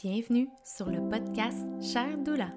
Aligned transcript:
Bienvenue 0.00 0.48
sur 0.62 0.88
le 0.88 1.00
podcast 1.08 1.66
Cher 1.80 2.18
Doula. 2.18 2.50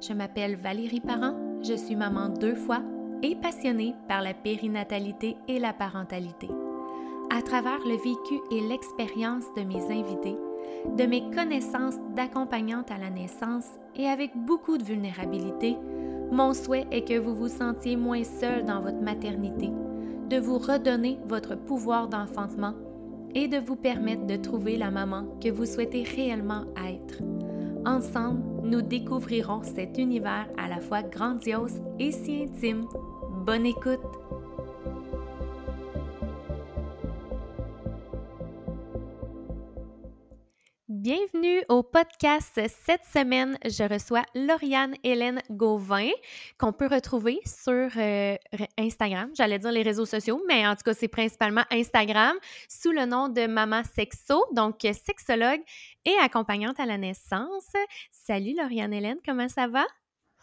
Je 0.00 0.14
m'appelle 0.14 0.56
Valérie 0.56 1.02
Parent, 1.02 1.34
je 1.62 1.74
suis 1.74 1.96
maman 1.96 2.30
deux 2.30 2.54
fois 2.54 2.80
et 3.22 3.36
passionnée 3.36 3.94
par 4.08 4.22
la 4.22 4.32
périnatalité 4.32 5.36
et 5.48 5.58
la 5.58 5.74
parentalité. 5.74 6.48
À 7.28 7.42
travers 7.42 7.80
le 7.80 7.94
vécu 7.96 8.40
et 8.50 8.66
l'expérience 8.66 9.44
de 9.54 9.64
mes 9.64 9.84
invités, 9.84 10.36
de 10.96 11.04
mes 11.04 11.30
connaissances 11.30 11.98
d'accompagnante 12.16 12.90
à 12.90 12.96
la 12.96 13.10
naissance 13.10 13.68
et 13.94 14.06
avec 14.06 14.34
beaucoup 14.34 14.78
de 14.78 14.84
vulnérabilité, 14.84 15.76
mon 16.32 16.54
souhait 16.54 16.86
est 16.90 17.06
que 17.06 17.18
vous 17.18 17.34
vous 17.34 17.48
sentiez 17.48 17.96
moins 17.96 18.24
seul 18.24 18.64
dans 18.64 18.80
votre 18.80 19.02
maternité, 19.02 19.68
de 20.30 20.38
vous 20.38 20.56
redonner 20.56 21.18
votre 21.26 21.54
pouvoir 21.54 22.08
d'enfantement 22.08 22.72
et 23.34 23.48
de 23.48 23.58
vous 23.58 23.76
permettre 23.76 24.26
de 24.26 24.36
trouver 24.36 24.76
la 24.76 24.90
maman 24.90 25.26
que 25.42 25.50
vous 25.50 25.66
souhaitez 25.66 26.02
réellement 26.02 26.64
être. 26.76 27.22
Ensemble, 27.84 28.42
nous 28.64 28.82
découvrirons 28.82 29.62
cet 29.62 29.98
univers 29.98 30.48
à 30.56 30.68
la 30.68 30.80
fois 30.80 31.02
grandiose 31.02 31.80
et 31.98 32.12
si 32.12 32.42
intime. 32.42 32.86
Bonne 33.46 33.66
écoute! 33.66 34.27
Bienvenue 41.08 41.62
au 41.70 41.82
podcast. 41.82 42.60
Cette 42.84 43.04
semaine, 43.06 43.56
je 43.64 43.82
reçois 43.82 44.24
Lauriane 44.34 44.94
Hélène 45.02 45.40
Gauvin, 45.48 46.10
qu'on 46.58 46.74
peut 46.74 46.86
retrouver 46.86 47.40
sur 47.46 47.88
euh, 47.96 48.36
Instagram. 48.76 49.30
J'allais 49.34 49.58
dire 49.58 49.72
les 49.72 49.80
réseaux 49.80 50.04
sociaux, 50.04 50.42
mais 50.46 50.66
en 50.66 50.76
tout 50.76 50.82
cas, 50.84 50.92
c'est 50.92 51.08
principalement 51.08 51.64
Instagram 51.70 52.36
sous 52.68 52.92
le 52.92 53.06
nom 53.06 53.30
de 53.30 53.46
Maman 53.46 53.84
Sexo, 53.84 54.44
donc 54.52 54.80
sexologue 54.82 55.62
et 56.04 56.14
accompagnante 56.20 56.78
à 56.78 56.84
la 56.84 56.98
naissance. 56.98 57.72
Salut 58.10 58.52
Lauriane 58.54 58.92
Hélène, 58.92 59.16
comment 59.24 59.48
ça 59.48 59.66
va? 59.66 59.86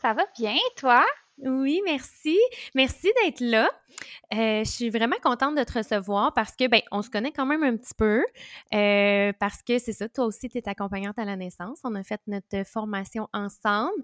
Ça 0.02 0.13
va 0.13 0.25
bien, 0.36 0.58
toi? 0.77 1.05
Oui, 1.39 1.81
merci. 1.83 2.38
Merci 2.75 3.11
d'être 3.23 3.41
là. 3.41 3.69
Euh, 4.33 4.64
je 4.64 4.69
suis 4.69 4.89
vraiment 4.89 5.17
contente 5.22 5.55
de 5.55 5.64
te 5.64 5.73
recevoir 5.73 6.33
parce 6.33 6.55
que, 6.55 6.67
ben, 6.67 6.81
on 6.92 7.02
se 7.02 7.09
connaît 7.09 7.33
quand 7.33 7.45
même 7.45 7.64
un 7.64 7.75
petit 7.75 7.94
peu. 7.97 8.23
Euh, 8.73 9.33
parce 9.39 9.61
que 9.61 9.77
c'est 9.77 9.92
ça, 9.94 10.08
toi 10.08 10.25
aussi, 10.25 10.47
tu 10.50 10.58
es 10.58 10.69
accompagnante 10.69 11.19
à 11.19 11.25
la 11.25 11.36
naissance. 11.36 11.80
On 11.83 11.94
a 11.95 12.03
fait 12.03 12.22
notre 12.27 12.66
formation 12.66 13.27
ensemble. 13.33 14.02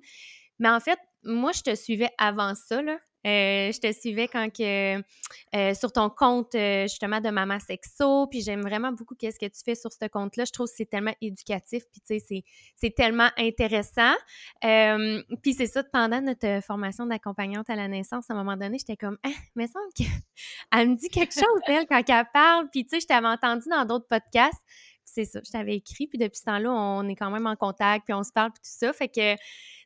Mais 0.60 0.70
en 0.70 0.80
fait, 0.82 1.00
moi, 1.24 1.52
je 1.54 1.62
te 1.64 1.76
suivais 1.76 2.12
avant 2.18 2.54
ça, 2.56 2.82
là. 2.82 2.98
Euh, 3.26 3.72
je 3.72 3.80
te 3.80 3.92
suivais 3.94 4.28
quand 4.28 4.50
euh, 4.60 5.74
sur 5.76 5.92
ton 5.92 6.10
compte 6.10 6.56
euh, 6.56 6.84
justement 6.84 7.22
de 7.22 7.30
Maman 7.30 7.60
Sexo, 7.60 8.26
puis 8.28 8.42
j'aime 8.42 8.62
vraiment 8.62 8.92
beaucoup 8.92 9.14
qu'est-ce 9.14 9.38
que 9.38 9.46
tu 9.46 9.62
fais 9.64 9.76
sur 9.76 9.92
ce 9.92 10.08
compte-là. 10.08 10.46
Je 10.46 10.52
trouve 10.52 10.68
que 10.68 10.74
c'est 10.76 10.90
tellement 10.90 11.14
éducatif, 11.22 11.84
puis 11.92 12.02
tu 12.02 12.20
sais, 12.20 12.44
c'est 12.76 12.96
tellement 12.96 13.30
intéressant. 13.38 14.14
puis 14.62 15.54
c'est 15.54 15.68
ça, 15.68 15.84
pendant 15.84 16.22
notre 16.22 16.64
formation 16.64 17.06
d'accompagnante 17.06 17.70
à 17.70 17.76
la 17.76 17.88
naissance, 17.88 18.30
à 18.30 18.34
un 18.34 18.38
moment 18.38 18.58
donné, 18.58 18.80
j'étais 18.80 18.98
comme, 18.98 19.18
ah, 19.24 19.30
mais 19.56 19.68
semble 19.68 19.94
qu'elle 19.96 20.08
me 20.90 20.96
dit 20.96 21.10
quelque 21.10 21.34
chose, 21.34 21.62
elle, 21.68 21.86
quand 21.86 22.02
elle 22.08 22.26
parle. 22.34 22.70
Puis 22.72 22.86
tu 22.86 22.96
sais, 22.96 23.02
je 23.02 23.08
t'avais 23.08 23.28
entendu 23.28 23.70
dans 23.70 23.86
d'autres 23.86 24.08
podcasts. 24.08 24.62
C'est 25.04 25.26
ça, 25.26 25.42
je 25.46 25.52
t'avais 25.52 25.76
écrit, 25.76 26.08
puis 26.08 26.18
depuis 26.18 26.40
ce 26.40 26.46
temps-là, 26.46 26.72
on 26.72 27.08
est 27.08 27.16
quand 27.16 27.30
même 27.30 27.46
en 27.46 27.56
contact, 27.56 28.06
puis 28.06 28.14
on 28.14 28.24
se 28.24 28.32
parle, 28.32 28.52
puis 28.52 28.62
tout 28.64 28.78
ça. 28.86 28.94
Fait 28.94 29.10
que 29.10 29.36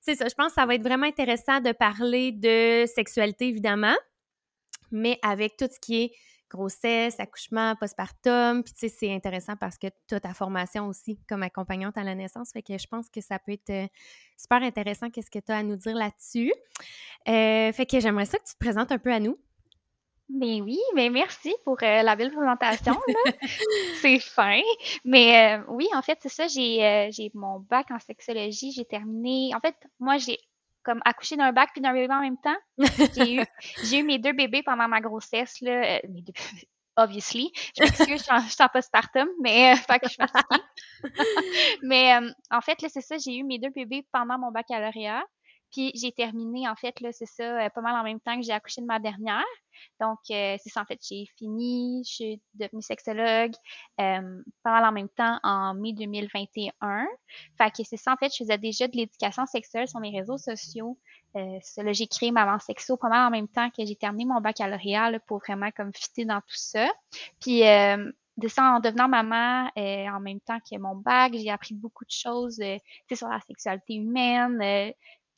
c'est 0.05 0.15
ça, 0.15 0.27
je 0.27 0.35
pense 0.35 0.49
que 0.49 0.53
ça 0.53 0.65
va 0.65 0.75
être 0.75 0.83
vraiment 0.83 1.07
intéressant 1.07 1.59
de 1.61 1.71
parler 1.71 2.31
de 2.31 2.85
sexualité, 2.85 3.47
évidemment, 3.47 3.95
mais 4.91 5.17
avec 5.23 5.57
tout 5.57 5.67
ce 5.71 5.79
qui 5.79 6.03
est 6.03 6.11
grossesse, 6.47 7.19
accouchement, 7.19 7.75
postpartum. 7.75 8.63
Puis, 8.63 8.73
tu 8.73 8.87
sais, 8.87 8.95
c'est 8.99 9.13
intéressant 9.13 9.55
parce 9.55 9.77
que 9.79 9.87
tu 10.07 10.13
as 10.13 10.19
ta 10.19 10.33
formation 10.33 10.87
aussi 10.87 11.19
comme 11.27 11.41
accompagnante 11.41 11.97
à 11.97 12.03
la 12.03 12.13
naissance. 12.13 12.51
Fait 12.51 12.61
que 12.61 12.77
je 12.77 12.87
pense 12.87 13.09
que 13.09 13.19
ça 13.19 13.39
peut 13.39 13.53
être 13.53 13.69
euh, 13.71 13.87
super 14.37 14.61
intéressant 14.61 15.09
qu'est-ce 15.09 15.31
que 15.31 15.39
tu 15.39 15.51
as 15.51 15.57
à 15.57 15.63
nous 15.63 15.75
dire 15.75 15.95
là-dessus. 15.95 16.53
Euh, 17.27 17.71
fait 17.71 17.85
que 17.85 17.99
j'aimerais 17.99 18.25
ça 18.25 18.37
que 18.37 18.45
tu 18.45 18.53
te 18.53 18.59
présentes 18.59 18.91
un 18.91 18.99
peu 18.99 19.11
à 19.11 19.19
nous. 19.19 19.39
Mais 20.29 20.59
oui, 20.61 20.79
mais 20.95 21.09
merci 21.09 21.53
pour 21.63 21.77
euh, 21.83 22.01
la 22.01 22.15
belle 22.15 22.31
présentation. 22.31 22.95
c'est 24.01 24.19
fin. 24.19 24.59
Mais 25.03 25.57
euh, 25.57 25.63
oui, 25.69 25.87
en 25.93 26.01
fait, 26.01 26.17
c'est 26.21 26.29
ça. 26.29 26.47
J'ai 26.47 26.83
euh, 26.83 27.09
j'ai 27.11 27.29
mon 27.35 27.59
bac 27.59 27.91
en 27.91 27.99
sexologie. 27.99 28.71
J'ai 28.71 28.85
terminé. 28.85 29.51
En 29.55 29.59
fait, 29.59 29.75
moi, 29.99 30.17
j'ai 30.17 30.39
comme 30.83 31.01
accouché 31.05 31.35
d'un 31.35 31.51
bac 31.51 31.69
puis 31.73 31.81
d'un 31.81 31.93
bébé 31.93 32.13
en 32.13 32.21
même 32.21 32.37
temps. 32.37 32.57
J'ai 33.15 33.35
eu, 33.35 33.43
j'ai 33.83 33.99
eu 33.99 34.03
mes 34.03 34.17
deux 34.17 34.33
bébés 34.33 34.63
pendant 34.63 34.87
ma 34.87 34.99
grossesse. 34.99 35.61
Là, 35.61 35.99
mes 36.09 36.21
deux, 36.21 36.33
obviously. 36.95 37.51
Je 37.77 37.83
m'excuse, 37.83 38.25
je 38.25 38.49
suis 38.49 38.63
en 38.63 38.69
postpartum, 38.69 39.27
mais 39.41 39.75
pas 39.87 39.99
que 39.99 40.09
je 40.09 40.17
Mais 41.83 42.13
en 42.49 42.61
fait, 42.61 42.81
là, 42.81 42.89
c'est 42.89 43.01
ça. 43.01 43.17
J'ai 43.19 43.35
eu 43.35 43.43
mes 43.43 43.59
deux 43.59 43.69
bébés 43.69 44.07
pendant 44.11 44.39
mon 44.39 44.51
baccalauréat. 44.51 45.23
Puis 45.75 45.91
j'ai 45.93 46.13
terminé, 46.13 46.69
en 46.69 46.75
fait, 46.77 47.01
là, 47.01 47.11
c'est 47.11 47.25
ça, 47.25 47.69
pas 47.69 47.81
mal 47.81 47.99
en 47.99 48.03
même 48.03 48.21
temps 48.21 48.37
que 48.37 48.43
j'ai 48.43 48.53
accouché 48.53 48.79
de 48.79 48.85
ma 48.85 48.97
dernière. 48.97 49.43
Donc, 49.99 50.19
euh, 50.31 50.55
c'est 50.63 50.69
ça, 50.69 50.81
en 50.81 50.85
fait, 50.85 51.01
j'ai 51.05 51.25
fini, 51.37 52.01
je 52.07 52.13
suis 52.13 52.41
devenue 52.53 52.81
sexologue 52.81 53.51
euh, 53.99 54.41
pas 54.63 54.71
mal 54.71 54.85
en 54.85 54.93
même 54.93 55.09
temps 55.09 55.37
en 55.43 55.73
mai 55.73 55.91
2021. 55.91 57.05
Fait 57.57 57.71
que 57.71 57.83
c'est 57.83 57.97
ça, 57.97 58.13
en 58.13 58.15
fait, 58.15 58.31
je 58.31 58.37
faisais 58.37 58.57
déjà 58.57 58.87
de 58.87 58.95
l'éducation 58.95 59.45
sexuelle 59.45 59.89
sur 59.89 59.99
mes 59.99 60.17
réseaux 60.17 60.37
sociaux. 60.37 60.97
Euh, 61.35 61.59
là, 61.75 61.91
j'ai 61.91 62.07
créé 62.07 62.31
Maman 62.31 62.57
Sexo 62.59 62.95
pas 62.95 63.09
mal 63.09 63.27
en 63.27 63.31
même 63.31 63.49
temps 63.49 63.69
que 63.69 63.85
j'ai 63.85 63.97
terminé 63.97 64.23
mon 64.23 64.39
baccalauréat 64.39 65.19
pour 65.27 65.39
vraiment 65.39 65.71
comme 65.71 65.91
fitter 65.93 66.23
dans 66.23 66.39
tout 66.39 66.55
ça. 66.55 66.87
Puis, 67.41 67.67
euh, 67.67 68.13
de 68.37 68.47
ça, 68.47 68.63
en 68.63 68.79
devenant 68.79 69.07
maman, 69.07 69.69
euh, 69.77 70.07
en 70.07 70.19
même 70.19 70.39
temps 70.39 70.59
que 70.59 70.77
mon 70.77 70.95
bac, 70.95 71.33
j'ai 71.33 71.49
appris 71.49 71.73
beaucoup 71.73 72.05
de 72.05 72.11
choses 72.11 72.59
euh, 72.61 72.77
sur 73.13 73.27
la 73.27 73.39
sexualité 73.41 73.95
humaine, 73.95 74.61
euh, 74.61 74.91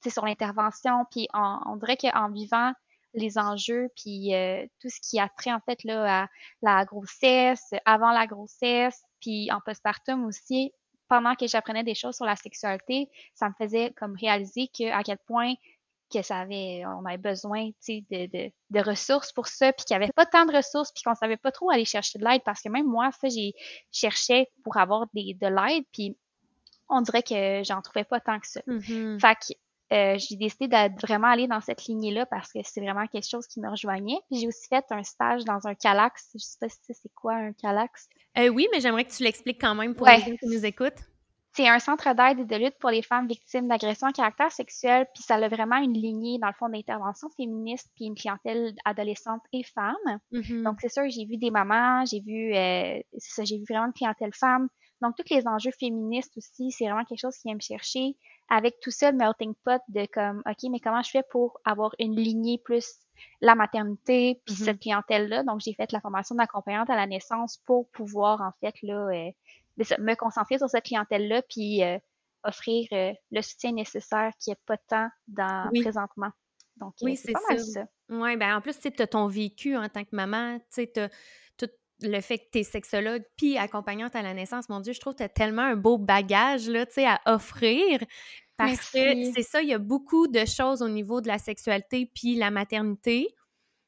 sur 0.06 0.26
l'intervention. 0.26 1.06
Puis 1.12 1.28
on, 1.34 1.60
on 1.66 1.76
dirait 1.78 1.98
qu'en 1.98 2.30
vivant 2.30 2.74
les 3.14 3.38
enjeux, 3.38 3.90
puis 3.96 4.34
euh, 4.36 4.66
tout 4.80 4.90
ce 4.90 5.00
qui 5.02 5.20
a 5.20 5.30
trait 5.30 5.52
en 5.52 5.60
fait 5.60 5.84
là 5.84 6.24
à 6.24 6.28
la 6.62 6.86
grossesse, 6.86 7.74
avant 7.86 8.12
la 8.12 8.28
grossesse, 8.28 9.02
puis 9.22 9.52
en 9.52 9.60
postpartum 9.60 10.26
aussi, 10.26 10.72
pendant 11.10 11.36
que 11.36 11.48
j'apprenais 11.48 11.84
des 11.84 11.96
choses 11.96 12.16
sur 12.16 12.26
la 12.26 12.36
sexualité, 12.36 13.10
ça 13.34 13.50
me 13.50 13.54
faisait 13.58 13.94
comme 13.98 14.16
réaliser 14.16 14.68
que 14.68 14.92
à 14.92 15.04
quel 15.04 15.18
point 15.20 15.54
que 16.14 16.22
ça 16.22 16.40
avait, 16.40 16.84
on 16.86 17.06
avait 17.06 17.18
besoin, 17.18 17.70
tu 17.84 18.02
de, 18.10 18.28
de, 18.28 18.52
de, 18.70 18.80
ressources 18.80 19.34
pour 19.34 19.48
ça, 19.48 19.74
puis 19.74 19.84
qu'il 19.86 19.98
n'y 19.98 20.04
avait 20.04 20.14
pas 20.14 20.26
tant 20.26 20.46
de 20.46 20.56
ressources, 20.56 20.92
puis 20.94 21.04
qu'on 21.04 21.16
savait 21.16 21.38
pas 21.38 21.52
trop 21.52 21.70
aller 21.70 21.84
chercher 21.84 22.18
de 22.18 22.24
l'aide, 22.24 22.42
parce 22.46 22.62
que 22.62 22.70
même 22.70 22.88
moi, 22.88 23.10
ça, 23.12 23.28
j'ai 23.28 23.54
cherché 23.92 24.48
pour 24.64 24.78
avoir 24.78 25.08
des, 25.14 25.34
de 25.34 25.48
l'aide, 25.48 25.84
puis 25.92 26.18
on 26.88 27.02
dirait 27.02 27.24
que 27.24 27.62
j'en 27.64 27.82
trouvais 27.82 28.06
pas 28.06 28.22
tant 28.22 28.40
que 28.40 28.48
ça. 28.48 28.62
Mm-hmm. 28.68 29.20
Fait 29.20 29.36
que 29.36 29.58
euh, 29.94 30.18
j'ai 30.18 30.36
décidé 30.36 30.68
de 30.68 31.02
vraiment 31.02 31.28
aller 31.28 31.48
dans 31.48 31.62
cette 31.62 31.86
lignée-là 31.86 32.26
parce 32.26 32.52
que 32.52 32.60
c'est 32.64 32.82
vraiment 32.82 33.08
quelque 33.08 33.28
chose 33.28 33.48
qui 33.48 33.62
me 33.62 33.70
rejoignait. 33.70 34.20
Puis 34.30 34.42
j'ai 34.42 34.48
aussi 34.48 34.68
fait 34.68 34.84
un 34.92 35.04
stage 35.04 35.46
dans 35.46 35.66
un 35.66 35.76
calax. 35.76 36.32
Je 36.34 36.40
sais 36.40 36.58
pas 36.60 36.70
si 36.70 36.80
c'est 36.94 37.14
quoi 37.16 37.36
un 37.36 37.54
calax. 37.54 38.10
Euh, 38.38 38.50
oui, 38.50 38.68
mais 38.72 38.82
j'aimerais 38.82 39.06
que 39.06 39.12
tu 39.12 39.24
l'expliques 39.24 39.62
quand 39.62 39.76
même 39.76 39.96
pour 39.96 40.08
les 40.08 40.20
gens 40.20 40.36
qui 40.36 40.48
nous 40.48 40.66
écoutent. 40.66 41.02
C'est 41.58 41.68
un 41.68 41.80
centre 41.80 42.14
d'aide 42.14 42.40
et 42.40 42.46
de 42.46 42.64
lutte 42.64 42.78
pour 42.78 42.92
les 42.92 43.02
femmes 43.02 43.28
victimes 43.28 43.68
d'agressions 43.68 44.06
à 44.06 44.12
caractère 44.12 44.52
sexuel, 44.52 45.08
puis 45.12 45.24
ça 45.24 45.36
a 45.36 45.48
vraiment 45.48 45.78
une 45.78 45.94
lignée, 45.94 46.38
dans 46.38 46.50
le 46.50 46.54
fond, 46.54 46.70
d'intervention 46.70 47.30
féministe, 47.36 47.90
puis 47.96 48.06
une 48.06 48.14
clientèle 48.14 48.76
adolescente 48.86 49.42
et 49.54 49.64
femme. 49.64 49.96
Mm-hmm. 50.32 50.62
Donc, 50.62 50.76
c'est 50.82 50.90
sûr, 50.90 51.10
j'ai 51.10 51.26
vu 51.26 51.38
des 51.38 51.50
mamans, 51.50 52.06
j'ai 52.06 52.20
vu, 52.20 52.54
euh, 52.54 53.02
c'est 53.18 53.42
ça, 53.42 53.44
j'ai 53.44 53.58
vu 53.58 53.64
vraiment 53.68 53.88
une 53.88 53.94
clientèle 53.94 54.36
femme. 54.36 54.68
Donc, 55.02 55.16
tous 55.16 55.34
les 55.34 55.48
enjeux 55.48 55.72
féministes 55.80 56.36
aussi, 56.38 56.72
c'est 56.72 56.86
vraiment 56.86 57.06
quelque 57.06 57.20
chose 57.20 57.36
qui 57.36 57.48
vient 57.48 57.56
me 57.56 57.62
chercher 57.62 58.16
avec 58.50 58.80
tout 58.80 58.92
ça, 58.92 59.12
le 59.12 59.18
melting 59.18 59.54
pot 59.64 59.82
de 59.90 60.06
comme, 60.12 60.42
OK, 60.46 60.70
mais 60.72 60.80
comment 60.80 61.02
je 61.04 61.12
fais 61.12 61.24
pour 61.30 61.60
avoir 61.66 61.94
une 62.00 62.16
lignée 62.16 62.60
plus 62.64 62.96
la 63.42 63.56
maternité, 63.56 64.42
puis 64.46 64.56
mm-hmm. 64.56 64.64
cette 64.66 64.80
clientèle-là? 64.80 65.44
Donc, 65.44 65.62
j'ai 65.62 65.74
fait 65.74 65.92
la 65.92 66.02
formation 66.02 66.36
d'accompagnante 66.36 66.90
à 66.90 66.96
la 66.96 67.06
naissance 67.06 67.58
pour 67.66 67.90
pouvoir, 67.90 68.42
en 68.42 68.52
fait, 68.60 68.76
là, 68.82 69.08
euh, 69.10 69.32
me 70.00 70.16
concentrer 70.16 70.58
sur 70.58 70.70
cette 70.70 70.86
clientèle-là, 70.86 71.42
puis 71.44 71.84
euh, 71.84 72.00
offrir 72.44 72.88
euh, 72.94 73.14
le 73.32 73.42
soutien 73.42 73.74
nécessaire 73.74 74.32
qui 74.40 74.52
est 74.52 74.60
pas 74.66 74.78
tant 74.78 75.10
dans 75.28 75.70
présentement. 75.82 76.32
Donc, 76.78 76.94
oui, 77.02 77.16
c'est 77.16 77.34
pas 77.34 77.40
mal 77.50 77.60
ça. 77.60 77.86
Oui, 78.10 78.38
ben 78.38 78.56
en 78.56 78.62
plus, 78.62 78.80
tu 78.80 79.02
as 79.02 79.08
ton 79.08 79.28
vécu 79.28 79.76
en 79.76 79.90
tant 79.90 80.04
que 80.04 80.16
maman, 80.16 80.60
tu 80.60 80.86
sais, 80.94 81.10
le 82.02 82.22
fait 82.22 82.38
que 82.38 82.46
tu 82.52 82.60
es 82.60 82.64
sexologue 82.64 83.24
puis 83.38 83.58
accompagnante 83.58 84.16
à 84.16 84.22
la 84.22 84.34
naissance, 84.34 84.70
mon 84.70 84.80
Dieu, 84.80 84.94
je 84.94 85.00
trouve 85.00 85.14
que 85.14 85.20
tu 85.20 85.24
as 85.24 85.30
tellement 85.30 85.64
un 85.64 85.76
beau 85.76 85.98
bagage 85.98 86.70
là, 86.70 86.86
à 87.06 87.34
offrir. 87.34 88.00
Parce 88.58 88.92
que 88.92 89.32
c'est 89.34 89.44
ça, 89.44 89.62
il 89.62 89.70
y 89.70 89.74
a 89.74 89.78
beaucoup 89.78 90.28
de 90.28 90.44
choses 90.46 90.82
au 90.82 90.90
niveau 90.90 91.22
de 91.22 91.28
la 91.28 91.38
sexualité 91.38 92.10
puis 92.14 92.36
la 92.36 92.50
maternité. 92.50 93.28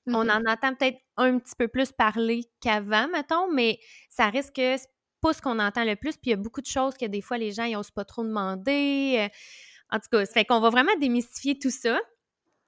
On 0.08 0.26
mm-hmm. 0.26 0.48
en 0.48 0.52
entend 0.52 0.76
peut-être 0.76 1.00
un 1.18 1.40
petit 1.40 1.56
peu 1.58 1.68
plus 1.68 1.92
parler 1.92 2.46
qu'avant, 2.62 3.08
mettons, 3.08 3.52
mais 3.52 3.80
ça 4.10 4.30
risque 4.30 4.56
que 4.56 4.76
pas 5.22 5.34
ce 5.34 5.42
qu'on 5.42 5.60
entend 5.60 5.84
le 5.84 5.96
plus. 5.96 6.14
Puis 6.14 6.28
il 6.28 6.30
y 6.32 6.34
a 6.34 6.38
beaucoup 6.38 6.62
de 6.62 6.68
choses 6.68 6.96
que 6.96 7.06
des 7.06 7.22
fois 7.22 7.38
les 7.38 7.52
gens 7.52 7.68
n'osent 7.68 7.92
pas 7.92 8.06
trop 8.06 8.24
demander. 8.24 9.16
Euh, 9.18 9.28
en 9.92 10.00
tout 10.00 10.08
cas, 10.12 10.26
ça 10.26 10.34
fait 10.34 10.46
qu'on 10.46 10.60
va 10.60 10.70
vraiment 10.70 10.96
démystifier 11.00 11.58
tout 11.58 11.72
ça. 11.72 12.00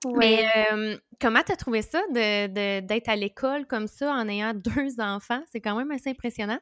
Mais 0.05 0.99
comment 1.21 1.43
tu 1.43 1.51
as 1.51 1.55
trouvé 1.55 1.81
ça 1.81 2.01
d'être 2.11 2.53
de, 2.53 3.09
à 3.09 3.15
l'école 3.15 3.65
comme 3.67 3.87
ça 3.87 4.11
en 4.11 4.27
ayant 4.27 4.53
deux 4.55 4.99
enfants? 4.99 5.41
C'est 5.51 5.61
quand 5.61 5.75
même 5.75 5.91
assez 5.91 6.09
impressionnant. 6.09 6.59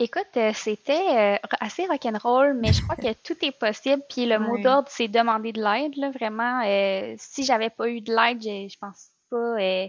Écoute, 0.00 0.28
euh, 0.36 0.52
c'était 0.54 1.34
euh, 1.34 1.36
assez 1.58 1.84
rock'n'roll, 1.86 2.54
mais 2.54 2.72
je 2.72 2.82
crois 2.82 2.94
que 2.94 3.12
tout 3.24 3.34
est 3.44 3.58
possible. 3.58 4.02
Puis 4.08 4.26
le 4.26 4.38
mot 4.38 4.56
d'ordre, 4.58 4.86
c'est 4.88 5.08
demander 5.08 5.52
de 5.52 5.60
l'aide, 5.60 6.14
vraiment. 6.14 6.62
Euh, 6.64 7.14
si 7.18 7.42
j'avais 7.42 7.70
pas 7.70 7.88
eu 7.88 8.00
de 8.00 8.14
l'aide, 8.14 8.40
je, 8.40 8.72
je 8.72 8.78
pense 8.78 9.08
pas, 9.28 9.36
euh, 9.36 9.88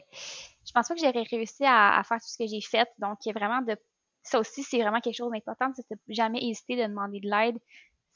je 0.65 0.71
pense 0.73 0.87
pas 0.87 0.95
que 0.95 0.99
j'aurais 0.99 1.25
réussi 1.29 1.63
à, 1.63 1.99
à 1.99 2.03
faire 2.03 2.17
tout 2.17 2.27
ce 2.27 2.37
que 2.39 2.47
j'ai 2.49 2.61
fait. 2.61 2.89
Donc, 2.97 3.19
vraiment 3.35 3.61
de, 3.61 3.77
ça 4.23 4.39
aussi, 4.39 4.63
c'est 4.63 4.79
vraiment 4.81 4.99
quelque 4.99 5.15
chose 5.15 5.31
d'important, 5.31 5.71
c'est 5.75 5.89
de 5.91 5.99
jamais 6.07 6.39
hésiter 6.43 6.75
de 6.75 6.87
demander 6.87 7.19
de 7.19 7.29
l'aide. 7.29 7.57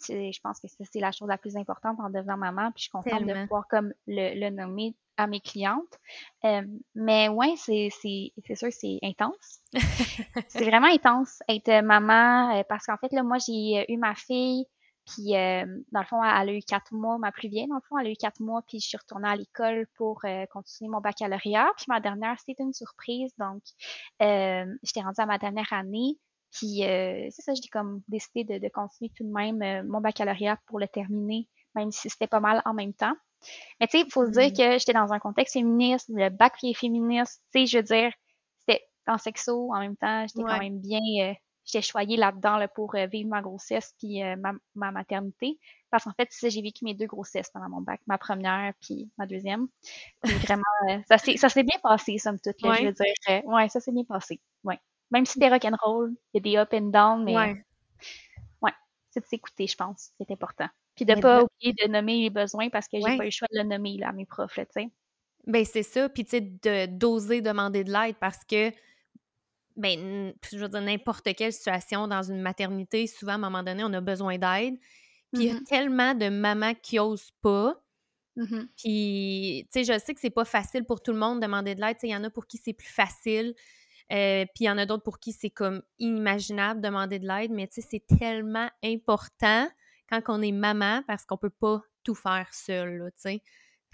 Je 0.08 0.40
pense 0.42 0.60
que 0.60 0.68
ça, 0.68 0.84
c'est 0.92 1.00
la 1.00 1.12
chose 1.12 1.28
la 1.28 1.38
plus 1.38 1.58
importante 1.58 2.00
en 2.00 2.10
devenant 2.10 2.38
maman. 2.38 2.72
Puis 2.72 2.80
je 2.80 2.82
suis 2.84 2.92
contente 2.92 3.26
de 3.26 3.42
pouvoir 3.44 3.68
comme 3.68 3.94
le, 4.08 4.40
le 4.40 4.50
nommer 4.50 4.96
à 5.18 5.28
mes 5.28 5.40
clientes. 5.40 6.00
Euh, 6.46 6.64
mais 6.96 7.30
ouais, 7.30 7.54
c'est 7.58 7.90
c'est 8.02 8.32
c'est 8.46 8.56
sûr 8.56 8.70
que 8.70 8.76
c'est 8.76 9.00
intense. 9.04 9.60
C'est 10.48 10.66
vraiment 10.66 10.88
intense 10.88 11.40
être 11.48 11.84
maman 11.84 12.56
euh, 12.56 12.64
parce 12.68 12.86
qu'en 12.86 12.98
fait, 12.98 13.12
là, 13.12 13.24
moi, 13.24 13.38
j'ai 13.38 13.80
euh, 13.80 13.86
eu 13.90 13.98
ma 13.98 14.16
fille, 14.16 14.66
puis 15.06 15.36
euh, 15.36 15.66
dans 15.92 16.00
le 16.00 16.06
fond, 16.06 16.24
elle, 16.24 16.50
elle 16.50 16.56
a 16.56 16.58
eu 16.58 16.62
quatre 16.62 16.94
mois, 16.94 17.18
ma 17.18 17.32
plus 17.32 17.50
vieille, 17.50 17.68
dans 17.68 17.76
le 17.76 17.82
fond, 17.82 17.98
elle 17.98 18.08
a 18.08 18.12
eu 18.12 18.16
quatre 18.16 18.40
mois, 18.40 18.62
puis 18.68 18.80
je 18.80 18.88
suis 18.88 18.98
retournée 18.98 19.28
à 19.28 19.36
l'école 19.36 19.88
pour 19.96 20.22
euh, 20.26 20.46
continuer 20.52 20.90
mon 20.90 21.02
baccalauréat. 21.02 21.70
Puis 21.78 21.86
ma 21.90 22.00
dernière, 22.00 22.38
c'était 22.40 22.64
une 22.64 22.74
surprise, 22.74 23.32
donc 23.38 23.62
euh, 24.22 24.66
j'étais 24.84 25.02
rendue 25.02 25.20
à 25.20 25.26
ma 25.26 25.38
dernière 25.38 25.72
année. 25.74 26.18
Puis 26.54 26.84
euh, 26.86 27.28
c'est 27.32 27.42
ça, 27.42 27.54
j'ai 27.54 27.68
comme 27.70 28.02
décidé 28.08 28.44
de, 28.44 28.60
de 28.64 28.70
continuer 28.70 29.12
tout 29.16 29.24
de 29.24 29.32
même 29.34 29.62
euh, 29.62 29.84
mon 29.84 30.02
baccalauréat 30.02 30.58
pour 30.68 30.80
le 30.80 30.88
terminer, 30.88 31.48
même 31.76 31.92
si 31.92 32.10
c'était 32.10 32.28
pas 32.28 32.40
mal 32.40 32.62
en 32.66 32.74
même 32.74 32.94
temps. 32.94 33.14
Mais 33.80 33.88
tu 33.88 33.98
sais, 34.00 34.06
il 34.08 34.12
faut 34.12 34.26
se 34.26 34.32
dire 34.32 34.50
Mm. 34.50 34.54
que 34.54 34.80
j'étais 34.80 34.94
dans 34.94 35.14
un 35.14 35.20
contexte 35.20 35.54
féministe, 35.54 36.10
le 36.14 36.30
bac 36.30 36.54
est 36.64 36.74
féministe, 36.74 37.42
tu 37.54 37.62
sais, 37.62 37.66
je 37.68 37.78
veux 37.78 37.84
dire, 37.84 38.12
c'était 38.60 38.86
en 39.08 39.18
sexo 39.18 39.74
en 39.74 39.80
même 39.80 39.98
temps, 39.98 40.26
j'étais 40.28 40.44
quand 40.44 40.60
même 40.60 40.80
bien, 40.80 41.00
euh, 41.22 41.34
j'étais 41.66 41.82
choyée 41.82 42.18
là-dedans 42.18 42.58
là, 42.58 42.68
pour 42.68 42.96
vivre 43.12 43.30
ma 43.30 43.42
grossesse 43.42 43.94
puis 44.00 44.22
ma, 44.38 44.54
ma 44.76 44.92
maternité. 44.92 45.60
Parce 45.90 46.06
qu'en 46.06 46.14
fait, 46.14 46.30
j'ai 46.42 46.62
vécu 46.62 46.86
mes 46.86 46.94
deux 46.96 47.06
grossesses 47.08 47.50
pendant 47.52 47.70
mon 47.70 47.82
bac, 47.82 48.02
ma 48.08 48.18
première 48.18 48.74
puis 48.82 49.12
ma 49.18 49.26
deuxième. 49.28 49.68
Puis 50.24 50.40
vraiment, 50.40 50.64
ça 51.08 51.18
s'est 51.18 51.38
ça 51.38 51.50
s'est 51.50 51.64
bien 51.64 51.80
passé, 51.84 52.18
somme 52.18 52.40
toute, 52.40 52.62
là, 52.62 52.72
je 52.74 52.86
veux 52.86 52.94
dire. 52.94 53.14
ouais, 53.46 53.70
ça 53.70 53.80
s'est 53.80 53.92
bien 53.92 54.04
passé. 54.06 54.42
Ouais. 54.64 54.80
Même 55.14 55.26
si 55.26 55.34
c'était 55.34 55.50
rock'n'roll, 55.50 56.14
il 56.34 56.38
y 56.38 56.40
a 56.40 56.42
des 56.42 56.58
up 56.58 56.74
and 56.74 56.90
down, 56.92 57.24
mais 57.26 57.34
Ouais. 57.36 57.64
ouais, 58.62 58.72
c'est 59.12 59.22
de 59.22 59.26
s'écouter, 59.26 59.68
je 59.68 59.76
pense, 59.78 60.12
c'est 60.18 60.32
important. 60.32 60.68
Puis 60.96 61.06
de 61.06 61.16
Mais 61.16 61.22
pas 61.22 61.44
oublier 61.44 61.74
de 61.74 61.88
nommer 61.92 62.22
les 62.22 62.30
besoins 62.30 62.70
parce 62.70 62.88
que 62.88 63.00
j'ai 63.00 63.04
Ouais. 63.04 63.18
pas 63.18 63.24
eu 63.24 63.28
le 63.28 63.32
choix 63.32 63.48
de 63.52 63.58
le 63.60 63.64
nommer 63.66 63.98
là, 63.98 64.10
à 64.10 64.12
mes 64.14 64.26
profs, 64.26 64.58
là, 64.58 64.66
tu 64.66 64.72
sais. 64.74 64.92
Ben, 65.48 65.66
c'est 65.66 65.84
ça. 65.84 66.10
Puis, 66.10 66.24
tu 66.26 66.32
sais, 66.32 66.42
de, 66.42 66.86
d'oser 66.88 67.42
demander 67.42 67.84
de 67.84 67.92
l'aide 67.92 68.16
parce 68.20 68.44
que, 68.46 68.72
ben, 69.76 70.34
je 70.52 70.58
veux 70.58 70.70
dire, 70.70 70.82
n'importe 70.82 71.34
quelle 71.36 71.52
situation 71.54 72.08
dans 72.08 72.22
une 72.24 72.42
maternité, 72.42 73.08
souvent, 73.08 73.34
à 73.34 73.36
un 73.36 73.38
moment 73.40 73.64
donné, 73.64 73.84
on 73.84 73.92
a 73.94 74.02
besoin 74.02 74.38
d'aide. 74.38 74.76
Puis, 75.34 75.46
il 75.46 75.50
y 75.50 75.52
a 75.52 75.56
Mhm, 75.56 75.66
tellement 75.68 76.14
de 76.16 76.30
mamans 76.30 76.76
qui 76.76 77.00
osent 77.00 77.32
pas. 77.42 77.82
mhm. 78.36 78.74
Puis, 78.78 79.68
tu 79.74 79.84
sais, 79.86 79.94
je 79.94 80.00
sais 80.00 80.14
que 80.14 80.20
c'est 80.22 80.30
pas 80.32 80.46
facile 80.46 80.86
pour 80.86 81.02
tout 81.04 81.12
le 81.14 81.20
monde 81.20 81.40
de 81.42 81.46
demander 81.46 81.76
de 81.76 81.82
l'aide. 81.82 81.98
Tu 81.98 82.02
sais, 82.02 82.08
il 82.10 82.12
y 82.12 82.16
en 82.16 82.24
a 82.24 82.30
pour 82.30 82.48
qui 82.48 82.58
c'est 82.58 82.74
plus 82.74 82.88
facile. 82.88 83.56
Euh, 84.12 84.46
puis, 84.54 84.64
il 84.64 84.66
y 84.66 84.70
en 84.70 84.78
a 84.78 84.86
d'autres 84.86 85.04
pour 85.04 85.20
qui 85.20 85.32
c'est 85.32 85.50
comme 85.50 85.82
inimaginable 86.00 86.82
de 86.82 86.88
demander 86.88 87.20
de 87.20 87.28
l'aide. 87.28 87.52
Mais, 87.52 87.68
tu 87.68 87.82
sais, 87.82 87.88
c'est 87.90 88.18
tellement 88.20 88.70
important 88.84 89.68
quand 90.10 90.22
on 90.28 90.42
est 90.42 90.52
maman 90.52 91.02
parce 91.08 91.26
qu'on 91.26 91.38
peut 91.38 91.50
pas 91.50 91.82
tout 92.04 92.16
faire 92.16 92.54
seul, 92.54 93.12
tu 93.16 93.22
sais. 93.22 93.42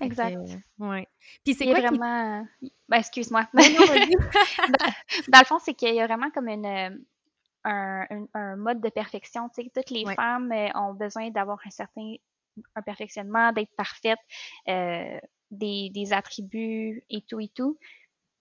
Exact. 0.01 0.37
euh, 0.37 0.87
ouais. 0.89 1.07
Puis, 1.43 1.53
c'est 1.53 1.65
qui... 1.65 1.71
vraiment. 1.73 2.45
Ben, 2.87 2.97
excuse-moi. 2.97 3.47
Dans, 3.53 4.91
dans 5.27 5.39
le 5.39 5.45
fond, 5.45 5.59
c'est 5.59 5.73
qu'il 5.73 5.93
y 5.93 5.99
a 6.01 6.07
vraiment 6.07 6.29
comme 6.31 6.47
une, 6.47 6.65
euh, 6.65 6.89
un, 7.65 8.05
un- 8.09 8.27
un 8.33 8.55
mode 8.55 8.81
de 8.81 8.89
perfection. 8.89 9.49
Tu 9.49 9.63
sais, 9.63 9.71
toutes 9.75 9.89
les 9.89 10.05
Ouais. 10.05 10.15
femmes 10.15 10.51
euh, 10.51 10.69
ont 10.75 10.93
besoin 10.93 11.29
d'avoir 11.29 11.59
un 11.65 11.69
certain 11.69 12.15
un 12.75 12.81
perfectionnement, 12.81 13.51
d'être 13.53 13.73
parfaite, 13.77 14.19
euh, 14.67 15.17
des, 15.51 15.89
des 15.93 16.11
attributs 16.13 17.03
et 17.09 17.21
tout 17.21 17.39
et 17.39 17.47
tout. 17.49 17.77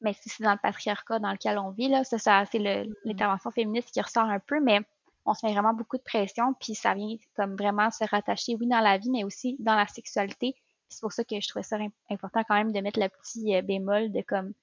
Mais 0.01 0.13
si 0.15 0.29
c'est 0.29 0.45
dans 0.45 0.53
le 0.53 0.59
patriarcat 0.59 1.19
dans 1.19 1.33
lequel 1.33 1.59
on 1.59 1.71
vit, 1.71 1.89
là, 1.89 2.05
ça, 2.05 2.19
ça 2.19 2.45
c'est 2.51 2.59
le- 2.59 2.89
Mm. 2.89 2.95
l'intervention 3.05 3.51
féministe 3.51 3.91
qui 3.93 4.01
ressort 4.01 4.25
un 4.25 4.39
peu, 4.41 4.61
mais 4.61 4.81
on 5.25 5.35
se 5.35 5.45
met 5.47 5.53
vraiment 5.53 5.75
beaucoup 5.75 5.97
de 5.99 6.03
pression, 6.03 6.55
puis 6.55 6.75
ça 6.75 6.95
vient 6.95 7.17
comme 7.37 7.57
vraiment 7.57 7.91
se 7.91 8.05
rattacher, 8.05 8.57
oui, 8.61 8.67
dans 8.69 8.81
la 8.81 8.99
vie, 8.99 9.11
mais 9.11 9.25
aussi 9.25 9.57
dans 9.61 9.75
la 9.77 9.87
sexualité. 9.87 10.55
C'est 10.89 11.01
pour 11.03 11.13
ça 11.13 11.25
que 11.25 11.39
je 11.41 11.49
trouvais 11.49 11.63
ça 11.65 11.77
im- 11.77 11.91
important 12.11 12.43
quand 12.49 12.55
même 12.55 12.73
de 12.73 12.81
mettre 12.81 12.99
le 13.01 13.09
petit 13.09 13.55
euh, 13.55 13.63
bémol 13.63 14.11
de 14.13 14.23
comme 14.23 14.55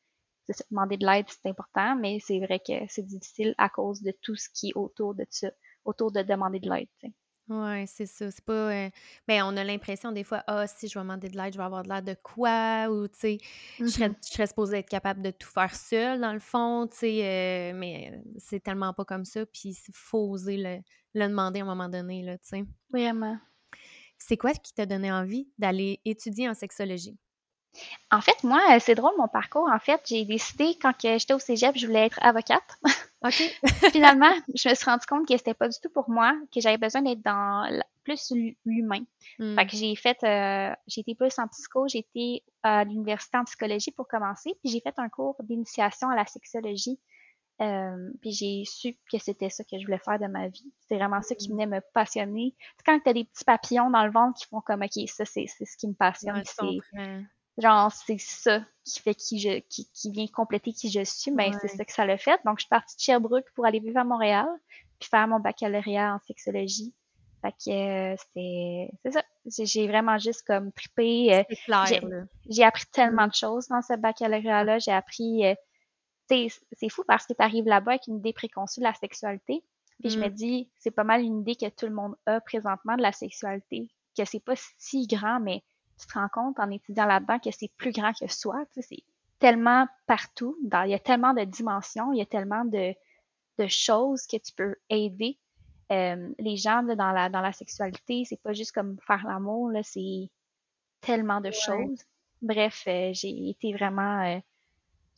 demander 0.71 0.97
de 0.97 1.05
l'aide, 1.05 1.25
c'est 1.29 1.49
important, 1.49 1.95
mais 1.95 2.19
c'est 2.19 2.39
vrai 2.39 2.59
que 2.59 2.73
c'est 2.87 3.05
difficile 3.05 3.53
à 3.57 3.69
cause 3.69 4.01
de 4.01 4.11
tout 4.21 4.35
ce 4.35 4.49
qui 4.49 4.69
est 4.69 4.75
autour 4.75 5.13
de 5.15 5.25
ça, 5.29 5.49
autour 5.85 6.11
de 6.11 6.21
demander 6.21 6.59
de 6.59 6.69
l'aide. 6.69 7.13
Ouais, 7.47 7.85
c'est 7.87 8.07
ça. 8.07 8.31
C'est 8.31 8.43
pas. 8.43 8.53
euh, 8.71 8.89
Ben, 9.27 9.43
on 9.45 9.55
a 9.55 9.63
l'impression 9.63 10.11
des 10.11 10.23
fois, 10.23 10.43
ah, 10.47 10.65
si 10.65 10.87
je 10.87 10.95
vais 10.97 11.01
demander 11.03 11.29
de 11.29 11.37
l'aide, 11.37 11.53
je 11.53 11.59
vais 11.59 11.63
avoir 11.63 11.83
de 11.83 11.89
l'air 11.89 12.01
de 12.01 12.15
quoi? 12.23 12.87
Ou, 12.89 13.07
tu 13.07 13.19
sais, 13.19 13.37
je 13.85 13.91
serais, 13.91 14.09
Mhm. 14.09 14.15
je 14.23 14.29
serais 14.33 14.47
supposée 14.47 14.79
être 14.79 14.89
capable 14.89 15.21
de 15.21 15.29
tout 15.29 15.47
faire 15.49 15.75
seule, 15.75 16.19
dans 16.21 16.33
le 16.33 16.39
fond, 16.39 16.87
tu 16.87 16.97
sais. 16.97 17.71
euh, 17.71 17.73
mais 17.75 18.19
c'est 18.39 18.61
tellement 18.61 18.93
pas 18.93 19.05
comme 19.05 19.25
ça. 19.25 19.45
Puis, 19.45 19.69
il 19.87 19.93
faut 19.93 20.27
oser 20.31 20.57
le, 20.57 20.77
le 21.13 21.27
demander 21.27 21.59
à 21.59 21.63
un 21.63 21.65
moment 21.67 21.87
donné, 21.89 22.23
là, 22.23 22.37
tu 22.39 22.47
sais. 22.47 22.63
Vraiment. 22.89 23.37
C'est 24.17 24.37
quoi 24.37 24.53
qui 24.53 24.73
t'a 24.73 24.85
donné 24.85 25.11
envie 25.11 25.49
d'aller 25.57 26.01
étudier 26.05 26.49
en 26.49 26.53
sexologie? 26.53 27.17
En 28.11 28.21
fait, 28.21 28.43
moi, 28.43 28.59
c'est 28.79 28.95
drôle 28.95 29.13
mon 29.17 29.27
parcours. 29.27 29.69
En 29.71 29.79
fait, 29.79 30.01
j'ai 30.07 30.25
décidé 30.25 30.75
quand 30.81 30.93
j'étais 31.01 31.33
au 31.33 31.39
cégep, 31.39 31.75
je 31.77 31.85
voulais 31.87 32.05
être 32.05 32.19
avocate. 32.23 32.79
OK. 33.27 33.91
Finalement, 33.91 34.31
je 34.53 34.69
me 34.69 34.75
suis 34.75 34.85
rendu 34.85 35.05
compte 35.05 35.27
que 35.27 35.35
c'était 35.37 35.53
pas 35.53 35.67
du 35.69 35.77
tout 35.81 35.89
pour 35.89 36.09
moi, 36.09 36.33
que 36.53 36.61
j'avais 36.61 36.77
besoin 36.77 37.01
d'être 37.01 37.21
dans 37.23 37.67
la- 37.69 37.85
plus 38.03 38.31
l'hu- 38.31 38.55
l'humain. 38.65 39.01
Hmm. 39.39 39.55
Fait 39.55 39.65
que 39.65 39.75
j'ai 39.75 39.95
fait, 39.95 40.17
euh, 40.23 40.73
j'ai 40.87 41.01
été 41.01 41.15
plus 41.15 41.37
en 41.39 41.47
psycho, 41.47 41.87
j'ai 41.87 41.99
été 41.99 42.43
à 42.61 42.83
l'université 42.83 43.37
en 43.37 43.43
psychologie 43.45 43.91
pour 43.91 44.07
commencer, 44.07 44.51
puis 44.63 44.71
j'ai 44.71 44.79
fait 44.81 44.93
un 44.97 45.09
cours 45.09 45.35
d'initiation 45.41 46.09
à 46.09 46.15
la 46.15 46.25
sexologie. 46.25 46.99
Euh, 47.61 48.11
puis 48.21 48.31
j'ai 48.33 48.63
su 48.65 48.95
que 49.09 49.17
c'était 49.17 49.49
ça 49.49 49.63
que 49.63 49.79
je 49.79 49.85
voulais 49.85 49.97
faire 50.03 50.19
de 50.19 50.27
ma 50.27 50.49
vie. 50.49 50.71
C'était 50.81 50.97
vraiment 50.97 51.21
ça 51.21 51.35
qui 51.35 51.47
venait 51.49 51.65
me 51.65 51.79
passionner. 51.93 52.53
C'est 52.77 52.85
quand 52.85 52.99
t'as 53.03 53.13
des 53.13 53.23
petits 53.23 53.45
papillons 53.45 53.89
dans 53.89 54.03
le 54.05 54.11
ventre 54.11 54.37
qui 54.37 54.45
font 54.47 54.59
comme, 54.59 54.81
OK, 54.83 55.07
ça, 55.07 55.23
c'est 55.23 55.45
c'est 55.47 55.63
ce 55.65 55.77
qui 55.77 55.87
me 55.87 55.93
passionne. 55.93 56.35
Ouais, 56.35 56.43
c'est. 56.93 56.97
Genre, 57.57 57.91
c'est 57.91 58.19
ça 58.19 58.61
qui 58.83 58.99
fait 58.99 59.15
qui 59.15 59.39
je, 59.39 59.59
qui, 59.69 59.89
qui 59.91 60.11
vient 60.11 60.27
compléter 60.27 60.73
qui 60.73 60.89
je 60.91 61.03
suis. 61.03 61.31
Ben, 61.31 61.51
c'est 61.53 61.71
Ouais. 61.71 61.77
ça 61.77 61.85
que 61.85 61.91
ça 61.91 62.05
l'a 62.05 62.17
fait. 62.17 62.39
Donc, 62.45 62.59
je 62.59 62.63
suis 62.63 62.69
partie 62.69 62.95
de 62.95 63.01
Sherbrooke 63.01 63.49
pour 63.55 63.65
aller 63.65 63.79
vivre 63.79 63.97
à 63.99 64.03
Montréal, 64.03 64.47
puis 64.99 65.09
faire 65.09 65.27
mon 65.27 65.39
baccalauréat 65.39 66.15
en 66.15 66.19
sexologie. 66.27 66.93
Fait 67.41 67.51
que 67.51 67.69
euh, 67.71 68.15
c'était, 68.17 68.89
c'est 69.03 69.11
ça. 69.11 69.23
J'ai 69.65 69.87
vraiment 69.87 70.17
juste 70.17 70.43
comme 70.47 70.71
trippé. 70.71 71.33
euh, 71.35 71.43
C'est 71.49 71.57
j'ai- 71.87 72.01
là. 72.01 72.67
appris 72.67 72.85
tellement 72.91 73.25
Mm. 73.27 73.29
de 73.29 73.33
choses 73.35 73.67
dans 73.67 73.81
ce 73.81 73.95
baccalauréat-là. 73.95 74.79
J'ai 74.79 74.91
appris, 74.91 75.45
euh, 75.45 75.53
c'est 76.27 76.89
fou 76.89 77.03
parce 77.07 77.25
que 77.27 77.33
tu 77.33 77.41
arrives 77.43 77.65
là-bas 77.65 77.91
avec 77.93 78.07
une 78.07 78.17
idée 78.17 78.33
préconçue 78.33 78.79
de 78.79 78.85
la 78.85 78.93
sexualité. 78.95 79.63
Puis 80.01 80.09
je 80.09 80.19
me 80.19 80.27
Mm. 80.27 80.33
dis, 80.33 80.69
c'est 80.79 80.91
pas 80.91 81.03
mal 81.03 81.21
une 81.21 81.41
idée 81.41 81.55
que 81.55 81.69
tout 81.69 81.85
le 81.85 81.93
monde 81.93 82.15
a 82.25 82.41
présentement 82.41 82.95
de 82.97 83.01
la 83.01 83.11
sexualité, 83.11 83.89
que 84.17 84.25
c'est 84.25 84.39
pas 84.43 84.55
si 84.77 85.05
grand, 85.07 85.39
mais 85.39 85.63
tu 85.99 86.07
te 86.07 86.13
rends 86.13 86.29
compte 86.29 86.59
en 86.59 86.69
étudiant 86.71 87.05
là-dedans 87.05 87.39
que 87.39 87.51
c'est 87.51 87.71
plus 87.77 87.91
grand 87.91 88.13
que 88.13 88.27
soi. 88.31 88.65
Tu 88.73 88.81
sais, 88.81 88.87
c'est 88.89 89.03
tellement 89.39 89.87
partout. 90.07 90.57
Dans, 90.63 90.83
il 90.83 90.91
y 90.91 90.93
a 90.95 90.99
tellement 90.99 91.33
de 91.33 91.43
dimensions, 91.43 92.11
il 92.13 92.19
y 92.19 92.21
a 92.21 92.25
tellement 92.25 92.65
de, 92.65 92.93
de 93.59 93.67
choses 93.67 94.25
que 94.27 94.37
tu 94.37 94.51
peux 94.53 94.75
aider. 94.89 95.37
Euh, 95.91 96.33
les 96.39 96.57
gens 96.57 96.81
là, 96.81 96.95
dans 96.95 97.11
la 97.11 97.29
dans 97.29 97.41
la 97.41 97.53
sexualité, 97.53 98.23
c'est 98.25 98.41
pas 98.41 98.53
juste 98.53 98.71
comme 98.71 98.97
faire 99.05 99.23
l'amour, 99.27 99.69
là, 99.69 99.83
c'est 99.83 100.29
tellement 101.01 101.41
de 101.41 101.49
Ouais. 101.49 101.53
choses. 101.53 102.03
Bref, 102.41 102.83
euh, 102.87 103.11
j'ai 103.13 103.49
été 103.49 103.73
vraiment 103.73 104.23
euh, 104.23 104.39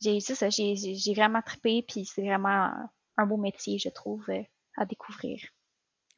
j'ai 0.00 0.20
ça, 0.20 0.48
j'ai 0.50 0.76
j'ai 0.76 1.14
vraiment 1.14 1.42
trippé 1.42 1.82
puis 1.82 2.04
c'est 2.04 2.22
vraiment 2.22 2.48
un, 2.48 2.90
un 3.16 3.26
beau 3.26 3.36
métier, 3.36 3.78
je 3.78 3.88
trouve, 3.88 4.28
euh, 4.30 4.42
à 4.76 4.84
découvrir. 4.86 5.40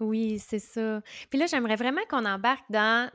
Oui, 0.00 0.38
c'est 0.38 0.58
ça. 0.58 1.02
Puis 1.28 1.38
là, 1.38 1.46
j'aimerais 1.46 1.76
vraiment 1.76 2.00
qu'on 2.08 2.24
embarque 2.24 2.64
dans 2.70 3.10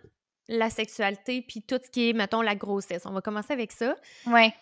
la 0.47 0.69
sexualité 0.69 1.41
puis 1.41 1.61
tout 1.61 1.79
ce 1.83 1.89
qui 1.89 2.09
est, 2.09 2.13
mettons, 2.13 2.41
la 2.41 2.55
grossesse. 2.55 3.05
On 3.05 3.11
va 3.11 3.21
commencer 3.21 3.53
avec 3.53 3.71
ça. 3.71 3.95
Ouais. 4.27 4.53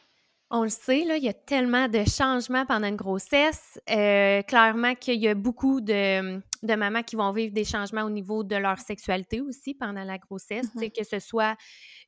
On 0.55 0.61
le 0.61 0.69
sait, 0.69 1.03
là, 1.03 1.17
il 1.17 1.23
y 1.23 1.29
a 1.29 1.33
tellement 1.33 1.87
de 1.87 2.03
changements 2.07 2.63
pendant 2.67 2.87
une 2.87 2.95
grossesse. 2.95 3.81
Euh, 3.89 4.43
clairement 4.43 4.93
qu'il 4.93 5.19
y 5.19 5.27
a 5.27 5.33
beaucoup 5.33 5.81
de, 5.81 6.39
de 6.61 6.75
mamans 6.75 7.01
qui 7.01 7.15
vont 7.15 7.31
vivre 7.31 7.51
des 7.51 7.63
changements 7.63 8.03
au 8.03 8.11
niveau 8.11 8.43
de 8.43 8.55
leur 8.55 8.77
sexualité 8.77 9.41
aussi 9.41 9.73
pendant 9.73 10.03
la 10.03 10.19
grossesse. 10.19 10.67
Mhm. 10.75 10.91
Que 10.91 11.03
ce 11.03 11.17
soit 11.17 11.57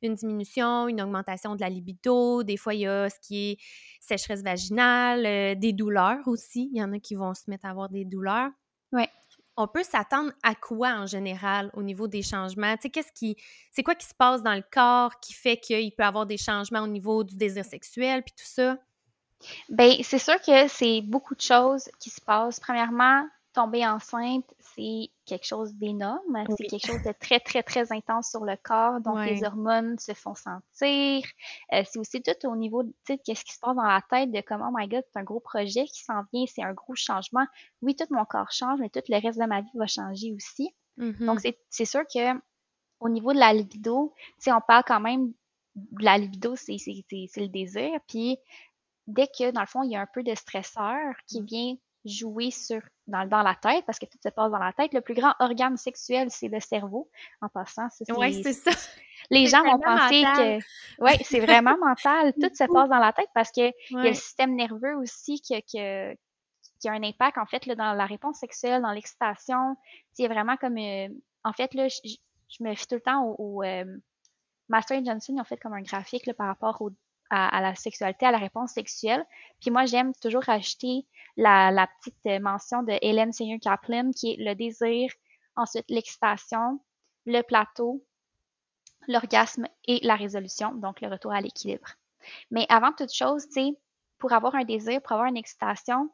une 0.00 0.14
diminution, 0.14 0.86
une 0.86 1.02
augmentation 1.02 1.56
de 1.56 1.60
la 1.60 1.68
libido. 1.68 2.44
Des 2.44 2.56
fois, 2.56 2.74
il 2.74 2.82
y 2.82 2.86
a 2.86 3.10
ce 3.10 3.18
qui 3.20 3.50
est 3.50 3.58
sécheresse 4.00 4.44
vaginale, 4.44 5.26
euh, 5.26 5.54
des 5.56 5.72
douleurs 5.72 6.28
aussi. 6.28 6.70
Il 6.72 6.78
y 6.78 6.82
en 6.84 6.92
a 6.92 7.00
qui 7.00 7.16
vont 7.16 7.34
se 7.34 7.50
mettre 7.50 7.66
à 7.66 7.70
avoir 7.70 7.88
des 7.88 8.04
douleurs. 8.04 8.50
Ouais. 8.92 9.08
On 9.56 9.66
peut 9.66 9.82
s'attendre 9.82 10.32
à 10.42 10.54
quoi 10.54 10.90
en 10.90 11.06
général 11.06 11.70
au 11.74 11.82
niveau 11.82 12.08
des 12.08 12.22
changements? 12.22 12.76
Tu 12.76 12.90
qu'est-ce 12.90 13.12
qui. 13.12 13.36
C'est 13.72 13.82
quoi 13.82 13.94
qui 13.94 14.06
se 14.06 14.14
passe 14.14 14.42
dans 14.42 14.54
le 14.54 14.64
corps 14.70 15.18
qui 15.20 15.32
fait 15.32 15.56
qu'il 15.56 15.92
peut 15.94 16.04
avoir 16.04 16.26
des 16.26 16.36
changements 16.36 16.82
au 16.82 16.88
niveau 16.88 17.24
du 17.24 17.36
désir 17.36 17.64
sexuel 17.64 18.22
puis 18.22 18.34
tout 18.36 18.46
ça? 18.46 18.78
Ben, 19.68 19.94
c'est 20.02 20.18
sûr 20.18 20.40
que 20.40 20.68
c'est 20.68 21.00
beaucoup 21.02 21.34
de 21.34 21.40
choses 21.40 21.90
qui 22.00 22.10
se 22.10 22.20
passent. 22.20 22.60
Premièrement, 22.60 23.26
tomber 23.52 23.86
enceinte, 23.86 24.44
c'est 24.76 25.10
quelque 25.24 25.46
chose 25.46 25.74
d'énorme. 25.74 26.44
C'est 26.56 26.66
quelque 26.66 26.86
chose 26.86 27.02
de 27.02 27.12
très, 27.18 27.40
très, 27.40 27.62
très 27.62 27.92
intense 27.92 28.30
sur 28.30 28.44
le 28.44 28.56
corps. 28.62 29.00
Donc, 29.00 29.18
les 29.24 29.44
hormones 29.44 29.98
se 29.98 30.12
font 30.12 30.34
sentir. 30.34 31.24
Euh, 31.72 31.82
c'est 31.84 31.98
aussi 31.98 32.22
tout 32.22 32.46
au 32.46 32.56
niveau 32.56 32.82
de 32.82 32.92
qu'est-ce 33.06 33.44
qui 33.44 33.54
se 33.54 33.60
passe 33.60 33.76
dans 33.76 33.82
la 33.82 34.02
tête 34.10 34.30
de 34.30 34.40
comme, 34.40 34.62
oh 34.62 34.72
my 34.72 34.86
god, 34.88 35.02
c'est 35.12 35.18
un 35.18 35.24
gros 35.24 35.40
projet 35.40 35.84
qui 35.86 36.02
s'en 36.02 36.22
vient, 36.32 36.44
c'est 36.46 36.62
un 36.62 36.74
gros 36.74 36.94
changement. 36.94 37.46
Oui, 37.82 37.96
tout 37.96 38.06
mon 38.10 38.24
corps 38.24 38.52
change, 38.52 38.80
mais 38.80 38.90
tout 38.90 39.00
le 39.08 39.20
reste 39.20 39.38
de 39.38 39.46
ma 39.46 39.62
vie 39.62 39.70
va 39.74 39.86
changer 39.86 40.32
aussi. 40.32 40.74
Mm-hmm. 40.98 41.24
Donc, 41.24 41.40
c'est 41.70 41.84
sûr 41.84 42.02
que 42.12 42.34
au 43.00 43.08
niveau 43.08 43.32
de 43.32 43.38
la 43.38 43.52
libido, 43.52 44.14
on 44.46 44.60
parle 44.66 44.84
quand 44.86 45.00
même 45.00 45.32
de 45.74 46.04
la 46.04 46.18
libido, 46.18 46.56
c'est 46.56 46.76
le 46.76 47.48
désir. 47.48 47.90
Puis, 48.08 48.38
dès 49.06 49.26
que, 49.26 49.50
dans 49.50 49.60
le 49.60 49.66
fond, 49.66 49.82
il 49.82 49.90
y 49.90 49.96
a 49.96 50.00
un 50.00 50.08
peu 50.12 50.22
de 50.22 50.34
stresseur 50.34 51.14
qui 51.26 51.42
mm. 51.42 51.44
vient 51.44 51.76
jouer 52.06 52.50
sur 52.50 52.80
dans, 53.06 53.28
dans, 53.28 53.42
la 53.42 53.54
tête, 53.54 53.84
parce 53.86 53.98
que 53.98 54.06
tout 54.06 54.18
se 54.22 54.28
passe 54.28 54.50
dans 54.50 54.58
la 54.58 54.72
tête. 54.72 54.92
Le 54.94 55.00
plus 55.00 55.14
grand 55.14 55.34
organe 55.38 55.76
sexuel, 55.76 56.28
c'est 56.30 56.48
le 56.48 56.60
cerveau. 56.60 57.10
En 57.40 57.48
passant, 57.48 57.88
Oui, 58.16 58.42
c'est 58.42 58.52
ça. 58.52 58.70
Les 59.30 59.46
gens 59.46 59.62
vont 59.62 59.78
penser 59.78 60.22
que. 60.22 60.58
Oui, 61.00 61.12
c'est 61.22 61.40
vraiment 61.40 61.76
mental. 61.78 62.32
Tout 62.34 62.50
se 62.54 62.64
passe 62.72 62.88
dans 62.88 62.98
la 62.98 63.12
tête 63.12 63.28
parce 63.34 63.50
que 63.50 63.72
il 63.90 63.96
y 63.96 63.98
a 63.98 64.08
le 64.10 64.14
système 64.14 64.54
nerveux 64.54 64.96
aussi 64.96 65.40
qui, 65.40 65.60
qui, 65.62 65.78
qui 66.80 66.88
a 66.88 66.92
un 66.92 67.02
impact, 67.02 67.38
en 67.38 67.46
fait, 67.46 67.66
là, 67.66 67.74
dans 67.74 67.92
la 67.92 68.06
réponse 68.06 68.38
sexuelle, 68.38 68.82
dans 68.82 68.92
l'excitation. 68.92 69.76
C'est 70.12 70.28
vraiment 70.28 70.56
comme. 70.56 70.78
Euh, 70.78 71.08
en 71.44 71.52
fait, 71.52 71.74
là, 71.74 71.88
je, 71.88 72.64
me 72.64 72.74
fie 72.74 72.86
tout 72.86 72.96
le 72.96 73.00
temps 73.00 73.34
au. 73.38 73.62
euh, 73.62 73.84
Master 74.68 74.98
et 74.98 75.04
Johnson, 75.04 75.34
ils 75.36 75.40
ont 75.40 75.44
fait 75.44 75.56
comme 75.56 75.74
un 75.74 75.82
graphique 75.82 76.26
là, 76.26 76.34
par 76.34 76.48
rapport 76.48 76.82
au 76.82 76.90
à, 77.30 77.60
la 77.60 77.74
sexualité, 77.74 78.26
à 78.26 78.30
la 78.30 78.38
réponse 78.38 78.72
sexuelle. 78.72 79.24
Puis 79.60 79.70
moi, 79.70 79.84
j'aime 79.84 80.12
toujours 80.14 80.42
rajouter 80.42 81.06
la, 81.36 81.70
la, 81.70 81.86
petite 81.86 82.42
mention 82.42 82.82
de 82.82 82.98
Hélène 83.02 83.32
Senior 83.32 83.58
Kaplan, 83.60 84.10
qui 84.12 84.32
est 84.32 84.36
le 84.38 84.54
désir, 84.54 85.10
ensuite 85.56 85.84
l'excitation, 85.88 86.80
le 87.24 87.42
plateau, 87.42 88.04
l'orgasme 89.08 89.66
et 89.86 90.00
la 90.02 90.16
résolution, 90.16 90.72
donc 90.74 91.00
le 91.00 91.08
retour 91.08 91.32
à 91.32 91.40
l'équilibre. 91.40 91.88
Mais 92.50 92.66
avant 92.68 92.92
toute 92.92 93.12
chose, 93.12 93.46
tu 93.46 93.52
sais, 93.52 93.78
pour 94.18 94.32
avoir 94.32 94.54
un 94.54 94.64
désir, 94.64 95.00
pour 95.02 95.12
avoir 95.12 95.28
une 95.28 95.36
excitation, 95.36 96.10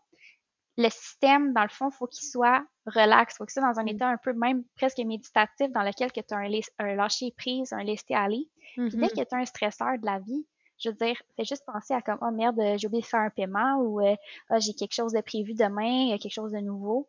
le 0.78 0.88
système, 0.88 1.52
dans 1.52 1.62
le 1.62 1.68
fond, 1.68 1.90
faut 1.90 2.06
qu'il 2.06 2.26
soit 2.26 2.64
relax, 2.86 3.36
faut 3.36 3.44
qu'il 3.44 3.52
soit 3.52 3.62
dans 3.62 3.78
un 3.78 3.84
mm. 3.84 3.88
état 3.88 4.08
un 4.08 4.16
peu 4.16 4.32
même 4.32 4.64
presque 4.76 4.98
méditatif 4.98 5.70
dans 5.70 5.82
lequel 5.82 6.10
tu 6.12 6.20
as 6.30 6.36
un, 6.36 6.50
un 6.78 6.94
lâcher 6.94 7.32
prise, 7.36 7.72
un 7.72 7.84
laisser 7.84 8.14
aller. 8.14 8.48
Puis 8.74 8.88
dès 8.90 8.96
mm-hmm. 8.96 9.08
que 9.10 9.28
tu 9.28 9.34
as 9.34 9.38
un 9.38 9.44
stresseur 9.44 9.98
de 9.98 10.06
la 10.06 10.18
vie, 10.18 10.46
je 10.82 10.88
veux 10.90 10.94
dire, 10.94 11.16
fais 11.36 11.44
juste 11.44 11.64
penser 11.64 11.94
à 11.94 12.02
comme, 12.02 12.18
oh 12.20 12.30
merde, 12.30 12.60
j'ai 12.76 12.86
oublié 12.86 13.02
de 13.02 13.06
faire 13.06 13.20
un 13.20 13.30
paiement 13.30 13.76
ou 13.76 14.00
euh, 14.00 14.16
oh, 14.50 14.56
j'ai 14.58 14.74
quelque 14.74 14.94
chose 14.94 15.12
de 15.12 15.20
prévu 15.20 15.54
demain, 15.54 16.16
quelque 16.18 16.32
chose 16.32 16.52
de 16.52 16.58
nouveau. 16.58 17.08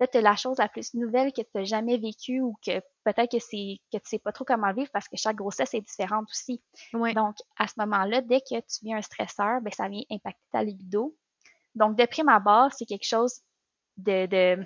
Là, 0.00 0.08
tu 0.08 0.20
la 0.20 0.34
chose 0.34 0.58
la 0.58 0.68
plus 0.68 0.92
nouvelle 0.94 1.32
que 1.32 1.42
tu 1.42 1.48
n'as 1.54 1.64
jamais 1.64 1.98
vécue 1.98 2.40
ou 2.40 2.56
que 2.66 2.80
peut-être 3.04 3.30
que 3.30 3.38
c'est 3.38 3.78
que 3.92 3.98
tu 3.98 4.02
sais 4.04 4.18
pas 4.18 4.32
trop 4.32 4.44
comment 4.44 4.72
vivre 4.72 4.90
parce 4.92 5.08
que 5.08 5.16
chaque 5.16 5.36
grossesse 5.36 5.72
est 5.74 5.80
différente 5.80 6.28
aussi. 6.30 6.60
Donc, 6.92 7.36
à 7.56 7.68
ce 7.68 7.74
moment-là, 7.78 8.20
dès 8.20 8.40
que 8.40 8.58
tu 8.60 8.84
viens 8.84 8.98
un 8.98 9.02
stresseur, 9.02 9.60
ben, 9.60 9.72
ça 9.72 9.88
vient 9.88 10.02
impacter 10.10 10.42
ta 10.50 10.64
libido. 10.64 11.16
Donc, 11.76 11.96
de 11.96 12.04
prime 12.06 12.28
abord, 12.28 12.72
c'est 12.72 12.86
quelque 12.86 13.06
chose 13.06 13.40
de 13.96 14.58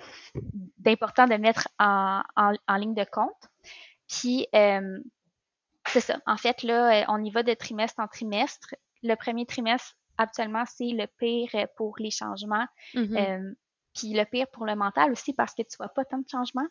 d'important 0.79 1.27
de, 1.27 1.35
mettre 1.35 1.67
en, 1.77 2.23
en, 2.35 2.75
ligne 2.77 2.95
de 2.95 3.05
compte. 3.05 3.49
Puis, 4.07 4.47
euh, 4.55 4.99
c'est 5.91 6.01
ça. 6.01 6.19
En 6.25 6.37
fait, 6.37 6.63
là, 6.63 7.01
euh, 7.01 7.05
on 7.09 7.23
y 7.23 7.31
va 7.31 7.43
de 7.43 7.53
trimestre 7.53 7.99
en 7.99 8.07
trimestre. 8.07 8.75
Le 9.03 9.15
premier 9.15 9.45
trimestre, 9.45 9.95
habituellement, 10.17 10.63
c'est 10.65 10.91
le 10.91 11.07
pire 11.17 11.67
pour 11.77 11.95
les 11.99 12.11
changements. 12.11 12.65
Mm-hmm. 12.93 13.17
Euh, 13.17 13.53
puis 13.95 14.13
le 14.13 14.23
pire 14.25 14.47
pour 14.51 14.65
le 14.65 14.75
mental 14.75 15.11
aussi 15.11 15.33
parce 15.33 15.53
que 15.53 15.63
tu 15.63 15.75
vois 15.77 15.89
pas 15.89 16.05
tant 16.05 16.19
de 16.19 16.27
changements. 16.29 16.67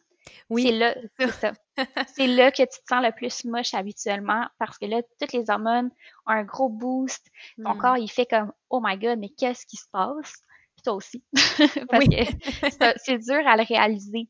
Oui. 0.50 0.64
C'est 0.64 0.72
là, 0.72 0.94
c'est 1.18 1.30
ça. 1.30 1.52
c'est 2.14 2.26
là 2.26 2.50
que 2.50 2.62
tu 2.62 2.80
te 2.80 2.86
sens 2.88 3.02
le 3.02 3.12
plus 3.12 3.44
moche 3.44 3.74
habituellement 3.74 4.46
parce 4.58 4.78
que 4.78 4.86
là, 4.86 5.02
toutes 5.20 5.32
les 5.32 5.50
hormones 5.50 5.90
ont 6.26 6.30
un 6.30 6.44
gros 6.44 6.68
boost. 6.68 7.26
Ton 7.62 7.74
mm. 7.74 7.78
corps, 7.78 7.98
il 7.98 8.08
fait 8.08 8.26
comme, 8.26 8.52
oh 8.70 8.80
my 8.82 8.96
god, 8.98 9.18
mais 9.18 9.30
qu'est-ce 9.30 9.66
qui 9.66 9.76
se 9.76 9.88
passe? 9.90 10.42
Puis 10.76 10.82
toi 10.84 10.94
aussi. 10.94 11.24
parce 11.90 12.76
que 12.76 12.92
c'est 12.96 13.18
dur 13.18 13.46
à 13.46 13.56
le 13.56 13.64
réaliser. 13.64 14.28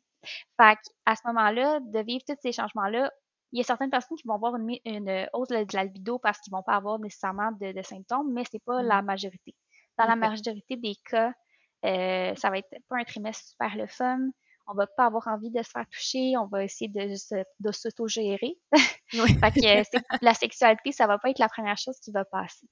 Fait 0.61 0.79
à 1.07 1.15
ce 1.15 1.23
moment-là, 1.27 1.81
de 1.81 2.01
vivre 2.01 2.25
tous 2.27 2.37
ces 2.43 2.53
changements-là, 2.53 3.13
il 3.53 3.59
y 3.59 3.61
a 3.61 3.65
certaines 3.65 3.91
personnes 3.91 4.17
qui 4.17 4.27
vont 4.27 4.35
avoir 4.35 4.57
une, 4.57 4.77
une 4.85 5.29
hausse 5.33 5.49
de 5.49 5.65
la 5.75 5.85
libido 5.85 6.19
parce 6.19 6.39
qu'ils 6.41 6.53
vont 6.53 6.63
pas 6.63 6.77
avoir 6.77 6.99
nécessairement 6.99 7.51
de, 7.53 7.73
de 7.73 7.83
symptômes, 7.83 8.33
mais 8.33 8.43
c'est 8.51 8.63
pas 8.65 8.83
la 8.83 9.03
mmh. 9.03 9.07
majorité. 9.07 9.55
Dans 9.99 10.07
la 10.07 10.17
majorité 10.17 10.77
des 10.77 10.95
cas, 11.11 11.33
euh, 11.85 12.35
ça 12.37 12.51
va 12.51 12.59
être 12.59 12.69
pas 12.89 12.97
un 12.99 13.05
trimestre 13.05 13.49
super 13.49 13.77
le 13.77 13.87
fun. 13.87 14.21
On 14.67 14.75
va 14.75 14.87
pas 14.87 15.07
avoir 15.07 15.27
envie 15.29 15.51
de 15.51 15.63
se 15.63 15.71
faire 15.71 15.87
toucher. 15.91 16.37
On 16.37 16.47
va 16.47 16.63
essayer 16.63 16.89
de, 16.89 17.15
de 17.61 17.73
s'auto-gérer. 17.73 18.59
fait 19.11 19.51
que 19.53 19.83
la 20.25 20.35
sexualité, 20.35 20.93
ça 20.93 21.07
va 21.07 21.19
pas 21.19 21.31
être 21.31 21.39
la 21.39 21.49
première 21.49 21.79
chose 21.79 21.99
qui 22.01 22.13
va 22.13 22.25
passer. 22.25 22.69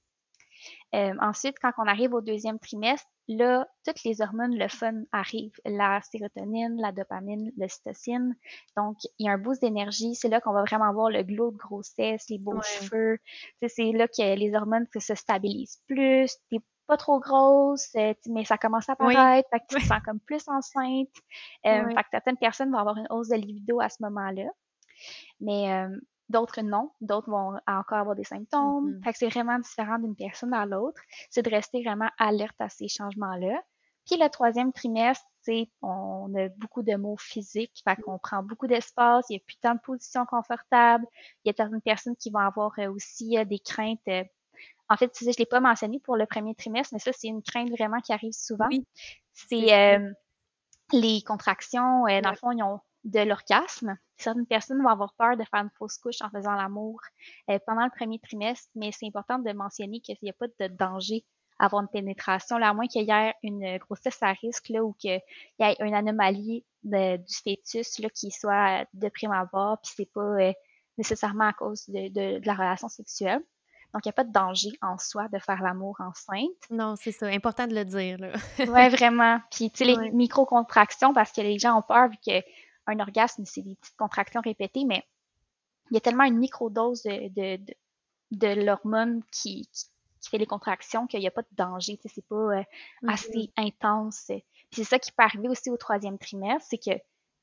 Euh, 0.95 1.13
ensuite, 1.19 1.57
quand 1.61 1.71
on 1.77 1.87
arrive 1.87 2.13
au 2.13 2.21
deuxième 2.21 2.59
trimestre, 2.59 3.07
là, 3.27 3.67
toutes 3.85 4.03
les 4.03 4.21
hormones, 4.21 4.55
le 4.55 4.67
fun 4.67 5.03
arrive. 5.11 5.51
La 5.65 6.01
sérotonine, 6.01 6.79
la 6.79 6.91
dopamine, 6.91 7.51
l'ocytocine. 7.57 8.35
Donc, 8.75 8.97
il 9.19 9.25
y 9.25 9.29
a 9.29 9.33
un 9.33 9.37
boost 9.37 9.61
d'énergie. 9.61 10.15
C'est 10.15 10.29
là 10.29 10.39
qu'on 10.39 10.53
va 10.53 10.63
vraiment 10.63 10.93
voir 10.93 11.09
le 11.09 11.23
glow 11.23 11.51
de 11.51 11.57
grossesse, 11.57 12.29
les 12.29 12.39
beaux 12.39 12.61
cheveux. 12.61 13.19
C'est 13.67 13.91
là 13.91 14.07
que 14.07 14.35
les 14.35 14.55
hormones 14.55 14.87
se 14.97 15.15
stabilisent 15.15 15.81
plus. 15.87 16.31
T'es 16.49 16.59
pas 16.87 16.97
trop 16.97 17.19
grosse, 17.19 17.89
euh, 17.97 18.13
mais 18.27 18.45
ça 18.45 18.57
commence 18.57 18.89
à 18.89 18.93
apparaître. 18.93 19.49
Fait 19.51 19.59
que 19.59 19.65
tu 19.67 19.75
te 19.75 19.85
sens 19.85 20.01
comme 20.05 20.19
plus 20.21 20.47
enceinte. 20.47 21.09
Euh, 21.65 21.85
Fait 21.89 22.03
que 22.03 22.09
certaines 22.11 22.37
personnes 22.37 22.71
vont 22.71 22.77
avoir 22.77 22.97
une 22.97 23.07
hausse 23.09 23.27
de 23.27 23.35
libido 23.35 23.81
à 23.81 23.89
ce 23.89 23.97
moment-là. 24.03 24.49
Mais 25.41 25.71
euh, 25.71 25.89
D'autres 26.29 26.61
non, 26.61 26.91
d'autres 27.01 27.29
vont 27.29 27.57
encore 27.67 27.99
avoir 27.99 28.15
des 28.15 28.23
symptômes. 28.23 28.91
Mm-hmm. 28.91 29.03
Fait 29.03 29.11
que 29.13 29.17
c'est 29.17 29.29
vraiment 29.29 29.59
différent 29.59 29.97
d'une 29.97 30.15
personne 30.15 30.53
à 30.53 30.65
l'autre. 30.65 31.01
C'est 31.29 31.43
de 31.43 31.49
rester 31.49 31.83
vraiment 31.83 32.09
alerte 32.17 32.59
à 32.59 32.69
ces 32.69 32.87
changements-là. 32.87 33.61
Puis 34.07 34.17
le 34.17 34.29
troisième 34.29 34.71
trimestre, 34.71 35.25
c'est 35.41 35.69
on 35.81 36.33
a 36.35 36.47
beaucoup 36.57 36.81
de 36.81 36.95
mots 36.95 37.17
physiques, 37.17 37.81
fait 37.83 37.95
qu'on 37.97 38.17
prend 38.17 38.41
beaucoup 38.41 38.67
d'espace, 38.67 39.25
il 39.29 39.33
y 39.33 39.37
a 39.37 39.39
plus 39.45 39.57
tant 39.57 39.75
de 39.75 39.79
positions 39.79 40.25
confortables. 40.25 41.05
Il 41.43 41.49
y 41.49 41.51
a 41.51 41.53
certaines 41.55 41.81
personnes 41.81 42.15
qui 42.15 42.29
vont 42.29 42.39
avoir 42.39 42.71
euh, 42.79 42.89
aussi 42.89 43.37
euh, 43.37 43.43
des 43.43 43.59
craintes. 43.59 43.99
Euh, 44.07 44.23
en 44.89 44.95
fait, 44.95 45.11
je 45.19 45.37
l'ai 45.37 45.45
pas 45.45 45.59
mentionné 45.59 45.99
pour 45.99 46.15
le 46.15 46.25
premier 46.25 46.55
trimestre, 46.55 46.93
mais 46.93 46.99
ça, 46.99 47.11
c'est 47.13 47.27
une 47.27 47.43
crainte 47.43 47.69
vraiment 47.69 47.99
qui 47.99 48.13
arrive 48.13 48.31
souvent. 48.31 48.69
C'est 49.33 49.99
les 50.93 51.21
contractions. 51.23 52.05
dans 52.05 52.31
le 52.31 52.37
fond, 52.37 52.51
ils 52.51 52.63
ont 52.63 52.79
de 53.03 53.19
l'orgasme. 53.19 53.97
Certaines 54.17 54.45
personnes 54.45 54.81
vont 54.81 54.89
avoir 54.89 55.13
peur 55.13 55.37
de 55.37 55.43
faire 55.43 55.61
une 55.61 55.69
fausse 55.77 55.97
couche 55.97 56.21
en 56.21 56.29
faisant 56.29 56.53
l'amour 56.53 56.99
euh, 57.49 57.59
pendant 57.65 57.83
le 57.83 57.91
premier 57.95 58.19
trimestre, 58.19 58.69
mais 58.75 58.91
c'est 58.91 59.05
important 59.07 59.39
de 59.39 59.51
mentionner 59.53 59.99
qu'il 59.99 60.17
n'y 60.21 60.29
a 60.29 60.33
pas 60.33 60.47
de 60.47 60.67
danger 60.67 61.23
à 61.59 61.65
avoir 61.65 61.81
une 61.81 61.87
pénétration, 61.87 62.57
là, 62.57 62.69
à 62.69 62.73
moins 62.73 62.87
qu'il 62.87 63.03
y 63.03 63.11
ait 63.11 63.33
une 63.43 63.77
grossesse 63.77 64.21
à 64.21 64.33
risque 64.33 64.69
là, 64.69 64.83
ou 64.83 64.93
qu'il 64.93 65.19
y 65.59 65.63
ait 65.63 65.75
une 65.79 65.93
anomalie 65.93 66.63
du 66.83 67.35
fœtus 67.43 67.99
là, 67.99 68.09
qui 68.09 68.31
soit 68.31 68.85
de 68.93 69.09
prime 69.09 69.31
abord, 69.31 69.79
puis 69.81 69.91
c'est 69.95 70.11
pas 70.13 70.21
euh, 70.21 70.53
nécessairement 70.97 71.47
à 71.47 71.53
cause 71.53 71.87
de, 71.89 72.09
de, 72.09 72.45
la 72.45 72.53
relation 72.53 72.89
sexuelle. 72.89 73.41
Donc, 73.93 74.05
il 74.05 74.09
n'y 74.09 74.11
a 74.11 74.13
pas 74.13 74.25
de 74.25 74.31
danger 74.31 74.69
en 74.81 74.97
soi 74.97 75.27
de 75.29 75.39
faire 75.39 75.61
l'amour 75.61 75.95
enceinte. 75.99 76.49
Non, 76.69 76.95
c'est 76.97 77.13
ça. 77.13 77.27
Important 77.27 77.67
de 77.67 77.73
le 77.73 77.85
dire. 77.85 78.17
oui, 78.59 78.89
vraiment. 78.89 79.39
Puis, 79.49 79.71
tu 79.71 79.85
sais, 79.85 79.95
les 79.95 80.11
micro-contractions, 80.11 81.13
parce 81.13 81.31
que 81.31 81.41
les 81.41 81.57
gens 81.57 81.79
ont 81.79 81.81
peur 81.81 82.09
vu 82.09 82.17
que 82.17 82.43
un 82.87 82.99
orgasme, 82.99 83.43
c'est 83.45 83.61
des 83.61 83.75
petites 83.75 83.97
contractions 83.97 84.41
répétées, 84.41 84.85
mais 84.85 85.05
il 85.91 85.95
y 85.95 85.97
a 85.97 86.01
tellement 86.01 86.23
une 86.23 86.37
microdose 86.37 87.03
de, 87.03 87.27
de, 87.29 87.63
de, 87.63 87.75
de 88.31 88.65
l'hormone 88.65 89.21
qui, 89.31 89.69
qui, 89.71 90.29
fait 90.29 90.37
les 90.37 90.45
contractions 90.45 91.07
qu'il 91.07 91.21
n'y 91.21 91.27
a 91.27 91.31
pas 91.31 91.43
de 91.43 91.47
danger. 91.53 91.97
C'est 92.03 92.25
pas 92.27 92.35
euh, 92.35 92.61
mm-hmm. 92.61 93.13
assez 93.13 93.51
intense. 93.55 94.25
Puis 94.27 94.43
c'est 94.71 94.83
ça 94.83 94.99
qui 94.99 95.11
peut 95.11 95.23
arriver 95.23 95.47
aussi 95.47 95.69
au 95.69 95.77
troisième 95.77 96.17
trimestre, 96.17 96.67
c'est 96.69 96.77
que 96.77 96.99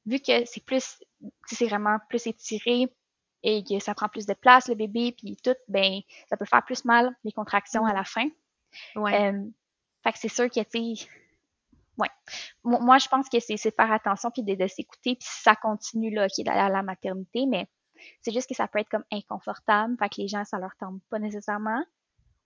vu 0.06 0.20
que 0.20 0.44
c'est 0.44 0.62
plus, 0.62 0.98
c'est 1.46 1.66
vraiment 1.66 1.96
plus 2.10 2.26
étiré 2.26 2.92
et 3.42 3.64
que 3.64 3.78
ça 3.78 3.94
prend 3.94 4.08
plus 4.08 4.26
de 4.26 4.34
place, 4.34 4.68
le 4.68 4.74
bébé, 4.74 5.14
puis 5.16 5.36
tout, 5.42 5.54
ben, 5.68 6.00
ça 6.28 6.36
peut 6.36 6.44
faire 6.44 6.64
plus 6.64 6.84
mal, 6.84 7.14
les 7.24 7.32
contractions 7.32 7.86
à 7.86 7.92
mm-hmm. 7.92 7.96
la 7.96 8.04
fin. 8.04 8.28
Ouais. 8.96 9.32
Euh, 9.32 9.44
fait 10.02 10.12
que 10.12 10.18
c'est 10.18 10.28
sûr 10.28 10.50
que, 10.50 10.60
tu 10.60 11.06
Ouais. 11.98 12.08
Moi, 12.64 12.98
je 12.98 13.08
pense 13.08 13.28
que 13.28 13.38
c'est 13.40 13.56
faire 13.56 13.92
attention 13.92 14.30
puis 14.30 14.42
de, 14.42 14.66
s'écouter 14.66 15.16
puis 15.16 15.28
ça 15.28 15.54
continue 15.54 16.10
là, 16.10 16.28
qui 16.28 16.42
est 16.42 16.48
à 16.48 16.68
la 16.68 16.82
maternité, 16.82 17.46
mais 17.46 17.68
c'est 18.20 18.32
juste 18.32 18.48
que 18.48 18.54
ça 18.54 18.66
peut 18.66 18.80
être 18.80 18.88
comme 18.88 19.04
inconfortable, 19.12 19.96
fait 19.98 20.08
que 20.08 20.20
les 20.20 20.28
gens 20.28 20.44
ça 20.44 20.58
leur 20.58 20.74
tombe 20.78 21.00
pas 21.10 21.18
nécessairement, 21.18 21.84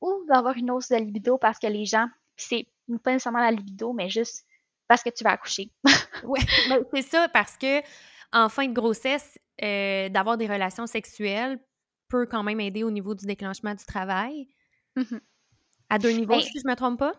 ou 0.00 0.24
d'avoir 0.28 0.56
une 0.56 0.70
hausse 0.70 0.88
de 0.88 0.96
libido 0.96 1.38
parce 1.38 1.58
que 1.58 1.66
les 1.66 1.84
gens, 1.84 2.06
c'est 2.36 2.66
pas 3.02 3.12
nécessairement 3.12 3.40
la 3.40 3.50
libido, 3.50 3.92
mais 3.92 4.10
juste 4.10 4.44
parce 4.86 5.02
que 5.02 5.10
tu 5.10 5.24
vas 5.24 5.32
accoucher. 5.32 5.70
oui, 6.24 6.40
c'est 6.92 7.02
ça 7.02 7.28
parce 7.28 7.56
que 7.56 7.82
en 8.32 8.48
fin 8.48 8.66
de 8.66 8.74
grossesse, 8.74 9.38
euh, 9.62 10.08
d'avoir 10.08 10.36
des 10.36 10.46
relations 10.46 10.86
sexuelles 10.86 11.58
peut 12.08 12.26
quand 12.26 12.42
même 12.42 12.60
aider 12.60 12.84
au 12.84 12.90
niveau 12.90 13.14
du 13.14 13.26
déclenchement 13.26 13.74
du 13.74 13.84
travail. 13.84 14.48
Mm-hmm. 14.96 15.20
À 15.90 15.98
deux 15.98 16.10
niveaux, 16.10 16.40
si 16.40 16.60
je 16.60 16.68
me 16.68 16.74
trompe 16.74 16.98
pas? 16.98 17.14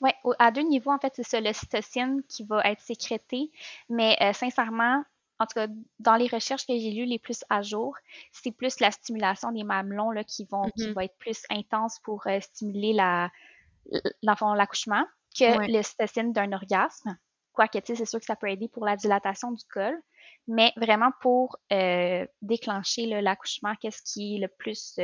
Oui, 0.00 0.10
à 0.38 0.50
deux 0.50 0.62
niveaux, 0.62 0.92
en 0.92 0.98
fait, 0.98 1.12
c'est 1.16 1.22
ça, 1.22 1.40
l'ocytocine 1.40 2.22
qui 2.28 2.44
va 2.44 2.60
être 2.64 2.80
sécrétée, 2.80 3.50
mais 3.88 4.16
euh, 4.20 4.32
sincèrement, 4.32 5.02
en 5.38 5.46
tout 5.46 5.54
cas, 5.54 5.66
dans 5.98 6.14
les 6.14 6.28
recherches 6.28 6.66
que 6.66 6.76
j'ai 6.78 6.90
lues 6.90 7.06
les 7.06 7.18
plus 7.18 7.44
à 7.50 7.62
jour, 7.62 7.96
c'est 8.32 8.52
plus 8.52 8.80
la 8.80 8.90
stimulation 8.90 9.52
des 9.52 9.64
mamelons 9.64 10.10
là, 10.10 10.24
qui, 10.24 10.44
vont, 10.44 10.70
qui 10.76 10.86
mm-hmm. 10.86 10.92
va 10.92 11.04
être 11.04 11.16
plus 11.18 11.42
intense 11.50 11.98
pour 12.00 12.26
euh, 12.26 12.40
stimuler 12.40 12.92
la, 12.92 13.30
l'accouchement 14.22 15.04
que 15.36 15.70
l'ocytocine 15.70 16.32
d'un 16.32 16.52
orgasme. 16.52 17.18
Quoique, 17.52 17.78
tu 17.78 17.86
sais, 17.86 17.94
c'est 17.96 18.06
sûr 18.06 18.20
que 18.20 18.26
ça 18.26 18.36
peut 18.36 18.48
aider 18.48 18.68
pour 18.68 18.84
la 18.84 18.96
dilatation 18.96 19.52
du 19.52 19.64
col, 19.72 20.00
mais 20.46 20.72
vraiment 20.76 21.10
pour 21.20 21.56
euh, 21.72 22.26
déclencher 22.42 23.06
l'accouchement, 23.06 23.74
qu'est-ce 23.80 24.02
qui 24.02 24.36
est 24.36 24.38
le 24.38 24.48
plus 24.48 24.98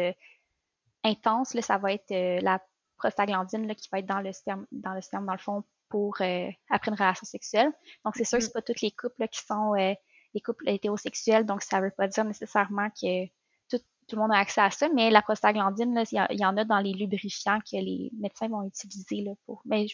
intense, 1.05 1.55
là, 1.55 1.63
ça 1.63 1.79
va 1.79 1.93
être 1.93 2.11
la 2.43 2.61
prostaglandine 3.01 3.67
là, 3.67 3.75
qui 3.75 3.89
va 3.91 3.99
être 3.99 4.07
dans 4.07 4.21
le 4.21 4.33
sperme, 4.33 4.67
dans 4.71 4.95
le 4.95 5.01
sperme, 5.01 5.27
dans 5.27 5.33
le 5.33 5.39
fond, 5.39 5.65
pour 5.89 6.17
euh, 6.21 6.49
après 6.71 6.91
une 6.91 6.97
relation 6.97 7.27
sexuelle. 7.27 7.73
Donc, 8.05 8.15
c'est 8.17 8.25
sûr 8.25 8.39
que 8.39 8.45
mm-hmm. 8.45 8.47
c'est 8.47 8.53
pas 8.53 8.63
tous 8.63 8.81
les 8.83 8.93
couples 8.93 9.29
qui 9.29 9.41
sont 9.45 9.75
euh, 9.75 9.93
des 10.35 10.41
couples 10.41 10.69
hétérosexuels, 10.69 11.45
donc 11.45 11.63
ça 11.63 11.81
veut 11.81 11.91
pas 11.91 12.07
dire 12.07 12.25
nécessairement 12.25 12.89
que 12.91 13.27
tout, 13.69 13.79
tout, 14.09 14.17
le 14.17 14.19
monde 14.19 14.33
a 14.33 14.39
accès 14.39 14.61
à 14.61 14.71
ça, 14.71 14.89
mais 14.95 15.11
la 15.11 15.23
prostaglandine, 15.23 16.05
il 16.13 16.39
y, 16.39 16.45
en 16.45 16.57
a 16.57 16.65
dans 16.65 16.79
les 16.79 16.93
lubrifiants 16.93 17.59
que 17.61 17.77
les 17.77 18.11
médecins 18.19 18.49
vont 18.49 18.63
utiliser 18.63 19.23
là, 19.23 19.33
pour. 19.47 19.63
Mais 19.65 19.89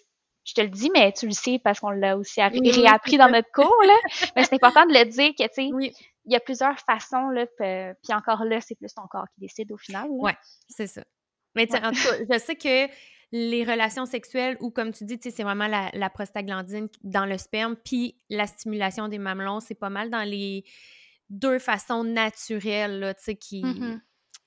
je, 0.44 0.54
te 0.54 0.60
le 0.60 0.68
dis, 0.68 0.90
mais 0.92 1.12
tu 1.12 1.26
le 1.26 1.32
sais 1.32 1.58
parce 1.58 1.80
qu'on 1.80 1.90
l'a 1.90 2.18
aussi 2.18 2.42
réappris 2.42 3.16
dans 3.16 3.30
notre 3.30 3.50
cours, 3.52 3.82
là. 3.86 3.96
mais 4.36 4.44
c'est 4.44 4.54
important 4.54 4.84
de 4.84 4.92
le 4.92 5.06
dire 5.06 5.30
que, 5.30 5.44
tu 5.44 5.54
sais, 5.54 5.94
il 6.26 6.32
y 6.32 6.36
a 6.36 6.40
plusieurs 6.40 6.78
façons, 6.80 7.30
là, 7.30 7.46
puis 7.56 8.14
encore 8.14 8.44
là, 8.44 8.60
c'est 8.60 8.74
plus 8.74 8.92
ton 8.92 9.06
corps 9.08 9.26
qui 9.34 9.40
décide 9.40 9.72
au 9.72 9.78
final. 9.78 10.06
Oui, 10.10 10.32
c'est 10.68 10.86
ça. 10.86 11.02
Mais 11.56 11.66
en 11.74 11.90
tout 11.90 12.02
cas, 12.02 12.34
je 12.34 12.38
sais 12.38 12.54
que 12.54 12.88
les 13.32 13.64
relations 13.64 14.06
sexuelles 14.06 14.56
ou 14.60 14.70
comme 14.70 14.92
tu 14.92 15.04
dis, 15.04 15.18
c'est 15.20 15.42
vraiment 15.42 15.66
la, 15.66 16.10
prostaglandine 16.10 16.88
dans 17.02 17.26
le 17.26 17.38
sperme, 17.38 17.76
puis 17.76 18.16
la 18.30 18.46
stimulation 18.46 19.08
des 19.08 19.18
mamelons, 19.18 19.60
c'est 19.60 19.74
pas 19.74 19.90
mal 19.90 20.10
dans 20.10 20.22
les 20.22 20.64
deux 21.28 21.58
façons 21.58 22.04
naturelles, 22.04 23.00
là, 23.00 23.14
qui... 23.14 23.62
Mm-hmm. 23.62 24.00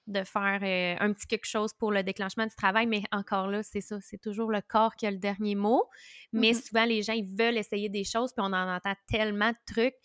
de 0.07 0.23
faire 0.23 0.59
euh, 0.63 1.05
un 1.05 1.13
petit 1.13 1.27
quelque 1.27 1.45
chose 1.45 1.73
pour 1.73 1.91
le 1.91 2.03
déclenchement 2.03 2.45
du 2.45 2.55
travail, 2.55 2.87
mais 2.87 3.03
encore 3.11 3.47
là, 3.47 3.61
c'est 3.63 3.81
ça, 3.81 3.99
c'est 4.01 4.19
toujours 4.19 4.49
le 4.49 4.61
corps 4.61 4.95
qui 4.95 5.05
a 5.05 5.11
le 5.11 5.17
dernier 5.17 5.55
mot. 5.55 5.83
Mais 6.31 6.51
mm-hmm. 6.51 6.67
souvent, 6.67 6.85
les 6.85 7.03
gens, 7.03 7.13
ils 7.13 7.27
veulent 7.37 7.57
essayer 7.57 7.89
des 7.89 8.05
choses, 8.05 8.31
puis 8.33 8.43
on 8.43 8.53
en 8.53 8.75
entend 8.75 8.93
tellement 9.07 9.51
de 9.51 9.57
trucs. 9.67 9.95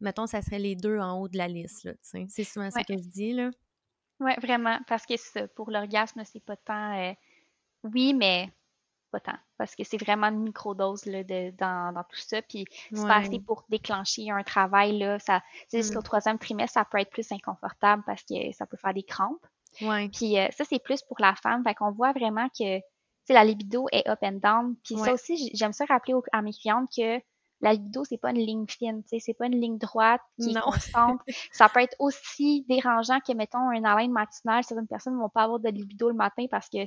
Mettons, 0.00 0.26
ça 0.26 0.42
serait 0.42 0.58
les 0.58 0.74
deux 0.74 0.98
en 0.98 1.20
haut 1.20 1.28
de 1.28 1.38
la 1.38 1.48
liste, 1.48 1.88
C'est 2.02 2.44
souvent 2.44 2.70
ça 2.70 2.82
que 2.82 2.94
je 2.94 3.08
dis, 3.08 3.32
là. 3.32 3.50
Oui, 4.20 4.32
vraiment. 4.40 4.78
Parce 4.86 5.04
que 5.06 5.46
pour 5.46 5.70
l'orgasme, 5.70 6.22
c'est 6.24 6.44
pas 6.44 6.56
tant. 6.56 6.98
Euh, 6.98 7.12
oui, 7.84 8.14
mais 8.14 8.50
pas 9.10 9.20
tant. 9.20 9.38
Parce 9.58 9.74
que 9.74 9.84
c'est 9.84 9.98
vraiment 9.98 10.28
une 10.28 10.42
microdose 10.42 11.04
là, 11.06 11.22
de, 11.22 11.50
dans, 11.52 11.92
dans 11.92 12.04
tout 12.04 12.18
ça. 12.18 12.42
Puis 12.42 12.66
c'est 12.92 13.06
pas 13.06 13.16
assez 13.16 13.40
pour 13.40 13.64
déclencher 13.68 14.30
un 14.30 14.42
travail. 14.42 14.98
Là, 14.98 15.18
ça, 15.18 15.42
jusqu'au 15.72 16.00
mm. 16.00 16.04
troisième 16.04 16.38
trimestre, 16.38 16.74
ça 16.74 16.84
peut 16.84 16.98
être 16.98 17.10
plus 17.10 17.30
inconfortable 17.32 18.02
parce 18.06 18.22
que 18.22 18.52
ça 18.52 18.66
peut 18.66 18.76
faire 18.76 18.94
des 18.94 19.02
crampes. 19.02 19.46
Ouais. 19.82 20.08
Puis 20.08 20.38
euh, 20.38 20.48
ça, 20.50 20.64
c'est 20.64 20.82
plus 20.82 21.02
pour 21.02 21.20
la 21.20 21.34
femme. 21.34 21.62
Fait 21.62 21.74
qu'on 21.74 21.92
voit 21.92 22.12
vraiment 22.12 22.48
que 22.48 22.80
la 23.28 23.44
libido 23.44 23.86
est 23.92 24.08
up 24.08 24.18
and 24.22 24.38
down. 24.42 24.76
Puis 24.84 24.96
ça 24.96 25.12
aussi, 25.12 25.50
j'aime 25.54 25.72
ça 25.72 25.84
rappeler 25.84 26.14
à 26.32 26.42
mes 26.42 26.52
clientes 26.52 26.88
que 26.96 27.20
la 27.60 27.72
libido, 27.72 28.04
c'est 28.04 28.18
pas 28.18 28.30
une 28.30 28.38
ligne 28.38 28.66
fine, 28.68 29.02
tu 29.02 29.08
sais, 29.08 29.18
c'est 29.18 29.34
pas 29.34 29.46
une 29.46 29.58
ligne 29.58 29.78
droite 29.78 30.20
qui 30.38 30.50
est 30.50 30.60
constante. 30.60 31.20
ça 31.52 31.68
peut 31.68 31.80
être 31.80 31.96
aussi 31.98 32.64
dérangeant 32.68 33.20
que, 33.20 33.32
mettons, 33.32 33.70
un 33.70 33.82
haleine 33.84 34.12
matinale. 34.12 34.62
Certaines 34.62 34.86
personnes 34.86 35.16
vont 35.16 35.30
pas 35.30 35.44
avoir 35.44 35.58
de 35.58 35.68
libido 35.68 36.08
le 36.08 36.14
matin 36.14 36.46
parce 36.50 36.68
que 36.68 36.78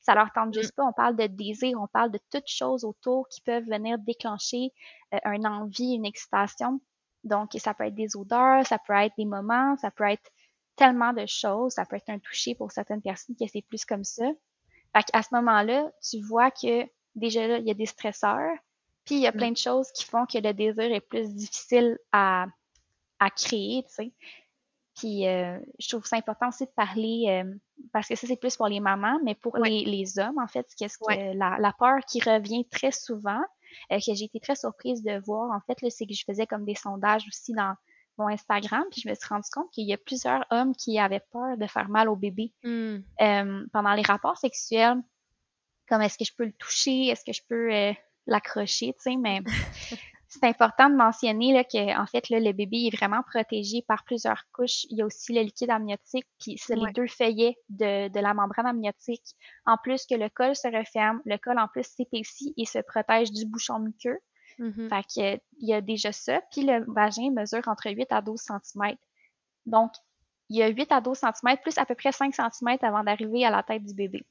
ça 0.00 0.14
leur 0.14 0.32
tente 0.32 0.54
juste 0.54 0.72
mm. 0.72 0.76
pas. 0.76 0.84
On 0.84 0.92
parle 0.92 1.16
de 1.16 1.26
désir, 1.26 1.78
on 1.80 1.86
parle 1.86 2.10
de 2.10 2.18
toutes 2.32 2.48
choses 2.48 2.84
autour 2.84 3.28
qui 3.28 3.40
peuvent 3.40 3.64
venir 3.64 3.98
déclencher 3.98 4.72
euh, 5.14 5.18
un 5.24 5.44
envie, 5.44 5.94
une 5.94 6.06
excitation. 6.06 6.80
Donc, 7.22 7.50
ça 7.58 7.74
peut 7.74 7.84
être 7.84 7.94
des 7.94 8.16
odeurs, 8.16 8.66
ça 8.66 8.78
peut 8.78 8.94
être 8.94 9.14
des 9.16 9.24
moments, 9.24 9.76
ça 9.76 9.90
peut 9.90 10.04
être 10.04 10.30
tellement 10.74 11.12
de 11.12 11.26
choses. 11.26 11.74
Ça 11.74 11.84
peut 11.84 11.96
être 11.96 12.10
un 12.10 12.18
toucher 12.18 12.54
pour 12.54 12.72
certaines 12.72 13.02
personnes 13.02 13.36
que 13.36 13.46
c'est 13.46 13.62
plus 13.62 13.84
comme 13.84 14.04
ça. 14.04 14.26
Fait 14.96 15.04
qu'à 15.04 15.22
ce 15.22 15.28
moment-là, 15.32 15.90
tu 16.02 16.20
vois 16.20 16.50
que 16.50 16.86
déjà 17.14 17.46
là, 17.46 17.58
il 17.58 17.66
y 17.66 17.70
a 17.70 17.74
des 17.74 17.86
stresseurs, 17.86 18.56
puis 19.06 19.14
il 19.14 19.20
y 19.20 19.26
a 19.26 19.32
plein 19.32 19.52
de 19.52 19.56
choses 19.56 19.90
qui 19.92 20.04
font 20.04 20.26
que 20.26 20.36
le 20.36 20.52
désir 20.52 20.92
est 20.92 21.00
plus 21.00 21.32
difficile 21.32 21.96
à, 22.12 22.46
à 23.20 23.30
créer, 23.30 23.84
tu 23.84 23.94
sais. 23.94 24.12
Puis 24.96 25.28
euh, 25.28 25.58
je 25.78 25.88
trouve 25.88 26.04
ça 26.06 26.16
important 26.16 26.48
aussi 26.48 26.64
de 26.64 26.70
parler, 26.74 27.26
euh, 27.28 27.54
parce 27.92 28.08
que 28.08 28.16
ça 28.16 28.26
c'est 28.26 28.36
plus 28.36 28.56
pour 28.56 28.66
les 28.66 28.80
mamans, 28.80 29.20
mais 29.22 29.34
pour 29.34 29.56
les, 29.58 29.84
les, 29.84 30.18
hommes, 30.18 30.38
en 30.38 30.48
fait, 30.48 30.66
qu'est-ce 30.76 30.98
que 30.98 31.36
la, 31.36 31.58
la, 31.58 31.72
peur 31.78 31.98
qui 32.08 32.20
revient 32.20 32.66
très 32.68 32.90
souvent, 32.90 33.42
euh, 33.92 33.98
que 33.98 34.14
j'ai 34.14 34.24
été 34.24 34.40
très 34.40 34.56
surprise 34.56 35.02
de 35.02 35.22
voir, 35.24 35.50
en 35.54 35.60
fait, 35.66 35.88
c'est 35.90 36.06
que 36.06 36.14
je 36.14 36.24
faisais 36.24 36.46
comme 36.46 36.64
des 36.64 36.74
sondages 36.74 37.24
aussi 37.28 37.52
dans 37.52 37.74
mon 38.18 38.28
Instagram, 38.28 38.84
puis 38.90 39.02
je 39.02 39.08
me 39.08 39.14
suis 39.14 39.28
rendu 39.28 39.48
compte 39.52 39.70
qu'il 39.70 39.86
y 39.86 39.92
a 39.92 39.98
plusieurs 39.98 40.44
hommes 40.50 40.74
qui 40.74 40.98
avaient 40.98 41.24
peur 41.30 41.58
de 41.58 41.66
faire 41.66 41.90
mal 41.90 42.08
au 42.08 42.16
bébé 42.16 42.54
mmh. 42.64 43.66
pendant 43.72 43.92
les 43.92 44.02
rapports 44.02 44.38
sexuels. 44.38 45.02
Comme 45.88 46.00
est-ce 46.00 46.18
que 46.18 46.24
je 46.24 46.32
peux 46.34 46.46
le 46.46 46.54
toucher, 46.54 47.08
est-ce 47.08 47.24
que 47.24 47.34
je 47.34 47.42
peux 47.46 47.94
l'accrocher, 48.26 48.94
tu 48.94 49.10
sais, 49.10 49.16
mais 49.16 49.40
c'est 50.28 50.44
important 50.44 50.90
de 50.90 50.96
mentionner 50.96 51.52
là, 51.52 51.64
que 51.64 51.98
en 51.98 52.06
fait 52.06 52.28
là, 52.30 52.40
le 52.40 52.52
bébé 52.52 52.88
est 52.92 52.96
vraiment 52.96 53.22
protégé 53.22 53.82
par 53.86 54.04
plusieurs 54.04 54.44
couches. 54.52 54.84
Il 54.90 54.98
y 54.98 55.02
a 55.02 55.06
aussi 55.06 55.32
le 55.32 55.42
liquide 55.42 55.70
amniotique, 55.70 56.26
puis 56.40 56.58
c'est 56.58 56.76
les 56.76 56.92
deux 56.92 57.06
feuillets 57.06 57.56
de, 57.68 58.08
de, 58.08 58.20
la 58.20 58.34
membrane 58.34 58.66
amniotique. 58.66 59.24
En 59.64 59.76
plus 59.76 60.06
que 60.06 60.14
le 60.14 60.28
col 60.28 60.54
se 60.54 60.68
referme, 60.68 61.20
le 61.24 61.38
col 61.38 61.58
en 61.58 61.68
plus 61.68 61.84
s'épaissit 61.84 62.54
et 62.56 62.64
se 62.64 62.78
protège 62.78 63.32
du 63.32 63.46
bouchon 63.46 63.78
muqueux. 63.78 64.18
Mm-hmm. 64.58 64.88
Fait 64.88 65.02
que, 65.02 65.42
il 65.58 65.68
y 65.68 65.74
a 65.74 65.80
déjà 65.80 66.12
ça. 66.12 66.40
Puis 66.50 66.62
le 66.62 66.84
vagin 66.92 67.30
mesure 67.30 67.66
entre 67.66 67.90
8 67.90 68.10
à 68.10 68.22
12 68.22 68.40
cm. 68.40 68.96
Donc, 69.66 69.92
il 70.48 70.56
y 70.56 70.62
a 70.62 70.68
8 70.68 70.92
à 70.92 71.00
12 71.00 71.18
cm 71.18 71.56
plus 71.62 71.76
à 71.78 71.84
peu 71.84 71.94
près 71.94 72.12
5 72.12 72.34
cm 72.34 72.78
avant 72.82 73.02
d'arriver 73.02 73.44
à 73.44 73.50
la 73.50 73.62
tête 73.62 73.84
du 73.84 73.94
bébé. 73.94 74.24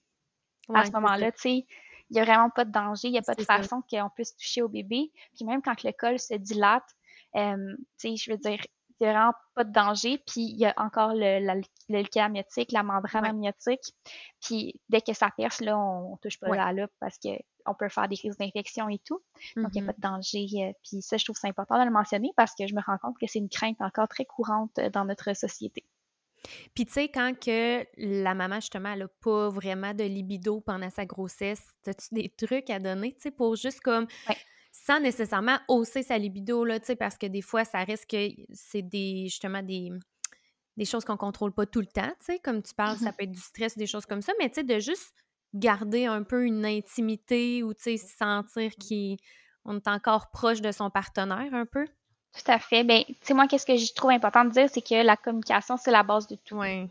à 0.74 0.86
ce 0.86 0.92
moment-là, 0.92 1.32
tu 1.32 1.42
sais, 1.42 1.68
il 2.10 2.16
n'y 2.16 2.20
a 2.20 2.26
vraiment 2.26 2.50
pas 2.50 2.66
de 2.66 2.72
danger, 2.72 3.08
il 3.08 3.12
n'y 3.12 3.18
a 3.18 3.24
pas 3.24 3.36
de 3.36 3.44
façon 3.44 3.82
qu'on 3.90 4.10
puisse 4.10 4.36
toucher 4.36 4.62
au 4.62 4.70
bébé. 4.70 5.12
Puis 5.36 5.46
même 5.46 5.62
quand 5.62 5.84
le 5.84 5.92
col 5.92 6.20
se 6.20 6.36
dilate, 6.36 6.96
euh, 7.36 7.76
tu 8.00 8.10
sais, 8.10 8.16
je 8.16 8.32
veux 8.32 8.38
dire, 8.38 8.60
il 9.00 9.04
n'y 9.04 9.10
a 9.10 9.14
vraiment 9.14 9.34
pas 9.56 9.64
de 9.64 9.72
danger. 9.72 10.18
Puis 10.20 10.42
il 10.42 10.58
y 10.58 10.66
a 10.66 10.74
encore 10.78 11.14
le, 11.14 11.40
la, 11.40 12.24
amniotique, 12.24 12.72
la 12.72 12.84
membrane 12.84 13.26
amniotique. 13.26 13.94
Puis 14.42 14.80
dès 14.90 15.02
que 15.02 15.14
ça 15.14 15.30
perce, 15.36 15.62
là, 15.62 15.78
on, 15.78 16.12
ne 16.12 16.18
touche 16.18 16.40
pas 16.40 16.54
à 16.56 16.74
la 16.74 16.88
parce 17.00 17.18
que 17.18 17.30
on 17.68 17.74
peut 17.74 17.90
faire 17.90 18.08
des 18.08 18.16
crises 18.16 18.38
d'infection 18.38 18.88
et 18.90 19.00
tout. 19.00 19.20
Donc, 19.56 19.72
il 19.74 19.82
n'y 19.82 19.90
a 19.90 19.92
mm-hmm. 19.92 19.96
pas 20.02 20.10
de 20.10 20.16
danger. 20.16 20.46
Euh, 20.58 20.72
puis 20.84 21.02
ça, 21.02 21.18
je 21.18 21.26
trouve 21.26 21.36
c'est 21.36 21.48
important 21.48 21.80
de 21.80 21.86
le 21.86 21.92
mentionner 21.92 22.32
parce 22.38 22.54
que 22.54 22.68
je 22.68 22.76
me 22.76 22.82
rends 22.82 23.00
compte 23.00 23.18
que 23.20 23.26
c'est 23.28 23.40
une 23.40 23.50
crainte 23.50 23.82
encore 23.82 24.08
très 24.08 24.26
courante 24.26 24.80
dans 24.94 25.06
notre 25.06 25.36
société. 25.36 25.84
Puis 26.74 26.86
tu 26.86 26.94
sais, 26.94 27.10
quand 27.10 27.34
que 27.40 27.86
la 27.98 28.34
maman, 28.34 28.56
justement, 28.56 28.94
elle 28.94 29.00
n'a 29.00 29.08
pas 29.22 29.50
vraiment 29.50 29.94
de 29.94 30.04
libido 30.04 30.62
pendant 30.62 30.90
sa 30.90 31.06
grossesse, 31.06 31.64
as-tu 31.88 32.14
des 32.14 32.30
trucs 32.30 32.70
à 32.70 32.80
donner, 32.80 33.14
tu 33.14 33.22
sais, 33.22 33.32
pour 33.32 33.56
juste 33.56 33.82
comme... 33.82 34.08
Sans 34.78 35.00
nécessairement 35.00 35.58
hausser 35.70 36.04
sa 36.04 36.18
libido, 36.18 36.66
là, 36.66 36.82
tu 36.82 36.88
sais, 36.88 36.96
parce 36.98 37.18
que 37.18 37.28
des 37.28 37.42
fois, 37.42 37.64
ça 37.64 37.80
risque 37.80 38.10
que 38.10 38.28
c'est 38.52 38.82
des, 38.82 39.24
justement, 39.28 39.64
des, 39.64 39.90
des 40.76 40.86
choses 40.86 41.06
qu'on 41.06 41.16
contrôle 41.16 41.54
pas 41.54 41.66
tout 41.66 41.80
le 41.80 41.88
temps, 41.88 42.12
tu 42.20 42.26
sais, 42.26 42.40
comme 42.40 42.62
tu 42.62 42.74
parles, 42.74 42.98
ça 42.98 43.12
mmh 43.12 43.14
peut 43.18 43.24
être 43.24 43.32
du 43.32 43.40
stress, 43.40 43.78
des 43.78 43.88
choses 43.88 44.06
comme 44.06 44.22
ça, 44.22 44.34
mais 44.38 44.50
tu 44.50 44.56
sais, 44.56 44.64
de 44.64 44.78
juste 44.80 45.14
garder 45.54 46.06
un 46.06 46.24
peu 46.24 46.46
une 46.46 46.66
intimité 46.66 47.64
ou, 47.64 47.74
tu 47.74 47.84
sais, 47.84 47.98
sentir 47.98 48.72
qu'on 48.76 49.78
est 49.78 49.88
encore 49.88 50.30
proche 50.32 50.60
de 50.60 50.74
son 50.74 50.90
partenaire 50.90 51.54
un 51.54 51.66
peu. 51.66 51.88
Tout 52.36 52.52
à 52.52 52.60
fait. 52.60 52.84
Ben, 52.84 53.04
tu 53.06 53.16
sais, 53.22 53.34
moi, 53.34 53.48
qu'est-ce 53.48 53.66
que 53.66 53.78
je 53.78 53.94
trouve 53.94 54.12
important 54.12 54.46
de 54.46 54.52
dire, 54.52 54.70
c'est 54.70 54.82
que 54.82 55.04
la 55.04 55.16
communication, 55.16 55.78
c'est 55.78 55.92
la 55.92 56.04
base 56.04 56.28
de 56.28 56.36
tout. 56.36 56.58
Oui, 56.58 56.90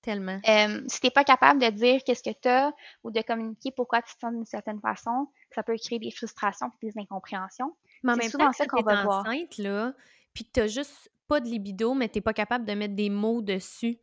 tellement. 0.00 0.38
Euh, 0.48 0.82
si 0.86 1.00
t'es 1.00 1.10
pas 1.10 1.24
capable 1.24 1.60
de 1.60 1.68
dire 1.70 2.02
qu'est-ce 2.04 2.22
que 2.22 2.36
tu 2.40 2.48
as 2.48 2.72
ou 3.02 3.10
de 3.10 3.20
communiquer 3.22 3.72
pourquoi 3.72 4.00
tu 4.02 4.14
te 4.14 4.20
sens 4.20 4.32
d'une 4.32 4.46
certaine 4.46 4.80
façon, 4.80 5.28
ça 5.54 5.62
peut 5.62 5.76
créer 5.76 5.98
des 5.98 6.12
frustrations 6.12 6.70
et 6.80 6.86
des 6.86 6.98
incompréhensions. 7.00 7.74
Mais 8.02 8.12
en 8.12 8.16
même 8.16 8.30
souvent 8.30 8.46
temps, 8.46 8.52
ça 8.52 8.66
qu'on 8.66 8.82
va 8.82 9.02
voir. 9.02 9.20
enceinte, 9.26 9.58
là, 9.58 9.92
puis 10.32 10.44
que 10.44 10.50
t'as 10.52 10.66
juste 10.68 11.10
pas 11.26 11.40
de 11.40 11.46
libido, 11.46 11.94
mais 11.94 12.08
t'es 12.08 12.20
pas 12.20 12.32
capable 12.32 12.64
de 12.64 12.72
mettre 12.74 12.94
des 12.94 13.10
mots 13.10 13.42
dessus. 13.42 13.98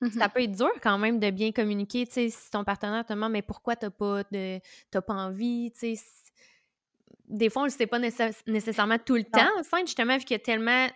Ça 0.00 0.06
mm-hmm. 0.06 0.32
peut 0.32 0.42
être 0.42 0.52
dur 0.52 0.70
quand 0.80 0.98
même 0.98 1.18
de 1.18 1.30
bien 1.30 1.50
communiquer, 1.50 2.06
tu 2.06 2.12
sais, 2.12 2.28
si 2.28 2.50
ton 2.50 2.62
partenaire 2.62 3.04
te 3.04 3.12
demande 3.12 3.32
mais 3.32 3.42
pourquoi 3.42 3.74
t'as 3.74 3.90
pas 3.90 4.22
de 4.30 4.60
t'as 4.92 5.00
pas 5.00 5.14
envie, 5.14 5.72
tu 5.72 5.96
sais, 5.96 6.04
des 7.28 7.50
fois, 7.50 7.62
on 7.62 7.64
ne 7.66 7.70
le 7.70 7.76
sait 7.76 7.86
pas 7.86 7.98
nécessairement 7.98 8.98
tout 8.98 9.16
le 9.16 9.24
temps 9.24 9.46
enceinte, 9.58 9.86
justement, 9.86 10.16
vu 10.16 10.24
qu'il 10.24 10.36
y 10.36 10.40
a 10.40 10.42
tellement 10.42 10.88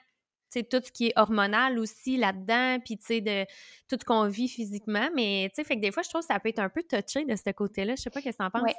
tout 0.61 0.83
ce 0.85 0.93
qui 0.93 1.07
est 1.07 1.13
hormonal 1.17 1.79
aussi 1.79 2.19
là-dedans, 2.19 2.79
puis 2.85 2.99
tu 2.99 3.07
sais, 3.07 3.21
de 3.23 3.47
tout 3.89 3.97
ce 3.99 4.05
qu'on 4.05 4.27
vit 4.27 4.49
physiquement. 4.49 5.09
Mais 5.15 5.51
tu 5.55 5.63
sais, 5.63 5.65
fait 5.65 5.77
que 5.77 5.81
des 5.81 5.91
fois, 5.93 6.03
je 6.03 6.11
trouve 6.11 6.21
que 6.21 6.27
ça 6.27 6.39
peut 6.39 6.51
être 6.51 6.59
un 6.59 6.69
peu 6.69 6.83
touché 6.83 7.25
de 7.25 7.35
ce 7.35 7.51
côté-là. 7.51 7.95
Je 7.97 8.03
sais 8.03 8.11
pas 8.11 8.21
ce 8.21 8.29
que 8.29 8.37
tu 8.37 8.43
en 8.43 8.51
penses. 8.51 8.63
Oui, 8.63 8.73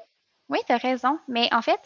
oui 0.50 0.60
tu 0.68 0.72
as 0.72 0.78
raison. 0.78 1.18
Mais 1.28 1.50
en 1.52 1.62
fait, 1.62 1.80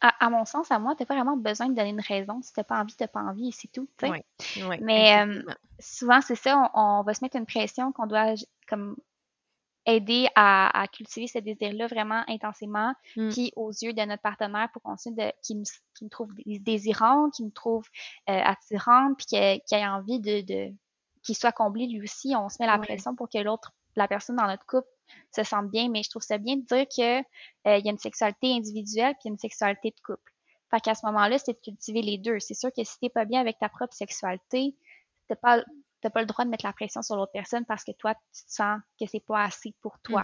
à, 0.00 0.28
mon 0.28 0.44
sens, 0.44 0.70
à 0.70 0.78
moi, 0.78 0.94
tu 0.94 1.02
n'as 1.02 1.06
pas 1.06 1.14
vraiment 1.14 1.36
besoin 1.36 1.68
de 1.68 1.74
donner 1.74 1.90
une 1.90 2.00
raison. 2.00 2.40
Si 2.42 2.52
tu 2.52 2.60
n'as 2.60 2.64
pas 2.64 2.80
envie, 2.80 2.94
tu 2.94 3.02
n'as 3.02 3.08
pas 3.08 3.20
envie 3.20 3.48
et 3.48 3.52
c'est 3.52 3.68
tout. 3.68 3.88
Oui, 4.02 4.22
Mais 4.82 5.24
euh, 5.24 5.42
souvent, 5.78 6.20
c'est 6.20 6.36
ça, 6.36 6.70
on, 6.74 7.02
va 7.02 7.14
se 7.14 7.24
mettre 7.24 7.36
une 7.36 7.46
pression 7.46 7.92
qu'on 7.92 8.06
doit 8.06 8.34
comme 8.68 8.96
aider 9.86 10.26
à, 10.34 10.86
cultiver 10.92 11.28
ce 11.28 11.38
désir-là 11.38 11.86
vraiment 11.86 12.24
intensément, 12.28 12.92
Mm. 13.16 13.30
puis 13.30 13.52
aux 13.56 13.70
yeux 13.70 13.92
de 13.92 14.02
notre 14.02 14.22
partenaire 14.22 14.68
pour 14.72 14.82
qu'on 14.82 14.94
de 14.94 15.32
qu'il 15.42 15.58
me, 15.58 16.08
trouve 16.08 16.32
désirante, 16.46 17.34
qu'il 17.34 17.46
me 17.46 17.50
trouve 17.52 17.88
euh, 18.28 18.40
attirante, 18.44 19.16
puis 19.16 19.26
qu'il 19.26 19.38
ait 19.78 19.86
envie 19.86 20.20
de, 20.20 20.40
de 20.40 20.74
qu'il 21.22 21.36
soit 21.36 21.52
comblé 21.52 21.86
lui 21.86 22.02
aussi. 22.02 22.34
On 22.36 22.48
se 22.48 22.56
met 22.60 22.66
la 22.66 22.78
pression 22.78 23.14
pour 23.14 23.28
que 23.28 23.38
l'autre, 23.38 23.72
la 23.96 24.08
personne 24.08 24.36
dans 24.36 24.46
notre 24.46 24.64
couple, 24.66 24.88
se 25.34 25.42
sente 25.42 25.70
bien. 25.70 25.88
Mais 25.88 26.02
je 26.02 26.10
trouve 26.10 26.22
ça 26.22 26.38
bien 26.38 26.56
de 26.56 26.62
dire 26.62 26.86
que 26.86 27.18
euh, 27.20 27.78
il 27.78 27.84
y 27.84 27.88
a 27.88 27.92
une 27.92 27.98
sexualité 27.98 28.52
individuelle 28.52 29.14
puis 29.20 29.28
une 29.28 29.38
sexualité 29.38 29.90
de 29.90 30.00
couple. 30.04 30.32
Fait 30.70 30.80
qu'à 30.80 30.94
ce 30.94 31.06
moment-là, 31.06 31.38
c'est 31.38 31.52
de 31.52 31.58
cultiver 31.58 32.02
les 32.02 32.18
deux. 32.18 32.38
C'est 32.40 32.54
sûr 32.54 32.70
que 32.72 32.82
si 32.84 32.98
t'es 32.98 33.08
pas 33.08 33.24
bien 33.24 33.40
avec 33.40 33.58
ta 33.58 33.68
propre 33.68 33.94
sexualité, 33.94 34.74
t'as 35.28 35.36
pas 35.36 35.64
t'as 36.06 36.10
pas 36.10 36.20
le 36.20 36.26
droit 36.26 36.44
de 36.44 36.50
mettre 36.50 36.64
la 36.64 36.72
pression 36.72 37.02
sur 37.02 37.16
l'autre 37.16 37.32
personne 37.32 37.64
parce 37.64 37.82
que 37.82 37.90
toi, 37.92 38.14
tu 38.14 38.44
te 38.44 38.52
sens 38.52 38.80
que 39.00 39.06
c'est 39.06 39.24
pas 39.24 39.42
assez 39.42 39.74
pour 39.82 39.98
toi. 40.00 40.22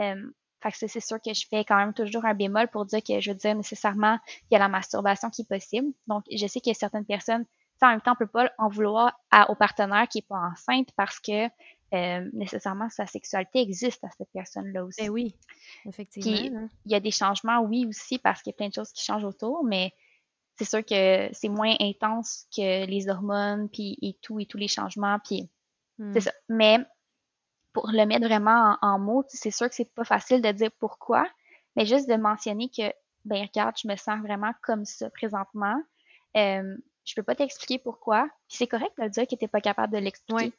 Euh, 0.00 0.30
fait 0.62 0.72
que 0.72 0.76
c'est 0.88 1.00
sûr 1.00 1.20
que 1.20 1.32
je 1.32 1.46
fais 1.48 1.64
quand 1.64 1.76
même 1.76 1.92
toujours 1.92 2.24
un 2.24 2.34
bémol 2.34 2.68
pour 2.68 2.84
dire 2.86 3.02
que 3.02 3.20
je 3.20 3.30
veux 3.30 3.36
dire 3.36 3.54
nécessairement 3.54 4.18
il 4.50 4.54
y 4.54 4.56
a 4.56 4.58
la 4.58 4.68
masturbation 4.68 5.30
qui 5.30 5.42
est 5.42 5.48
possible. 5.48 5.92
Donc 6.06 6.24
je 6.30 6.46
sais 6.46 6.60
qu'il 6.60 6.70
y 6.70 6.76
a 6.76 6.78
certaines 6.78 7.04
personnes, 7.04 7.44
en 7.86 7.90
même 7.90 8.00
temps, 8.00 8.12
on 8.12 8.16
peut 8.16 8.26
pas 8.26 8.50
en 8.58 8.68
vouloir 8.68 9.18
à, 9.30 9.50
au 9.50 9.54
partenaire 9.54 10.06
qui 10.08 10.18
est 10.18 10.26
pas 10.28 10.38
enceinte 10.38 10.88
parce 10.96 11.18
que 11.18 11.46
euh, 11.94 12.30
nécessairement 12.32 12.88
sa 12.88 13.06
sexualité 13.06 13.60
existe 13.60 14.02
à 14.04 14.08
cette 14.16 14.30
personne-là 14.32 14.84
aussi. 14.84 15.02
Ben 15.02 15.10
oui, 15.10 15.34
effectivement. 15.84 16.60
Là. 16.60 16.66
il 16.86 16.92
y 16.92 16.94
a 16.94 17.00
des 17.00 17.10
changements, 17.10 17.60
oui, 17.60 17.86
aussi, 17.86 18.18
parce 18.18 18.40
qu'il 18.40 18.52
y 18.52 18.54
a 18.54 18.56
plein 18.56 18.68
de 18.68 18.74
choses 18.74 18.92
qui 18.92 19.04
changent 19.04 19.24
autour, 19.24 19.64
mais 19.64 19.92
c'est 20.64 20.70
sûr 20.70 20.84
que 20.84 21.28
c'est 21.32 21.48
moins 21.48 21.74
intense 21.80 22.46
que 22.56 22.86
les 22.86 23.08
hormones, 23.08 23.68
puis 23.68 23.98
et 24.02 24.14
tout, 24.22 24.38
et 24.40 24.46
tous 24.46 24.58
les 24.58 24.68
changements, 24.68 25.18
puis 25.24 25.48
Mm. 25.98 26.12
c'est 26.14 26.20
ça. 26.20 26.32
Mais 26.48 26.78
pour 27.72 27.88
le 27.92 28.04
mettre 28.06 28.26
vraiment 28.26 28.76
en, 28.82 28.88
en 28.94 28.98
mots, 28.98 29.24
c'est 29.28 29.50
sûr 29.50 29.68
que 29.68 29.74
c'est 29.74 29.92
pas 29.94 30.04
facile 30.04 30.40
de 30.42 30.50
dire 30.52 30.70
pourquoi, 30.78 31.26
mais 31.76 31.84
juste 31.86 32.08
de 32.08 32.14
mentionner 32.16 32.68
que, 32.70 32.90
ben 33.24 33.42
regarde, 33.42 33.74
je 33.82 33.86
me 33.88 33.96
sens 33.96 34.18
vraiment 34.20 34.52
comme 34.62 34.84
ça 34.86 35.10
présentement. 35.10 35.76
Euh, 36.36 36.76
je 37.04 37.14
peux 37.14 37.22
pas 37.22 37.34
t'expliquer 37.34 37.78
pourquoi. 37.78 38.26
Puis 38.48 38.56
c'est 38.58 38.66
correct 38.66 38.92
de 38.98 39.06
dire 39.08 39.26
que 39.26 39.34
t'es 39.36 39.48
pas 39.48 39.60
capable 39.60 39.92
de 39.92 39.98
l'expliquer. 39.98 40.52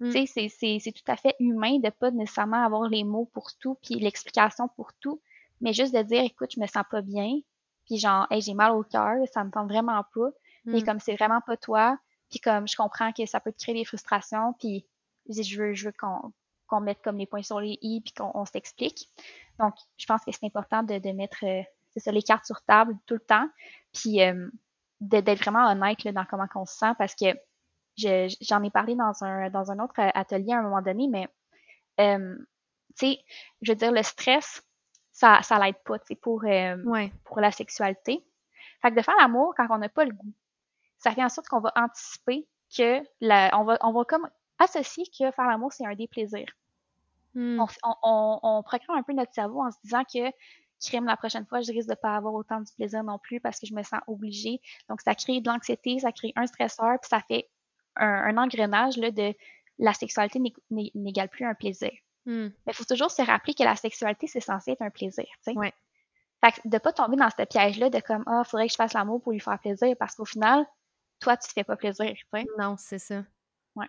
Mm. 0.00 0.10
Tu 0.10 0.12
sais, 0.12 0.26
c'est- 0.26 0.48
c'est 0.48 0.78
c'est 0.80 0.92
tout 0.92 1.04
à 1.10 1.16
fait 1.16 1.36
humain 1.38 1.78
de 1.78 1.90
pas 1.90 2.10
nécessairement 2.10 2.64
avoir 2.64 2.88
les 2.88 3.04
mots 3.04 3.26
pour 3.32 3.52
tout, 3.60 3.76
puis 3.82 3.94
l'explication 3.94 4.66
pour 4.68 4.92
tout, 4.94 5.20
mais 5.60 5.72
juste 5.72 5.94
de 5.94 6.02
dire, 6.02 6.22
écoute, 6.24 6.50
je 6.54 6.60
me 6.60 6.66
sens 6.66 6.82
pas 6.90 7.02
bien, 7.02 7.38
puis 7.86 7.98
genre, 7.98 8.26
hey, 8.30 8.40
j'ai 8.40 8.54
mal 8.54 8.72
au 8.72 8.82
cœur, 8.82 9.16
ça 9.32 9.44
me 9.44 9.50
tente 9.50 9.68
vraiment 9.68 10.02
pas, 10.14 10.30
mais 10.72 10.80
Mm. 10.80 10.84
comme 10.84 11.00
c'est 11.00 11.16
vraiment 11.16 11.40
pas 11.40 11.56
toi, 11.56 11.98
puis 12.30 12.40
comme 12.40 12.66
je 12.68 12.76
comprends 12.76 13.12
que 13.12 13.26
ça 13.26 13.40
peut 13.40 13.52
te 13.52 13.62
créer 13.62 13.74
des 13.74 13.84
frustrations, 13.84 14.54
puis 14.58 14.86
je 15.28 15.58
veux, 15.60 15.74
je 15.74 15.86
veux 15.86 15.92
qu'on 15.98 16.32
qu'on 16.68 16.80
mette 16.80 17.02
comme 17.02 17.18
les 17.18 17.26
points 17.26 17.42
sur 17.42 17.60
les 17.60 17.78
i, 17.82 18.00
puis 18.00 18.14
qu'on 18.14 18.30
on 18.34 18.46
s'explique. 18.46 19.08
Donc, 19.58 19.74
je 19.98 20.06
pense 20.06 20.24
que 20.24 20.32
c'est 20.32 20.46
important 20.46 20.82
de, 20.82 20.98
de 20.98 21.10
mettre 21.12 21.44
euh, 21.44 21.62
c'est 21.90 22.00
ça, 22.00 22.10
les 22.12 22.22
cartes 22.22 22.46
sur 22.46 22.62
table 22.62 22.96
tout 23.06 23.14
le 23.14 23.20
temps, 23.20 23.46
puis 23.92 24.22
euh, 24.22 24.48
d'être 25.00 25.38
vraiment 25.40 25.66
honnête 25.70 26.02
là, 26.04 26.12
dans 26.12 26.24
comment 26.24 26.46
on 26.54 26.64
se 26.64 26.74
sent, 26.76 26.92
parce 26.98 27.14
que 27.14 27.26
je- 27.98 28.34
j'en 28.40 28.62
ai 28.62 28.70
parlé 28.70 28.94
dans 28.94 29.22
un, 29.22 29.50
dans 29.50 29.70
un 29.70 29.78
autre 29.80 29.94
atelier 29.98 30.52
à 30.54 30.60
un 30.60 30.62
moment 30.62 30.80
donné, 30.80 31.08
mais 31.08 31.28
euh, 32.00 32.36
tu 32.98 33.06
sais, 33.06 33.18
je 33.62 33.72
veux 33.72 33.76
dire, 33.76 33.92
le 33.92 34.02
stress, 34.02 34.62
ça, 35.12 35.40
ça 35.42 35.58
l'aide 35.58 35.76
pas, 35.84 35.98
tu 35.98 36.06
sais, 36.08 36.14
pour, 36.16 36.42
euh, 36.44 36.76
Ouais. 36.84 37.12
pour 37.24 37.40
la 37.40 37.50
sexualité. 37.52 38.24
Fait 38.80 38.90
que 38.90 38.96
de 38.96 39.02
faire 39.02 39.14
l'amour 39.20 39.54
quand 39.56 39.66
on 39.70 39.78
n'a 39.78 39.88
pas 39.88 40.04
le 40.04 40.12
goût, 40.12 40.32
ça 40.98 41.12
fait 41.12 41.22
en 41.22 41.28
sorte 41.28 41.48
qu'on 41.48 41.60
va 41.60 41.72
anticiper 41.76 42.48
que 42.76 43.02
la, 43.20 43.50
on 43.58 43.64
va, 43.64 43.78
on 43.82 43.92
va 43.92 44.04
comme 44.04 44.28
associer 44.58 45.04
que 45.06 45.30
faire 45.30 45.46
l'amour, 45.46 45.72
c'est 45.72 45.86
un 45.86 45.94
déplaisir. 45.94 46.46
Mm. 47.34 47.60
On, 47.60 47.66
on, 48.02 48.40
on, 48.42 48.62
programme 48.62 48.98
un 48.98 49.02
peu 49.02 49.12
notre 49.12 49.32
cerveau 49.32 49.62
en 49.62 49.70
se 49.70 49.78
disant 49.84 50.04
que 50.04 50.30
crime 50.84 51.04
la 51.06 51.16
prochaine 51.16 51.46
fois, 51.46 51.60
je 51.60 51.70
risque 51.72 51.88
de 51.88 51.94
pas 51.94 52.16
avoir 52.16 52.34
autant 52.34 52.60
du 52.60 52.72
plaisir 52.74 53.04
non 53.04 53.18
plus 53.18 53.40
parce 53.40 53.58
que 53.60 53.66
je 53.66 53.74
me 53.74 53.82
sens 53.82 54.00
obligée. 54.06 54.60
Donc, 54.88 55.00
ça 55.00 55.14
crée 55.14 55.40
de 55.40 55.48
l'anxiété, 55.48 55.98
ça 56.00 56.12
crée 56.12 56.32
un 56.36 56.46
stresseur, 56.46 56.98
puis 57.00 57.08
ça 57.08 57.20
fait 57.20 57.48
un, 57.96 58.06
un 58.06 58.36
engrenage 58.38 58.96
là, 58.96 59.10
de 59.10 59.32
la 59.78 59.92
sexualité 59.94 60.38
n'é- 60.40 60.54
n'é- 60.70 60.90
n'égale 60.94 61.28
plus 61.28 61.44
un 61.46 61.54
plaisir. 61.54 61.90
Mm. 62.26 62.46
Mais 62.46 62.52
il 62.68 62.74
faut 62.74 62.84
toujours 62.84 63.10
se 63.10 63.22
rappeler 63.22 63.54
que 63.54 63.62
la 63.64 63.76
sexualité, 63.76 64.26
c'est 64.26 64.40
censé 64.40 64.72
être 64.72 64.82
un 64.82 64.90
plaisir. 64.90 65.24
tu 65.44 65.52
sais. 65.52 65.56
Ouais. 65.56 65.72
Fait 66.44 66.52
que 66.52 66.68
de 66.68 66.78
pas 66.78 66.92
tomber 66.92 67.16
dans 67.16 67.28
ce 67.30 67.44
piège-là 67.44 67.88
de 67.90 68.00
comme 68.00 68.24
Ah, 68.26 68.42
faudrait 68.44 68.66
que 68.66 68.72
je 68.72 68.76
fasse 68.76 68.92
l'amour 68.94 69.22
pour 69.22 69.32
lui 69.32 69.40
faire 69.40 69.58
plaisir 69.58 69.94
parce 69.98 70.14
qu'au 70.16 70.24
final, 70.24 70.64
toi, 71.20 71.36
tu 71.36 71.48
te 71.48 71.52
fais 71.52 71.64
pas 71.64 71.76
plaisir. 71.76 72.06
tu 72.12 72.26
sais. 72.34 72.44
Non, 72.58 72.76
c'est 72.76 72.98
ça. 72.98 73.22
Ouais. 73.76 73.86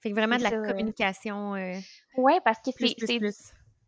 Fait 0.00 0.10
que 0.10 0.14
vraiment 0.14 0.36
de 0.36 0.42
la 0.42 0.50
ça, 0.50 0.56
euh, 0.56 0.66
communication 0.68 1.54
euh, 1.56 1.74
Ouais, 2.16 2.40
parce 2.44 2.58
que 2.60 2.70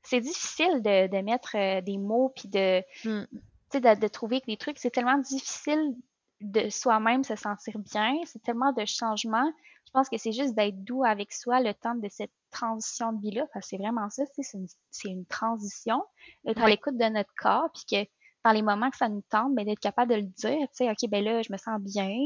c'est 0.02 0.20
difficile 0.20 0.82
de, 0.82 1.06
de 1.08 1.22
mettre 1.22 1.56
euh, 1.56 1.80
des 1.80 1.98
mots 1.98 2.32
puis 2.34 2.48
de, 2.48 2.82
Mm. 3.04 3.24
de 3.72 4.08
trouver 4.08 4.42
des 4.46 4.56
trucs. 4.56 4.78
C'est 4.78 4.90
tellement 4.90 5.18
difficile 5.18 5.94
de 6.40 6.68
soi-même 6.70 7.24
se 7.24 7.36
sentir 7.36 7.78
bien. 7.78 8.14
C'est 8.24 8.42
tellement 8.42 8.72
de 8.72 8.84
changements. 8.84 9.50
Je 9.86 9.90
pense 9.92 10.08
que 10.08 10.18
c'est 10.18 10.32
juste 10.32 10.54
d'être 10.54 10.84
doux 10.84 11.04
avec 11.04 11.32
soi 11.32 11.60
le 11.60 11.74
temps 11.74 11.94
de 11.94 12.08
cette 12.08 12.32
transition 12.50 13.12
de 13.12 13.20
vie-là. 13.20 13.46
Parce 13.52 13.66
que 13.66 13.70
c'est 13.70 13.82
vraiment 13.82 14.08
ça, 14.10 14.24
c'est 14.26 15.08
une, 15.08 15.26
transition. 15.26 16.02
D'être 16.44 16.62
à 16.62 16.68
l'écoute 16.68 16.96
de 16.96 17.04
notre 17.04 17.32
corps, 17.36 17.68
puis 17.72 17.84
que 18.04 18.10
dans 18.44 18.52
les 18.52 18.62
moments 18.62 18.90
que 18.90 18.96
ça 18.96 19.08
nous 19.08 19.24
tente, 19.28 19.54
ben, 19.54 19.64
d'être 19.64 19.80
capable 19.80 20.12
de 20.12 20.16
le 20.16 20.22
dire, 20.22 20.58
tu 20.68 20.84
sais, 20.84 20.90
OK, 20.90 21.10
ben 21.10 21.22
là, 21.22 21.42
je 21.42 21.52
me 21.52 21.58
sens 21.58 21.80
bien, 21.80 22.16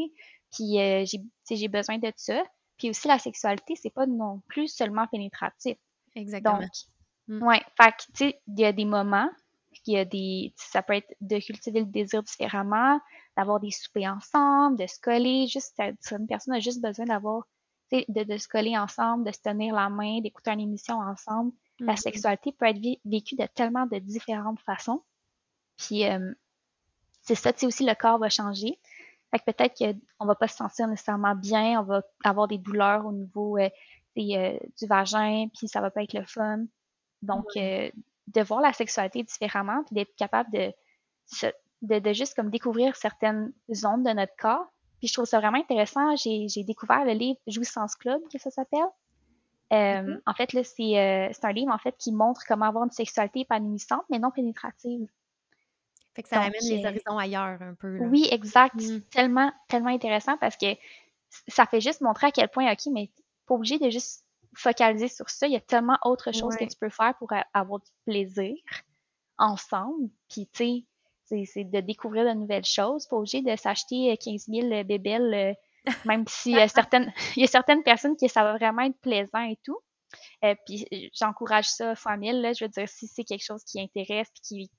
puis 0.53 0.81
euh, 0.81 1.05
j'ai, 1.51 1.69
besoin 1.69 1.99
de 1.99 2.13
ça. 2.17 2.43
Puis 2.79 2.91
aussi, 2.91 3.09
la 3.09 3.19
sexualité, 3.19 3.75
c'est 3.77 3.91
pas 3.91 4.07
non 4.07 4.43
plus 4.49 4.69
seulement 4.69 5.07
pénétratif. 5.09 5.77
Exactement. 6.15 6.61
Donc, 6.61 6.71
Mm. 7.29 7.43
ouais, 7.43 7.63
fait 7.81 7.93
que, 7.93 8.13
tu 8.13 8.13
sais, 8.15 8.41
il 8.47 8.61
y 8.61 8.65
a 8.65 8.73
des 8.73 8.85
moments, 8.85 9.31
il 9.87 9.95
y 9.95 9.99
a 9.99 10.05
des, 10.05 10.53
ça 10.57 10.83
peut 10.83 10.95
être 10.95 11.15
de 11.21 11.39
cultiver 11.39 11.81
le 11.81 11.87
désir 11.87 12.23
différemment, 12.23 13.01
d'avoir 13.37 13.61
des 13.61 13.71
soupers 13.71 14.07
ensemble, 14.09 14.79
de 14.79 14.87
se 14.87 15.01
coller, 15.01 15.47
juste, 15.47 15.79
une 16.11 16.27
personne 16.27 16.55
a 16.55 16.61
juste 16.61 16.83
besoin 16.83 17.07
d'avoir, 17.07 17.45
tu 17.91 17.99
sais, 17.99 18.05
de, 18.09 18.23
de 18.25 18.37
se 18.39 18.49
coller 18.49 18.77
ensemble, 18.79 19.25
de 19.25 19.33
se 19.33 19.41
tenir 19.41 19.75
la 19.75 19.89
main, 19.89 20.21
d'écouter 20.21 20.51
une 20.53 20.61
émission 20.61 20.99
ensemble. 20.99 21.53
La 21.81 21.93
Mhm. 21.95 21.97
sexualité 21.97 22.53
peut 22.53 22.67
être 22.67 22.79
vé- 22.79 23.01
vécue 23.05 23.35
de 23.37 23.47
tellement 23.47 23.87
de 23.87 23.99
différentes 23.99 24.61
façons. 24.61 25.03
Puis, 25.77 26.05
euh, 26.07 26.33
c'est 27.23 27.35
ça, 27.35 27.53
tu 27.53 27.61
sais, 27.61 27.67
aussi, 27.67 27.85
le 27.85 27.95
corps 27.95 28.19
va 28.19 28.29
changer. 28.29 28.79
Fait 29.31 29.39
que 29.41 29.45
peut-être 29.53 29.77
qu'on 30.19 30.27
va 30.27 30.35
pas 30.35 30.49
se 30.49 30.57
sentir 30.57 30.87
nécessairement 30.89 31.35
bien, 31.35 31.81
on 31.81 31.85
va 31.85 32.03
avoir 32.25 32.47
des 32.49 32.59
douleurs 32.59 33.07
au 33.07 33.13
niveau 33.13 33.59
euh, 33.59 33.69
euh, 34.19 34.59
du 34.79 34.87
vagin, 34.87 35.49
puis 35.57 35.69
ça 35.69 35.81
va 35.81 35.91
pas 35.91 36.03
être 36.05 36.13
le 36.15 36.25
fun. 36.25 36.65
Donc, 37.23 37.47
euh, 37.57 37.91
de 38.29 38.43
voir 38.43 38.61
la 38.61 38.73
sexualité 38.73 39.23
différemment, 39.23 39.83
puis 39.85 39.95
d'être 39.95 40.15
capable 40.17 40.51
de, 40.53 40.73
de, 41.83 41.99
de 41.99 42.13
juste 42.13 42.35
comme 42.35 42.51
découvrir 42.51 42.97
certaines 42.97 43.53
zones 43.73 44.03
de 44.03 44.11
notre 44.11 44.35
corps. 44.37 44.67
Puis 44.99 45.09
je 45.09 45.15
trouve 45.15 45.27
ça 45.27 45.39
vraiment 45.41 45.59
intéressant. 45.59 46.17
J'ai 46.17 46.65
découvert 46.65 47.05
le 47.05 47.13
livre 47.13 47.39
Jouissance 47.47 47.95
Club, 47.97 48.21
que 48.33 48.39
ça 48.39 48.51
s'appelle. 48.51 48.81
Euh, 49.73 50.03
Mhm. 50.03 50.21
En 50.27 50.35
fait, 50.35 50.53
là, 50.53 50.63
c'est 50.63 50.99
euh, 50.99 51.29
c'est 51.33 51.45
un 51.45 51.53
livre 51.53 51.73
en 51.73 51.79
fait 51.79 51.95
qui 51.99 52.13
montre 52.13 52.43
comment 52.47 52.67
avoir 52.67 52.85
une 52.85 52.91
sexualité 52.91 53.41
épanouissante, 53.41 54.05
mais 54.11 54.19
non 54.19 54.31
pénétrative. 54.31 55.09
Fait 56.15 56.23
que 56.23 56.29
ça 56.29 56.37
Donc, 56.37 56.47
amène 56.47 56.61
les 56.71 56.85
euh, 56.85 56.89
horizons 56.91 57.19
ailleurs 57.19 57.61
un 57.61 57.75
peu. 57.75 57.97
là. 57.97 58.07
Oui, 58.07 58.29
exact. 58.31 58.75
Mm. 58.77 58.81
C'est 58.81 59.11
tellement, 59.11 59.53
tellement 59.69 59.91
intéressant 59.91 60.37
parce 60.39 60.57
que 60.57 60.67
ça 61.49 61.67
fait 61.67 61.81
juste 61.81 62.01
montrer 62.03 62.29
à 62.29 62.31
quel 62.31 62.49
point, 62.49 62.71
OK, 62.73 62.87
mais 62.93 63.11
pas 63.47 63.55
obligé 63.55 63.79
de 63.79 63.91
juste 63.91 64.24
focaliser 64.57 65.09
sur 65.09 65.29
ça. 65.31 65.47
Il 65.47 65.53
y 65.53 65.57
a 65.57 65.61
tellement 65.61 65.99
autre 66.05 66.33
chose 66.33 66.55
Ouais. 66.55 66.67
que 66.67 66.73
tu 66.73 66.79
peux 66.79 66.91
faire 66.91 67.15
pour 67.19 67.31
avoir 67.53 67.81
du 67.81 67.91
plaisir 68.05 68.55
ensemble. 69.39 70.11
Puis, 70.29 70.49
tu 70.53 70.85
sais, 71.25 71.45
c'est- 71.47 71.65
de 71.65 71.81
découvrir 71.81 72.25
de 72.25 72.33
nouvelles 72.39 72.65
choses. 72.65 73.07
Pas 73.07 73.17
obligé 73.17 73.43
de 73.43 73.57
s'acheter 73.57 74.13
euh, 74.13 74.17
15 74.17 74.47
000 74.49 74.85
bébelles, 74.85 75.35
euh, 75.35 75.55
même 76.07 76.25
si 76.29 76.57
euh, 76.57 76.69
certaines, 76.69 77.13
il 77.37 77.41
y 77.41 77.45
a 77.45 77.49
certaines 77.49 77.83
personnes 77.83 78.17
qui 78.17 78.29
ça 78.29 78.43
va 78.45 78.57
vraiment 78.57 78.83
être 78.83 78.99
plaisant 79.01 79.43
et 79.43 79.59
tout. 79.65 79.79
Euh, 80.45 80.55
puis 80.67 80.87
euh, 80.93 81.09
j'encourage 81.19 81.67
ça 81.69 81.95
fois 81.97 82.17
mille. 82.17 82.41
Là, 82.41 82.53
je 82.53 82.65
veux 82.65 82.69
dire, 82.69 82.89
si 82.89 83.07
c'est 83.09 83.25
quelque 83.25 83.45
chose 83.45 83.65
qui 83.65 83.81
intéresse, 83.81 84.29
puis 84.33 84.41
qui, 84.43 84.71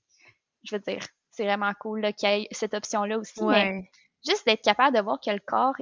je 0.64 0.76
veux 0.76 0.80
dire, 0.80 1.04
c'est 1.30 1.44
vraiment 1.44 1.72
cool 1.80 2.00
là, 2.00 2.12
qu'il 2.12 2.28
y 2.28 2.32
ait 2.32 2.48
cette 2.52 2.72
option-là 2.74 3.18
aussi. 3.18 3.44
Mais 3.44 3.90
juste 4.26 4.46
d'être 4.46 4.62
capable 4.62 4.96
de 4.96 5.02
voir 5.02 5.20
que 5.20 5.30
le 5.30 5.40
corps 5.40 5.74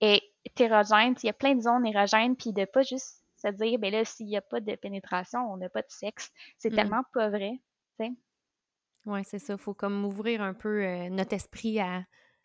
est 0.00 0.22
hétérogène, 0.46 1.14
il 1.22 1.26
y 1.26 1.30
a 1.30 1.34
plein 1.34 1.54
de 1.54 1.60
zones 1.60 1.86
érogènes, 1.86 2.36
puis 2.36 2.52
de 2.52 2.64
pas 2.64 2.82
juste 2.82 3.22
se 3.52 3.56
dire, 3.56 3.78
ben 3.78 3.92
là, 3.92 4.04
s'il 4.04 4.26
n'y 4.26 4.36
a 4.36 4.42
pas 4.42 4.60
de 4.60 4.74
pénétration, 4.76 5.40
on 5.52 5.56
n'a 5.56 5.68
pas 5.68 5.82
de 5.82 5.90
sexe. 5.90 6.30
C'est 6.58 6.70
Mm. 6.70 6.74
tellement 6.76 7.02
pas 7.12 7.28
vrai. 7.28 7.52
Ouais, 9.06 9.22
c'est 9.24 9.38
ça. 9.38 9.56
Faut 9.58 9.74
comme 9.74 10.04
ouvrir 10.04 10.40
un 10.40 10.54
peu 10.54 10.82
euh, 10.82 11.10
notre 11.10 11.34
esprit 11.34 11.78
à, 11.78 12.04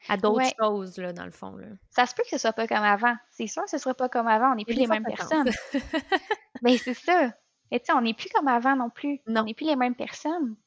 à 0.09 0.17
d'autres 0.17 0.39
Ouais. 0.39 0.53
choses, 0.59 0.97
là, 0.97 1.13
dans 1.13 1.23
le 1.25 1.31
fond. 1.31 1.55
Là. 1.55 1.67
Ça 1.89 2.05
se 2.05 2.13
peut 2.13 2.23
que 2.23 2.29
ce 2.29 2.37
soit 2.37 2.51
pas 2.53 2.67
comme 2.67 2.77
avant. 2.83 3.15
C'est 3.29 3.47
sûr 3.47 3.63
que 3.63 3.69
ce 3.69 3.77
sera 3.77 3.93
pas 3.93 4.09
comme 4.09 4.27
avant, 4.27 4.51
on 4.51 4.55
n'est 4.55 4.65
plus 4.65 4.75
les 4.75 4.87
mêmes 4.87 5.05
personnes. 5.05 5.49
Ben 6.61 6.77
c'est 6.77 6.93
ça. 6.93 7.31
Et 7.71 7.79
tu 7.79 7.85
sais, 7.85 7.93
on 7.93 8.01
n'est 8.01 8.13
plus 8.13 8.27
comme 8.29 8.49
avant 8.49 8.75
non 8.75 8.89
plus. 8.89 9.21
Non. 9.27 9.41
On 9.41 9.43
n'est 9.45 9.53
plus 9.53 9.67
les 9.67 9.77
mêmes 9.77 9.95
personnes. 9.95 10.57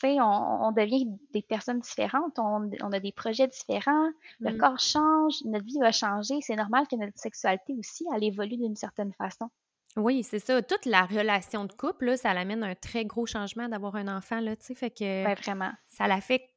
Tu 0.00 0.08
sais, 0.08 0.20
on, 0.20 0.66
on 0.66 0.72
devient 0.72 1.06
des 1.32 1.42
personnes 1.42 1.80
différentes, 1.80 2.38
on, 2.38 2.70
on 2.82 2.92
a 2.92 3.00
des 3.00 3.12
projets 3.12 3.48
différents, 3.48 4.08
le 4.40 4.52
Mm. 4.52 4.58
corps 4.58 4.78
change, 4.78 5.34
notre 5.44 5.64
vie 5.66 5.78
va 5.80 5.92
changer. 5.92 6.40
C'est 6.40 6.56
normal 6.56 6.86
que 6.88 6.96
notre 6.96 7.18
sexualité 7.18 7.74
aussi, 7.78 8.06
elle 8.14 8.24
évolue 8.24 8.56
d'une 8.56 8.76
certaine 8.76 9.12
façon. 9.14 9.50
Oui, 9.96 10.22
c'est 10.22 10.38
ça. 10.38 10.60
Toute 10.62 10.84
la 10.84 11.04
relation 11.04 11.64
de 11.64 11.72
couple, 11.72 12.06
là, 12.06 12.16
ça 12.16 12.34
l'amène 12.34 12.62
un 12.62 12.74
très 12.74 13.04
gros 13.04 13.26
changement 13.26 13.68
d'avoir 13.68 13.96
un 13.96 14.08
enfant, 14.08 14.40
là, 14.40 14.54
tu 14.56 14.66
sais, 14.66 14.74
fait 14.74 14.90
que 14.90 15.42
vraiment. 15.42 15.72
ça 15.88 16.06
l'affecte 16.06 16.50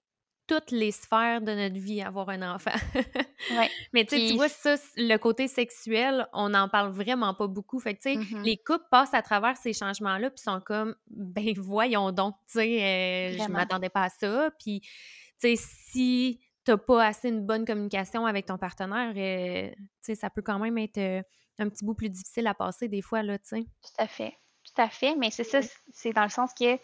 toutes 0.49 0.71
les 0.71 0.91
sphères 0.91 1.41
de 1.41 1.54
notre 1.54 1.78
vie, 1.78 2.02
avoir 2.02 2.30
un 2.30 2.41
enfant. 2.56 2.71
Ouais. 2.95 3.69
Mais 3.93 4.04
tu 4.04 4.17
sais, 4.17 4.30
tu 4.30 4.36
vois, 4.36 4.49
ça, 4.49 4.78
le 4.97 5.17
côté 5.17 5.47
sexuel, 5.47 6.28
on 6.34 6.49
n'en 6.49 6.67
parle 6.67 6.91
vraiment 6.91 7.36
pas 7.36 7.45
beaucoup. 7.45 7.80
Fait 7.80 7.93
que, 7.93 8.02
tu 8.02 8.13
sais, 8.13 8.17
mhm, 8.17 8.41
les 8.43 8.58
couples 8.58 8.88
passent 8.89 9.13
à 9.13 9.21
travers 9.21 9.56
ces 9.58 9.73
changements-là, 9.73 10.32
puis 10.32 10.41
sont 10.41 10.60
comme, 10.60 10.95
ben 11.08 11.54
voyons 11.56 12.12
donc, 12.12 12.34
tu 12.47 12.60
sais, 12.60 12.82
euh, 12.82 13.43
je 13.43 13.52
m'attendais 13.52 13.89
pas 13.89 14.06
à 14.06 14.10
ça. 14.10 14.49
Puis, 14.60 14.82
tu 14.82 14.89
sais, 15.38 15.56
si 15.56 16.39
t'as 16.70 16.78
pas 16.78 17.08
assez 17.08 17.30
une 17.30 17.46
bonne 17.46 17.66
communication 17.66 18.28
avec 18.28 18.46
ton 18.46 18.60
partenaire, 18.60 19.14
euh, 19.16 20.16
ça 20.16 20.30
peut 20.30 20.44
quand 20.44 20.60
même 20.60 20.78
être 20.78 21.00
euh, 21.00 21.24
un 21.58 21.68
petit 21.68 21.84
bout 21.84 21.96
plus 21.96 22.10
difficile 22.10 22.46
à 22.46 22.54
passer 22.54 22.88
des 22.88 23.02
fois, 23.02 23.24
là, 23.24 23.40
tu 23.40 23.48
sais. 23.48 23.64
Tout 23.64 23.90
à 23.98 24.08
fait. 24.08 24.38
Tout 24.64 24.80
à 24.82 24.88
fait. 24.88 25.16
Mais 25.16 25.32
c'est 25.32 25.44
ça, 25.44 25.62
c'est 25.92 26.14
dans 26.14 26.24
le 26.24 26.30
sens 26.30 26.52
que 26.54 26.78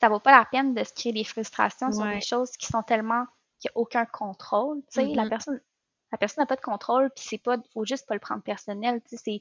ça 0.00 0.08
vaut 0.08 0.20
pas 0.20 0.30
la 0.38 0.44
peine 0.44 0.74
de 0.74 0.84
se 0.84 0.92
créer 0.92 1.12
des 1.12 1.24
frustrations 1.24 1.90
sur 1.90 2.06
des 2.06 2.20
choses 2.20 2.52
qui 2.52 2.66
sont 2.66 2.82
tellement 2.82 3.24
qu'il 3.58 3.70
n'y 3.74 3.78
a 3.78 3.78
aucun 3.80 4.04
contrôle. 4.04 4.80
Tu 4.92 5.00
sais, 5.00 5.06
la 5.06 5.28
personne, 5.28 5.60
la 6.12 6.18
personne 6.18 6.42
n'a 6.42 6.46
pas 6.46 6.56
de 6.56 6.60
contrôle, 6.60 7.10
puis 7.10 7.24
c'est 7.26 7.38
pas, 7.38 7.56
faut 7.72 7.84
juste 7.84 8.06
pas 8.06 8.14
le 8.14 8.20
prendre 8.20 8.42
personnel. 8.42 9.00
Tu 9.08 9.16
sais, 9.16 9.40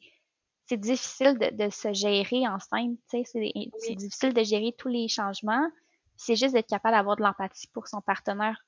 c'est, 0.67 0.77
difficile 0.77 1.37
de, 1.37 1.65
de 1.65 1.69
se 1.69 1.93
gérer 1.93 2.47
enceinte. 2.47 2.97
Tu 3.09 3.17
sais, 3.17 3.23
c'est, 3.25 3.51
c'est 3.77 3.89
Oui. 3.89 3.95
difficile 3.97 4.33
de 4.33 4.43
gérer 4.43 4.73
tous 4.77 4.87
les 4.87 5.07
changements. 5.07 5.67
C'est 6.15 6.35
juste 6.35 6.53
d'être 6.53 6.69
capable 6.69 6.95
d'avoir 6.95 7.17
de 7.17 7.23
l'empathie 7.23 7.67
pour 7.67 7.87
son 7.87 8.01
partenaire, 8.01 8.63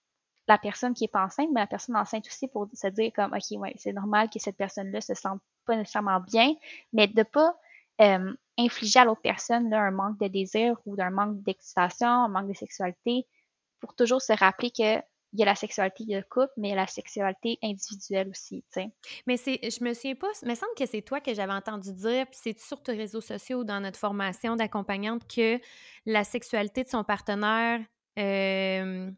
la 0.48 0.58
personne 0.58 0.94
qui 0.94 1.06
est 1.06 1.10
pas 1.10 1.24
enceinte, 1.24 1.50
mais 1.54 1.62
la 1.62 1.68
personne 1.68 1.96
enceinte 1.96 2.28
aussi 2.28 2.48
pour 2.48 2.68
se 2.74 2.88
dire 2.88 3.12
comme, 3.16 3.34
ok, 3.34 3.60
ouais, 3.60 3.74
c'est 3.78 3.94
normal 3.94 4.30
que 4.30 4.40
cette 4.40 4.58
personne-là 4.58 5.02
se 5.02 5.14
sente 5.14 5.42
pas 5.66 5.76
nécessairement 5.76 6.20
bien, 6.20 6.54
mais 6.92 7.08
de 7.08 7.24
pas 7.24 7.56
euh, 8.02 8.34
infliger 8.58 9.00
à 9.00 9.06
l'autre 9.06 9.22
personne 9.22 9.70
là, 9.70 9.82
un 9.82 9.92
manque 9.92 10.20
de 10.20 10.28
désir 10.28 10.78
ou 10.86 10.96
d'un 10.96 11.12
manque 11.12 11.42
d'excitation, 11.44 12.08
un 12.08 12.28
manque 12.28 12.50
de 12.50 12.54
sexualité, 12.54 13.26
pour 13.80 13.96
toujours 13.96 14.22
se 14.22 14.34
rappeler 14.34 14.72
que 14.72 15.02
il 15.34 15.40
y 15.40 15.42
a 15.42 15.46
la 15.46 15.56
sexualité 15.56 16.06
de 16.06 16.22
couple, 16.30 16.52
mais 16.58 16.70
il 16.70 16.72
y 16.72 16.74
a 16.74 16.78
la 16.78 16.88
sexualité 16.88 17.58
individuelle 17.64 18.30
aussi. 18.30 18.64
Mais 19.26 19.36
c'est, 19.36 19.60
je 19.64 19.84
me 19.84 19.94
souviens 19.94 20.14
pas, 20.14 20.28
il 20.44 20.48
me 20.48 20.54
semble 20.54 20.74
que 20.78 20.86
c'est 20.86 21.02
toi 21.02 21.20
que 21.22 21.34
j'avais 21.34 21.54
entendu 21.54 21.92
dire, 21.92 22.28
puis 22.28 22.40
c'est 22.40 22.60
sur 22.60 22.84
tes 22.84 22.94
réseaux 22.94 23.20
sociaux 23.20 23.62
ou 23.62 23.64
dans 23.64 23.80
notre 23.80 23.98
formation 23.98 24.56
d'accompagnante 24.56 25.28
que 25.28 25.60
la 26.06 26.24
sexualité 26.24 26.84
de 26.84 26.90
son 26.90 27.04
partenaire 27.04 27.80
euh, 28.20 29.10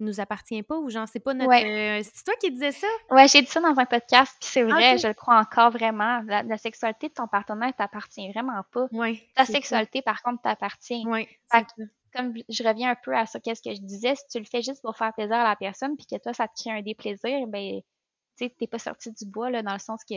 nous 0.00 0.20
appartient 0.20 0.62
pas 0.62 0.76
ou 0.76 0.88
genre 0.90 1.06
c'est 1.08 1.20
pas 1.20 1.34
notre. 1.34 1.50
Ouais. 1.50 2.00
euh, 2.00 2.02
c'est 2.14 2.24
toi 2.24 2.34
qui 2.40 2.50
disais 2.52 2.72
ça? 2.72 2.86
Ouais, 3.10 3.26
j'ai 3.28 3.40
dit 3.42 3.48
ça 3.48 3.60
dans 3.60 3.78
un 3.78 3.84
podcast, 3.86 4.36
puis 4.40 4.48
c'est 4.50 4.62
vrai, 4.62 4.94
Ok. 4.94 5.00
je 5.00 5.08
le 5.08 5.14
crois 5.14 5.38
encore 5.38 5.70
vraiment. 5.70 6.20
La, 6.26 6.42
la 6.42 6.56
sexualité 6.58 7.08
de 7.08 7.14
ton 7.14 7.26
partenaire 7.26 7.72
t'appartient 7.76 8.30
vraiment 8.32 8.62
pas. 8.72 8.86
Oui. 8.92 9.22
Ta 9.34 9.44
ça. 9.44 9.52
sexualité, 9.52 10.02
par 10.02 10.22
contre, 10.22 10.42
t'appartient. 10.42 11.02
Que, 11.04 11.82
comme 12.16 12.32
je 12.48 12.62
reviens 12.62 12.90
un 12.92 12.96
peu 13.02 13.14
à 13.16 13.26
ça, 13.26 13.38
qu'est-ce 13.40 13.62
que 13.62 13.74
je 13.74 13.80
disais, 13.80 14.14
si 14.14 14.22
tu 14.30 14.38
le 14.38 14.44
fais 14.44 14.62
juste 14.62 14.80
pour 14.82 14.96
faire 14.96 15.12
plaisir 15.12 15.36
à 15.36 15.44
la 15.48 15.56
personne, 15.56 15.96
puis 15.96 16.06
que 16.06 16.16
toi, 16.22 16.32
ça 16.32 16.48
te 16.48 16.52
crée 16.62 16.70
un 16.78 16.82
déplaisir, 16.82 17.46
ben, 17.48 17.80
tu 18.38 18.46
sais, 18.46 18.54
t'es 18.58 18.66
pas 18.66 18.78
sorti 18.78 19.12
du 19.12 19.26
bois, 19.26 19.50
là, 19.50 19.62
dans 19.62 19.72
le 19.74 19.78
sens 19.78 20.02
que 20.08 20.14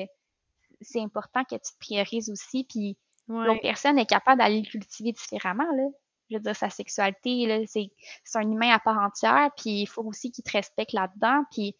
c'est 0.80 1.02
important 1.02 1.44
que 1.44 1.56
tu 1.56 1.60
te 1.74 1.78
priorises 1.80 2.30
aussi, 2.30 2.66
puis 2.70 2.98
l'autre 3.28 3.52
Ouais. 3.54 3.60
personne 3.62 4.00
est 4.00 4.06
capable 4.06 4.40
d'aller 4.40 4.62
le 4.62 4.70
cultiver 4.70 5.12
différemment, 5.12 5.68
là. 5.76 5.84
Je 6.32 6.38
veux 6.38 6.42
dire, 6.42 6.56
sa 6.56 6.70
sexualité, 6.70 7.66
c'est, 7.68 7.92
c'est 8.24 8.40
un 8.40 8.50
humain 8.50 8.72
à 8.72 8.80
part 8.80 8.98
entière, 8.98 9.52
puis 9.58 9.82
il 9.82 9.86
faut 9.86 10.04
aussi 10.04 10.32
qu'il 10.32 10.44
te 10.44 10.52
respecte 10.52 10.94
là-dedans, 10.94 11.44
puis 11.52 11.76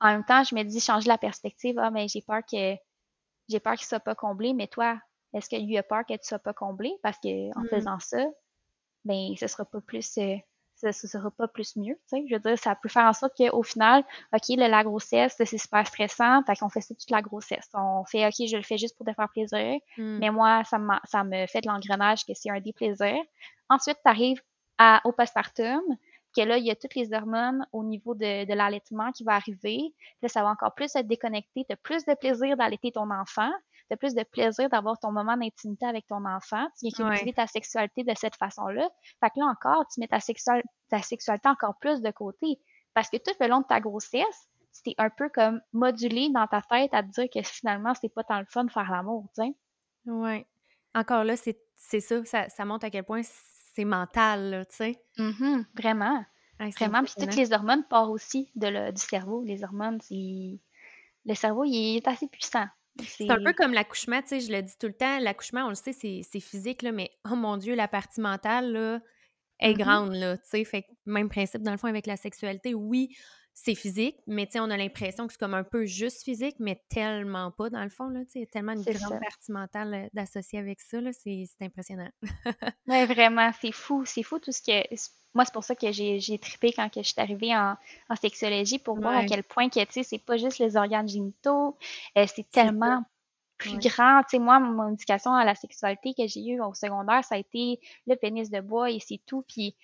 en 0.00 0.08
même 0.08 0.24
temps, 0.24 0.44
je 0.44 0.54
me 0.54 0.62
dis, 0.62 0.80
changer 0.80 1.08
la 1.08 1.18
perspective, 1.18 1.78
ah, 1.78 1.90
mais 1.90 2.06
j'ai 2.08 2.20
peur 2.20 2.42
que, 2.50 2.74
j'ai 3.48 3.60
peur 3.60 3.74
qu'il 3.74 3.86
soit 3.86 4.00
pas 4.00 4.14
comblé, 4.14 4.52
mais 4.52 4.66
toi, 4.68 5.00
est-ce 5.32 5.48
que 5.48 5.56
lui 5.56 5.78
a 5.78 5.82
peur 5.82 6.04
que 6.06 6.12
tu 6.14 6.20
sois 6.22 6.38
pas 6.38 6.52
comblé? 6.54 6.92
Parce 7.02 7.18
que, 7.18 7.50
en 7.58 7.62
Mm. 7.62 7.68
faisant 7.70 7.98
ça, 7.98 8.24
ben, 9.04 9.34
ce 9.36 9.46
sera 9.46 9.64
pas 9.64 9.80
plus, 9.80 10.18
euh, 10.18 10.36
ce, 10.92 11.06
ce 11.06 11.08
sera 11.08 11.30
pas 11.30 11.48
plus 11.48 11.76
mieux. 11.76 11.98
Je 12.12 12.34
veux 12.34 12.40
dire, 12.40 12.58
ça 12.58 12.74
peut 12.74 12.88
faire 12.88 13.04
en 13.04 13.12
sorte 13.12 13.36
qu'au 13.36 13.62
final, 13.62 14.04
OK, 14.32 14.56
la 14.56 14.84
grossesse, 14.84 15.34
c'est 15.38 15.58
super 15.58 15.86
stressant, 15.86 16.42
fait 16.44 16.56
qu'on 16.56 16.68
fait 16.68 16.80
ça 16.80 16.94
toute 16.94 17.10
la 17.10 17.22
grossesse. 17.22 17.68
On 17.74 18.04
fait, 18.04 18.26
OK, 18.26 18.46
je 18.48 18.56
le 18.56 18.62
fais 18.62 18.78
juste 18.78 18.96
pour 18.96 19.06
te 19.06 19.12
faire 19.12 19.28
plaisir, 19.28 19.78
Mm. 19.96 20.18
mais 20.18 20.30
moi, 20.30 20.62
ça, 20.64 20.78
me 20.78 21.46
fait 21.46 21.60
de 21.60 21.68
l'engrenage 21.68 22.24
que 22.24 22.32
c'est 22.34 22.50
un 22.50 22.60
déplaisir. 22.60 23.16
Ensuite, 23.68 23.98
tu 24.04 24.10
arrives 24.10 24.40
à, 24.78 25.00
au 25.04 25.12
postpartum, 25.12 25.80
que 26.36 26.42
là, 26.42 26.58
il 26.58 26.64
y 26.64 26.70
a 26.70 26.74
toutes 26.76 26.94
les 26.96 27.12
hormones 27.12 27.64
au 27.72 27.84
niveau 27.84 28.14
de, 28.14 28.44
de 28.44 28.54
l'allaitement 28.54 29.12
qui 29.12 29.22
va 29.24 29.34
arriver. 29.34 29.94
Là, 30.22 30.28
ça 30.28 30.42
va 30.42 30.48
encore 30.50 30.74
plus 30.74 30.94
être 30.96 31.06
déconnecté. 31.06 31.64
Tu 31.68 31.72
as 31.72 31.76
plus 31.76 32.04
de 32.04 32.14
plaisir 32.14 32.56
d'allaiter 32.56 32.90
ton 32.90 33.10
enfant. 33.10 33.50
Tu 33.88 33.94
as 33.94 33.96
plus 33.96 34.14
de 34.14 34.22
plaisir 34.22 34.68
d'avoir 34.70 34.98
ton 34.98 35.12
moment 35.12 35.36
d'intimité 35.36 35.86
avec 35.86 36.06
ton 36.06 36.24
enfant. 36.24 36.66
Tu 36.78 36.86
viens 36.88 37.08
cultiver 37.10 37.30
Ouais. 37.30 37.34
ta 37.34 37.46
sexualité 37.46 38.02
de 38.04 38.12
cette 38.16 38.36
façon-là. 38.36 38.88
Fait 39.20 39.30
que 39.30 39.38
là 39.40 39.46
encore, 39.46 39.86
tu 39.92 40.00
mets 40.00 40.08
ta, 40.08 40.20
sexual- 40.20 40.62
ta 40.88 41.02
sexualité 41.02 41.48
encore 41.48 41.76
plus 41.80 42.00
de 42.00 42.10
côté. 42.10 42.58
Parce 42.94 43.10
que 43.10 43.16
tout 43.18 43.34
le 43.40 43.46
long 43.48 43.60
de 43.60 43.66
ta 43.66 43.80
grossesse, 43.80 44.48
tu 44.74 44.82
t'es 44.82 44.94
un 44.98 45.10
peu 45.10 45.28
comme 45.28 45.60
modulé 45.72 46.30
dans 46.30 46.46
ta 46.46 46.62
tête 46.62 46.94
à 46.94 47.02
te 47.02 47.08
dire 47.08 47.26
que 47.32 47.42
finalement, 47.42 47.92
c'est 48.00 48.08
pas 48.08 48.24
tant 48.24 48.40
le 48.40 48.46
fun 48.48 48.64
de 48.64 48.70
faire 48.72 48.90
l'amour, 48.90 49.26
tu 49.36 49.42
sais. 49.44 49.54
Ouais. 50.06 50.46
Encore 50.94 51.24
là, 51.24 51.36
c'est, 51.36 51.58
c'est 51.76 52.00
ça, 52.00 52.24
ça, 52.24 52.48
ça 52.48 52.64
montre 52.64 52.86
à 52.86 52.90
quel 52.90 53.04
point 53.04 53.22
c'est 53.22 53.84
mental, 53.84 54.50
là, 54.50 54.64
tu 54.64 54.76
sais. 54.76 55.02
Mhm, 55.18 55.66
vraiment. 55.74 56.24
Vraiment. 56.78 57.02
Puis 57.02 57.14
toutes 57.18 57.34
les 57.36 57.52
hormones 57.52 57.84
partent 57.84 58.10
aussi 58.10 58.50
de 58.54 58.68
le- 58.68 58.92
du 58.92 59.02
cerveau. 59.02 59.42
Les 59.42 59.64
hormones, 59.64 60.00
c'est. 60.00 60.58
Le 61.26 61.34
cerveau, 61.34 61.64
il 61.64 61.96
est 61.96 62.06
assez 62.08 62.28
puissant. 62.28 62.66
C'est 63.02 63.30
un 63.30 63.40
peu 63.44 63.52
comme 63.52 63.72
l'accouchement, 63.72 64.22
tu 64.22 64.28
sais, 64.28 64.40
je 64.40 64.52
le 64.52 64.62
dis 64.62 64.74
tout 64.78 64.86
le 64.86 64.94
temps, 64.94 65.18
l'accouchement, 65.18 65.64
on 65.66 65.68
le 65.70 65.74
sait, 65.74 65.92
c'est, 65.92 66.40
physique, 66.40 66.82
là, 66.82 66.92
mais 66.92 67.10
oh 67.30 67.34
mon 67.34 67.56
Dieu, 67.56 67.74
la 67.74 67.88
partie 67.88 68.20
mentale, 68.20 68.72
là, 68.72 69.00
est 69.60 69.74
Mhm. 69.74 69.78
grande, 69.78 70.14
là, 70.14 70.36
tu 70.38 70.44
sais. 70.50 70.64
Fait 70.64 70.86
même 71.06 71.28
principe, 71.28 71.62
dans 71.62 71.72
le 71.72 71.78
fond, 71.78 71.88
avec 71.88 72.06
la 72.06 72.16
sexualité, 72.16 72.74
oui, 72.74 73.16
c'est 73.54 73.74
physique, 73.74 74.16
mais 74.26 74.46
tu 74.46 74.52
sais, 74.52 74.60
on 74.60 74.70
a 74.70 74.76
l'impression 74.76 75.26
que 75.26 75.32
c'est 75.32 75.38
comme 75.38 75.54
un 75.54 75.64
peu 75.64 75.86
juste 75.86 76.22
physique, 76.24 76.56
mais 76.60 76.82
tellement 76.88 77.50
pas, 77.52 77.70
dans 77.70 77.82
le 77.82 77.90
fond, 77.90 78.08
là, 78.08 78.24
tu 78.26 78.40
sais. 78.40 78.46
Tellement 78.46 78.72
une 78.74 78.86
grande 78.86 79.14
ça. 79.14 79.18
partie 79.20 79.52
mentale 79.52 79.94
euh, 79.94 80.08
d'associer 80.12 80.58
avec 80.58 80.80
ça, 80.80 81.00
là, 81.00 81.12
c'est, 81.12 81.46
impressionnant. 81.60 82.10
Ouais, 82.86 83.06
vraiment, 83.06 83.50
c'est 83.60 83.72
fou. 83.72 84.04
C'est 84.04 84.22
fou 84.22 84.38
tout 84.38 84.52
ce 84.52 84.62
que. 84.62 84.94
Moi, 85.34 85.44
c'est 85.44 85.52
pour 85.54 85.64
ça 85.64 85.74
que 85.74 85.90
j'ai 85.92 86.20
j'ai 86.20 86.38
trippé 86.38 86.72
quand 86.72 86.88
que 86.92 87.02
je 87.02 87.08
suis 87.08 87.20
arrivée 87.20 87.54
en, 87.56 87.76
en 88.08 88.16
sexologie 88.16 88.78
pour 88.78 88.96
voir 89.00 89.16
à 89.16 89.24
quel 89.24 89.42
point 89.44 89.68
que, 89.68 89.80
tu 89.84 89.92
sais, 89.92 90.02
c'est 90.02 90.18
pas 90.18 90.36
juste 90.36 90.58
les 90.58 90.76
organes 90.76 91.08
génitaux, 91.08 91.76
euh, 92.18 92.26
c'est 92.32 92.50
tellement 92.52 93.02
plus 93.58 93.78
Ouais. 93.78 93.78
grand. 93.78 94.22
Tu 94.22 94.30
sais, 94.32 94.38
moi, 94.38 94.60
mon 94.60 94.92
éducation 94.92 95.32
à 95.34 95.44
la 95.44 95.54
sexualité 95.54 96.14
que 96.14 96.26
j'ai 96.26 96.40
eue 96.44 96.60
au 96.60 96.74
secondaire, 96.74 97.24
ça 97.24 97.36
a 97.36 97.38
été 97.38 97.80
le 98.06 98.16
pénis 98.16 98.50
de 98.50 98.60
bois 98.60 98.90
et 98.90 99.00
c'est 99.00 99.20
tout. 99.26 99.44
Puis 99.48 99.76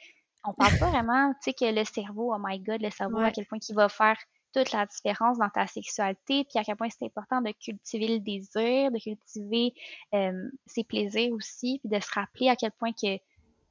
on 0.44 0.54
parle 0.54 0.72
pas 0.78 0.88
vraiment, 0.90 1.32
tu 1.34 1.38
sais, 1.50 1.52
que 1.54 1.64
le 1.66 1.84
cerveau, 1.84 2.32
oh 2.34 2.38
my 2.40 2.58
god, 2.60 2.80
le 2.82 2.90
cerveau, 2.90 3.22
à 3.22 3.30
quel 3.30 3.46
point 3.46 3.58
il 3.68 3.74
va 3.74 3.88
faire 3.88 4.16
toute 4.54 4.72
la 4.72 4.86
différence 4.86 5.38
dans 5.38 5.48
ta 5.50 5.66
sexualité, 5.66 6.44
puis 6.44 6.58
à 6.58 6.64
quel 6.64 6.76
point 6.76 6.88
c'est 6.90 7.04
important 7.06 7.40
de 7.40 7.52
cultiver 7.52 8.08
le 8.08 8.18
désir, 8.20 8.90
de 8.90 8.98
cultiver 8.98 9.74
euh, 10.14 10.50
ses 10.66 10.82
plaisirs 10.82 11.32
aussi, 11.32 11.78
puis 11.80 11.88
de 11.88 12.00
se 12.00 12.10
rappeler 12.12 12.48
à 12.48 12.56
quel 12.56 12.72
point 12.72 12.92
que 12.92 13.18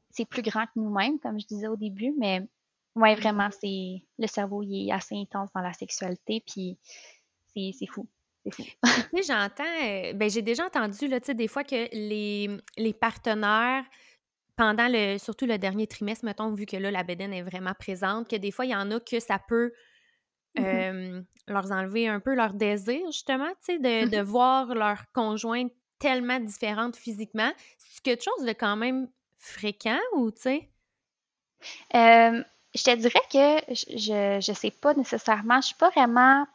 c'est 0.10 0.26
plus 0.28 0.42
grand 0.42 0.66
que 0.66 0.72
nous-mêmes, 0.78 1.20
comme 1.20 1.40
je 1.40 1.48
disais 1.48 1.68
au 1.68 1.76
début, 1.76 2.14
mais 2.18 2.48
ouais, 2.96 3.16
Mhm. 3.16 3.16
vraiment, 3.16 3.50
c'est 3.52 4.04
le 4.18 4.28
cerveau, 4.28 4.64
il 4.64 4.90
est 4.90 4.92
assez 4.92 5.16
intense 5.16 5.50
dans 5.56 5.62
la 5.62 5.74
sexualité, 5.74 6.44
puis 6.46 6.78
c'est 7.56 7.72
c'est 7.78 7.88
fou. 7.88 8.08
Tu 9.14 9.24
sais, 9.24 9.34
j'entends, 9.34 9.64
euh, 9.84 10.14
ben, 10.14 10.30
j'ai 10.30 10.42
déjà 10.42 10.66
entendu, 10.66 11.08
là, 11.08 11.20
tu 11.20 11.28
sais, 11.28 11.34
des 11.34 11.48
fois 11.48 11.64
que 11.64 11.90
les, 11.94 12.50
les 12.78 12.94
partenaires, 12.94 13.84
pendant 14.56 14.88
le, 14.90 15.18
surtout 15.18 15.46
le 15.46 15.58
dernier 15.58 15.88
trimestre, 15.88 16.26
mettons, 16.26 16.54
vu 16.54 16.66
que 16.66 16.78
là, 16.78 16.92
la 16.92 17.04
bédaine 17.04 17.34
est 17.34 17.44
vraiment 17.44 17.74
présente, 17.78 18.30
que 18.30 18.36
des 18.36 18.52
fois, 18.52 18.66
il 18.66 18.72
y 18.72 18.76
en 18.76 18.92
a 18.92 19.00
que 19.00 19.20
ça 19.20 19.40
peut 19.40 19.74
Mhm. 20.56 20.84
euh, 20.84 21.22
leur 21.48 21.72
enlever 21.72 22.08
un 22.08 22.20
peu 22.20 22.36
leur 22.36 22.54
désir, 22.54 23.02
justement, 23.08 23.50
tu 23.66 23.76
sais, 23.76 23.80
de, 23.80 24.06
de 24.10 24.22
Mhm. 24.22 24.24
voir 24.24 24.76
leur 24.76 25.12
conjointe 25.14 25.72
tellement 26.00 26.40
différente 26.40 26.96
physiquement. 26.96 27.52
C'est 27.78 28.04
quelque 28.04 28.24
chose 28.24 28.46
de 28.46 28.54
quand 28.54 28.78
même 28.78 29.10
fréquent 29.40 30.00
ou, 30.14 30.32
tu 30.32 30.42
sais? 30.42 30.70
Euh, 31.96 32.44
je 32.76 32.84
te 32.84 32.96
dirais 32.96 33.22
que 33.32 33.74
je, 33.74 34.40
je 34.42 34.54
sais 34.54 34.72
pas 34.72 34.94
nécessairement, 34.94 35.62
je 35.62 35.68
suis 35.68 35.76
pas 35.76 35.90
vraiment, 35.90 36.46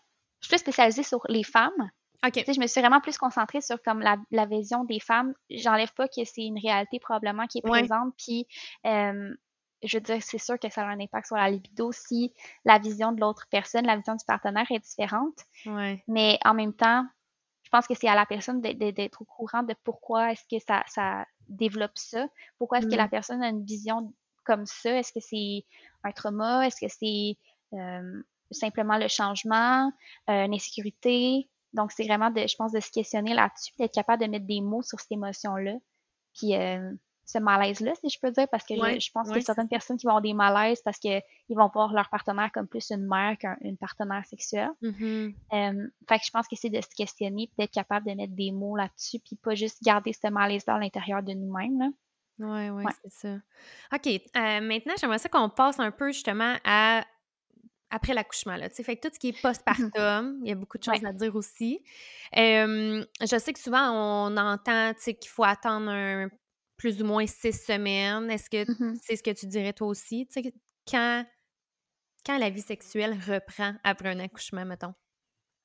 je 0.40 0.46
suis 0.46 0.56
plus 0.56 0.60
spécialisée 0.60 1.02
sur 1.02 1.20
les 1.28 1.42
femmes. 1.42 1.90
OK. 2.24 2.32
Tu 2.32 2.44
sais, 2.44 2.54
je 2.54 2.60
me 2.60 2.66
suis 2.66 2.80
vraiment 2.80 3.00
plus 3.00 3.18
concentrée 3.18 3.60
sur 3.60 3.82
comme 3.82 4.00
la, 4.00 4.16
la 4.30 4.46
vision 4.46 4.84
des 4.84 5.00
femmes. 5.00 5.34
J'enlève 5.50 5.92
pas 5.92 6.08
que 6.08 6.24
c'est 6.24 6.44
une 6.44 6.58
réalité 6.58 6.98
probablement 6.98 7.46
qui 7.46 7.58
est 7.58 7.62
présente, 7.62 8.14
puis 8.16 8.46
euh, 8.86 9.34
je 9.82 9.96
veux 9.98 10.00
dire, 10.00 10.22
c'est 10.22 10.38
sûr 10.38 10.58
que 10.58 10.70
ça 10.70 10.82
a 10.82 10.86
un 10.86 11.00
impact 11.00 11.26
sur 11.26 11.36
la 11.36 11.50
libido 11.50 11.92
si 11.92 12.32
la 12.64 12.78
vision 12.78 13.12
de 13.12 13.20
l'autre 13.20 13.46
personne, 13.50 13.84
la 13.84 13.96
vision 13.96 14.14
du 14.14 14.24
partenaire 14.24 14.66
est 14.70 14.78
différente. 14.78 15.38
Ouais. 15.66 16.02
Mais 16.08 16.38
en 16.44 16.54
même 16.54 16.72
temps, 16.72 17.04
je 17.64 17.70
pense 17.70 17.86
que 17.86 17.94
c'est 17.94 18.08
à 18.08 18.14
la 18.14 18.24
personne 18.24 18.60
d'être 18.60 18.78
d'être 18.78 19.20
au 19.20 19.24
courant 19.24 19.62
de 19.62 19.74
pourquoi 19.84 20.32
est-ce 20.32 20.44
que 20.50 20.64
ça, 20.64 20.82
ça 20.86 21.26
développe 21.48 21.96
ça, 21.96 22.28
pourquoi 22.58 22.78
est-ce 22.78 22.88
que 22.88 22.96
la 22.96 23.06
Mm. 23.06 23.10
personne 23.10 23.42
a 23.42 23.48
une 23.48 23.64
vision 23.64 24.12
comme 24.44 24.66
ça, 24.66 24.98
est-ce 24.98 25.12
que 25.12 25.20
c'est 25.20 25.64
un 26.04 26.12
trauma, 26.12 26.66
est-ce 26.66 26.80
que 26.84 26.90
c'est 26.92 27.38
euh, 27.76 28.22
simplement 28.50 28.98
le 28.98 29.08
changement, 29.08 29.92
euh, 30.30 30.44
une 30.44 30.54
insécurité, 30.54 31.48
Donc, 31.72 31.90
c'est 31.92 32.04
vraiment, 32.06 32.30
de, 32.30 32.46
je 32.46 32.54
pense, 32.56 32.72
de 32.72 32.80
se 32.80 32.90
questionner 32.90 33.34
là-dessus, 33.34 33.72
d'être 33.78 33.94
capable 33.94 34.22
de 34.24 34.28
mettre 34.30 34.46
des 34.46 34.60
mots 34.60 34.82
sur 34.82 35.00
cette 35.00 35.12
émotion-là. 35.12 35.74
Puis, 36.34 36.54
euh, 36.56 36.92
ce 37.26 37.38
malaise-là, 37.38 37.94
si 38.00 38.10
je 38.10 38.18
peux 38.20 38.30
dire, 38.30 38.46
parce 38.48 38.64
que 38.64 38.74
je, 38.74 39.10
pense 39.12 39.28
qu'il 39.28 39.36
y 39.36 39.40
a 39.40 39.42
certaines 39.42 39.68
personnes 39.68 39.96
qui 39.96 40.06
vont 40.06 40.10
avoir 40.10 40.22
des 40.22 40.34
malaises 40.34 40.82
parce 40.82 40.98
qu'ils 40.98 41.22
vont 41.48 41.70
voir 41.72 41.92
leur 41.92 42.08
partenaire 42.10 42.50
comme 42.52 42.66
plus 42.66 42.90
une 42.90 43.06
mère 43.06 43.36
qu'une 43.38 43.76
partenaire 43.76 44.24
sexuelle. 44.26 44.70
Mm-hmm. 44.82 45.34
Euh, 45.52 45.88
fait 46.08 46.18
que 46.18 46.24
je 46.26 46.30
pense 46.30 46.46
que 46.48 46.56
c'est 46.56 46.70
de 46.70 46.80
se 46.80 46.94
questionner, 46.94 47.50
d'être 47.58 47.72
capable 47.72 48.06
de 48.08 48.14
mettre 48.14 48.34
des 48.34 48.52
mots 48.52 48.76
là-dessus, 48.76 49.18
puis 49.20 49.36
pas 49.36 49.54
juste 49.54 49.82
garder 49.82 50.12
ce 50.12 50.28
malaise-là 50.28 50.74
à 50.74 50.78
l'intérieur 50.78 51.22
de 51.22 51.32
nous-mêmes. 51.32 51.92
Oui, 52.38 52.68
oui, 52.70 52.84
c'est 53.02 53.12
ça. 53.12 53.34
OK. 53.94 54.06
Euh, 54.06 54.60
maintenant, 54.60 54.94
j'aimerais 55.00 55.18
ça 55.18 55.28
qu'on 55.28 55.48
passe 55.48 55.78
un 55.78 55.90
peu 55.90 56.12
justement 56.12 56.56
à 56.64 57.04
après 57.90 58.12
l'accouchement. 58.12 58.56
Là, 58.56 58.68
fait 58.68 58.96
que 58.96 59.06
tout 59.06 59.14
ce 59.14 59.20
qui 59.20 59.28
est 59.28 59.38
mmh 59.38 59.42
postpartum, 59.42 60.40
il 60.42 60.48
y 60.48 60.52
a 60.52 60.56
beaucoup 60.56 60.78
de 60.78 60.82
choses 60.82 61.04
à 61.04 61.12
dire 61.12 61.36
aussi. 61.36 61.80
je 62.34 63.06
sais 63.38 63.52
que 63.52 63.60
souvent, 63.60 63.92
on 63.92 64.36
entend 64.36 64.92
qu'il 64.94 65.28
faut 65.28 65.44
attendre 65.44 65.90
un, 65.90 66.28
plus 66.76 67.02
ou 67.02 67.04
moins 67.04 67.26
six 67.26 67.52
semaines. 67.52 68.30
Est-ce 68.30 68.50
que 68.50 68.70
mmh 68.70 68.96
c'est 69.02 69.16
ce 69.16 69.22
que 69.22 69.30
tu 69.30 69.46
dirais 69.46 69.72
toi 69.72 69.88
aussi? 69.88 70.28
Quand, 70.90 71.24
quand 72.26 72.38
la 72.38 72.50
vie 72.50 72.62
sexuelle 72.62 73.16
reprend 73.26 73.74
après 73.84 74.10
un 74.10 74.20
accouchement, 74.20 74.64
mettons? 74.64 74.94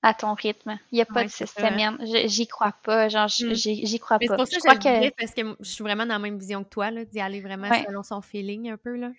À 0.01 0.13
ton 0.13 0.33
rythme. 0.33 0.79
Il 0.93 0.95
n'y 0.95 1.01
a 1.01 1.05
pas 1.05 1.25
de 1.25 1.29
six 1.29 1.47
semaines. 1.47 1.97
J'y 2.27 2.47
crois 2.47 2.71
pas. 2.83 3.09
Genre, 3.09 3.25
mmh. 3.25 3.53
j'y 3.53 3.99
crois 3.99 4.17
pas. 4.17 4.25
C'est 4.27 4.35
pour 4.35 4.47
ça 4.47 4.75
que 4.75 4.83
je, 4.83 5.09
que... 5.09 5.15
parce 5.15 5.33
que 5.33 5.41
je 5.59 5.69
suis 5.69 5.83
vraiment 5.83 6.05
dans 6.05 6.13
la 6.13 6.19
même 6.19 6.39
vision 6.39 6.63
que 6.63 6.69
toi, 6.69 6.89
d'y 6.91 7.19
aller 7.19 7.41
vraiment 7.41 7.69
selon 7.85 8.01
son 8.03 8.21
feeling 8.21 8.69
un 8.69 8.77
peu. 8.77 8.95
Là. 8.95 9.11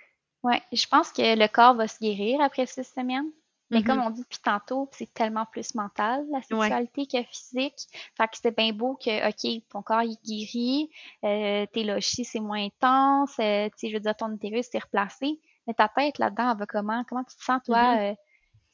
Oui, 0.42 0.54
je 0.72 0.86
pense 0.86 1.12
que 1.12 1.38
le 1.38 1.48
corps 1.48 1.74
va 1.74 1.86
se 1.86 1.98
guérir 1.98 2.40
après 2.40 2.64
six 2.64 2.84
semaines. 2.84 3.30
Mais 3.70 3.82
comme 3.82 3.98
mm-hmm. 3.98 4.06
on 4.06 4.10
dit 4.10 4.22
depuis 4.22 4.40
tantôt, 4.40 4.88
c'est 4.92 5.12
tellement 5.14 5.46
plus 5.46 5.74
mental, 5.74 6.26
la 6.30 6.42
sexualité, 6.42 7.06
que 7.06 7.22
physique. 7.22 7.86
Fait 8.16 8.26
que 8.26 8.36
c'est 8.42 8.56
bien 8.56 8.72
beau 8.72 8.96
que, 8.96 9.28
OK, 9.28 9.62
ton 9.70 9.82
corps, 9.82 10.02
il 10.02 10.16
guérit, 10.24 10.90
euh, 11.24 11.66
tes 11.72 11.84
lochis, 11.84 12.24
c'est 12.24 12.40
moins 12.40 12.64
intense, 12.64 13.38
euh, 13.38 13.68
tu 13.68 13.72
sais, 13.76 13.88
je 13.88 13.94
veux 13.94 14.00
dire, 14.00 14.16
ton 14.16 14.32
utérus, 14.32 14.66
c'est 14.70 14.82
replacé. 14.82 15.38
Mais 15.66 15.74
ta 15.74 15.88
tête, 15.88 16.18
là-dedans, 16.18 16.52
elle 16.52 16.58
va 16.58 16.66
comment? 16.66 17.04
Comment 17.08 17.22
tu 17.22 17.36
te 17.36 17.42
sens, 17.44 17.60
toi? 17.64 17.94
Mm-hmm. 17.94 18.12
Euh, 18.12 18.14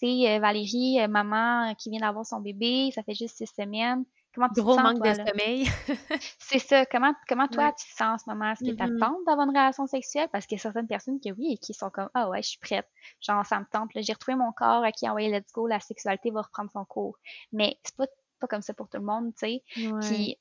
tu 0.01 0.09
sais, 0.09 0.39
Valérie, 0.39 1.09
maman 1.09 1.75
qui 1.75 1.91
vient 1.91 2.01
d'avoir 2.01 2.25
son 2.25 2.41
bébé, 2.41 2.91
ça 2.95 3.03
fait 3.03 3.15
juste 3.15 3.37
six 3.37 3.47
semaines. 3.47 4.05
Comment 4.37 4.49
tu 4.55 4.61
Gros 4.61 4.77
te 4.77 4.83
sens, 4.83 4.93
manque 4.93 5.03
de 5.03 5.15
sommeil. 5.15 5.67
c'est 6.39 6.59
ça. 6.59 6.85
Comment, 6.85 7.15
comment 7.27 7.49
toi, 7.49 7.73
tu 7.73 7.87
te 7.87 7.97
sens 7.97 8.15
en 8.15 8.19
ce 8.19 8.31
moment? 8.31 8.53
Est-ce 8.53 8.65
que 8.65 8.71
tu 8.71 8.77
mm-hmm. 8.77 9.03
attends 9.03 9.17
d'avoir 9.27 9.47
une 9.47 9.57
relation 9.57 9.87
sexuelle? 9.87 10.29
Parce 10.31 10.47
qu'il 10.47 10.59
y 10.59 10.61
a 10.61 10.63
certaines 10.63 10.87
personnes 10.87 11.19
qui, 11.19 11.33
oui, 11.33 11.55
et 11.55 11.57
qui 11.57 11.73
sont 11.73 11.89
comme, 11.89 12.11
ah 12.13 12.29
ouais, 12.29 12.43
je 12.43 12.51
suis 12.51 12.59
prête. 12.59 12.87
Genre, 13.23 13.47
ça 13.47 13.59
me 13.59 13.65
tente. 13.65 13.89
J'ai 13.95 14.13
retrouvé 14.13 14.37
mon 14.37 14.53
corps, 14.53 14.85
qui 14.95 15.07
a 15.07 15.11
envoyé 15.11 15.31
let's 15.31 15.51
go, 15.55 15.67
la 15.67 15.81
sexualité 15.81 16.31
va 16.31 16.43
reprendre 16.43 16.71
son 16.71 16.85
cours. 16.85 17.17
Mais 17.51 17.79
c'est 17.83 17.97
pas, 17.97 18.05
pas 18.39 18.47
comme 18.47 18.61
ça 18.61 18.75
pour 18.75 18.91
tout 18.91 18.99
le 18.99 19.05
monde, 19.05 19.33
tu 19.33 19.47
sais. 19.47 19.63
Puis, 20.03 20.39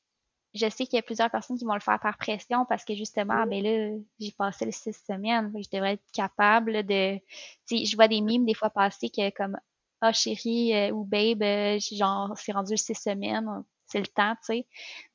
je 0.53 0.69
sais 0.69 0.85
qu'il 0.85 0.97
y 0.97 0.99
a 0.99 1.03
plusieurs 1.03 1.29
personnes 1.29 1.57
qui 1.57 1.63
vont 1.63 1.73
le 1.73 1.79
faire 1.79 1.99
par 2.01 2.17
pression 2.17 2.65
parce 2.67 2.83
que 2.83 2.95
justement, 2.95 3.45
ben 3.45 3.63
là, 3.63 3.97
j'ai 4.19 4.31
passé 4.31 4.65
les 4.65 4.71
six 4.73 4.93
semaines, 5.07 5.53
je 5.55 5.69
devrais 5.71 5.93
être 5.93 6.11
capable 6.13 6.83
de. 6.83 7.17
Tu 7.65 7.85
je 7.85 7.95
vois 7.95 8.09
des 8.09 8.19
mimes 8.19 8.45
des 8.45 8.53
fois 8.53 8.69
passer 8.69 9.09
que 9.09 9.29
comme 9.31 9.57
Ah 10.01 10.13
chérie 10.13 10.73
euh, 10.73 10.91
ou 10.91 11.05
babe, 11.05 11.43
euh, 11.43 11.79
genre 11.79 12.33
c'est 12.35 12.53
rendu 12.53 12.77
six 12.77 12.95
semaines, 12.95 13.63
c'est 13.87 13.99
le 13.99 14.07
temps, 14.07 14.33
tu 14.35 14.45
sais. 14.45 14.67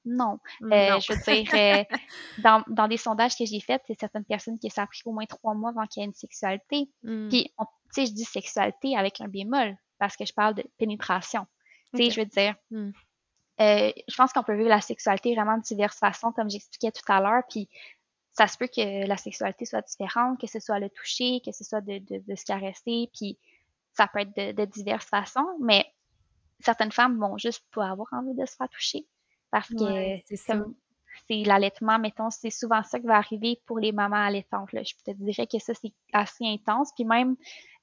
Non. 0.05 0.39
Euh, 0.63 1.01
je 1.01 1.13
veux 1.13 1.19
dire, 1.21 1.51
euh, 1.55 1.85
dans, 2.43 2.63
dans 2.69 2.89
des 2.89 2.97
sondages 2.97 3.37
que 3.37 3.45
j'ai 3.45 3.61
faits, 3.61 3.83
c'est 3.87 3.99
certaines 3.99 4.25
personnes 4.25 4.59
qui 4.59 4.71
ça 4.71 4.83
a 4.83 4.87
pris 4.87 5.03
au 5.05 5.13
moins 5.13 5.27
trois 5.27 5.55
mois 5.55 5.71
avant 5.71 5.87
qu'il 5.87 6.03
y 6.03 6.05
ait 6.05 6.09
une 6.09 6.15
sexualité. 6.15 6.89
Mmh. 7.03 7.29
Puis, 7.29 7.53
tu 7.59 7.65
sais, 7.91 8.07
je 8.07 8.13
dis 8.13 8.25
sexualité 8.25 8.97
avec 8.97 9.21
un 9.21 9.29
bémol 9.29 9.77
parce 9.99 10.17
que 10.17 10.25
je 10.25 10.33
parle 10.33 10.55
de 10.55 10.65
pénétration. 10.79 11.47
Tu 11.95 12.05
sais, 12.05 12.11
je 12.11 12.21
veux 12.21 12.27
dire, 12.27 12.55
mmh. 12.71 12.91
euh, 13.61 13.93
je 14.09 14.17
pense 14.17 14.33
qu'on 14.33 14.43
peut 14.43 14.57
vivre 14.57 14.69
la 14.69 14.81
sexualité 14.81 15.35
vraiment 15.35 15.59
de 15.59 15.63
diverses 15.63 15.99
façons, 15.99 16.33
comme 16.33 16.49
j'expliquais 16.49 16.93
tout 16.93 17.13
à 17.13 17.21
l'heure. 17.21 17.43
Puis, 17.49 17.69
ça 18.33 18.47
se 18.47 18.57
peut 18.57 18.69
que 18.69 19.07
la 19.07 19.17
sexualité 19.17 19.65
soit 19.65 19.83
différente, 19.83 20.41
que 20.41 20.47
ce 20.47 20.61
soit 20.61 20.79
le 20.79 20.89
toucher, 20.89 21.41
que 21.45 21.51
ce 21.53 21.65
soit 21.65 21.81
de, 21.81 21.99
de, 21.99 22.23
de 22.27 22.35
se 22.37 22.45
caresser, 22.45 23.11
puis 23.13 23.37
ça 23.93 24.07
peut 24.07 24.21
être 24.21 24.35
de, 24.37 24.53
de 24.53 24.65
diverses 24.67 25.07
façons, 25.07 25.47
mais 25.61 25.85
certaines 26.61 26.93
femmes 26.93 27.19
vont 27.19 27.37
juste 27.39 27.65
pas 27.73 27.91
avoir 27.91 28.09
envie 28.13 28.35
de 28.35 28.47
se 28.47 28.57
faire 28.57 28.69
toucher 28.69 29.07
parce 29.51 29.69
que 29.69 30.21
c'est 31.29 31.43
l'allaitement, 31.45 31.99
mettons, 31.99 32.31
c'est 32.31 32.51
souvent 32.51 32.83
ça 32.83 32.99
qui 32.99 33.07
va 33.07 33.17
arriver 33.17 33.61
pour 33.67 33.79
les 33.79 33.93
mamans 33.93 34.25
allaitantes. 34.25 34.73
Là. 34.73 34.83
Je 34.83 34.95
te 35.05 35.11
dirais 35.17 35.47
que 35.47 35.59
ça, 35.59 35.75
c'est 35.75 35.93
assez 36.13 36.45
intense. 36.45 36.91
Puis 36.95 37.05
même, 37.05 37.37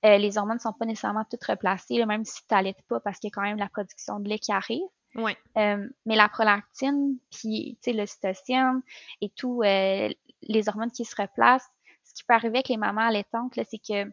euh, 0.05 0.17
les 0.17 0.37
hormones 0.37 0.57
ne 0.57 0.61
sont 0.61 0.73
pas 0.73 0.85
nécessairement 0.85 1.25
toutes 1.29 1.43
replacées, 1.43 2.03
même 2.05 2.25
si 2.25 2.41
tu 2.47 2.53
n'allaites 2.53 2.81
pas, 2.87 2.99
parce 2.99 3.19
qu'il 3.19 3.29
y 3.29 3.31
a 3.31 3.35
quand 3.35 3.41
même 3.41 3.57
la 3.57 3.69
production 3.69 4.19
de 4.19 4.29
lait 4.29 4.39
qui 4.39 4.51
arrive. 4.51 4.83
Ouais. 5.15 5.37
Euh, 5.57 5.87
mais 6.05 6.15
la 6.15 6.29
prolactine, 6.29 7.17
puis 7.31 7.77
l'ocytocine 7.87 8.81
et 9.21 9.29
tout, 9.29 9.61
euh, 9.63 10.09
les 10.41 10.69
hormones 10.69 10.91
qui 10.91 11.05
se 11.05 11.15
replacent, 11.19 11.69
ce 12.03 12.13
qui 12.13 12.23
peut 12.23 12.33
arriver 12.33 12.57
avec 12.57 12.69
les 12.69 12.77
mamans 12.77 13.07
allaitantes, 13.07 13.53
c'est 13.55 13.79
que 13.79 14.09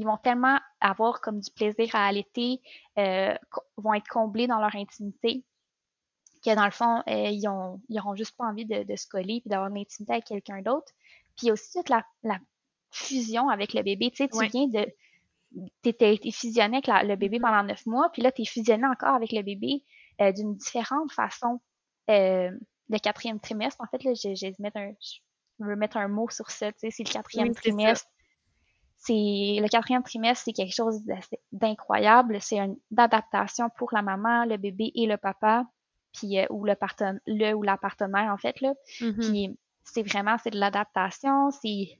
ils 0.00 0.06
vont 0.06 0.16
tellement 0.16 0.58
avoir 0.80 1.20
comme 1.20 1.40
du 1.40 1.50
plaisir 1.50 1.94
à 1.94 2.06
allaiter, 2.06 2.60
euh, 2.98 3.34
vont 3.76 3.94
être 3.94 4.08
comblés 4.08 4.46
dans 4.46 4.58
leur 4.58 4.74
intimité, 4.74 5.44
que 6.44 6.54
dans 6.54 6.64
le 6.64 6.70
fond, 6.70 7.02
euh, 7.08 7.28
ils, 7.28 7.46
ont, 7.48 7.80
ils 7.88 7.98
auront 8.00 8.14
juste 8.14 8.36
pas 8.36 8.44
envie 8.44 8.64
de, 8.64 8.82
de 8.82 8.96
se 8.96 9.06
coller 9.06 9.40
puis 9.40 9.50
d'avoir 9.50 9.68
une 9.68 9.78
intimité 9.78 10.12
avec 10.14 10.24
quelqu'un 10.24 10.62
d'autre. 10.62 10.90
Puis 11.36 11.44
il 11.44 11.46
y 11.46 11.50
a 11.50 11.52
aussi 11.52 11.72
toute 11.74 11.90
la, 11.90 12.04
la 12.22 12.38
fusion 12.90 13.48
avec 13.48 13.74
le 13.74 13.82
bébé. 13.82 14.10
Tu 14.10 14.24
sais, 14.24 14.28
tu 14.28 14.46
viens 14.46 14.66
de. 14.66 14.86
T'es 15.82 16.18
fusionné 16.32 16.80
avec 16.84 17.08
le 17.08 17.16
bébé 17.16 17.38
mm-hmm. 17.38 17.42
pendant 17.42 17.62
neuf 17.64 17.84
mois, 17.86 18.10
puis 18.12 18.22
là, 18.22 18.30
tu 18.32 18.42
es 18.42 18.44
fusionné 18.44 18.86
encore 18.86 19.14
avec 19.14 19.32
le 19.32 19.42
bébé 19.42 19.84
euh, 20.20 20.32
d'une 20.32 20.54
différente 20.54 21.12
façon. 21.12 21.60
Euh, 22.08 22.50
le 22.88 22.98
quatrième 22.98 23.40
trimestre, 23.40 23.80
en 23.80 23.86
fait, 23.86 24.02
là, 24.04 24.14
je, 24.14 24.34
je, 24.34 24.62
mettre 24.62 24.78
un, 24.78 24.92
je 25.00 25.64
veux 25.64 25.76
mettre 25.76 25.96
un 25.96 26.08
mot 26.08 26.28
sur 26.30 26.50
ça. 26.50 26.72
Tu 26.72 26.78
sais, 26.80 26.90
c'est 26.90 27.04
le 27.04 27.12
quatrième 27.12 27.54
trimestre 27.54 28.08
c'est 29.00 29.12
le 29.60 29.68
quatrième 29.68 30.02
trimestre, 30.02 30.44
c'est 30.44 30.52
quelque 30.52 30.74
chose 30.74 31.00
d'incroyable. 31.52 32.36
C'est 32.40 32.58
une 32.58 32.76
adaptation 32.96 33.70
pour 33.78 33.88
la 33.92 34.02
maman, 34.02 34.44
le 34.44 34.58
bébé 34.58 34.92
et 34.94 35.06
le 35.06 35.16
papa, 35.16 35.64
puis 36.12 36.38
euh, 36.38 36.46
ou 36.50 36.66
le 36.66 36.74
le 37.26 37.54
ou 37.54 37.62
la 37.62 37.78
partenaire 37.78 38.30
en 38.30 38.36
fait 38.36 38.60
là. 38.60 38.74
Mm-hmm. 39.00 39.18
Puis 39.18 39.58
c'est 39.84 40.02
vraiment 40.02 40.36
c'est 40.42 40.50
de 40.50 40.58
l'adaptation, 40.58 41.50
c'est 41.50 41.98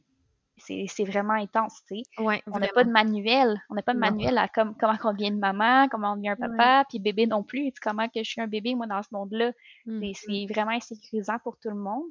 c'est 0.58 1.04
vraiment 1.04 1.32
intense, 1.32 1.80
tu 1.88 1.96
sais. 1.96 2.22
Ouais, 2.22 2.42
on 2.46 2.58
n'a 2.58 2.68
pas 2.68 2.84
de 2.84 2.90
manuel, 2.90 3.58
on 3.70 3.74
n'a 3.74 3.80
pas 3.80 3.94
de 3.94 3.98
manuel 3.98 4.36
à 4.36 4.46
comme, 4.46 4.76
comment 4.76 4.92
on 5.04 5.12
devient 5.14 5.28
une 5.28 5.38
maman, 5.38 5.88
comment 5.88 6.12
on 6.12 6.16
devient 6.16 6.28
un 6.28 6.36
papa, 6.36 6.84
puis 6.86 6.98
bébé 6.98 7.26
non 7.26 7.42
plus. 7.42 7.72
comment 7.80 8.08
que 8.08 8.22
je 8.22 8.30
suis 8.30 8.42
un 8.42 8.46
bébé 8.46 8.74
moi 8.74 8.86
dans 8.86 9.02
ce 9.02 9.08
monde-là? 9.12 9.52
Mm-hmm. 9.86 10.14
C'est 10.14 10.52
vraiment 10.52 10.72
insécurisant 10.72 11.38
pour 11.42 11.56
tout 11.56 11.70
le 11.70 11.76
monde. 11.76 12.04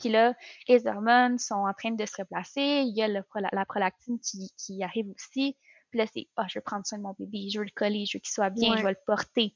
Puis 0.00 0.08
là, 0.08 0.34
les 0.66 0.86
hormones 0.86 1.38
sont 1.38 1.54
en 1.54 1.72
train 1.74 1.90
de 1.90 2.06
se 2.06 2.16
replacer. 2.18 2.82
Il 2.86 2.96
y 2.96 3.02
a 3.02 3.08
la, 3.08 3.66
prolactine 3.66 4.18
qui, 4.18 4.50
qui, 4.56 4.82
arrive 4.82 5.10
aussi. 5.10 5.56
Puis 5.90 5.98
là, 5.98 6.06
c'est, 6.12 6.26
ah, 6.36 6.46
je 6.48 6.58
veux 6.58 6.62
prendre 6.62 6.86
soin 6.86 6.98
de 6.98 7.02
mon 7.02 7.14
bébé, 7.18 7.48
je 7.50 7.58
veux 7.58 7.64
le 7.64 7.70
coller, 7.74 8.06
je 8.06 8.16
veux 8.16 8.20
qu'il 8.20 8.32
soit 8.32 8.50
bien, 8.50 8.76
je 8.76 8.82
veux 8.82 8.90
le 8.90 8.96
porter. 9.06 9.54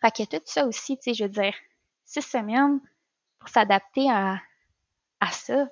Fait 0.00 0.10
que 0.10 0.36
tout 0.36 0.42
ça 0.44 0.66
aussi, 0.66 0.96
tu 0.96 1.04
sais, 1.04 1.14
je 1.14 1.24
veux 1.24 1.30
dire, 1.30 1.54
six 2.04 2.22
semaines 2.22 2.80
pour 3.38 3.48
s'adapter 3.48 4.10
à, 4.10 4.40
à 5.20 5.30
ça. 5.30 5.68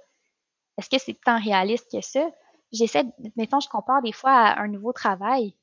Est-ce 0.79 0.89
que 0.89 0.99
c'est 0.99 1.19
tant 1.21 1.41
réaliste 1.41 1.91
que 1.91 2.01
ça? 2.01 2.31
J'essaie, 2.71 3.05
mettons, 3.37 3.61
je 3.61 3.69
compare 3.69 4.01
des 4.03 4.13
fois 4.13 4.33
à 4.33 4.63
un 4.63 4.69
nouveau 4.69 4.93
travail. 4.93 5.55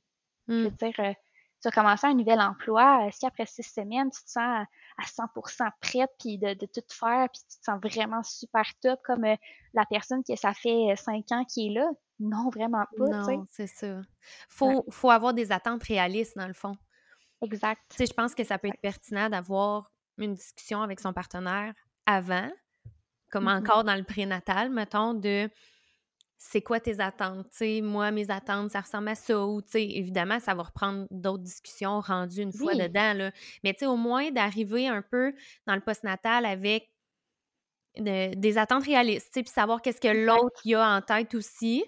Je 0.47 0.53
veux 0.53 0.69
mm. 0.69 0.75
dire, 0.75 0.93
euh, 0.99 1.13
tu 1.61 1.67
as 1.67 1.71
commencé 1.71 2.07
un 2.07 2.13
nouvel 2.13 2.39
emploi, 2.39 3.05
est-ce 3.07 3.19
qu'après 3.19 3.45
six 3.45 3.63
semaines, 3.63 4.09
tu 4.11 4.23
te 4.23 4.29
sens 4.29 4.65
à 4.97 5.03
100% 5.03 5.69
prête 5.81 6.09
puis 6.19 6.37
de, 6.37 6.53
tout 6.53 6.81
faire 6.89 7.27
puis 7.31 7.41
tu 7.49 7.59
te 7.59 7.63
sens 7.63 7.79
vraiment 7.81 8.23
super 8.23 8.65
top 8.81 8.99
comme 9.03 9.25
euh, 9.25 9.35
la 9.73 9.85
personne 9.85 10.23
que 10.23 10.35
ça 10.35 10.53
fait 10.53 10.91
euh, 10.91 10.95
cinq 10.95 11.31
ans 11.31 11.43
qui 11.45 11.67
est 11.67 11.73
là? 11.73 11.89
Non, 12.19 12.49
vraiment 12.49 12.85
pas. 12.97 13.05
Non, 13.05 13.47
c'est 13.49 13.67
ça. 13.67 14.01
Faut, 14.49 14.85
faut 14.89 15.09
avoir 15.09 15.33
des 15.33 15.51
attentes 15.51 15.83
réalistes 15.83 16.37
dans 16.37 16.47
le 16.47 16.53
fond. 16.53 16.75
Exact. 17.41 17.81
Tu 17.89 17.97
sais, 17.97 18.05
je 18.05 18.13
pense 18.13 18.35
que 18.35 18.43
ça 18.43 18.57
peut 18.57 18.67
être 18.67 18.81
pertinent 18.81 19.29
d'avoir 19.29 19.91
une 20.17 20.33
discussion 20.33 20.81
avec 20.81 20.99
son 20.99 21.13
partenaire 21.13 21.73
avant, 22.05 22.49
comme 23.31 23.45
mm-hmm. 23.45 23.59
encore 23.59 23.83
dans 23.83 23.95
le 23.95 24.03
prénatal, 24.03 24.69
mettons, 24.69 25.13
de 25.13 25.49
c'est 26.41 26.61
quoi 26.61 26.79
tes 26.79 27.01
attentes? 27.01 27.47
sais, 27.51 27.81
moi, 27.81 28.11
mes 28.11 28.31
attentes, 28.31 28.71
ça 28.71 28.79
ressemble 28.79 29.09
à 29.09 29.15
ça. 29.15 29.45
Ou, 29.45 29.61
évidemment, 29.73 30.39
ça 30.39 30.55
va 30.55 30.63
reprendre 30.63 31.05
d'autres 31.11 31.43
discussions 31.43 31.99
rendues 31.99 32.41
une 32.41 32.53
fois 32.53 32.73
dedans. 32.73 33.13
Là. 33.13 33.31
Mais 33.63 33.75
au 33.83 33.97
moins 33.97 34.31
d'arriver 34.31 34.87
un 34.87 35.01
peu 35.01 35.33
dans 35.67 35.75
le 35.75 35.81
postnatal 35.81 36.45
avec 36.45 36.89
des 37.97 38.57
attentes 38.57 38.85
réalistes, 38.85 39.33
puis 39.33 39.43
savoir 39.47 39.81
qu'est-ce 39.81 39.99
que 39.99 40.07
l'autre 40.07 40.61
y 40.63 40.75
a 40.75 40.95
en 40.95 41.01
tête 41.01 41.35
aussi. 41.35 41.83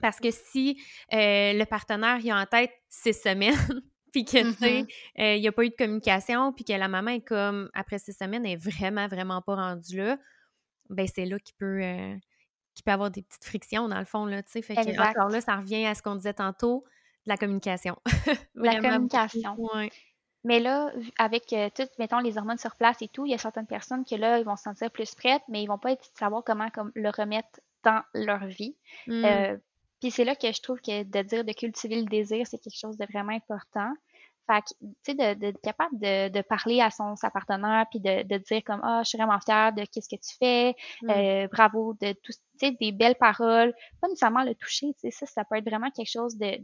Parce 0.00 0.20
que 0.20 0.30
si 0.30 0.80
euh, 1.12 1.52
le 1.52 1.64
partenaire 1.64 2.20
y 2.20 2.30
a 2.30 2.36
en 2.36 2.46
tête 2.46 2.70
six 2.88 3.14
semaines, 3.14 3.56
puis 4.12 4.24
que, 4.24 4.52
tu 4.52 4.54
sais, 4.54 4.82
mm-hmm. 4.82 5.20
euh, 5.20 5.34
il 5.34 5.40
n'y 5.40 5.48
a 5.48 5.52
pas 5.52 5.64
eu 5.64 5.70
de 5.70 5.74
communication, 5.76 6.52
puis 6.52 6.64
que 6.64 6.72
la 6.72 6.86
maman 6.86 7.10
est 7.10 7.26
comme, 7.26 7.70
après 7.74 7.98
six 7.98 8.12
semaines, 8.12 8.46
est 8.46 8.56
vraiment, 8.56 9.08
vraiment 9.08 9.42
pas 9.42 9.56
rendue 9.56 9.96
là, 9.96 10.18
ben 10.90 11.08
c'est 11.12 11.24
là 11.24 11.40
qu'il 11.40 11.56
peut... 11.56 11.82
Euh, 11.82 12.14
qui 12.74 12.82
peut 12.82 12.92
avoir 12.92 13.10
des 13.10 13.22
petites 13.22 13.44
frictions 13.44 13.88
dans 13.88 13.98
le 13.98 14.04
fond, 14.04 14.26
là, 14.26 14.42
tu 14.42 14.52
sais. 14.52 14.62
Fait 14.62 14.74
que, 14.74 14.90
là, 14.90 15.40
ça 15.40 15.56
revient 15.56 15.86
à 15.86 15.94
ce 15.94 16.02
qu'on 16.02 16.16
disait 16.16 16.34
tantôt, 16.34 16.84
de 17.24 17.30
la 17.30 17.36
communication. 17.36 17.96
la 18.54 18.80
communication. 18.80 19.56
Oui. 19.58 19.90
Mais 20.44 20.60
là, 20.60 20.92
avec 21.18 21.52
euh, 21.54 21.70
tout, 21.74 21.88
mettons, 21.98 22.18
les 22.18 22.36
hormones 22.36 22.58
sur 22.58 22.76
place 22.76 23.00
et 23.00 23.08
tout, 23.08 23.24
il 23.24 23.30
y 23.30 23.34
a 23.34 23.38
certaines 23.38 23.66
personnes 23.66 24.04
que 24.04 24.14
là, 24.14 24.38
ils 24.38 24.44
vont 24.44 24.56
se 24.56 24.64
sentir 24.64 24.90
plus 24.90 25.14
prêtes, 25.14 25.42
mais 25.48 25.62
ils 25.62 25.66
vont 25.66 25.78
pas 25.78 25.92
être, 25.92 26.04
savoir 26.18 26.44
comment 26.44 26.68
comme, 26.68 26.92
le 26.94 27.08
remettre 27.08 27.60
dans 27.82 28.02
leur 28.12 28.44
vie. 28.44 28.76
Mm. 29.06 29.24
Euh, 29.24 29.56
puis 30.00 30.10
c'est 30.10 30.24
là 30.24 30.36
que 30.36 30.52
je 30.52 30.60
trouve 30.60 30.80
que 30.82 31.02
de 31.02 31.22
dire 31.22 31.44
de 31.44 31.52
cultiver 31.52 31.96
le 31.96 32.04
désir, 32.04 32.46
c'est 32.46 32.58
quelque 32.58 32.78
chose 32.78 32.98
de 32.98 33.06
vraiment 33.06 33.32
important. 33.32 33.90
Fait 34.46 34.60
que, 34.60 34.68
tu 34.80 34.94
sais, 35.02 35.14
de, 35.14 35.50
de, 35.52 35.56
capable 35.62 35.98
de, 35.98 36.28
de 36.28 36.42
parler 36.42 36.80
à 36.80 36.90
son 36.90 37.16
sa 37.16 37.30
partenaire, 37.30 37.86
puis 37.90 38.00
de, 38.00 38.22
de 38.22 38.36
dire 38.36 38.62
comme, 38.64 38.80
ah, 38.82 39.00
je 39.02 39.08
suis 39.08 39.18
vraiment 39.18 39.40
fière 39.40 39.72
de 39.72 39.84
qu'est-ce 39.84 40.08
que 40.08 40.20
tu 40.20 40.36
fais, 40.38 40.74
Mm. 41.02 41.10
euh, 41.10 41.48
bravo, 41.50 41.94
de 42.00 42.12
tout, 42.12 42.32
tu 42.32 42.66
sais, 42.68 42.70
des 42.80 42.92
belles 42.92 43.14
paroles, 43.16 43.72
pas 44.00 44.08
nécessairement 44.08 44.44
le 44.44 44.54
toucher, 44.54 44.88
tu 45.00 45.00
sais, 45.00 45.10
ça, 45.10 45.26
ça 45.26 45.44
peut 45.44 45.56
être 45.56 45.68
vraiment 45.68 45.90
quelque 45.90 46.10
chose 46.10 46.36
de, 46.36 46.58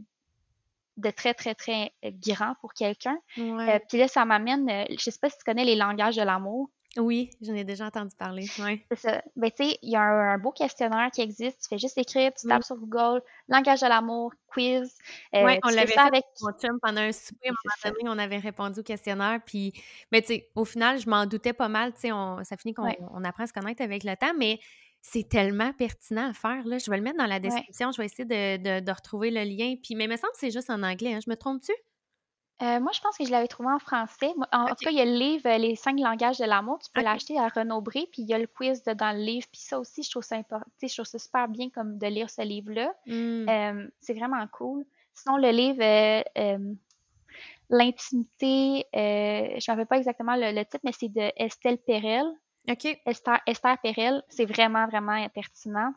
de 0.97 1.09
très, 1.09 1.33
très, 1.33 1.55
très 1.55 1.91
euh, 2.05 2.11
grand 2.27 2.53
pour 2.61 2.73
quelqu'un. 2.73 3.17
Ouais. 3.37 3.75
Euh, 3.75 3.79
puis 3.89 3.97
là, 3.97 4.07
ça 4.07 4.25
m'amène, 4.25 4.69
euh, 4.69 4.85
je 4.89 5.09
sais 5.09 5.19
pas 5.19 5.29
si 5.29 5.37
tu 5.37 5.43
connais 5.43 5.65
les 5.65 5.75
langages 5.75 6.17
de 6.17 6.21
l'amour. 6.23 6.69
Oui, 6.97 7.29
j'en 7.41 7.53
ai 7.55 7.63
déjà 7.63 7.85
entendu 7.85 8.13
parler. 8.17 8.45
Ouais. 8.59 8.83
C'est 8.91 8.99
ça. 8.99 9.21
Ben, 9.37 9.49
tu 9.49 9.63
sais, 9.63 9.79
il 9.81 9.91
y 9.91 9.95
a 9.95 10.01
un, 10.01 10.33
un 10.33 10.37
beau 10.37 10.51
questionnaire 10.51 11.09
qui 11.11 11.21
existe. 11.21 11.61
Tu 11.61 11.69
fais 11.69 11.77
juste 11.77 11.97
écrire, 11.97 12.33
tu 12.33 12.45
Oui. 12.45 12.49
tapes 12.49 12.63
sur 12.65 12.75
Google, 12.75 13.21
langage 13.47 13.79
de 13.79 13.87
l'amour, 13.87 14.33
quiz. 14.47 14.93
Euh, 15.33 15.43
Ouais, 15.45 15.59
on 15.63 15.69
l'avait 15.69 15.87
fait 15.87 15.99
avec. 15.99 16.25
Mon 16.41 16.51
chum, 16.51 16.77
pendant 16.81 16.99
un 17.01 17.13
souper, 17.13 17.47
à 17.47 17.51
un 17.51 17.53
Oui, 17.53 17.95
moment 18.03 18.13
donné, 18.13 18.21
on 18.21 18.23
avait 18.23 18.37
répondu 18.39 18.81
au 18.81 18.83
questionnaire. 18.83 19.39
Puis, 19.45 19.71
mais 20.11 20.21
tu 20.21 20.27
sais, 20.27 20.49
au 20.55 20.65
final, 20.65 20.99
je 20.99 21.09
m'en 21.09 21.25
doutais 21.25 21.53
pas 21.53 21.69
mal. 21.69 21.93
Tu 21.93 22.01
sais, 22.01 22.11
on- 22.11 22.43
ça 22.43 22.57
finit 22.57 22.73
qu'on 22.73 22.83
Ouais. 22.83 22.99
on 23.13 23.23
apprend 23.23 23.43
à 23.45 23.47
se 23.47 23.53
connaître 23.53 23.81
avec 23.81 24.03
le 24.03 24.15
temps, 24.17 24.33
mais 24.37 24.59
c'est 25.01 25.29
tellement 25.29 25.71
pertinent 25.71 26.29
à 26.29 26.33
faire. 26.33 26.67
Là. 26.67 26.77
Je 26.77 26.91
vais 26.91 26.97
le 26.97 27.03
mettre 27.03 27.17
dans 27.17 27.25
la 27.25 27.35
Ouais. 27.35 27.39
description. 27.39 27.91
Je 27.93 27.97
vais 28.01 28.05
essayer 28.05 28.25
de, 28.25 28.57
de- 28.57 28.85
de 28.85 28.91
retrouver 28.91 29.31
le 29.31 29.43
lien. 29.43 29.75
Puis, 29.81 29.95
mais 29.95 30.03
il 30.03 30.09
me 30.09 30.17
semble 30.17 30.33
que 30.33 30.39
c'est 30.39 30.51
juste 30.51 30.69
en 30.69 30.83
anglais. 30.83 31.13
hein. 31.13 31.19
Je 31.25 31.29
me 31.29 31.37
trompe-tu? 31.37 31.71
Euh, 32.61 32.79
moi, 32.79 32.91
je 32.93 33.01
pense 33.01 33.17
que 33.17 33.25
je 33.25 33.31
l'avais 33.31 33.47
trouvé 33.47 33.69
en 33.69 33.79
français. 33.79 34.31
En, 34.51 34.67
tout 34.67 34.75
cas, 34.75 34.91
il 34.91 34.97
y 34.97 35.01
a 35.01 35.05
le 35.05 35.17
livre 35.17 35.47
euh, 35.47 35.57
Les 35.57 35.75
cinq 35.75 35.99
langages 35.99 36.37
de 36.37 36.45
l'amour. 36.45 36.79
Tu 36.79 36.91
peux 36.93 37.01
l'acheter 37.01 37.39
à 37.39 37.47
Renaud-Bré, 37.47 38.07
puis 38.11 38.21
il 38.21 38.29
y 38.29 38.33
a 38.33 38.37
le 38.37 38.47
quiz 38.47 38.83
de- 38.83 38.93
dans 38.93 39.11
le 39.11 39.23
livre. 39.23 39.47
Puis 39.51 39.61
ça 39.61 39.79
aussi, 39.79 40.03
je 40.03 40.11
trouve 40.11 40.23
ça 40.23 40.35
important. 40.35 40.69
Je 40.81 40.93
trouve 40.93 41.05
ça 41.05 41.17
super 41.17 41.47
bien 41.47 41.69
comme 41.69 41.97
de 41.97 42.07
lire 42.07 42.29
ce 42.29 42.43
livre-là. 42.43 42.93
Hmm. 43.07 43.49
Euh, 43.49 43.87
c'est 43.99 44.13
vraiment 44.13 44.45
cool. 44.47 44.85
Sinon, 45.13 45.37
le 45.37 45.49
livre 45.49 45.81
euh, 45.81 46.73
L'intimité, 47.69 48.85
je 48.93 48.99
ne 48.99 49.65
rappelle 49.67 49.87
pas 49.87 49.97
exactement 49.97 50.35
le, 50.35 50.51
le 50.51 50.63
titre, 50.65 50.81
mais 50.83 50.91
c'est 50.91 51.07
de 51.07 51.31
Estelle 51.37 51.77
Perel. 51.77 52.25
OK. 52.69 52.99
Esther, 53.05 53.39
Esther 53.47 53.77
Perel, 53.81 54.21
c'est 54.27 54.45
vraiment, 54.45 54.87
vraiment 54.87 55.25
pertinent. 55.29 55.93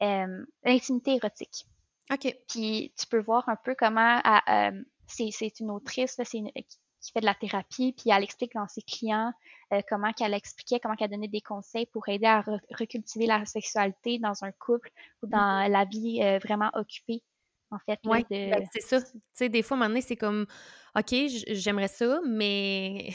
L'intimité 0.00 1.16
érotique. 1.16 1.66
OK. 2.10 2.34
Puis 2.48 2.92
tu 2.98 3.06
peux 3.06 3.20
voir 3.20 3.48
un 3.48 3.56
peu 3.56 3.74
comment 3.78 4.18
euh, 4.48 4.82
c'est, 5.10 5.60
une 5.60 5.70
autrice 5.70 6.16
là, 6.18 6.24
c'est 6.24 6.38
une- 6.38 6.52
qui, 6.52 7.12
fait 7.12 7.20
de 7.20 7.26
la 7.26 7.34
thérapie, 7.34 7.94
puis 7.96 8.10
elle 8.10 8.22
explique 8.22 8.52
dans 8.54 8.68
ses 8.68 8.82
clients 8.82 9.32
euh, 9.72 9.80
comment 9.88 10.12
qu'elle 10.12 10.34
expliquait, 10.34 10.80
comment 10.80 10.96
qu'elle 10.96 11.10
donnait 11.10 11.28
des 11.28 11.40
conseils 11.40 11.86
pour 11.86 12.08
aider 12.08 12.26
à 12.26 12.42
re- 12.42 12.60
recultiver 12.78 13.26
la 13.26 13.44
sexualité 13.46 14.18
dans 14.18 14.44
un 14.44 14.52
couple 14.52 14.90
ou 15.22 15.26
dans 15.26 15.66
la 15.70 15.84
vie 15.86 16.20
euh, 16.22 16.38
vraiment 16.38 16.70
occupée, 16.74 17.22
en 17.70 17.78
fait. 17.78 17.98
Ouais, 18.04 18.22
de... 18.30 18.50
ben, 18.50 18.68
c'est 18.72 18.82
ça. 18.82 19.00
Tu 19.00 19.18
sais, 19.32 19.48
des 19.48 19.62
fois, 19.62 19.76
à 19.76 19.78
un 19.78 19.82
moment 19.84 19.88
donné, 19.90 20.02
c'est 20.02 20.16
comme, 20.16 20.46
OK, 20.94 21.14
j'aimerais 21.48 21.88
ça, 21.88 22.20
mais 22.26 23.10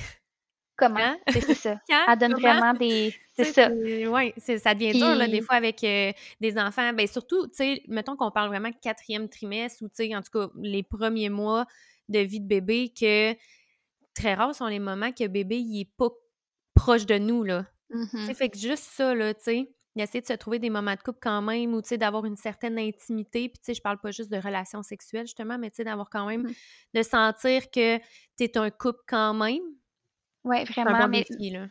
Comment? 0.77 0.99
Quand? 0.99 1.17
C'est, 1.33 1.53
ça. 1.55 1.79
quand? 1.89 2.05
Elle 2.09 2.17
donne 2.19 2.33
Comment? 2.33 2.53
vraiment 2.59 2.73
des... 2.73 3.13
C'est 3.33 3.45
Tu 3.45 3.53
ça. 3.53 3.69
c'est- 4.37 4.57
ça 4.59 4.73
devient 4.73 4.93
dur, 4.93 5.15
là, 5.15 5.27
des 5.27 5.41
fois, 5.41 5.55
avec 5.55 5.83
euh, 5.83 6.11
des 6.41 6.57
enfants. 6.57 6.93
Ben, 6.93 7.05
surtout, 7.07 7.47
tu 7.47 7.55
sais, 7.55 7.81
mettons 7.87 8.15
qu'on 8.15 8.31
parle 8.31 8.49
vraiment 8.49 8.71
quatrième 8.81 9.27
trimestre 9.29 9.83
ou, 9.83 9.87
tu 9.89 9.95
sais, 9.95 10.15
en 10.15 10.21
tout 10.21 10.31
cas, 10.31 10.49
les 10.61 10.83
premiers 10.83 11.29
mois 11.29 11.65
de 12.09 12.19
vie 12.19 12.39
de 12.39 12.47
bébé, 12.47 12.93
que 12.97 13.33
très 14.13 14.33
rares 14.35 14.55
sont 14.55 14.67
les 14.67 14.79
moments 14.79 15.11
que 15.11 15.27
bébé, 15.27 15.57
il 15.59 15.81
est 15.81 15.91
pas 15.97 16.09
proche 16.73 17.05
de 17.05 17.17
nous, 17.17 17.43
là. 17.43 17.65
Tu 18.11 18.25
sais, 18.25 18.33
fait 18.33 18.49
que 18.49 18.57
juste 18.57 18.83
ça, 18.83 19.13
là, 19.15 19.33
tu 19.33 19.43
sais, 19.43 19.69
d'essayer 19.95 20.21
de 20.21 20.27
se 20.27 20.33
trouver 20.33 20.59
des 20.59 20.69
moments 20.69 20.93
de 20.95 20.99
couple 21.01 21.19
quand 21.21 21.41
même 21.41 21.73
ou, 21.73 21.81
tu 21.81 21.89
sais, 21.89 21.97
d'avoir 21.97 22.25
une 22.25 22.35
certaine 22.35 22.77
intimité. 22.79 23.47
Puis, 23.49 23.59
tu 23.59 23.65
sais, 23.65 23.73
je 23.73 23.81
parle 23.81 23.99
pas 23.99 24.11
juste 24.11 24.29
de 24.31 24.37
relations 24.37 24.83
sexuelles, 24.83 25.25
justement, 25.25 25.57
mais, 25.57 25.69
tu 25.69 25.77
sais, 25.77 25.83
d'avoir 25.83 26.09
quand 26.09 26.25
même, 26.25 26.43
Mhm. 26.43 26.53
de 26.95 27.01
sentir 27.03 27.69
que 27.71 27.99
t'es 28.37 28.57
un 28.57 28.69
couple 28.69 28.99
quand 29.07 29.33
même. 29.33 29.61
Un 30.45 30.63
vraiment. 30.63 30.99
bon 30.99 31.07
mais 31.07 31.23
défi, 31.23 31.49
là. 31.49 31.67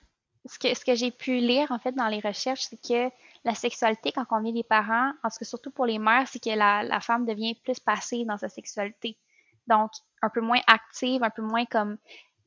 ce 0.47 0.59
que, 0.59 0.75
ce 0.75 0.85
que 0.85 0.95
j'ai 0.95 1.11
pu 1.11 1.37
lire 1.37 1.71
en 1.71 1.79
fait 1.79 1.93
dans 1.93 2.09
les 2.09 2.21
recherches, 2.21 2.63
c'est 2.69 2.81
que 2.81 3.11
la 3.45 3.55
sexualité, 3.55 4.13
quand 4.13 4.25
on 4.31 4.45
est 4.45 4.53
des 4.53 4.65
parents, 4.65 5.13
en 5.23 5.29
tout 5.29 5.39
cas 5.39 5.45
surtout 5.45 5.71
pour 5.71 5.87
les 5.87 5.99
mères, 5.99 6.27
c'est 6.29 6.43
que 6.43 6.51
la, 6.51 6.83
la 6.83 7.01
femme 7.01 7.27
devient 7.27 7.55
plus 7.63 7.79
passive 7.79 8.27
dans 8.27 8.39
sa 8.39 8.49
sexualité. 8.49 9.19
Donc, 9.67 9.91
un 10.23 10.29
peu 10.29 10.41
moins 10.41 10.61
active, 10.67 11.23
un 11.23 11.31
peu 11.31 11.43
moins 11.43 11.65
comme. 11.67 11.97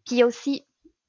Puis 0.06 0.16
il 0.16 0.18
y 0.18 0.22
a 0.24 0.26
aussi 0.26 0.66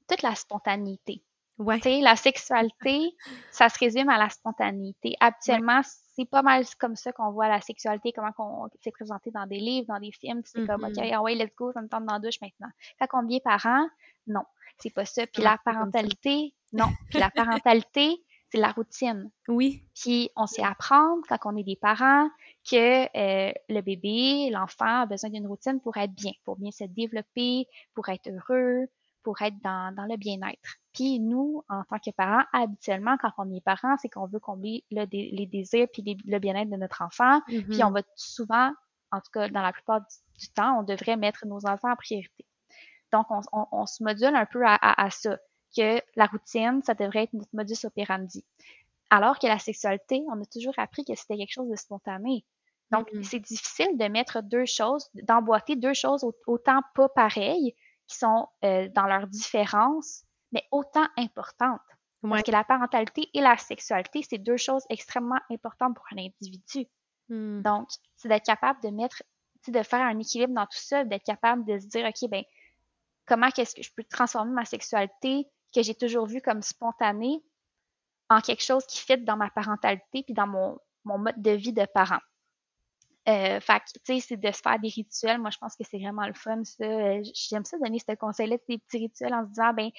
toute 0.07 0.21
la 0.21 0.35
spontanéité. 0.35 1.23
Ouais. 1.57 1.77
Tu 1.77 1.83
sais, 1.83 2.01
la 2.01 2.15
sexualité, 2.15 3.15
ça 3.51 3.69
se 3.69 3.77
résume 3.77 4.09
à 4.09 4.17
la 4.17 4.29
spontanéité. 4.29 5.15
Habituellement, 5.19 5.81
c'est 6.19 6.29
pas 6.29 6.41
mal 6.41 6.65
comme 6.77 6.95
ça 6.97 7.13
qu'on 7.13 7.31
voit 7.31 7.47
la 7.47 7.61
sexualité, 7.61 8.11
comment 8.11 8.31
qu'on 8.33 8.67
c'est 8.81 8.91
présenté 8.91 9.31
dans 9.31 9.45
des 9.45 9.59
livres, 9.59 9.87
dans 9.87 9.99
des 9.99 10.11
films. 10.11 10.41
C'est 10.43 10.65
comme, 10.65 10.81
Mhm. 10.81 10.91
OK, 10.97 11.09
ah 11.13 11.21
ouais, 11.21 11.35
let's 11.35 11.55
go, 11.55 11.71
ça 11.71 11.81
me 11.81 11.87
tente 11.87 12.05
dans 12.05 12.13
la 12.13 12.19
douche 12.19 12.41
maintenant. 12.41 12.69
Quand 12.99 13.19
on 13.19 13.23
devient 13.23 13.39
parent, 13.41 13.87
non, 14.27 14.43
c'est 14.79 14.93
pas 14.93 15.05
ça. 15.05 15.25
Puis 15.27 15.41
la 15.41 15.57
parentalité, 15.63 16.53
non. 16.73 16.87
Puis 17.09 17.19
la 17.19 17.29
parentalité, 17.29 18.17
c'est 18.51 18.57
la 18.59 18.71
routine. 18.71 19.31
Oui. 19.47 19.83
Puis 19.95 20.29
on 20.35 20.45
sait 20.45 20.63
apprendre 20.63 21.21
quand 21.29 21.37
on 21.45 21.55
est 21.55 21.63
des 21.63 21.77
parents 21.77 22.29
que 22.69 23.03
euh, 23.17 23.53
le 23.69 23.81
bébé, 23.81 24.49
l'enfant 24.51 25.03
a 25.03 25.05
besoin 25.05 25.29
d'une 25.29 25.47
routine 25.47 25.79
pour 25.79 25.95
être 25.97 26.13
bien, 26.13 26.31
pour 26.43 26.57
bien 26.57 26.71
se 26.71 26.83
développer, 26.83 27.65
pour 27.93 28.09
être 28.09 28.29
heureux, 28.29 28.87
pour 29.23 29.41
être 29.41 29.55
dans, 29.63 29.93
dans 29.95 30.05
le 30.05 30.17
bien-être. 30.17 30.75
Puis 30.93 31.19
nous, 31.19 31.63
en 31.69 31.83
tant 31.83 31.99
que 31.99 32.11
parents, 32.11 32.43
habituellement, 32.53 33.17
quand 33.21 33.31
on 33.37 33.53
est 33.53 33.61
parents, 33.63 33.95
c'est 34.01 34.09
qu'on 34.09 34.27
veut 34.27 34.39
combler 34.39 34.83
le 34.91 35.05
les 35.11 35.45
désirs 35.45 35.87
puis 35.91 36.01
les- 36.01 36.17
le 36.25 36.39
bien-être 36.39 36.69
de 36.69 36.75
notre 36.77 37.01
enfant. 37.01 37.41
Puis 37.47 37.63
Mhm. 37.79 37.83
on 37.83 37.91
va 37.91 38.01
souvent, 38.15 38.71
en 39.11 39.19
tout 39.19 39.31
cas 39.33 39.49
dans 39.49 39.61
la 39.61 39.71
plupart 39.73 40.01
du, 40.01 40.07
du 40.39 40.49
temps, 40.53 40.79
on 40.79 40.83
devrait 40.83 41.17
mettre 41.17 41.45
nos 41.45 41.65
enfants 41.65 41.91
en 41.91 41.95
priorité. 41.95 42.45
Donc 43.11 43.25
on, 43.29 43.41
on- 43.53 43.67
on 43.71 43.85
se 43.85 44.03
module 44.03 44.35
un 44.35 44.45
peu 44.45 44.65
à, 44.65 44.75
à- 44.75 45.05
à 45.05 45.09
ça, 45.09 45.37
que 45.75 46.01
la 46.15 46.25
routine, 46.25 46.81
ça 46.83 46.93
devrait 46.95 47.23
être 47.23 47.33
notre 47.33 47.53
modus 47.53 47.85
operandi. 47.85 48.43
Alors 49.11 49.39
que 49.39 49.47
la 49.47 49.59
sexualité, 49.59 50.23
on 50.31 50.41
a 50.41 50.45
toujours 50.45 50.73
appris 50.77 51.03
que 51.05 51.15
c'était 51.15 51.37
quelque 51.37 51.51
chose 51.53 51.69
de 51.69 51.75
spontané. 51.75 52.45
Donc, 52.91 53.11
Mhm. 53.13 53.23
c'est 53.23 53.39
difficile 53.39 53.97
de 53.97 54.05
mettre 54.07 54.41
deux 54.41 54.65
choses, 54.65 55.09
d'emboîter 55.13 55.75
deux 55.75 55.93
choses 55.93 56.23
au- 56.23 56.33
autant 56.47 56.81
pas 56.95 57.07
pareilles, 57.09 57.75
qui 58.09 58.17
sont 58.17 58.49
euh, 58.65 58.89
dans 58.89 59.05
leur 59.05 59.27
différence, 59.27 60.23
mais 60.51 60.67
autant 60.71 61.07
importantes. 61.17 61.79
Ouais. 62.23 62.31
Parce 62.31 62.43
que 62.43 62.51
la 62.51 62.63
parentalité 62.65 63.29
et 63.33 63.39
la 63.39 63.55
sexualité, 63.57 64.21
c'est 64.27 64.39
deux 64.39 64.57
choses 64.57 64.83
extrêmement 64.89 65.39
importantes 65.49 65.95
pour 65.95 66.05
un 66.11 66.17
individu. 66.17 66.87
Hmm. 67.29 67.61
Donc, 67.61 67.87
c'est 68.17 68.27
d'être 68.27 68.45
capable 68.45 68.81
de 68.81 68.89
mettre, 68.89 69.23
de 69.67 69.83
faire 69.83 70.01
un 70.01 70.17
équilibre 70.19 70.53
dans 70.53 70.65
tout 70.65 70.79
ça, 70.79 71.05
d'être 71.05 71.23
capable 71.23 71.63
de 71.65 71.79
se 71.79 71.85
dire, 71.85 72.05
OK, 72.05 72.29
ben, 72.29 72.43
comment 73.25 73.47
est-ce 73.55 73.75
que 73.75 73.83
je 73.83 73.91
peux 73.95 74.03
transformer 74.03 74.51
ma 74.51 74.65
sexualité 74.65 75.47
que 75.73 75.83
j'ai 75.83 75.95
toujours 75.95 76.25
vue 76.25 76.41
comme 76.41 76.63
spontanée 76.63 77.41
en 78.29 78.41
quelque 78.41 78.63
chose 78.63 78.85
qui 78.87 78.99
fit 78.99 79.19
dans 79.19 79.37
ma 79.37 79.49
parentalité 79.51 80.23
puis 80.23 80.33
dans 80.33 80.47
mon, 80.47 80.79
mon 81.05 81.19
mode 81.19 81.41
de 81.41 81.51
vie 81.51 81.73
de 81.73 81.85
parent? 81.85 82.19
Euh, 83.29 83.59
fait 83.59 83.79
que, 83.79 83.85
tu 84.03 84.13
sais, 84.15 84.19
c'est 84.19 84.37
de 84.37 84.51
se 84.51 84.59
faire 84.61 84.79
des 84.79 84.89
rituels. 84.89 85.39
Moi, 85.39 85.51
je 85.51 85.57
pense 85.59 85.75
que 85.75 85.83
c'est 85.89 85.99
vraiment 85.99 86.25
le 86.25 86.33
fun, 86.33 86.63
ça. 86.63 86.83
Euh, 86.83 87.21
J'aime 87.49 87.63
ça 87.63 87.77
donner 87.77 87.99
ce 87.99 88.15
conseil-là, 88.15 88.57
des 88.67 88.77
petits 88.79 88.97
rituels 88.97 89.33
en 89.33 89.43
se 89.43 89.49
disant, 89.49 89.73
ben, 89.73 89.89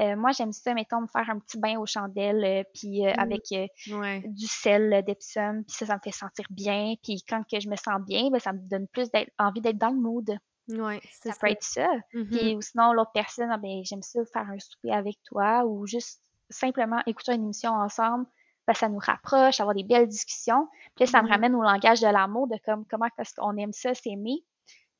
euh, 0.00 0.16
moi, 0.16 0.30
j'aime 0.32 0.52
ça, 0.52 0.72
mettons, 0.74 1.02
me 1.02 1.06
faire 1.06 1.28
un 1.28 1.38
petit 1.38 1.58
bain 1.58 1.78
aux 1.78 1.86
chandelles, 1.86 2.44
euh, 2.44 2.62
puis 2.74 3.06
euh, 3.06 3.12
Mm. 3.12 3.20
avec 3.20 3.42
Ouais. 3.90 4.22
du 4.26 4.46
sel 4.46 5.02
d'Epsom, 5.06 5.64
puis 5.66 5.76
ça, 5.76 5.86
ça 5.86 5.94
me 5.96 6.00
fait 6.02 6.12
sentir 6.12 6.46
bien. 6.50 6.94
Puis 7.02 7.22
quand 7.28 7.42
que 7.50 7.60
je 7.60 7.68
me 7.68 7.76
sens 7.76 8.00
bien, 8.06 8.30
ben, 8.30 8.38
ça 8.38 8.52
me 8.52 8.58
donne 8.60 8.86
plus 8.88 9.08
envie 9.38 9.60
d'être 9.60 9.78
dans 9.78 9.90
le 9.90 10.00
mood. 10.00 10.38
Ouais. 10.68 11.00
Ça 11.22 11.32
ça. 11.32 11.38
peut 11.40 11.50
être 11.50 11.62
ça. 11.62 11.88
Mhm. 12.14 12.28
Puis 12.30 12.56
ou 12.56 12.60
sinon, 12.62 12.92
l'autre 12.92 13.12
personne, 13.12 13.50
ah, 13.50 13.58
ben, 13.58 13.80
j'aime 13.84 14.02
ça 14.02 14.20
faire 14.32 14.48
un 14.48 14.58
souper 14.58 14.92
avec 14.92 15.16
toi 15.24 15.64
ou 15.64 15.86
juste 15.86 16.20
simplement 16.50 17.02
écouter 17.06 17.34
une 17.34 17.44
émission 17.44 17.72
ensemble. 17.72 18.26
Ben, 18.68 18.74
ça 18.74 18.88
nous 18.90 18.98
rapproche, 18.98 19.60
avoir 19.60 19.74
des 19.74 19.82
belles 19.82 20.06
discussions. 20.06 20.68
Puis 20.94 21.06
là, 21.06 21.10
ça 21.10 21.22
me 21.22 21.26
Mhm. 21.26 21.32
ramène 21.32 21.54
au 21.54 21.62
langage 21.62 22.00
de 22.02 22.06
l'amour, 22.06 22.46
de 22.48 22.58
comme 22.66 22.84
comment 22.84 23.06
est-ce 23.18 23.34
qu'on 23.34 23.56
aime 23.56 23.72
ça, 23.72 23.94
s'aimer. 23.94 24.44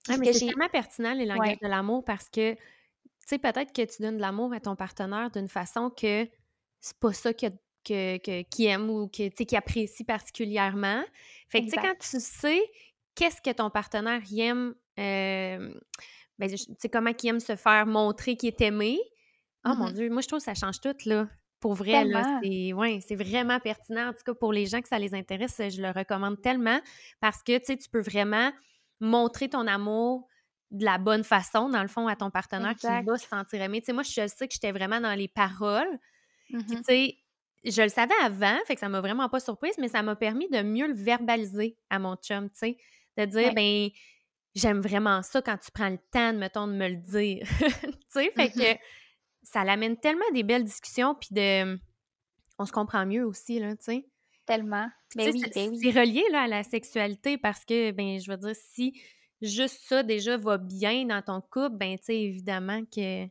Mais 0.09 0.33
c'est 0.33 0.47
tellement 0.47 0.71
pertinent, 0.71 1.13
les 1.13 1.27
langages 1.27 1.51
Ouais. 1.51 1.59
de 1.61 1.69
l'amour, 1.69 2.03
parce 2.03 2.31
que, 2.31 2.55
tu 2.55 2.59
sais, 3.27 3.37
peut-être 3.39 3.75
que 3.75 3.83
tu 3.85 4.01
donnes 4.01 4.17
de 4.17 4.23
l'amour 4.23 4.55
à 4.55 4.61
ton 4.61 4.75
partenaire 4.75 5.31
d'une 5.31 5.49
façon 5.49 5.91
que 5.91 6.27
c'est 6.81 6.99
pas 6.99 7.13
ça 7.13 7.35
que, 7.35 7.49
que, 7.85 8.17
que- 8.17 8.41
qu'il 8.49 8.67
aime 8.69 8.89
ou 8.89 9.07
que, 9.09 9.29
qu'il 9.29 9.59
apprécie 9.59 10.05
particulièrement. 10.05 11.03
Fait 11.51 11.61
que, 11.61 11.65
tu 11.67 11.71
sais, 11.73 11.77
quand 11.77 11.95
tu 12.01 12.21
sais 12.21 12.63
qu'est-ce 13.15 13.43
que 13.43 13.51
ton 13.51 13.69
partenaire 13.69 14.23
il 14.31 14.41
aime, 14.41 14.75
euh, 14.99 15.75
ben, 16.39 16.49
tu 16.49 16.57
sais, 16.57 16.89
comment 16.89 17.13
qu'il 17.13 17.29
aime 17.29 17.41
se 17.41 17.55
faire 17.57 17.85
montrer 17.85 18.35
qu'il 18.37 18.49
est 18.49 18.61
aimé, 18.63 18.99
oh 19.67 19.75
mon 19.77 19.89
Mhm. 19.89 19.93
Dieu, 19.93 20.09
moi, 20.11 20.23
je 20.23 20.29
trouve 20.29 20.39
que 20.39 20.45
ça 20.47 20.55
change 20.55 20.81
tout, 20.81 20.97
là. 21.05 21.29
Pour 21.61 21.75
vrai, 21.75 22.05
c'est 22.43 22.73
ouais, 22.73 23.01
c'est 23.07 23.17
vraiment 23.17 23.59
pertinent. 23.59 24.09
En 24.09 24.13
tout 24.13 24.23
cas, 24.25 24.35
pour 24.35 24.53
les 24.53 24.67
gens 24.67 24.81
que 24.81 24.89
ça 24.89 24.99
les 24.99 25.15
intéresse, 25.15 25.57
je 25.59 25.83
le 25.83 25.91
recommande 25.91 26.41
tellement 26.41 26.81
parce 27.21 27.43
que, 27.43 27.59
tu 27.59 27.89
peux 27.91 28.01
vraiment 28.01 28.53
montrer 29.01 29.49
ton 29.49 29.67
amour 29.67 30.29
de 30.71 30.85
la 30.85 30.99
bonne 30.99 31.25
façon, 31.25 31.69
dans 31.69 31.83
le 31.83 31.89
fond, 31.89 32.07
à 32.07 32.17
ton 32.17 32.31
partenaire 32.31 32.77
qui 32.77 32.87
va 32.87 33.17
se 33.17 33.27
sentir 33.27 33.63
aimé. 33.63 33.81
Tu 33.81 33.87
sais, 33.87 33.93
moi, 33.93 34.03
je 34.03 34.27
sais 34.27 34.47
que 34.47 34.55
j'étais 34.55 34.73
vraiment 34.73 35.01
dans 35.01 35.15
les 35.15 35.29
paroles. 35.29 35.99
tu 36.51 36.83
sais, 36.85 37.17
je 37.65 37.83
le 37.83 37.89
savais 37.89 38.15
avant, 38.23 38.57
fait 38.67 38.75
que 38.75 38.81
ça 38.81 38.89
m'a 38.89 39.01
vraiment 39.01 39.29
pas 39.29 39.41
surprise, 39.41 39.75
mais 39.79 39.89
ça 39.89 40.03
m'a 40.03 40.15
permis 40.15 40.49
de 40.49 40.63
mieux 40.63 40.87
le 40.87 40.95
verbaliser 40.95 41.77
à 41.91 41.99
mon 41.99 42.17
chum, 42.17 42.49
tu 42.51 42.59
sais. 42.59 42.77
De 43.17 43.25
dire, 43.25 43.53
ben, 43.53 43.89
j'aime 44.55 44.81
vraiment 44.81 45.23
ça 45.23 45.43
quand 45.43 45.57
tu 45.59 45.71
prends 45.73 45.89
le 45.89 45.99
temps, 46.13 46.33
de, 46.33 46.39
mettons, 46.39 46.69
de 46.69 46.73
me 46.73 46.89
le 46.89 46.97
dire. 46.97 47.47
tu 47.59 47.93
sais, 48.11 48.31
fait 48.37 48.51
que 48.51 48.59
mm-hmm. 48.59 48.79
Ça 49.53 49.65
l'amène 49.65 49.97
tellement 49.97 50.31
des 50.33 50.43
belles 50.43 50.65
discussions, 50.65 51.15
puis 51.15 51.31
de. 51.33 51.79
On 52.59 52.65
se 52.65 52.73
comprend 52.73 53.07
mieux 53.07 53.25
aussi, 53.25 53.59
là, 53.61 53.77
tu 53.77 53.85
sais. 53.85 54.07
Tellement. 54.47 54.89
Mais 55.17 55.33
ben 55.33 55.41
ben 55.55 55.71
oui, 55.71 55.79
c'est 55.81 55.91
relié, 55.91 56.25
là, 56.33 56.43
à 56.43 56.47
la 56.49 56.63
sexualité 56.63 57.39
parce 57.39 57.65
que, 57.65 57.93
ben, 57.93 58.19
je 58.19 58.31
veux 58.31 58.37
dire, 58.37 58.55
si 58.55 59.01
juste 59.41 59.81
ça 59.87 60.03
déjà 60.03 60.37
va 60.37 60.59
bien 60.59 61.05
dans 61.05 61.23
ton 61.23 61.41
couple, 61.41 61.77
ben, 61.77 61.97
tu 61.99 62.05
sais, 62.05 62.17
évidemment 62.17 62.83
que 62.85 63.27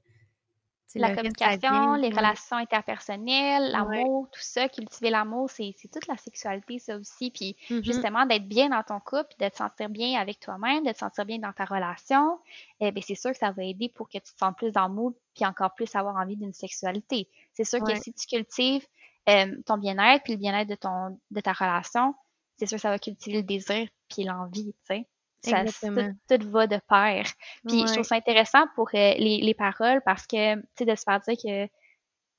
la 0.95 1.15
communication, 1.15 1.93
les 1.95 2.09
relations 2.09 2.57
interpersonnelles, 2.57 3.71
l'amour, 3.71 4.27
tout 4.31 4.41
ça, 4.41 4.67
cultiver 4.69 5.09
l'amour, 5.09 5.49
c'est 5.49 5.73
toute 5.91 6.07
la 6.07 6.17
sexualité, 6.17 6.79
ça 6.79 6.97
aussi. 6.97 7.31
Puis 7.31 7.55
mm-hmm. 7.69 7.83
justement, 7.83 8.25
d'être 8.25 8.47
bien 8.47 8.69
dans 8.69 8.83
ton 8.83 8.99
couple, 8.99 9.33
de 9.39 9.49
te 9.49 9.57
sentir 9.57 9.89
bien 9.89 10.19
avec 10.19 10.39
toi-même, 10.39 10.83
de 10.85 10.91
te 10.91 10.97
sentir 10.97 11.25
bien 11.25 11.39
dans 11.39 11.53
ta 11.53 11.65
relation, 11.65 12.39
eh 12.79 12.91
bien, 12.91 13.03
c'est 13.05 13.15
sûr 13.15 13.31
que 13.31 13.37
ça 13.37 13.51
va 13.51 13.63
aider 13.63 13.89
pour 13.89 14.07
que 14.07 14.17
tu 14.17 14.33
te 14.33 14.37
sentes 14.37 14.57
plus 14.57 14.71
dans 14.71 14.87
puis 15.35 15.45
encore 15.45 15.73
plus 15.75 15.93
avoir 15.95 16.15
envie 16.15 16.35
d'une 16.35 16.53
sexualité. 16.53 17.29
C'est 17.53 17.63
sûr 17.63 17.83
que 17.83 17.95
si 17.95 18.13
tu 18.13 18.25
cultives 18.25 18.85
euh, 19.29 19.55
ton 19.65 19.77
bien-être, 19.77 20.23
puis 20.23 20.33
le 20.33 20.39
bien-être 20.39 20.69
de, 20.69 20.75
ton, 20.75 21.19
de 21.29 21.41
ta 21.41 21.53
relation, 21.53 22.15
c'est 22.57 22.65
sûr 22.65 22.77
que 22.77 22.81
ça 22.81 22.89
va 22.89 22.99
cultiver 22.99 23.37
le 23.37 23.43
désir, 23.43 23.87
puis 24.09 24.23
l'envie, 24.23 24.73
tu 24.73 24.95
sais. 24.95 25.07
Ça, 25.43 25.63
tout, 25.63 26.49
va 26.49 26.67
de 26.67 26.79
pair. 26.89 27.25
Puis 27.67 27.87
je 27.87 27.93
trouve 27.93 28.03
ça 28.03 28.15
intéressant 28.15 28.65
pour 28.75 28.89
euh, 28.93 29.13
les, 29.17 29.39
les, 29.41 29.53
paroles 29.53 30.01
parce 30.03 30.25
que, 30.25 30.55
tu 30.55 30.63
sais, 30.77 30.85
de 30.85 30.95
se 30.95 31.03
faire 31.03 31.19
dire 31.21 31.35
que 31.35 31.69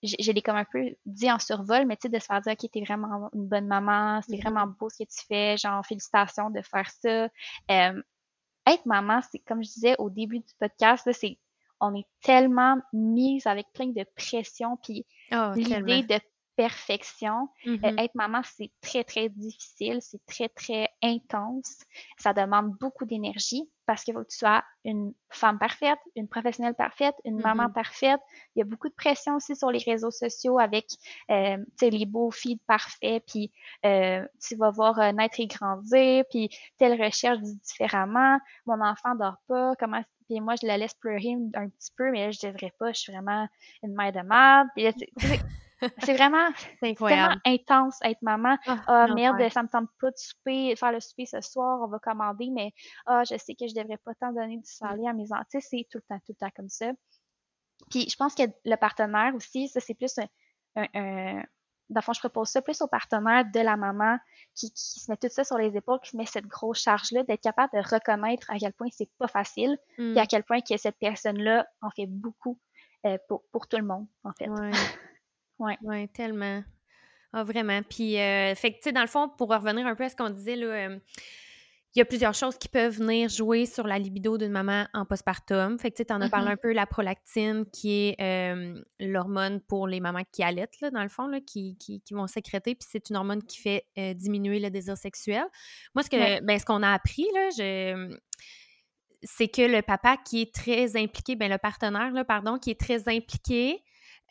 je 0.03 0.33
l'ai 0.33 0.43
comme 0.43 0.57
un 0.57 0.65
peu 0.65 0.95
dit 1.07 1.31
en 1.31 1.39
survol, 1.39 1.87
mais 1.87 1.97
tu 1.97 2.03
sais, 2.03 2.09
de 2.09 2.19
se 2.19 2.27
faire 2.27 2.41
dire, 2.41 2.53
OK, 2.53 2.71
t'es 2.71 2.83
vraiment 2.83 3.31
une 3.35 3.49
bonne 3.49 3.67
maman, 3.67 4.21
c'est 4.23 4.37
mm-hmm. 4.37 4.43
vraiment 4.43 4.67
beau 4.67 4.89
ce 4.91 5.03
que 5.03 5.09
tu 5.09 5.27
fais, 5.27 5.57
genre, 5.57 5.85
félicitations 5.85 6.51
de 6.51 6.61
faire 6.63 6.89
ça. 6.91 7.29
Euh, 7.71 8.03
être 8.67 8.87
maman, 8.87 9.21
c'est 9.31 9.41
comme 9.41 9.63
je 9.63 9.71
disais 9.71 9.95
au 9.99 10.11
début 10.11 10.39
du 10.39 10.55
podcast, 10.61 11.09
c'est 11.13 11.39
on 11.81 11.95
est 11.95 12.07
tellement 12.23 12.77
mise 12.93 13.47
avec 13.47 13.67
plein 13.73 13.87
de 13.87 14.05
pression, 14.17 14.77
puis 14.83 15.07
oh, 15.33 15.53
l'idée 15.55 16.03
de 16.03 16.21
perfection. 16.59 17.49
Euh, 17.69 17.77
mm-hmm. 17.77 18.03
être 18.03 18.15
maman, 18.17 18.41
c'est 18.43 18.73
très, 18.81 19.05
très 19.05 19.29
difficile, 19.29 19.99
c'est 20.01 20.21
très, 20.27 20.49
très 20.49 20.89
intense. 21.05 21.85
Ça 22.19 22.33
demande 22.33 22.73
beaucoup 22.81 23.05
d'énergie 23.05 23.71
parce 23.87 24.03
qu'il 24.03 24.13
faut 24.13 24.25
que 24.25 24.29
tu 24.29 24.39
sois 24.39 24.65
une 24.85 25.15
femme 25.31 25.61
parfaite, 25.61 26.01
une 26.17 26.27
professionnelle 26.27 26.75
parfaite, 26.75 27.15
une 27.25 27.41
maman 27.41 27.67
mm-hmm. 27.69 27.73
parfaite. 27.73 28.21
Il 28.57 28.59
y 28.59 28.63
a 28.63 28.65
beaucoup 28.65 28.89
de 28.89 28.95
pression 28.95 29.37
aussi 29.37 29.55
sur 29.55 29.71
les 29.71 29.79
réseaux 29.79 30.11
sociaux 30.11 30.59
avec 30.59 30.87
euh, 31.31 31.59
les 31.81 32.07
beaux 32.07 32.33
feeds 32.33 32.61
parfaits, 32.67 33.23
puis 33.29 33.53
euh, 33.87 34.27
tu 34.43 34.57
vas 34.57 34.71
voir 34.73 34.97
naître 35.15 35.39
et 35.39 35.47
grandir, 35.47 36.25
puis 36.29 36.51
telle 36.77 37.01
recherche 37.01 37.39
dit 37.39 37.57
différemment, 37.65 38.41
mon 38.67 38.81
enfant 38.81 39.15
dort 39.15 39.39
pas, 39.47 39.75
comment 39.79 40.03
puis 40.29 40.41
moi 40.41 40.57
je 40.61 40.67
la 40.67 40.77
laisse 40.77 40.93
pleurer 40.95 41.37
un 41.55 41.69
petit 41.69 41.93
peu, 41.97 42.11
mais 42.11 42.27
là 42.27 42.31
je 42.33 42.47
devrais 42.47 42.73
pas, 42.79 42.93
je 42.93 42.99
suis 42.99 43.13
vraiment 43.13 43.49
une 43.83 43.95
mère 43.95 44.13
de 44.13 44.21
merde. 44.21 44.69
Puis 44.75 44.85
c'est 45.99 46.15
vraiment 46.15 46.49
tellement 46.81 47.37
intense 47.45 47.99
être 48.03 48.23
maman. 48.23 48.57
Ah, 48.67 48.83
ah 48.87 49.07
merde, 49.15 49.41
ça 49.51 49.63
me 49.63 49.69
tente 49.69 49.89
pas 50.01 50.11
de 50.11 50.17
souper, 50.17 50.75
faire 50.77 50.93
le 50.93 51.01
souper 51.01 51.27
ce 51.27 51.41
soir, 51.41 51.81
on 51.83 51.89
va 51.89 51.99
commander, 51.99 52.51
mais 52.51 52.73
ah, 53.07 53.23
je 53.25 53.37
sais 53.37 53.55
que 53.55 53.67
je 53.69 53.75
devrais 53.75 53.99
pas 53.99 54.15
tant 54.15 54.33
donner 54.33 54.57
du 54.57 54.71
salé 54.71 55.07
à 55.07 55.13
mes 55.13 55.33
enfants. 55.33 55.45
c'est 55.51 55.87
tout 55.91 55.99
le 55.99 56.03
temps, 56.09 56.19
tout 56.27 56.33
le 56.33 56.47
temps 56.47 56.53
comme 56.55 56.69
ça. 56.69 56.91
Puis 57.91 58.09
je 58.09 58.17
pense 58.17 58.35
que 58.35 58.43
le 58.65 58.77
partenaire 58.77 59.35
aussi, 59.35 59.69
ça 59.69 59.81
c'est 59.81 59.95
plus 59.95 60.19
un, 60.77 60.87
un, 60.95 61.43
dans 61.91 62.01
le 62.01 62.03
fond, 62.03 62.13
je 62.13 62.21
propose 62.21 62.49
ça 62.49 62.61
plus 62.61 62.81
au 62.83 62.87
partenaire 62.87 63.45
de 63.45 63.61
la 63.61 63.77
maman 63.77 64.19
qui, 64.55 64.71
qui, 64.73 65.01
se 65.01 65.11
met 65.11 65.17
tout 65.17 65.29
ça 65.31 65.45
sur 65.45 65.57
les 65.57 65.77
épaules, 65.77 66.01
qui 66.01 66.11
se 66.11 66.17
met 66.17 66.27
cette 66.27 66.47
grosse 66.47 66.83
charge-là, 66.83 67.23
d'être 67.23 67.41
capable 67.41 67.73
de 67.73 67.79
reconnaître 67.79 68.51
à 68.51 68.59
quel 68.59 68.73
point 68.73 68.89
c'est 68.91 69.11
pas 69.19 69.29
facile, 69.29 69.79
et 69.99 70.19
à 70.19 70.27
quel 70.27 70.45
point 70.45 70.61
que 70.61 70.77
cette 70.77 70.99
personne-là 70.99 71.67
en 71.81 71.91
fait 71.91 72.07
beaucoup 72.07 72.59
euh, 73.07 73.17
pour, 73.29 73.45
pour 73.53 73.69
tout 73.69 73.79
le 73.79 73.85
monde, 73.85 74.07
en 74.25 74.33
fait. 74.33 74.49
Oui, 75.59 75.73
ouais, 75.83 76.09
tellement. 76.09 76.63
Ah, 77.33 77.45
vraiment. 77.45 77.83
Puis, 77.83 78.19
euh, 78.19 78.55
fait 78.55 78.73
que, 78.73 78.77
tu 78.77 78.83
sais, 78.85 78.93
dans 78.93 79.03
le 79.03 79.09
fond, 79.09 79.29
pour 79.29 79.51
revenir 79.51 79.87
un 79.87 79.95
peu 79.95 80.05
à 80.05 80.09
ce 80.09 80.17
qu'on 80.17 80.31
disait, 80.31 80.57
là, 80.57 80.67
euh, 80.67 80.99
il 81.95 81.99
y 81.99 82.03
a 82.03 82.05
plusieurs 82.05 82.35
choses 82.35 82.57
qui 82.57 82.69
peuvent 82.69 82.95
venir 82.95 83.29
jouer 83.29 83.67
sur 83.67 83.87
la 83.87 83.99
libido 83.99 84.39
d'une 84.39 84.53
maman 84.53 84.87
en 84.95 85.05
postpartum. 85.05 85.79
Fait 85.79 85.91
que, 85.91 85.97
tu 85.97 86.01
sais, 86.01 86.05
t'en 86.07 86.21
as 86.21 86.29
parlé 86.29 86.49
mm-hmm. 86.49 86.53
un 86.53 86.57
peu, 86.57 86.73
la 86.73 86.87
prolactine, 86.87 87.65
qui 87.71 88.09
est 88.09 88.21
euh, 88.21 88.81
l'hormone 89.01 89.61
pour 89.61 89.87
les 89.89 90.01
mamans 90.01 90.23
qui 90.33 90.43
allaitent, 90.43 90.81
là, 90.81 90.91
dans 90.91 91.03
le 91.03 91.09
fond, 91.09 91.27
là, 91.27 91.41
qui, 91.41 91.77
qui, 91.77 92.01
qui 92.01 92.15
vont 92.15 92.27
sécréter. 92.27 92.75
Puis 92.75 92.89
c'est 92.91 93.11
une 93.11 93.17
hormone 93.17 93.43
qui 93.43 93.59
fait 93.59 93.85
diminuer 94.15 94.61
le 94.61 94.71
désir 94.71 94.97
sexuel. 94.97 95.45
Moi, 95.95 96.03
ce 96.03 96.11
que, 96.11 96.41
ben, 96.43 96.59
ce 96.59 96.65
qu'on 96.65 96.83
a 96.83 96.93
appris, 96.93 97.27
là, 97.35 97.49
je 97.57 98.17
c'est 99.23 99.49
que 99.49 99.63
le 99.63 99.83
papa 99.83 100.17
qui 100.17 100.43
est 100.43 100.55
très 100.55 100.97
impliqué, 100.97 101.35
ben 101.35 101.51
le 101.51 101.59
partenaire, 101.59 102.13
là, 102.13 102.25
pardon, 102.25 102.59
qui 102.59 102.71
est 102.71 102.81
très 102.81 103.09
impliqué, 103.09 103.83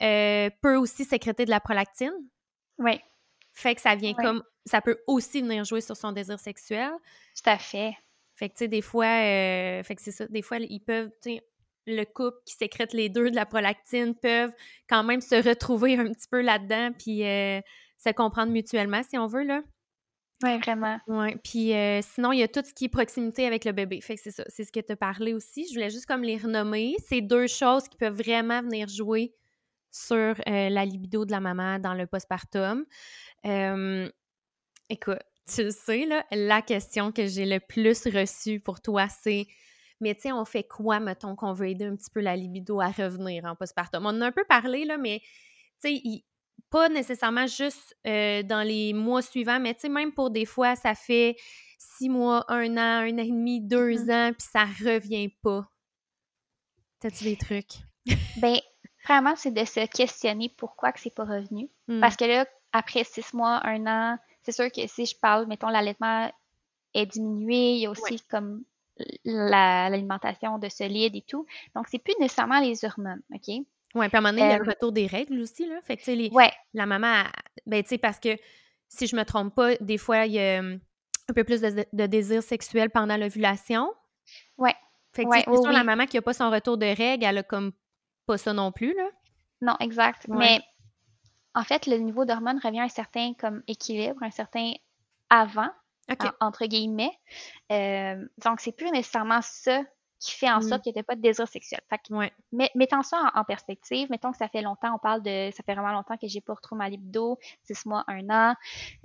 euh, 0.01 0.49
peut 0.61 0.75
aussi 0.75 1.05
sécréter 1.05 1.45
de 1.45 1.49
la 1.49 1.59
prolactine. 1.59 2.13
Oui. 2.77 2.99
Fait 3.53 3.75
que 3.75 3.81
ça 3.81 3.95
vient 3.95 4.13
comme. 4.13 4.43
Ça 4.65 4.81
peut 4.81 4.99
aussi 5.07 5.41
venir 5.41 5.63
jouer 5.63 5.81
sur 5.81 5.95
son 5.95 6.11
désir 6.11 6.39
sexuel. 6.39 6.91
Tout 7.35 7.49
à 7.49 7.57
fait. 7.57 7.93
Fait 8.35 8.49
que, 8.49 8.53
tu 8.53 8.59
sais, 8.59 8.67
des 8.67 8.81
fois, 8.81 9.05
euh, 9.05 9.81
fait 9.81 9.95
que 9.95 10.01
c'est 10.01 10.11
ça, 10.11 10.27
des 10.27 10.41
fois, 10.41 10.57
ils 10.59 10.81
peuvent, 10.81 11.09
tu 11.23 11.31
sais, 11.31 11.41
le 11.87 12.03
couple 12.03 12.37
qui 12.45 12.53
sécrète 12.53 12.93
les 12.93 13.09
deux 13.09 13.31
de 13.31 13.35
la 13.35 13.45
prolactine 13.45 14.13
peuvent 14.13 14.51
quand 14.89 15.03
même 15.03 15.21
se 15.21 15.35
retrouver 15.35 15.95
un 15.97 16.11
petit 16.11 16.27
peu 16.29 16.41
là-dedans, 16.41 16.91
puis 16.91 17.25
euh, 17.25 17.61
se 17.97 18.11
comprendre 18.11 18.51
mutuellement, 18.51 19.01
si 19.03 19.17
on 19.17 19.25
veut, 19.25 19.43
là. 19.43 19.61
Oui, 20.43 20.59
vraiment. 20.59 20.99
Oui, 21.07 21.35
puis 21.43 21.71
sinon, 22.13 22.31
il 22.31 22.39
y 22.39 22.43
a 22.43 22.47
tout 22.47 22.61
ce 22.63 22.71
qui 22.73 22.85
est 22.85 22.89
proximité 22.89 23.47
avec 23.47 23.65
le 23.65 23.71
bébé. 23.71 24.01
Fait 24.01 24.15
que 24.15 24.21
c'est 24.21 24.31
ça, 24.31 24.43
c'est 24.49 24.65
ce 24.65 24.71
que 24.71 24.81
tu 24.81 24.91
as 24.91 24.95
parlé 24.95 25.33
aussi. 25.33 25.65
Je 25.67 25.73
voulais 25.73 25.89
juste 25.89 26.05
comme 26.05 26.21
les 26.21 26.37
renommer. 26.37 26.95
C'est 27.07 27.21
deux 27.21 27.47
choses 27.47 27.87
qui 27.87 27.97
peuvent 27.97 28.21
vraiment 28.21 28.61
venir 28.61 28.87
jouer 28.87 29.33
sur 29.91 30.35
la 30.45 30.85
libido 30.85 31.25
de 31.25 31.31
la 31.31 31.39
maman 31.39 31.79
dans 31.79 31.93
le 31.93 32.07
postpartum. 32.07 32.85
écoute, 34.89 35.19
tu 35.53 35.63
le 35.63 35.71
sais, 35.71 36.05
là, 36.05 36.25
la 36.31 36.61
question 36.61 37.11
que 37.11 37.25
j'ai 37.25 37.45
le 37.45 37.59
plus 37.59 38.05
reçue 38.07 38.59
pour 38.59 38.81
toi, 38.81 39.07
c'est 39.07 39.47
mais 39.99 40.13
tu 40.15 40.23
sais, 40.23 40.31
on 40.31 40.45
fait 40.45 40.63
quoi, 40.63 40.99
mettons, 40.99 41.35
qu'on 41.35 41.53
veut 41.53 41.69
aider 41.69 41.85
un 41.85 41.95
petit 41.95 42.09
peu 42.11 42.19
la 42.19 42.35
libido 42.35 42.79
à 42.79 42.89
revenir 42.89 43.45
en 43.45 43.55
postpartum? 43.55 44.05
On 44.05 44.09
en 44.09 44.21
a 44.21 44.27
un 44.27 44.31
peu 44.31 44.45
parlé, 44.47 44.85
là, 44.85 44.97
mais 44.97 45.21
tu 45.81 45.95
sais, 45.95 46.23
pas 46.69 46.89
nécessairement 46.89 47.47
juste 47.47 47.95
euh, 48.05 48.43
dans 48.43 48.61
les 48.61 48.93
mois 48.93 49.21
suivants, 49.21 49.59
mais 49.59 49.73
tu 49.73 49.81
sais, 49.81 49.89
même 49.89 50.13
pour 50.13 50.29
des 50.29 50.45
fois, 50.45 50.75
ça 50.75 50.93
fait 50.93 51.35
six 51.79 52.09
mois, 52.09 52.45
un 52.47 52.77
an, 52.77 53.05
un 53.05 53.13
an 53.15 53.23
et 53.23 53.31
demi, 53.31 53.61
deux 53.61 54.05
mmh 54.05 54.11
ans, 54.11 54.31
puis 54.37 54.47
ça 54.51 54.65
revient 54.65 55.29
pas. 55.41 55.67
T'as-tu 56.99 57.23
des 57.23 57.37
trucs? 57.37 57.73
ben, 58.37 58.59
C'est 59.35 59.51
de 59.51 59.65
se 59.65 59.85
questionner 59.87 60.51
pourquoi 60.57 60.91
que 60.91 60.99
c'est 60.99 61.13
pas 61.13 61.25
revenu. 61.25 61.69
Hmm. 61.87 62.01
Parce 62.01 62.15
que 62.15 62.25
là, 62.25 62.45
après 62.73 63.03
six 63.03 63.33
mois, 63.33 63.61
un 63.65 63.85
an, 63.87 64.17
c'est 64.43 64.51
sûr 64.51 64.71
que 64.71 64.85
si 64.87 65.05
je 65.05 65.15
parle, 65.17 65.47
mettons, 65.47 65.69
l'allaitement 65.69 66.31
est 66.93 67.05
diminué, 67.05 67.73
il 67.73 67.79
y 67.79 67.85
a 67.85 67.91
aussi 67.91 68.21
comme 68.29 68.63
l'alimentation 69.23 70.57
de 70.57 70.69
solide 70.69 71.15
et 71.15 71.23
tout. 71.27 71.45
Donc, 71.75 71.87
c'est 71.89 71.99
plus 71.99 72.15
nécessairement 72.19 72.59
les 72.59 72.83
hormones, 72.83 73.21
OK? 73.33 73.47
Oui, 73.95 74.07
puis 74.09 74.15
à 74.15 74.17
un 74.17 74.21
moment 74.21 74.29
donné, 74.29 74.41
il 74.41 74.49
y 74.49 74.53
a 74.53 74.57
le 74.57 74.67
euh, 74.67 74.69
retour 74.69 74.91
des 74.91 75.07
règles 75.07 75.39
aussi, 75.39 75.67
là. 75.67 75.79
Fait 75.83 75.97
que, 75.97 76.03
tu 76.03 76.15
sais, 76.15 76.33
ouais. 76.33 76.51
la 76.73 76.85
maman, 76.85 77.23
ben, 77.65 77.81
tu 77.83 77.89
sais, 77.89 77.97
parce 77.97 78.19
que 78.19 78.37
si 78.89 79.07
je 79.07 79.15
me 79.15 79.23
trompe 79.23 79.55
pas, 79.55 79.75
des 79.77 79.97
fois, 79.97 80.25
il 80.25 80.33
y 80.33 80.39
a 80.39 80.59
hum, 80.59 80.79
un 81.29 81.33
peu 81.33 81.43
plus 81.43 81.61
de, 81.61 82.05
désir 82.05 82.43
sexuel 82.43 82.89
pendant 82.89 83.17
l'ovulation. 83.17 83.91
Ouais. 84.57 84.75
Fait 85.13 85.23
que, 85.23 85.29
ouais, 85.29 85.71
la 85.71 85.83
maman 85.83 86.05
qui 86.05 86.17
n'a 86.17 86.21
pas 86.21 86.33
son 86.33 86.49
retour 86.49 86.77
de 86.77 86.85
règles, 86.85 87.25
elle 87.25 87.39
a 87.39 87.43
comme 87.43 87.71
pas 88.27 88.37
ça 88.37 88.53
non 88.53 88.71
plus, 88.71 88.93
là. 88.93 89.09
Non, 89.61 89.75
exact. 89.79 90.27
Mais 90.27 90.61
en 91.55 91.63
fait, 91.63 91.87
le 91.87 91.97
niveau 91.97 92.25
d'hormones 92.25 92.59
revient 92.63 92.81
à 92.81 92.83
un 92.83 92.89
certain 92.89 93.33
comme 93.33 93.63
équilibre, 93.67 94.21
un 94.21 94.31
certain 94.31 94.73
avant, 95.29 95.69
entre 96.39 96.65
guillemets. 96.65 97.17
Euh, 97.71 98.23
donc, 98.45 98.59
c'est 98.59 98.71
plus 98.71 98.91
nécessairement 98.91 99.41
ça 99.41 99.81
qui 100.19 100.31
fait 100.31 100.49
en 100.49 100.61
sorte 100.61 100.83
qu'il 100.83 100.93
n'y 100.93 100.99
ait 100.99 101.03
pas 101.03 101.15
de 101.15 101.21
désir 101.21 101.47
sexuel. 101.47 101.79
Fait 101.89 102.01
mais, 102.51 102.71
mettons 102.75 103.03
ça 103.03 103.31
en, 103.35 103.43
perspective, 103.43 104.09
mettons 104.09 104.31
que 104.31 104.37
ça 104.37 104.47
fait 104.47 104.61
longtemps, 104.61 104.95
on 104.95 104.99
parle 104.99 105.21
de, 105.21 105.51
ça 105.51 105.63
fait 105.63 105.73
vraiment 105.73 105.91
longtemps 105.91 106.17
que 106.17 106.27
j'ai 106.27 106.41
pas 106.41 106.53
retrouvé 106.53 106.79
ma 106.79 106.89
libido, 106.89 107.37
six 107.63 107.85
mois, 107.85 108.03
un 108.07 108.27
an, 108.29 108.55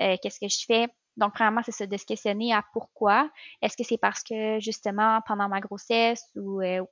euh, 0.01 0.17
qu'est-ce 0.23 0.41
que 0.41 0.49
je 0.49 0.65
fais? 0.67 0.89
Donc, 1.19 1.35
premièrement, 1.35 1.61
c'est 1.65 1.73
ça, 1.73 1.87
de 1.87 1.97
se 1.99 2.07
questionner 2.07 2.55
à 2.55 2.65
pourquoi. 2.73 3.31
Est-ce 3.61 3.77
que 3.77 3.85
c'est 3.85 3.99
parce 3.99 4.23
que, 4.23 4.59
justement, 4.61 5.21
pendant 5.27 5.49
ma 5.49 5.61
grossesse 5.61 6.25
ou 6.37 6.63
euh, 6.63 6.83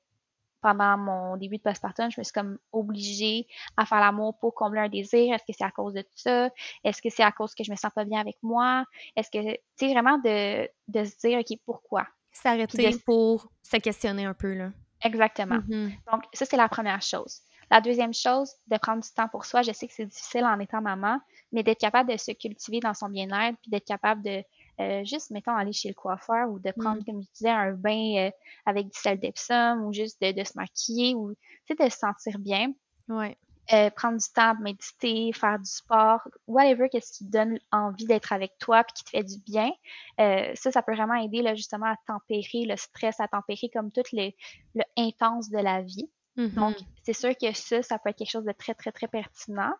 pendant 0.61 0.97
mon 0.97 1.37
début 1.37 1.59
de 1.59 1.63
postpartum, 1.63 2.11
je 2.11 2.21
me 2.21 2.25
suis 2.25 2.33
comme 2.33 2.59
obligée 2.73 3.47
à 3.77 3.87
faire 3.87 4.01
l'amour 4.01 4.39
pour 4.39 4.55
combler 4.55 4.81
un 4.81 4.89
désir. 4.89 5.35
Est-ce 5.35 5.45
que 5.45 5.57
c'est 5.57 5.65
à 5.65 5.71
cause 5.71 5.95
de 5.95 6.03
tout 6.03 6.09
ça? 6.17 6.51
Est-ce 6.85 7.03
que 7.03 7.11
c'est 7.11 7.23
à 7.23 7.33
cause 7.33 7.55
que 7.55 7.65
je 7.65 7.71
me 7.71 7.77
sens 7.77 7.93
pas 7.95 8.05
bien 8.05 8.21
avec 8.21 8.37
moi? 8.43 8.85
Est-ce 9.17 9.31
que, 9.31 9.53
tu 9.53 9.59
sais, 9.77 9.93
vraiment 9.93 10.19
de, 10.19 10.69
de 10.89 11.05
se 11.05 11.17
dire, 11.27 11.39
OK, 11.39 11.59
pourquoi? 11.65 12.07
S'arrêter 12.33 12.91
pour 13.05 13.51
se 13.63 13.77
questionner 13.79 14.25
un 14.25 14.35
peu, 14.35 14.55
là. 14.55 14.71
Exactement. 15.03 15.57
Mm-hmm. 15.57 15.91
Donc, 16.13 16.25
ça, 16.33 16.45
c'est 16.45 16.57
la 16.57 16.69
première 16.69 17.03
chose. 17.03 17.41
La 17.71 17.81
deuxième 17.81 18.13
chose, 18.13 18.53
de 18.67 18.77
prendre 18.79 19.03
du 19.03 19.09
temps 19.11 19.29
pour 19.29 19.45
soi. 19.45 19.63
Je 19.63 19.73
sais 19.73 19.87
que 19.87 19.95
c'est 19.95 20.07
difficile 20.07 20.45
en 20.45 20.59
étant 20.59 20.81
maman, 20.81 21.21
mais 21.53 21.63
d'être 21.63 21.79
capable 21.79 22.11
de 22.11 22.17
se 22.17 22.33
cultiver 22.33 22.81
dans 22.81 22.95
son 22.95 23.09
bien-être, 23.09 23.57
puis 23.63 23.71
d'être 23.71 23.87
capable 23.87 24.23
de 24.23 24.43
euh, 24.81 25.05
juste, 25.05 25.31
mettons, 25.31 25.55
aller 25.55 25.72
chez 25.72 25.89
le 25.89 25.95
coiffeur 25.95 26.49
ou 26.51 26.59
de 26.59 26.70
prendre, 26.72 27.01
mm. 27.01 27.05
comme 27.05 27.22
je 27.22 27.28
disais, 27.35 27.51
un 27.51 27.72
bain 27.72 28.16
euh, 28.16 28.31
avec 28.64 28.87
du 28.87 28.99
sel 28.99 29.18
d'Epsom 29.18 29.85
ou 29.85 29.93
juste 29.93 30.20
de, 30.22 30.45
se 30.45 30.53
maquiller 30.57 31.14
ou, 31.14 31.35
tu 31.66 31.76
sais, 31.76 31.85
de 31.85 31.91
se 31.91 31.99
sentir 31.99 32.39
bien. 32.39 32.72
Ouais. 33.09 33.37
Euh, 33.72 33.91
prendre 33.91 34.18
du 34.18 34.26
temps, 34.35 34.55
méditer, 34.61 35.33
faire 35.33 35.59
du 35.59 35.70
sport, 35.70 36.26
whatever, 36.47 36.89
qu'est-ce 36.89 37.18
qui 37.18 37.24
donne 37.24 37.59
envie 37.70 38.07
d'être 38.07 38.33
avec 38.33 38.59
toi 38.59 38.83
puis 38.83 38.95
qui 38.95 39.05
te 39.05 39.11
fait 39.11 39.22
du 39.22 39.39
bien. 39.47 39.70
ça, 40.18 40.72
ça 40.72 40.83
peut 40.83 40.95
vraiment 40.95 41.14
aider 41.14 41.41
là, 41.43 41.55
justement 41.55 41.87
à 41.87 41.95
tempérer 42.07 42.64
le 42.64 42.76
stress, 42.76 43.20
à 43.20 43.28
tempérer 43.28 43.70
comme 43.72 43.93
tout 43.93 44.03
le, 44.12 44.31
le 44.74 44.83
intense 44.97 45.51
de 45.51 45.59
la 45.59 45.83
vie. 45.83 46.11
Donc, 46.37 46.76
mm-hmm. 46.76 46.85
c'est 47.05 47.12
sûr 47.12 47.37
que 47.37 47.53
ça, 47.53 47.83
ça 47.83 47.99
peut 47.99 48.11
être 48.11 48.16
quelque 48.16 48.31
chose 48.31 48.45
de 48.45 48.53
très, 48.53 48.74
très, 48.74 48.91
très 48.91 49.09
pertinent. 49.09 49.74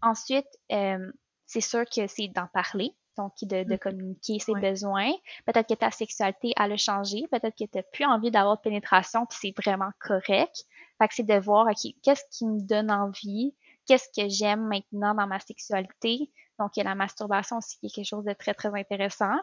Ensuite, 0.00 0.46
c'est 0.68 1.60
sûr 1.60 1.84
que 1.84 2.06
c'est 2.06 2.28
d'en 2.28 2.46
parler 2.46 2.94
donc 3.16 3.32
de, 3.42 3.64
de 3.64 3.74
mm. 3.74 3.78
communiquer 3.78 4.38
ses 4.38 4.54
besoins. 4.54 5.12
Peut-être 5.46 5.68
que 5.68 5.74
ta 5.74 5.90
sexualité 5.90 6.52
a 6.56 6.68
le 6.68 6.76
changé, 6.76 7.26
peut-être 7.30 7.56
que 7.56 7.64
tu 7.64 7.76
n'as 7.76 7.82
plus 7.82 8.04
envie 8.04 8.30
d'avoir 8.30 8.56
de 8.56 8.62
pénétration, 8.62 9.26
puis 9.26 9.38
c'est 9.40 9.54
vraiment 9.64 9.90
correct. 10.00 10.64
Fait 10.98 11.08
que 11.08 11.14
c'est 11.14 11.26
de 11.26 11.38
voir, 11.38 11.66
OK, 11.66 11.92
qu'est-ce 12.02 12.24
qui 12.30 12.46
me 12.46 12.60
donne 12.60 12.90
envie, 12.90 13.54
qu'est-ce 13.86 14.08
que 14.08 14.28
j'aime 14.28 14.66
maintenant 14.66 15.14
dans 15.14 15.26
ma 15.26 15.40
sexualité? 15.40 16.30
Donc, 16.58 16.78
a 16.78 16.84
la 16.84 16.94
masturbation 16.94 17.58
aussi 17.58 17.78
qui 17.78 17.86
est 17.86 17.90
quelque 17.90 18.06
chose 18.06 18.24
de 18.24 18.32
très, 18.32 18.54
très 18.54 18.68
intéressant. 18.68 19.34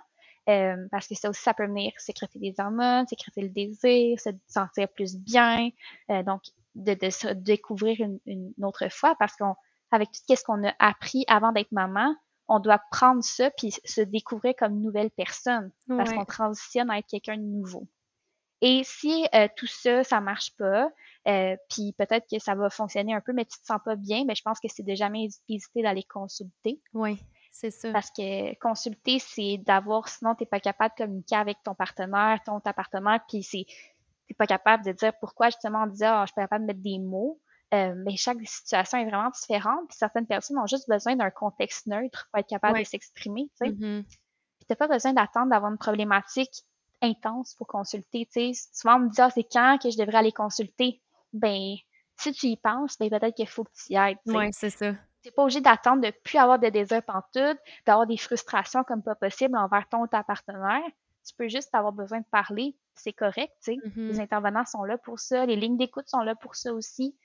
Euh, 0.50 0.88
parce 0.90 1.08
que 1.08 1.14
ça 1.14 1.30
aussi, 1.30 1.42
ça 1.42 1.54
peut 1.54 1.68
venir 1.68 1.92
sécréter 1.98 2.40
des 2.40 2.56
hormones, 2.58 3.06
sécréter 3.06 3.42
le 3.42 3.50
désir, 3.50 4.20
se 4.20 4.30
sentir 4.48 4.88
plus 4.90 5.16
bien. 5.16 5.70
Euh, 6.10 6.24
donc, 6.24 6.42
de, 6.74 6.94
de, 6.94 7.10
se 7.10 7.28
découvrir 7.28 8.00
une, 8.00 8.20
une 8.26 8.54
autre 8.64 8.88
fois 8.90 9.14
parce 9.20 9.36
qu'on 9.36 9.56
avec 9.92 10.10
tout 10.12 10.36
ce 10.36 10.44
qu'on 10.44 10.66
a 10.66 10.74
appris 10.80 11.26
avant 11.28 11.52
d'être 11.52 11.72
maman, 11.72 12.16
on 12.52 12.60
doit 12.60 12.82
prendre 12.92 13.24
ça 13.24 13.50
puis 13.52 13.72
se 13.86 14.02
découvrir 14.02 14.54
comme 14.58 14.82
nouvelle 14.82 15.10
personne 15.10 15.72
parce 15.88 16.12
qu'on 16.12 16.26
transitionne 16.26 16.90
à 16.90 16.98
être 16.98 17.08
quelqu'un 17.08 17.38
de 17.38 17.44
nouveau. 17.44 17.88
Et 18.60 18.82
si 18.84 19.26
euh, 19.34 19.48
tout 19.56 19.68
ça, 19.68 20.04
ça 20.04 20.20
marche 20.20 20.56
pas, 20.58 20.92
euh, 21.30 21.56
puis 21.70 21.96
peut-être 21.98 22.28
que 22.30 22.40
ça 22.40 22.54
va 22.54 22.70
fonctionner 22.70 23.14
un 23.14 23.22
peu, 23.22 23.32
mais 23.32 23.46
tu 23.46 23.58
te 23.58 23.66
sens 23.66 23.80
pas 23.84 23.96
bien, 23.96 24.20
mais 24.20 24.28
ben, 24.28 24.36
je 24.36 24.42
pense 24.44 24.60
que 24.60 24.68
c'est 24.68 24.84
de 24.84 24.94
jamais 24.94 25.30
hésiter 25.48 25.82
d'aller 25.82 26.04
consulter. 26.04 26.80
Oui, 26.94 27.18
c'est 27.52 27.72
ça. 27.72 27.92
Parce 27.94 28.12
que 28.12 28.54
consulter, 28.60 29.18
c'est 29.20 29.58
d'avoir, 29.66 30.10
sinon 30.10 30.36
tu 30.36 30.44
n'es 30.44 30.48
pas 30.48 30.60
capable 30.60 30.94
de 31.00 31.06
communiquer 31.06 31.38
avec 31.38 31.58
ton 31.64 31.74
partenaire, 31.74 32.40
ton 32.46 32.60
ta 32.60 32.74
partenaire, 32.74 33.22
puis 33.30 33.44
c'est 33.44 33.66
t'es 34.28 34.34
pas 34.34 34.46
capable 34.46 34.86
de 34.86 34.92
dire 34.92 35.14
pourquoi 35.22 35.48
justement 35.48 35.84
on 35.84 35.88
disait 35.88 36.10
oh, 36.10 36.22
je 36.24 36.28
suis 36.28 36.36
pas 36.36 36.44
capable 36.44 36.66
de 36.66 36.68
mettre 36.68 36.82
des 36.82 37.00
mots. 37.00 37.40
Euh, 37.74 37.94
mais 37.96 38.18
chaque 38.18 38.38
situation 38.46 38.98
est 38.98 39.06
vraiment 39.06 39.30
différente. 39.30 39.88
Puis 39.88 39.98
certaines 39.98 40.28
personnes 40.28 40.58
ont 40.58 40.68
juste 40.68 40.90
besoin 40.90 41.16
d'un 41.16 41.30
contexte 41.30 41.88
neutre 41.88 42.28
pour 42.32 42.40
être 42.40 42.50
capable 42.50 42.80
de 42.80 42.84
s'exprimer. 42.84 43.50
Tu 43.62 43.68
sais. 43.68 43.72
Mm 43.72 44.04
n'as 44.72 44.76
pas 44.76 44.88
besoin 44.88 45.14
d'attendre 45.14 45.50
d'avoir 45.50 45.72
une 45.72 45.78
problématique 45.78 46.64
intense 47.02 47.56
pour 47.56 47.68
consulter. 47.68 48.28
Tu 48.32 48.54
sais. 48.54 48.70
Souvent, 48.74 48.96
on 48.96 49.00
me 49.00 49.10
dit 49.10 49.22
ah, 49.22 49.30
c'est 49.30 49.44
quand 49.44 49.78
que 49.82 49.90
je 49.90 49.98
devrais 49.98 50.18
aller 50.18 50.32
consulter. 50.32 51.02
Ben, 51.34 51.76
si 52.18 52.32
tu 52.34 52.48
y 52.48 52.58
penses, 52.58 52.98
ben 52.98 53.10
peut-être 53.10 53.36
qu'il 53.36 53.48
faut 53.48 53.64
que 53.64 53.72
tu 53.74 53.94
y 53.94 53.98
ailles. 53.98 54.18
Oui, 54.26 54.50
c'est 54.52 54.70
ça. 54.70 54.92
Tu 54.92 55.28
n'es 55.28 55.32
pas 55.32 55.44
obligé 55.44 55.62
d'attendre 55.62 56.02
de 56.02 56.12
plus 56.24 56.38
avoir 56.38 56.60
de 56.60 56.68
désir 56.70 57.04
pantoute, 57.04 57.60
d'avoir 57.86 58.08
des 58.08 58.18
frustrations 58.18 58.84
comme 58.84 59.04
pas 59.04 59.16
possible 59.16 59.56
envers 59.56 59.88
ton 59.88 60.02
ou 60.02 60.08
ta 60.08 60.24
partenaire. 60.24 60.82
Tu 61.28 61.36
peux 61.38 61.48
juste 61.48 61.74
avoir 61.74 61.94
besoin 61.94 62.20
de 62.20 62.26
parler, 62.32 62.76
c'est 62.96 63.14
correct, 63.14 63.54
tu 63.64 63.74
sais. 63.74 63.78
Mm-hmm. 63.78 64.08
Les 64.08 64.20
intervenants 64.20 64.66
sont 64.66 64.84
là 64.84 64.98
pour 64.98 65.20
ça, 65.20 65.46
les 65.46 65.56
lignes 65.56 65.78
d'écoute 65.78 66.08
sont 66.08 66.22
là 66.22 66.34
pour 66.34 66.56
ça 66.56 66.74
aussi. 66.74 67.16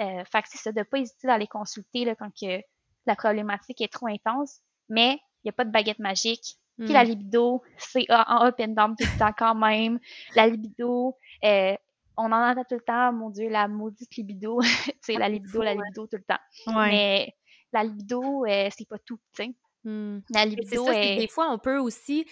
Euh, 0.00 0.24
fait 0.24 0.42
que 0.42 0.48
c'est 0.50 0.58
ça, 0.58 0.72
de 0.72 0.82
pas 0.82 0.98
hésiter 0.98 1.26
d'aller 1.28 1.46
consulter 1.46 2.04
là, 2.04 2.14
quand 2.14 2.30
que 2.30 2.60
la 3.06 3.16
problématique 3.16 3.80
est 3.80 3.92
trop 3.92 4.08
intense, 4.08 4.60
mais 4.88 5.12
il 5.12 5.46
n'y 5.46 5.50
a 5.50 5.52
pas 5.52 5.64
de 5.64 5.70
baguette 5.70 5.98
magique. 5.98 6.58
Puis 6.78 6.92
la 6.92 7.04
hmm. 7.04 7.08
libido, 7.08 7.62
c'est 7.78 8.04
en 8.10 8.46
up 8.46 8.56
and 8.58 8.68
down 8.68 8.96
tout 8.96 9.06
le 9.12 9.18
temps 9.18 9.32
quand 9.36 9.54
même. 9.54 10.00
La 10.34 10.48
libido, 10.48 11.16
euh, 11.44 11.76
on 12.16 12.32
en 12.32 12.50
entend 12.50 12.64
tout 12.64 12.74
le 12.74 12.80
temps, 12.80 13.12
mon 13.12 13.30
Dieu, 13.30 13.48
la 13.48 13.68
maudite 13.68 14.16
libido. 14.16 14.60
tu 14.84 14.92
sais, 15.00 15.14
la 15.14 15.28
libido, 15.28 15.62
la 15.62 15.74
libido 15.74 16.06
tout 16.08 16.16
le 16.16 16.24
temps. 16.24 16.74
Mais 16.74 17.32
la 17.72 17.84
libido, 17.84 18.44
euh, 18.46 18.68
c'est 18.76 18.88
pas 18.88 18.98
tout, 18.98 19.20
tu 19.34 19.44
sais. 19.44 19.54
Hmm. 19.84 20.20
La 20.30 20.44
libido, 20.44 20.88
est... 20.88 21.18
des 21.18 21.28
fois, 21.28 21.52
on 21.52 21.58
peut 21.58 21.78
aussi 21.78 22.26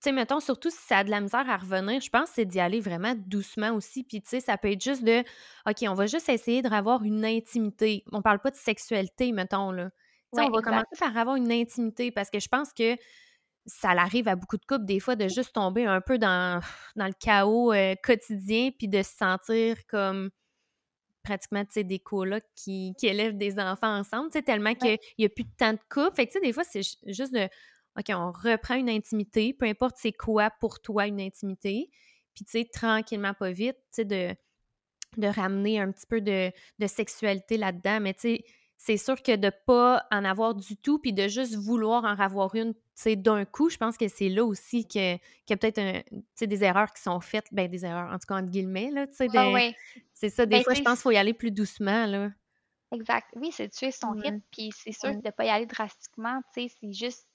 sais, 0.00 0.12
mettons, 0.12 0.40
surtout 0.40 0.70
si 0.70 0.78
ça 0.86 0.98
a 0.98 1.04
de 1.04 1.10
la 1.10 1.20
misère 1.20 1.48
à 1.48 1.56
revenir, 1.56 2.00
je 2.00 2.10
pense 2.10 2.28
que 2.30 2.34
c'est 2.36 2.44
d'y 2.44 2.60
aller 2.60 2.80
vraiment 2.80 3.14
doucement 3.16 3.70
aussi. 3.72 4.04
Puis, 4.04 4.20
tu 4.22 4.28
sais, 4.28 4.40
ça 4.40 4.56
peut 4.58 4.70
être 4.72 4.82
juste 4.82 5.04
de, 5.04 5.20
OK, 5.68 5.84
on 5.88 5.94
va 5.94 6.06
juste 6.06 6.28
essayer 6.28 6.62
de 6.62 6.68
avoir 6.68 7.02
une 7.04 7.24
intimité. 7.24 8.04
On 8.12 8.22
parle 8.22 8.40
pas 8.40 8.50
de 8.50 8.56
sexualité, 8.56 9.32
mettons, 9.32 9.70
là. 9.70 9.90
Tu 10.34 10.42
on 10.42 10.50
va 10.50 10.60
commencer 10.60 10.96
par 10.98 11.16
avoir 11.16 11.36
une 11.36 11.52
intimité 11.52 12.10
parce 12.10 12.30
que 12.30 12.40
je 12.40 12.48
pense 12.48 12.72
que 12.72 12.96
ça 13.64 13.90
arrive 13.90 14.28
à 14.28 14.36
beaucoup 14.36 14.56
de 14.56 14.64
couples, 14.64 14.84
des 14.84 15.00
fois, 15.00 15.16
de 15.16 15.28
juste 15.28 15.52
tomber 15.54 15.86
un 15.86 16.00
peu 16.00 16.18
dans, 16.18 16.60
dans 16.94 17.06
le 17.06 17.14
chaos 17.18 17.72
euh, 17.72 17.94
quotidien 18.02 18.70
puis 18.76 18.88
de 18.88 19.02
se 19.02 19.16
sentir 19.16 19.76
comme 19.88 20.30
pratiquement, 21.22 21.64
tu 21.64 21.72
sais, 21.72 21.84
des 21.84 21.98
colocs 21.98 22.44
qui, 22.54 22.94
qui 22.98 23.08
élèvent 23.08 23.36
des 23.36 23.58
enfants 23.58 23.98
ensemble, 23.98 24.30
tu 24.30 24.38
sais, 24.38 24.42
tellement 24.42 24.74
qu'il 24.74 24.98
n'y 25.18 25.24
a 25.24 25.28
plus 25.28 25.44
de 25.44 25.50
temps 25.58 25.72
de 25.72 25.80
couple. 25.90 26.14
Fait 26.14 26.26
que, 26.26 26.32
tu 26.32 26.38
sais, 26.38 26.44
des 26.44 26.52
fois, 26.52 26.62
c'est 26.64 26.82
juste 26.82 27.32
de 27.32 27.48
OK, 27.98 28.06
on 28.10 28.30
reprend 28.30 28.74
une 28.74 28.90
intimité, 28.90 29.54
peu 29.54 29.66
importe 29.66 29.96
c'est 29.98 30.12
quoi 30.12 30.50
pour 30.50 30.80
toi 30.80 31.06
une 31.06 31.20
intimité, 31.20 31.90
puis 32.34 32.44
tu 32.44 32.50
sais, 32.52 32.64
tranquillement, 32.64 33.32
pas 33.32 33.50
vite, 33.50 33.76
tu 33.76 34.02
sais, 34.02 34.04
de, 34.04 34.34
de 35.16 35.26
ramener 35.26 35.80
un 35.80 35.90
petit 35.90 36.06
peu 36.06 36.20
de, 36.20 36.52
sexualité 36.86 37.56
là-dedans, 37.56 38.00
mais 38.00 38.14
tu 38.14 38.20
sais, 38.20 38.44
c'est 38.76 38.98
sûr 38.98 39.22
que 39.22 39.34
de 39.34 39.50
pas 39.66 40.04
en 40.10 40.24
avoir 40.24 40.54
du 40.54 40.76
tout, 40.76 40.98
puis 40.98 41.14
de 41.14 41.28
juste 41.28 41.54
vouloir 41.54 42.04
en 42.04 42.18
avoir 42.18 42.54
une, 42.54 42.74
tu 42.74 42.80
sais, 42.94 43.16
d'un 43.16 43.46
coup, 43.46 43.70
je 43.70 43.78
pense 43.78 43.96
que 43.96 44.08
c'est 44.08 44.28
là 44.28 44.44
aussi 44.44 44.86
qu'il 44.86 45.18
y 45.48 45.52
a 45.52 45.56
peut-être 45.56 46.04
des 46.38 46.64
erreurs 46.64 46.92
qui 46.92 47.00
sont 47.00 47.20
faites, 47.20 47.46
ben 47.52 47.70
des 47.70 47.86
erreurs, 47.86 48.12
en 48.12 48.18
tout 48.18 48.26
cas, 48.28 48.36
entre 48.36 48.50
guillemets, 48.50 48.90
là, 48.90 49.06
tu 49.06 49.14
sais, 49.14 49.74
c'est 50.12 50.28
ça, 50.28 50.44
des 50.44 50.56
ben, 50.56 50.64
fois, 50.64 50.74
je 50.74 50.82
pense 50.82 50.98
qu'il 50.98 51.02
faut 51.02 51.10
y 51.12 51.16
aller 51.16 51.32
plus 51.32 51.50
doucement, 51.50 52.04
là. 52.06 52.30
Exact. 52.92 53.26
Oui, 53.34 53.50
c'est 53.50 53.68
tuer 53.68 53.90
son 53.90 54.10
rythme, 54.10 54.40
puis 54.52 54.70
c'est 54.72 54.92
sûr 54.92 55.10
que 55.10 55.22
de 55.22 55.30
pas 55.30 55.46
y 55.46 55.48
aller 55.48 55.66
drastiquement, 55.66 56.40
tu 56.54 56.68
sais, 56.68 56.74
c'est 56.78 56.92
juste 56.92 57.26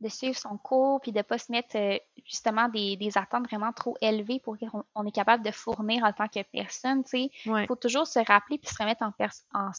de 0.00 0.08
suivre 0.08 0.36
son 0.36 0.56
cours, 0.58 1.00
puis 1.00 1.12
de 1.12 1.22
pas 1.22 1.38
se 1.38 1.50
mettre 1.50 1.76
euh, 1.76 1.98
justement 2.24 2.68
des, 2.68 2.96
des, 2.96 3.18
attentes 3.18 3.46
vraiment 3.46 3.72
trop 3.72 3.96
élevées 4.00 4.38
pour 4.38 4.56
qu'on 4.56 4.84
on 4.94 5.06
est 5.06 5.12
capable 5.12 5.44
de 5.44 5.50
fournir 5.50 6.04
en 6.04 6.12
tant 6.12 6.28
que 6.28 6.42
personne. 6.52 7.02
Il 7.12 7.66
faut 7.66 7.76
toujours 7.76 8.06
se 8.06 8.20
rappeler 8.20 8.58
puis 8.58 8.68
se 8.68 8.80
remettre 8.80 9.02
en, 9.02 9.12
en, 9.54 9.70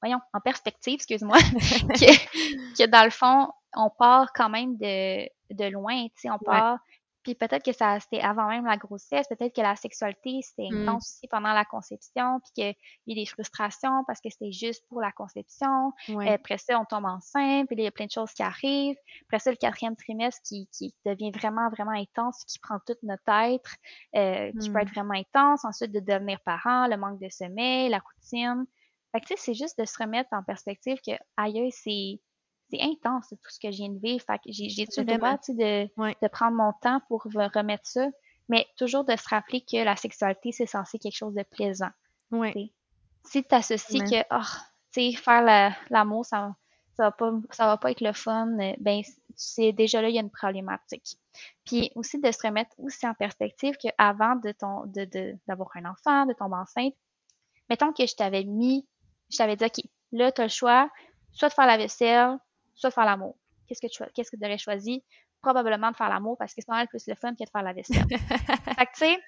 voyons, 0.00 0.20
en 0.32 0.40
perspective, 0.40 0.94
excuse-moi, 0.94 1.38
que, 1.58 2.76
que, 2.76 2.86
dans 2.86 3.04
le 3.04 3.10
fond, 3.10 3.48
on 3.74 3.90
part 3.90 4.32
quand 4.32 4.48
même 4.48 4.76
de, 4.76 5.28
de 5.50 5.64
loin. 5.70 6.06
On 6.26 6.38
part 6.38 6.78
puis 7.24 7.34
peut-être 7.34 7.64
que 7.64 7.72
ça 7.72 7.98
c'était 7.98 8.20
avant 8.20 8.48
même 8.48 8.66
la 8.66 8.76
grossesse, 8.76 9.26
peut-être 9.28 9.54
que 9.54 9.62
la 9.62 9.76
sexualité 9.76 10.40
c'était 10.42 10.68
mmh. 10.70 10.82
intense 10.82 11.14
aussi 11.16 11.28
pendant 11.28 11.52
la 11.52 11.64
conception, 11.64 12.40
puis 12.40 12.52
qu'il 12.54 12.74
y 13.06 13.12
a 13.12 13.22
des 13.22 13.26
frustrations 13.26 14.04
parce 14.06 14.20
que 14.20 14.30
c'était 14.30 14.52
juste 14.52 14.86
pour 14.88 15.00
la 15.00 15.10
conception. 15.12 15.92
Après 16.26 16.58
ça, 16.58 16.78
on 16.78 16.84
tombe 16.84 17.06
enceinte, 17.06 17.66
puis 17.66 17.76
il 17.76 17.84
y 17.84 17.86
a 17.86 17.90
plein 17.90 18.06
de 18.06 18.10
choses 18.10 18.32
qui 18.32 18.42
arrivent. 18.42 18.96
Après 19.26 19.38
ça, 19.38 19.50
le 19.50 19.56
quatrième 19.56 19.96
trimestre 19.96 20.40
qui, 20.44 20.68
qui 20.72 20.94
devient 21.04 21.30
vraiment, 21.30 21.68
vraiment 21.70 21.92
intense, 21.92 22.44
qui 22.44 22.58
prend 22.58 22.78
toute 22.86 23.02
notre 23.02 23.22
être, 23.28 23.74
euh, 24.16 24.52
qui 24.60 24.70
peut 24.70 24.80
être 24.80 24.90
mmh. 24.90 24.94
vraiment 24.94 25.14
intense. 25.14 25.64
Ensuite, 25.64 25.92
de 25.92 26.00
devenir 26.00 26.40
parent, 26.44 26.86
le 26.86 26.96
manque 26.96 27.20
de 27.20 27.28
sommeil, 27.28 27.88
la 27.88 27.98
routine. 27.98 28.66
Fait 29.12 29.20
que 29.20 29.26
tu 29.26 29.34
sais, 29.34 29.40
c'est 29.40 29.54
juste 29.54 29.78
de 29.78 29.84
se 29.84 29.96
remettre 29.98 30.28
en 30.32 30.42
perspective 30.42 30.98
que 31.06 31.12
aïe, 31.36 31.70
c'est 31.70 32.20
c'est 32.74 32.82
intense 32.82 33.28
tout 33.28 33.36
ce 33.48 33.60
que 33.60 33.70
je 33.70 33.76
viens 33.78 33.90
de 33.90 33.98
vivre. 33.98 34.24
Fait 34.24 34.38
que 34.38 34.50
j'ai, 34.50 34.66
le 34.66 35.16
droit 35.16 35.36
de, 35.48 35.84
de 35.86 36.28
prendre 36.28 36.56
mon 36.56 36.72
temps 36.80 37.00
pour 37.08 37.22
remettre 37.22 37.86
ça, 37.86 38.06
mais 38.48 38.66
toujours 38.76 39.04
de 39.04 39.16
se 39.16 39.28
rappeler 39.28 39.60
que 39.60 39.82
la 39.84 39.96
sexualité, 39.96 40.52
c'est 40.52 40.66
censé 40.66 40.98
quelque 40.98 41.16
chose 41.16 41.34
de 41.34 41.42
plaisant. 41.42 41.90
Ouais. 42.30 42.72
Si 43.24 43.42
tu 43.42 43.54
associes 43.54 44.00
que 44.00 44.22
oh, 44.30 45.16
faire 45.16 45.76
l'amour, 45.90 46.26
ça, 46.26 46.54
ça 46.96 47.04
va 47.04 47.12
pas 47.12 47.32
ça 47.50 47.66
va 47.66 47.76
pas 47.76 47.90
être 47.90 48.00
le 48.00 48.12
fun, 48.12 48.58
euh, 48.58 48.74
ben 48.78 49.02
c'est 49.36 49.72
déjà 49.72 50.00
là, 50.00 50.08
il 50.08 50.14
y 50.14 50.18
a 50.18 50.20
une 50.20 50.30
problématique. 50.30 51.16
Puis 51.64 51.90
aussi 51.94 52.20
de 52.20 52.30
se 52.30 52.46
remettre 52.46 52.70
aussi 52.78 53.06
en 53.06 53.14
perspective 53.14 53.76
qu'avant 53.76 54.36
de 54.36 54.52
ton 54.52 54.84
de, 54.86 55.04
de, 55.04 55.34
d'avoir 55.48 55.70
un 55.74 55.86
enfant, 55.86 56.26
de 56.26 56.34
tomber 56.34 56.56
enceinte, 56.56 56.94
mettons 57.68 57.92
que 57.92 58.06
je 58.06 58.14
t'avais 58.14 58.44
mis, 58.44 58.86
je 59.30 59.38
t'avais 59.38 59.56
dit, 59.56 59.64
OK, 59.64 59.82
là, 60.12 60.30
tu 60.30 60.40
as 60.40 60.44
le 60.44 60.50
choix, 60.50 60.90
soit 61.32 61.48
de 61.48 61.54
faire 61.54 61.66
la 61.66 61.76
vaisselle, 61.76 62.38
soit 62.74 62.90
faire 62.90 63.04
l'amour. 63.04 63.36
Qu'est-ce 63.66 63.80
que 63.80 63.86
tu 63.86 64.02
qu'est-ce 64.14 64.30
que 64.30 64.36
tu 64.36 64.44
aurais 64.44 64.58
choisi? 64.58 65.02
Probablement 65.40 65.90
de 65.90 65.96
faire 65.96 66.08
l'amour 66.08 66.36
parce 66.38 66.54
que 66.54 66.60
c'est 66.60 66.66
pas 66.66 66.74
mal 66.74 66.88
plus 66.88 67.06
le 67.06 67.14
fun 67.14 67.34
que 67.34 67.44
de 67.44 67.50
faire 67.50 67.62
la 67.62 67.72
vaisselle. 67.72 68.06
fait 68.08 68.86
que, 68.86 68.92
tu 68.92 68.98
sais, 68.98 69.22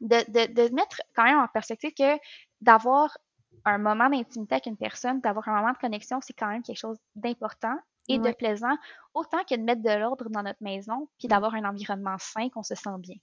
de, 0.00 0.16
de, 0.30 0.52
de 0.52 0.74
mettre 0.74 1.00
quand 1.14 1.24
même 1.24 1.38
en 1.38 1.48
perspective 1.48 1.92
que 1.94 2.18
d'avoir 2.60 3.16
un 3.64 3.78
moment 3.78 4.08
d'intimité 4.08 4.54
avec 4.54 4.66
une 4.66 4.76
personne, 4.76 5.20
d'avoir 5.20 5.48
un 5.48 5.60
moment 5.60 5.72
de 5.72 5.78
connexion, 5.78 6.20
c'est 6.22 6.32
quand 6.32 6.48
même 6.48 6.62
quelque 6.62 6.78
chose 6.78 6.98
d'important 7.14 7.76
et 8.08 8.18
de 8.18 8.32
plaisant, 8.32 8.76
autant 9.14 9.44
que 9.44 9.54
de 9.54 9.62
mettre 9.62 9.82
de 9.82 9.90
l'ordre 9.90 10.28
dans 10.30 10.42
notre 10.42 10.62
maison, 10.62 11.08
puis 11.18 11.28
d'avoir 11.28 11.54
un 11.54 11.64
environnement 11.64 12.16
sain, 12.18 12.48
qu'on 12.48 12.62
se 12.64 12.74
sent 12.74 12.98
bien. 12.98 13.16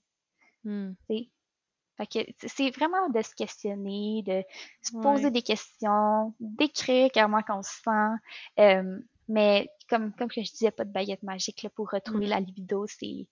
Fait 1.98 2.06
que 2.06 2.18
c'est 2.46 2.70
vraiment 2.70 3.08
de 3.08 3.20
se 3.22 3.34
questionner, 3.34 4.22
de 4.24 4.44
se 4.82 4.96
poser 5.02 5.30
des 5.30 5.42
questions, 5.42 6.32
d'écrire 6.38 7.10
comment 7.12 7.42
qu'on 7.42 7.62
se 7.62 7.72
sent. 7.82 8.80
Mais 9.28 9.68
comme, 9.88 10.12
comme 10.14 10.28
que 10.28 10.42
je 10.42 10.50
disais, 10.50 10.70
pas 10.70 10.84
de 10.84 10.92
baguette 10.92 11.22
magique 11.22 11.62
là, 11.62 11.70
pour 11.70 11.90
retrouver 11.90 12.26
Mmh. 12.26 12.30
la 12.30 12.40
libido. 12.40 12.86
C'est, 12.86 13.26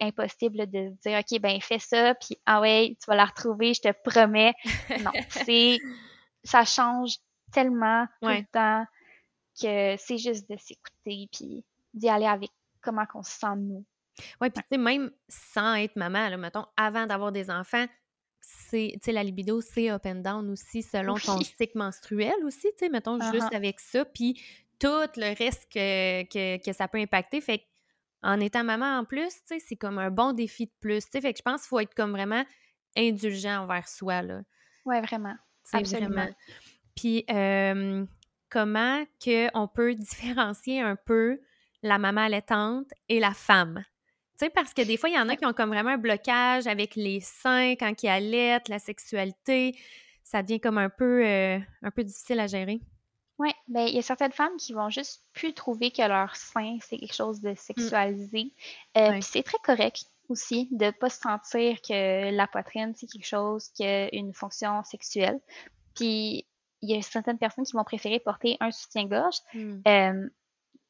impossible 0.00 0.66
de 0.70 0.90
dire 1.06 1.18
OK, 1.20 1.40
ben 1.40 1.60
fais 1.60 1.78
ça, 1.78 2.14
puis 2.14 2.36
ah 2.46 2.60
ouais, 2.60 2.96
tu 3.00 3.06
vas 3.06 3.16
la 3.16 3.26
retrouver, 3.26 3.74
je 3.74 3.82
te 3.82 3.92
promets. 4.04 4.54
Non, 5.02 5.12
c'est 5.30 5.78
ça 6.44 6.64
change 6.64 7.16
tellement 7.52 8.06
tout 8.22 8.28
le 8.28 8.44
temps 8.52 8.84
que 9.60 9.96
c'est 9.98 10.18
juste 10.18 10.48
de 10.50 10.56
s'écouter 10.56 11.28
puis 11.32 11.64
d'y 11.94 12.08
aller 12.08 12.26
avec 12.26 12.50
comment 12.80 13.06
qu'on 13.06 13.22
se 13.22 13.32
sent 13.32 13.56
nous. 13.56 13.84
Oui, 14.40 14.50
puis 14.50 14.62
tu 14.62 14.68
sais, 14.72 14.78
même 14.78 15.10
sans 15.28 15.74
être 15.74 15.96
maman, 15.96 16.28
là, 16.28 16.36
mettons, 16.36 16.64
avant 16.76 17.06
d'avoir 17.06 17.32
des 17.32 17.50
enfants, 17.50 17.86
c'est, 18.40 18.92
tu 18.94 18.98
sais, 19.02 19.12
la 19.12 19.22
libido, 19.22 19.60
c'est 19.60 19.90
up 19.90 20.06
and 20.06 20.16
down 20.16 20.48
aussi 20.50 20.82
selon 20.82 21.14
ton 21.14 21.40
cycle 21.40 21.76
menstruel 21.76 22.34
aussi, 22.44 22.68
tu 22.72 22.78
sais, 22.78 22.88
mettons, 22.88 23.18
juste 23.32 23.50
Uh-huh. 23.52 23.56
avec 23.56 23.80
ça, 23.80 24.04
puis 24.04 24.40
tout 24.78 25.08
le 25.16 25.36
reste 25.36 25.66
que, 25.72 26.22
que, 26.24 26.64
que 26.64 26.72
ça 26.72 26.88
peut 26.88 26.98
impacter. 26.98 27.40
Fait 27.40 27.62
en 28.22 28.40
étant 28.40 28.64
maman 28.64 28.98
en 28.98 29.04
plus, 29.04 29.32
c'est 29.46 29.76
comme 29.76 29.98
un 29.98 30.10
bon 30.10 30.32
défi 30.32 30.66
de 30.66 30.72
plus, 30.80 31.04
fait 31.06 31.32
que 31.32 31.38
je 31.38 31.42
pense 31.42 31.62
qu'il 31.62 31.68
faut 31.68 31.80
être 31.80 31.94
comme 31.94 32.10
vraiment 32.10 32.44
indulgent 32.96 33.62
envers 33.62 33.88
soi, 33.88 34.22
là. 34.22 34.40
Oui, 34.84 35.00
vraiment. 35.00 35.36
Absolument. 35.72 36.08
vraiment. 36.08 36.34
Puis, 36.96 37.24
euh, 37.30 38.04
comment 38.50 39.04
qu'on 39.22 39.68
peut 39.68 39.94
différencier 39.94 40.80
un 40.80 40.96
peu 40.96 41.40
la 41.82 41.98
maman 41.98 42.22
allaitante 42.22 42.88
et 43.08 43.20
la 43.20 43.34
femme? 43.34 43.84
Tu 44.38 44.46
sais, 44.46 44.50
parce 44.50 44.72
que 44.72 44.82
des 44.82 44.96
fois, 44.96 45.10
il 45.10 45.16
y 45.16 45.18
en 45.18 45.28
a 45.28 45.36
qui 45.36 45.44
ont 45.46 45.52
comme 45.52 45.70
vraiment 45.70 45.90
un 45.90 45.98
blocage 45.98 46.66
avec 46.66 46.94
les 46.96 47.20
seins 47.20 47.74
quand 47.74 48.02
ils 48.02 48.08
allaitent, 48.08 48.68
la 48.68 48.78
sexualité. 48.78 49.76
Ça 50.22 50.42
devient 50.42 50.60
comme 50.60 50.78
un 50.78 50.90
peu, 50.90 51.24
euh, 51.24 51.58
un 51.82 51.90
peu 51.90 52.04
difficile 52.04 52.40
à 52.40 52.46
gérer. 52.46 52.80
Oui, 53.38 53.50
ben 53.68 53.82
il 53.82 53.94
y 53.94 53.98
a 53.98 54.02
certaines 54.02 54.32
femmes 54.32 54.56
qui 54.58 54.72
vont 54.72 54.90
juste 54.90 55.22
plus 55.32 55.54
trouver 55.54 55.90
que 55.90 56.02
leur 56.02 56.34
sein, 56.34 56.78
c'est 56.80 56.98
quelque 56.98 57.14
chose 57.14 57.40
de 57.40 57.54
sexualisé. 57.54 58.52
Euh, 58.96 59.12
Puis 59.12 59.22
c'est 59.22 59.42
très 59.44 59.58
correct 59.62 60.06
aussi 60.28 60.68
de 60.72 60.90
pas 60.90 61.08
se 61.08 61.20
sentir 61.20 61.80
que 61.80 62.30
la 62.30 62.46
poitrine, 62.46 62.94
c'est 62.96 63.06
quelque 63.06 63.26
chose 63.26 63.68
qui 63.68 63.84
a 63.84 64.12
une 64.14 64.34
fonction 64.34 64.82
sexuelle. 64.82 65.40
Puis 65.94 66.46
il 66.80 66.90
y 66.90 66.96
a 66.96 67.02
certaines 67.02 67.38
personnes 67.38 67.64
qui 67.64 67.72
vont 67.72 67.84
préférer 67.84 68.20
porter 68.20 68.56
un 68.60 68.70
soutien-gorge. 68.70 69.36
Euh, 69.86 70.28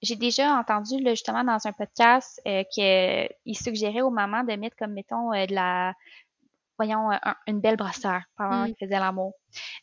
j'ai 0.03 0.17
déjà 0.17 0.55
entendu 0.59 1.01
là, 1.01 1.11
justement 1.11 1.45
dans 1.45 1.67
un 1.67 1.73
podcast 1.73 2.41
euh, 2.47 2.63
qu'il 2.65 3.57
suggérait 3.57 4.01
aux 4.01 4.11
mamans 4.11 4.45
de 4.45 4.55
mettre 4.55 4.77
comme 4.77 4.93
mettons 4.93 5.33
euh, 5.33 5.47
de 5.47 5.55
la 5.55 5.95
voyons 6.79 7.11
un- 7.11 7.37
une 7.47 7.61
belle 7.61 7.77
brassière 7.77 8.25
pendant 8.37 8.65
Mm. 8.65 8.67
qu'ils 8.75 8.87
faisaient 8.87 9.01
l'amour 9.01 9.33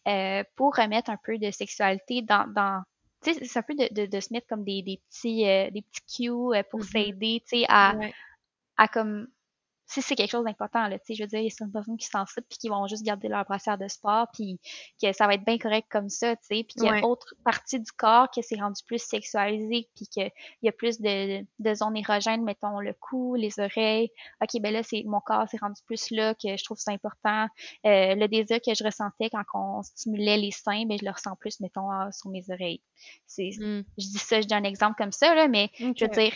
euh, 0.08 0.44
pour 0.56 0.76
remettre 0.76 1.10
un 1.10 1.18
peu 1.24 1.38
de 1.38 1.52
sexualité 1.52 2.22
dans, 2.22 2.48
dans 2.54 2.82
tu 3.24 3.34
sais 3.34 3.46
c'est 3.46 3.60
un 3.60 3.64
peu 3.64 3.76
de, 3.76 3.88
de, 3.94 4.06
de 4.06 4.20
se 4.20 4.32
mettre 4.34 4.48
comme 4.48 4.64
des, 4.64 4.82
des 4.82 5.02
petits 5.10 5.48
euh, 5.48 5.70
des 5.72 5.82
petits 5.82 6.26
cues 6.28 6.56
euh, 6.56 6.64
pour 6.70 6.80
Mhm. 6.82 6.86
s'aider 6.86 7.44
tu 7.48 7.60
sais 7.60 7.66
à, 7.70 7.94
Ouais. 7.96 8.14
à 8.78 8.88
comme 8.88 9.28
si 9.88 10.02
c'est 10.02 10.16
quelque 10.16 10.32
chose 10.32 10.46
d'important 10.46 10.88
là 10.88 10.98
tu 11.00 11.06
sais 11.08 11.14
je 11.16 11.24
veux 11.24 11.28
dire 11.28 11.40
il 11.40 11.44
y 11.44 11.48
a 11.48 11.50
certaines 11.50 11.72
personnes 11.72 11.98
qui 11.98 12.08
s'en 12.08 12.26
foutent 12.26 12.46
puis 12.50 12.58
qui 12.58 12.70
vont 12.70 12.88
juste 12.88 13.04
garder 13.04 13.28
leur 13.28 13.44
brassière 13.46 13.78
de 13.78 13.88
sport 13.88 14.28
puis 14.34 14.60
que 15.02 15.14
ça 15.14 15.28
va 15.28 15.36
être 15.36 15.46
bien 15.46 15.58
correct 15.58 15.88
comme 15.92 16.10
ça 16.10 16.36
tu 16.36 16.42
sais 16.44 16.64
puis 16.64 16.76
qu'il 16.76 16.84
y 16.86 16.90
a 16.90 16.94
Ouais. 16.94 17.04
autre 17.04 17.36
partie 17.44 17.80
du 17.80 17.92
corps 17.92 18.30
que 18.32 18.42
c'est 18.42 18.60
rendu 18.60 18.82
plus 18.86 19.02
sexualisé 19.02 19.88
puis 19.96 20.08
qu'il 20.08 20.32
y 20.64 20.70
a 20.70 20.72
plus 20.72 21.00
de, 21.00 21.46
de 21.60 21.74
zones 21.76 21.98
érogènes 21.98 22.44
mettons 22.44 22.80
le 22.80 22.94
cou 22.94 23.36
les 23.36 23.60
oreilles 23.60 24.10
ok 24.42 24.62
ben 24.62 24.74
là 24.74 24.82
c'est 24.84 25.04
mon 25.06 25.20
corps 25.20 25.46
c'est 25.50 25.60
rendu 25.62 25.82
plus 25.86 26.10
là 26.12 26.34
que 26.36 26.58
je 26.58 26.64
trouve 26.64 26.78
ça 26.80 26.92
important 26.92 27.48
Euh, 27.86 28.16
le 28.16 28.28
désir 28.28 28.60
que 28.66 28.74
je 28.74 28.84
ressentais 28.84 29.30
quand 29.30 29.44
on 29.54 29.84
stimulait 29.84 30.38
les 30.38 30.52
seins 30.52 30.86
ben 30.86 30.98
je 31.00 31.06
le 31.06 31.12
ressens 31.12 31.36
plus 31.36 31.60
mettons 31.60 31.90
sur 32.12 32.30
mes 32.30 32.44
oreilles 32.50 32.82
c'est 33.28 33.52
Mm. 33.60 33.82
je 33.98 34.06
dis 34.08 34.18
ça 34.18 34.42
je 34.42 34.48
donne 34.48 34.66
un 34.66 34.70
exemple 34.70 34.96
comme 34.98 35.12
ça 35.12 35.36
là 35.36 35.48
mais 35.48 35.70
je 35.80 36.06
veux 36.06 36.12
dire, 36.12 36.34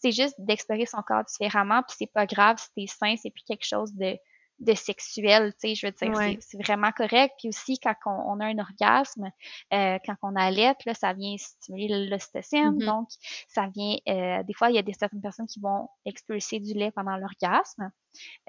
c'est 0.00 0.12
juste 0.12 0.34
d'explorer 0.38 0.86
son 0.86 1.02
corps 1.02 1.24
différemment, 1.24 1.82
puis 1.82 1.96
c'est 1.98 2.12
pas 2.12 2.26
grave 2.26 2.58
si 2.58 2.68
t'es 2.74 2.86
sain, 2.86 3.14
c'est 3.16 3.30
plus 3.30 3.44
quelque 3.44 3.64
chose 3.66 3.92
de, 3.94 4.16
de 4.60 4.74
sexuel, 4.74 5.52
tu 5.54 5.68
sais, 5.68 5.74
je 5.74 5.86
veux 5.86 5.92
dire, 5.92 6.10
Ouais. 6.16 6.38
c'est- 6.40 6.62
vraiment 6.62 6.92
correct. 6.92 7.34
Puis 7.38 7.48
aussi, 7.48 7.78
quand 7.78 7.94
on, 8.04 8.10
on 8.10 8.40
a 8.40 8.46
un 8.46 8.58
orgasme, 8.58 9.30
euh, 9.72 9.98
quand 10.04 10.16
on 10.22 10.36
allait, 10.36 10.74
là, 10.84 10.92
ça 10.94 11.14
vient 11.14 11.34
stimuler 11.38 12.08
l'ocytocine, 12.08 12.72
Mhm. 12.78 12.84
donc 12.84 13.08
ça 13.48 13.68
vient, 13.74 13.96
euh, 14.08 14.42
des 14.42 14.52
fois, 14.52 14.68
il 14.70 14.76
y 14.76 14.78
a 14.78 14.82
des 14.82 14.92
certaines 14.92 15.22
personnes 15.22 15.46
qui 15.46 15.60
vont 15.60 15.88
expulser 16.04 16.60
du 16.60 16.74
lait 16.74 16.90
pendant 16.90 17.16
l'orgasme, 17.16 17.90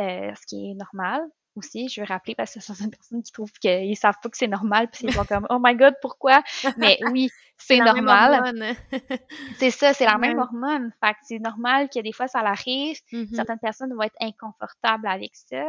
euh, 0.01 0.33
ce 0.35 0.45
qui 0.47 0.71
est 0.71 0.73
normal 0.73 1.21
aussi, 1.55 1.89
je 1.89 2.01
veux 2.01 2.07
rappeler 2.07 2.35
parce 2.35 2.53
que 2.53 2.59
certaines 2.59 2.91
personnes 2.91 3.21
qui 3.23 3.31
trouvent 3.31 3.51
qu'ils 3.53 3.97
savent 3.97 4.17
pas 4.21 4.29
que 4.29 4.37
c'est 4.37 4.47
normal, 4.47 4.89
puis 4.91 5.05
ils 5.07 5.13
vont 5.13 5.25
comme 5.25 5.47
oh 5.49 5.59
my 5.61 5.75
god 5.75 5.95
pourquoi? 6.01 6.41
Mais 6.77 6.97
oui, 7.11 7.29
c'est 7.57 7.77
normal. 7.77 8.53
C'est 9.57 9.69
ça, 9.71 9.93
c'est 9.93 10.05
la 10.05 10.17
même 10.17 10.39
hormone. 10.39 10.91
Fait 11.03 11.13
que 11.13 11.19
c'est 11.23 11.39
normal 11.39 11.89
que 11.89 11.99
des 11.99 12.11
fois 12.11 12.27
ça 12.27 12.41
l'arrive. 12.41 12.97
Mhm. 13.11 13.27
Certaines 13.33 13.59
personnes 13.59 13.93
vont 13.93 14.01
être 14.01 14.15
inconfortables 14.19 15.07
avec 15.07 15.31
ça. 15.35 15.63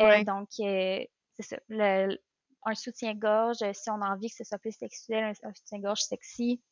Euh, 0.00 0.24
donc, 0.24 0.48
euh, 0.60 1.04
c'est 1.36 1.42
ça. 1.42 1.56
Le- 1.68 2.16
un 2.66 2.74
soutien-gorge, 2.74 3.58
euh, 3.62 3.72
si 3.74 3.90
on 3.90 4.00
a 4.00 4.08
envie 4.08 4.30
que 4.30 4.36
ce 4.36 4.44
soit 4.44 4.58
plus 4.58 4.72
sexuel, 4.72 5.24
un, 5.24 5.48
un 5.48 5.52
soutien-gorge 5.52 6.00
sexy, 6.00 6.62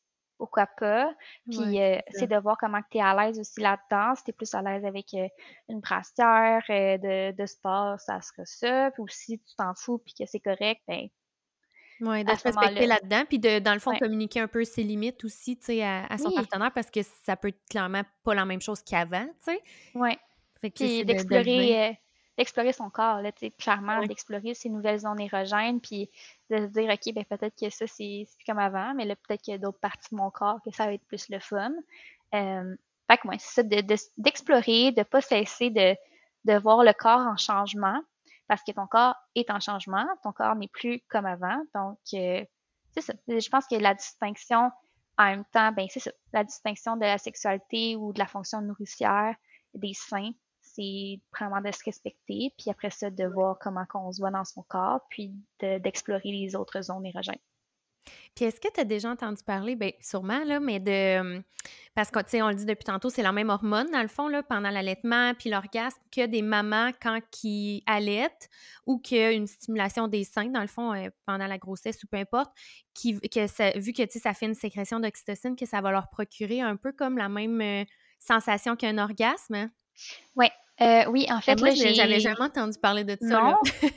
pourquoi 0.43 0.67
pas. 0.67 1.13
Puis 1.49 1.57
Ouais, 1.59 1.79
euh, 1.79 1.99
c'est 2.11 2.27
de 2.27 2.35
voir 2.37 2.57
comment 2.59 2.81
tu 2.91 2.97
es 2.97 3.01
à 3.01 3.15
l'aise 3.15 3.39
aussi 3.39 3.61
là-dedans. 3.61 4.15
Si 4.15 4.23
tu 4.25 4.31
es 4.31 4.33
plus 4.33 4.53
à 4.53 4.61
l'aise 4.61 4.83
avec 4.85 5.13
euh, 5.13 5.27
une 5.69 5.79
brassière 5.79 6.63
euh, 6.69 6.97
de, 6.97 7.31
de 7.31 7.45
sport, 7.45 7.99
ça 7.99 8.19
sera 8.21 8.45
ça. 8.45 8.91
Puis 8.91 9.03
si 9.09 9.39
tu 9.39 9.55
t'en 9.55 9.73
fous 9.75 9.99
puis 9.99 10.13
que 10.19 10.25
c'est 10.25 10.41
correct, 10.41 10.81
ben 10.87 11.07
Oui, 11.99 12.25
de 12.25 12.35
se 12.35 12.43
respecter 12.43 12.85
là-dedans, 12.85 13.23
puis 13.27 13.39
de, 13.39 13.59
dans 13.59 13.73
le 13.73 13.79
fond, 13.79 13.91
Ouais. 13.91 13.99
communiquer 13.99 14.39
un 14.41 14.47
peu 14.47 14.65
ses 14.65 14.83
limites 14.83 15.23
aussi, 15.23 15.57
tu 15.57 15.65
sais, 15.65 15.83
à, 15.83 16.05
à 16.07 16.17
son 16.17 16.29
Oui. 16.29 16.35
partenaire, 16.35 16.71
parce 16.73 16.91
que 16.91 16.99
ça 17.23 17.37
peut 17.37 17.49
être 17.49 17.63
clairement 17.69 18.01
pas 18.23 18.33
la 18.35 18.45
même 18.45 18.61
chose 18.61 18.81
qu'avant, 18.83 19.25
tu 19.45 19.53
sais. 19.53 19.61
Sais, 20.75 20.89
Puis 20.95 21.05
d'explorer 21.05 21.99
d'explorer 22.37 22.73
son 22.73 22.89
corps, 22.89 23.21
là, 23.21 23.31
clairement, 23.59 23.99
d'explorer 24.07 24.53
ses 24.53 24.69
nouvelles 24.69 24.99
zones 24.99 25.19
érogènes, 25.19 25.79
puis 25.81 26.09
de 26.49 26.57
se 26.57 26.65
dire, 26.71 26.89
OK, 26.91 27.13
ben 27.13 27.25
peut-être 27.25 27.55
que 27.59 27.69
ça, 27.69 27.85
c'est 27.87 28.25
plus 28.35 28.45
comme 28.45 28.59
avant, 28.59 28.93
mais 28.95 29.05
là, 29.05 29.15
peut-être 29.15 29.41
qu'il 29.41 29.51
y 29.51 29.55
a 29.55 29.59
d'autres 29.59 29.79
parties 29.79 30.09
de 30.11 30.17
mon 30.17 30.31
corps 30.31 30.59
que 30.63 30.71
ça 30.71 30.85
va 30.85 30.93
être 30.93 31.05
plus 31.05 31.29
le 31.29 31.39
fun. 31.39 31.71
Euh, 32.33 32.75
fait 33.09 33.17
que, 33.17 33.27
ouais, 33.27 33.37
c'est 33.39 33.61
ça, 33.61 33.63
de- 33.63 33.81
de- 33.81 33.95
d'explorer, 34.17 34.91
de, 34.91 35.03
pas 35.03 35.21
cesser 35.21 35.69
de, 35.69 35.95
de 36.45 36.57
voir 36.59 36.83
le 36.83 36.93
corps 36.93 37.19
en 37.27 37.37
changement, 37.37 38.01
parce 38.47 38.63
que 38.63 38.71
ton 38.71 38.87
corps 38.87 39.15
est 39.35 39.49
en 39.51 39.59
changement, 39.59 40.05
ton 40.23 40.31
corps 40.31 40.55
n'est 40.55 40.67
plus 40.67 41.01
comme 41.09 41.25
avant, 41.25 41.61
donc, 41.75 41.97
euh, 42.15 42.43
c'est 42.91 43.01
ça. 43.01 43.13
Je 43.27 43.49
pense 43.49 43.65
que 43.67 43.75
la 43.75 43.93
distinction, 43.93 44.71
en 45.17 45.23
même 45.25 45.45
temps, 45.51 45.71
ben 45.71 45.87
c'est 45.89 45.99
ça, 45.99 46.11
la 46.31 46.43
distinction 46.43 46.95
de 46.95 47.01
la 47.01 47.17
sexualité 47.17 47.95
ou 47.95 48.13
de 48.13 48.19
la 48.19 48.27
fonction 48.27 48.61
nourricière 48.61 49.35
des 49.73 49.93
seins, 49.93 50.31
c'est 50.75 51.19
vraiment 51.37 51.61
de 51.61 51.71
se 51.71 51.83
respecter, 51.85 52.53
puis 52.57 52.69
après 52.69 52.89
ça, 52.89 53.09
de 53.09 53.25
voir 53.25 53.57
comment 53.59 53.85
on 53.93 54.11
se 54.11 54.19
voit 54.19 54.31
dans 54.31 54.45
son 54.45 54.63
corps, 54.63 55.01
puis 55.09 55.31
de- 55.61 55.77
d'explorer 55.79 56.31
les 56.31 56.55
autres 56.55 56.81
zones 56.81 57.05
érogènes. 57.05 57.39
Puis 58.35 58.45
est-ce 58.45 58.59
que 58.59 58.67
tu 58.73 58.79
as 58.79 58.83
déjà 58.83 59.09
entendu 59.09 59.43
parler, 59.43 59.75
bien 59.75 59.91
sûrement, 60.01 60.43
là, 60.43 60.59
mais 60.59 60.79
de. 60.79 61.41
Parce 61.93 62.09
que, 62.09 62.19
tu 62.19 62.29
sais, 62.29 62.41
on 62.41 62.49
le 62.49 62.55
dit 62.55 62.65
depuis 62.65 62.83
tantôt, 62.83 63.09
c'est 63.09 63.21
la 63.21 63.31
même 63.31 63.49
hormone, 63.49 63.89
dans 63.91 64.01
le 64.01 64.07
fond, 64.07 64.27
là, 64.27 64.41
pendant 64.41 64.71
l'allaitement 64.71 65.33
puis 65.35 65.49
l'orgasme, 65.49 66.01
que 66.11 66.25
des 66.25 66.41
mamans 66.41 66.91
quand 67.01 67.19
qui 67.31 67.83
allaitent 67.85 68.49
ou 68.87 68.97
qu'il 68.97 69.17
y 69.17 69.21
a 69.21 69.31
une 69.31 69.47
stimulation 69.47 70.07
des 70.07 70.23
seins, 70.23 70.49
dans 70.49 70.61
le 70.61 70.67
fond, 70.67 70.93
euh, 70.93 71.09
pendant 71.25 71.47
la 71.47 71.57
grossesse 71.57 72.03
ou 72.03 72.07
peu 72.07 72.17
importe, 72.17 72.51
qui, 72.93 73.19
que 73.21 73.47
ça, 73.47 73.71
vu 73.71 73.93
que, 73.93 74.03
tu 74.03 74.13
sais, 74.13 74.19
ça 74.19 74.33
fait 74.33 74.47
une 74.47 74.55
sécrétion 74.55 74.99
d'oxytocine, 74.99 75.55
que 75.55 75.65
ça 75.65 75.79
va 75.81 75.91
leur 75.91 76.09
procurer 76.09 76.61
un 76.61 76.75
peu 76.75 76.91
comme 76.91 77.17
la 77.17 77.29
même 77.29 77.61
euh, 77.61 77.85
sensation 78.19 78.75
qu'un 78.75 78.97
orgasme. 78.97 79.69
Ouais. 80.35 80.51
Euh, 80.81 81.05
oui, 81.09 81.27
en 81.29 81.39
fait, 81.39 81.59
moi, 81.59 81.69
là, 81.69 81.75
je- 81.75 81.81
j'ai... 81.83 81.93
j'avais 81.93 82.19
jamais 82.19 82.41
entendu 82.41 82.77
parler 82.79 83.03
de 83.03 83.15
ça. 83.21 83.27
Non. 83.27 83.55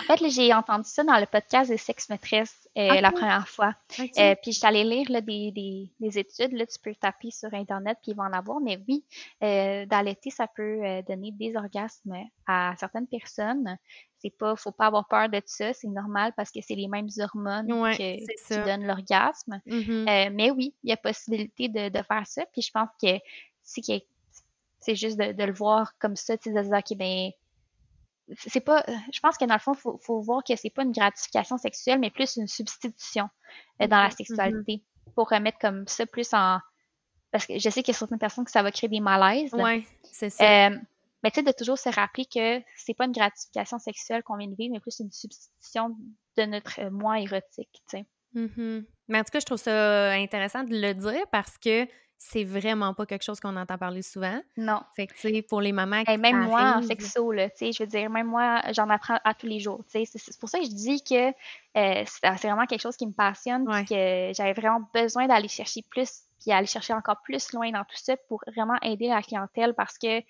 En 0.00 0.02
fait, 0.14 0.20
là, 0.20 0.28
j'ai 0.28 0.54
entendu 0.54 0.88
ça 0.88 1.02
dans 1.02 1.18
le 1.18 1.26
podcast 1.26 1.68
des 1.68 1.76
sex 1.76 2.08
maîtresses 2.08 2.68
euh, 2.78 3.00
la 3.00 3.08
Ok. 3.08 3.16
première 3.16 3.48
fois. 3.48 3.72
Euh, 4.00 4.34
puis 4.40 4.52
je 4.52 4.58
suis 4.58 4.66
allée 4.66 4.84
lire 4.84 5.06
là, 5.10 5.20
des, 5.20 5.50
des, 5.50 5.90
des 5.98 6.18
études. 6.18 6.52
Là, 6.52 6.64
tu 6.66 6.78
peux 6.78 6.94
taper 6.94 7.30
sur 7.32 7.52
Internet 7.52 7.98
puis 8.02 8.12
il 8.12 8.16
va 8.16 8.24
en 8.24 8.32
avoir. 8.32 8.60
Mais 8.60 8.78
oui, 8.88 9.04
d'allaiter, 9.40 10.30
ça 10.30 10.46
peut 10.46 10.80
donner 11.08 11.32
des 11.32 11.56
orgasmes 11.56 12.14
à 12.46 12.74
certaines 12.78 13.08
personnes. 13.08 13.76
C'est 14.18 14.30
pas, 14.30 14.54
faut 14.56 14.72
pas 14.72 14.86
avoir 14.86 15.08
peur 15.08 15.28
de 15.28 15.42
ça. 15.44 15.72
C'est 15.72 15.88
normal 15.88 16.32
parce 16.36 16.50
que 16.52 16.60
c'est 16.62 16.74
les 16.76 16.88
mêmes 16.88 17.08
hormones 17.18 17.72
Ouais, 17.72 17.96
que- 17.96 18.54
qui 18.54 18.64
donnent 18.64 18.86
l'orgasme. 18.86 19.60
Mhm. 19.66 20.06
Euh, 20.08 20.30
mais 20.32 20.50
oui, 20.52 20.72
il 20.84 20.90
y 20.90 20.92
a 20.92 20.96
possibilité 20.96 21.68
de, 21.68 21.88
de 21.88 22.02
faire 22.02 22.26
ça. 22.26 22.44
Puis 22.52 22.62
je 22.62 22.70
pense 22.70 22.88
que 23.02 23.18
c'est 23.62 23.80
que- 23.82 24.04
c'est 24.86 24.94
juste 24.94 25.18
de, 25.18 25.32
de 25.32 25.44
le 25.44 25.52
voir 25.52 25.92
comme 25.98 26.16
ça, 26.16 26.38
tu 26.38 26.50
sais, 26.50 26.56
de 26.56 26.62
se 26.62 26.68
dire, 26.68 26.78
OK, 26.78 26.96
ben, 26.96 27.30
c'est 28.36 28.60
pas, 28.60 28.84
je 29.12 29.20
pense 29.20 29.36
que 29.36 29.44
dans 29.44 29.54
le 29.54 29.60
fond, 29.60 29.74
faut, 29.74 29.98
faut 29.98 30.20
voir 30.20 30.42
que 30.44 30.54
c'est 30.56 30.70
pas 30.70 30.82
une 30.82 30.92
gratification 30.92 31.58
sexuelle, 31.58 31.98
mais 31.98 32.10
plus 32.10 32.36
une 32.36 32.48
substitution 32.48 33.28
euh, 33.82 33.86
dans 33.86 34.02
la 34.02 34.10
sexualité 34.10 34.82
pour 35.14 35.28
remettre 35.28 35.58
comme 35.58 35.86
ça 35.86 36.06
plus 36.06 36.32
en, 36.32 36.58
parce 37.30 37.46
que 37.46 37.58
je 37.58 37.68
sais 37.68 37.82
qu'il 37.82 37.92
y 37.92 37.96
a 37.96 37.98
certaines 37.98 38.18
personnes 38.18 38.44
que 38.44 38.50
ça 38.50 38.62
va 38.62 38.70
créer 38.70 38.88
des 38.88 39.00
malaises. 39.00 39.52
Ouais, 39.54 39.84
c'est 40.12 40.30
ça. 40.30 40.68
Euh, 40.68 40.76
Mais 41.22 41.30
tu 41.30 41.40
sais, 41.40 41.42
de 41.42 41.52
toujours 41.52 41.78
se 41.78 41.88
rappeler 41.88 42.24
que 42.26 42.62
c'est 42.76 42.94
pas 42.94 43.06
une 43.06 43.12
gratification 43.12 43.78
sexuelle 43.78 44.22
qu'on 44.22 44.36
vient 44.36 44.48
de 44.48 44.56
vivre, 44.56 44.72
mais 44.72 44.80
plus 44.80 44.98
une 45.00 45.10
substitution 45.10 45.96
de 46.36 46.42
notre 46.44 46.80
euh, 46.80 46.90
moi 46.90 47.20
érotique, 47.20 47.70
tu 47.88 47.98
sais. 47.98 48.06
Mm-hmm. 48.34 48.84
Mais 49.08 49.18
en 49.18 49.24
tout 49.24 49.30
cas, 49.32 49.40
je 49.40 49.46
trouve 49.46 49.58
ça 49.58 50.10
intéressant 50.12 50.64
de 50.64 50.74
le 50.74 50.94
dire 50.94 51.26
parce 51.30 51.56
que 51.58 51.86
c'est 52.18 52.44
vraiment 52.44 52.94
pas 52.94 53.06
quelque 53.06 53.22
chose 53.22 53.40
qu'on 53.40 53.56
entend 53.56 53.78
parler 53.78 54.02
souvent. 54.02 54.40
Non. 54.56 54.80
Fait 54.94 55.06
que, 55.06 55.14
tu 55.14 55.32
sais, 55.32 55.42
pour 55.42 55.60
les 55.60 55.72
mamans 55.72 56.02
qui 56.04 56.16
Même 56.18 56.44
moi, 56.46 56.76
en 56.76 56.82
sexo, 56.82 57.30
là, 57.30 57.50
tu 57.50 57.56
sais, 57.58 57.72
je 57.72 57.82
veux 57.82 57.88
dire, 57.88 58.10
même 58.10 58.26
moi, 58.26 58.62
j'en 58.72 58.88
apprends 58.88 59.18
à 59.24 59.34
tous 59.34 59.46
les 59.46 59.60
jours, 59.60 59.84
tu 59.90 60.04
sais. 60.04 60.18
C'est 60.18 60.38
pour 60.38 60.48
ça 60.48 60.58
que 60.58 60.64
je 60.64 60.70
dis 60.70 61.02
que 61.02 61.28
euh, 61.28 62.04
c'est 62.06 62.48
vraiment 62.48 62.66
quelque 62.66 62.80
chose 62.80 62.96
qui 62.96 63.06
me 63.06 63.12
passionne, 63.12 63.66
que 63.84 64.32
j'avais 64.34 64.54
vraiment 64.54 64.88
besoin 64.94 65.26
d'aller 65.26 65.48
chercher 65.48 65.82
plus, 65.90 66.22
puis 66.40 66.52
aller 66.52 66.66
chercher 66.66 66.94
encore 66.94 67.20
plus 67.22 67.52
loin 67.52 67.70
dans 67.70 67.84
tout 67.84 67.96
ça 67.96 68.16
pour 68.28 68.42
vraiment 68.46 68.76
aider 68.82 69.08
la 69.08 69.22
clientèle 69.22 69.74
parce 69.74 69.98
que 69.98 70.22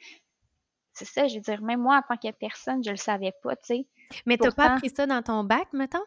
c'est 0.92 1.04
ça, 1.04 1.28
je 1.28 1.36
veux 1.36 1.42
dire, 1.42 1.60
même 1.62 1.80
moi, 1.80 1.98
en 1.98 2.02
tant 2.02 2.16
que 2.16 2.34
personne, 2.34 2.82
je 2.82 2.90
le 2.90 2.96
savais 2.96 3.32
pas, 3.42 3.54
tu 3.56 3.64
sais. 3.64 3.86
Mais 4.24 4.38
t'as 4.38 4.50
pas 4.50 4.70
appris 4.72 4.90
ça 4.90 5.06
dans 5.06 5.22
ton 5.22 5.44
bac, 5.44 5.68
mettons? 5.72 5.98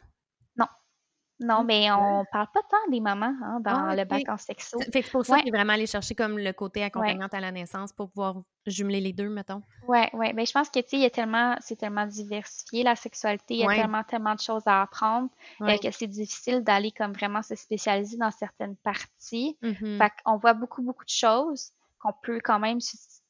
Non, 1.39 1.63
mais 1.63 1.89
on 1.91 2.25
parle 2.31 2.47
pas 2.53 2.61
tant 2.69 2.91
des 2.91 2.99
mamans 2.99 3.33
hein, 3.41 3.59
dans 3.61 3.87
ah, 3.89 3.95
le 3.95 4.03
bac 4.03 4.27
en 4.27 4.37
sexo. 4.37 4.77
Fait 4.79 5.01
c'est 5.01 5.11
pour 5.11 5.25
ça 5.25 5.39
que 5.39 5.45
tu 5.45 5.51
vraiment 5.51 5.73
aller 5.73 5.87
chercher 5.87 6.13
comme 6.13 6.37
le 6.37 6.51
côté 6.51 6.83
accompagnante 6.83 7.33
à 7.33 7.39
la 7.39 7.51
naissance 7.51 7.93
pour 7.93 8.09
pouvoir 8.09 8.41
jumeler 8.65 8.99
les 8.99 9.13
deux, 9.13 9.29
mettons. 9.29 9.61
Oui, 9.87 9.99
oui. 10.13 10.33
Mais 10.33 10.45
je 10.45 10.51
pense 10.51 10.69
que, 10.69 10.79
tu 10.79 10.89
sais, 10.89 10.97
il 10.97 11.01
y 11.01 11.05
a 11.05 11.09
tellement, 11.09 11.55
c'est 11.61 11.77
tellement 11.77 12.05
diversifié, 12.05 12.83
la 12.83 12.95
sexualité, 12.95 13.55
il 13.55 13.59
y 13.59 13.65
a 13.65 13.73
tellement, 13.73 14.03
tellement 14.03 14.35
de 14.35 14.41
choses 14.41 14.63
à 14.65 14.81
apprendre 14.81 15.29
euh, 15.61 15.77
que 15.77 15.91
c'est 15.91 16.07
difficile 16.07 16.63
d'aller 16.63 16.91
comme 16.91 17.13
vraiment 17.13 17.41
se 17.41 17.55
spécialiser 17.55 18.17
dans 18.17 18.31
certaines 18.31 18.75
parties. 18.75 19.57
Mm-hmm. 19.63 19.97
Fait 19.97 20.11
qu'on 20.23 20.37
voit 20.37 20.53
beaucoup, 20.53 20.81
beaucoup 20.81 21.05
de 21.05 21.09
choses 21.09 21.71
qu'on 21.99 22.13
peut 22.23 22.39
quand 22.43 22.59
même 22.59 22.79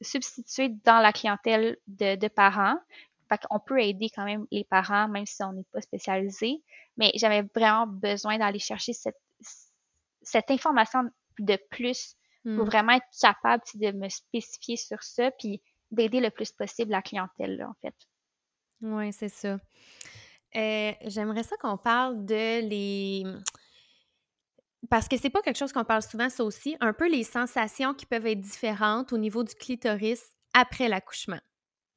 substituer 0.01 0.69
dans 0.85 0.99
la 0.99 1.11
clientèle 1.11 1.77
de, 1.87 2.15
de 2.15 2.27
parents. 2.27 2.77
Fait 3.29 3.39
qu'on 3.47 3.59
peut 3.59 3.79
aider 3.79 4.09
quand 4.13 4.25
même 4.25 4.45
les 4.51 4.63
parents, 4.63 5.07
même 5.07 5.25
si 5.25 5.43
on 5.43 5.53
n'est 5.53 5.65
pas 5.71 5.81
spécialisé. 5.81 6.63
Mais 6.97 7.11
j'avais 7.15 7.43
vraiment 7.55 7.87
besoin 7.87 8.37
d'aller 8.39 8.59
chercher 8.59 8.93
cette, 8.93 9.19
cette 10.21 10.49
information 10.49 11.03
de 11.37 11.57
plus 11.69 12.15
pour 12.43 12.65
hmm. 12.65 12.69
vraiment 12.69 12.93
être 12.93 13.05
capable 13.21 13.63
de 13.75 13.91
me 13.91 14.09
spécifier 14.09 14.77
sur 14.77 15.03
ça, 15.03 15.29
puis 15.31 15.61
d'aider 15.91 16.19
le 16.19 16.29
plus 16.29 16.51
possible 16.51 16.91
la 16.91 17.01
clientèle, 17.01 17.57
là, 17.57 17.69
en 17.69 17.75
fait. 17.81 17.95
Oui, 18.81 19.11
c'est 19.13 19.29
ça. 19.29 19.59
Euh, 20.55 20.91
j'aimerais 21.05 21.43
ça 21.43 21.57
qu'on 21.57 21.77
parle 21.77 22.25
de 22.25 22.61
les. 22.67 23.23
Parce 24.89 25.07
que 25.07 25.17
c'est 25.17 25.29
pas 25.29 25.41
quelque 25.41 25.57
chose 25.57 25.73
qu'on 25.73 25.83
parle 25.83 26.01
souvent, 26.01 26.29
ça 26.29 26.43
aussi, 26.43 26.77
un 26.79 26.93
peu 26.93 27.09
les 27.09 27.23
sensations 27.23 27.93
qui 27.93 28.05
peuvent 28.05 28.25
être 28.25 28.39
différentes 28.39 29.11
au 29.11 29.17
niveau 29.17 29.43
du 29.43 29.53
clitoris 29.53 30.23
après 30.53 30.87
l'accouchement. 30.87 31.39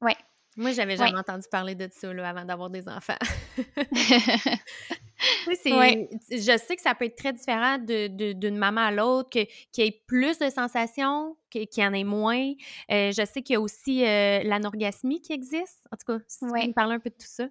Oui. 0.01 0.11
Moi, 0.55 0.71
j'avais 0.71 0.97
jamais 0.97 1.17
entendu 1.17 1.47
parler 1.49 1.75
de 1.75 1.89
ça 1.91 2.13
là, 2.13 2.29
avant 2.29 2.45
d'avoir 2.45 2.69
des 2.69 2.87
enfants. 2.87 3.17
Je 5.49 6.57
sais 6.57 6.75
que 6.75 6.81
ça 6.81 6.95
peut 6.95 7.05
être 7.05 7.15
très 7.15 7.33
différent 7.33 7.77
d'une 7.77 8.33
de, 8.33 8.49
maman 8.49 8.81
à 8.81 8.91
l'autre, 8.91 9.29
qu'il 9.29 9.47
y 9.77 9.81
ait 9.81 10.03
plus 10.07 10.37
de 10.37 10.49
sensations, 10.49 11.35
qu'il 11.49 11.67
y 11.77 11.85
en 11.85 11.93
ait 11.93 12.03
moins. 12.03 12.53
Euh, 12.91 13.11
je 13.11 13.25
sais 13.25 13.41
qu'il 13.41 13.53
y 13.53 13.57
a 13.57 13.61
aussi 13.61 14.05
euh, 14.05 14.43
l'anorgasmie 14.43 15.21
qui 15.21 15.33
existe. 15.33 15.87
En 15.91 15.97
tout 15.97 16.05
cas, 16.13 16.23
si 16.27 16.39
tu 16.39 16.45
veux 16.45 16.51
me 16.51 16.73
parler 16.73 16.95
un 16.95 16.99
peu 16.99 17.09
de 17.09 17.15
tout 17.15 17.27
ça. 17.27 17.45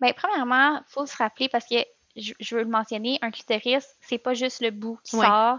Bien, 0.00 0.12
premièrement, 0.12 0.78
il 0.78 0.84
faut 0.88 1.06
se 1.06 1.16
rappeler, 1.16 1.48
parce 1.48 1.66
que 1.66 1.76
je, 2.16 2.32
je, 2.40 2.56
veux 2.56 2.62
le 2.62 2.68
mentionner, 2.68 3.18
un 3.22 3.30
clitoris, 3.30 3.86
c'est 4.00 4.18
pas 4.18 4.34
juste 4.34 4.60
le 4.60 4.70
bout 4.70 4.98
qui 5.04 5.16
sort, 5.16 5.58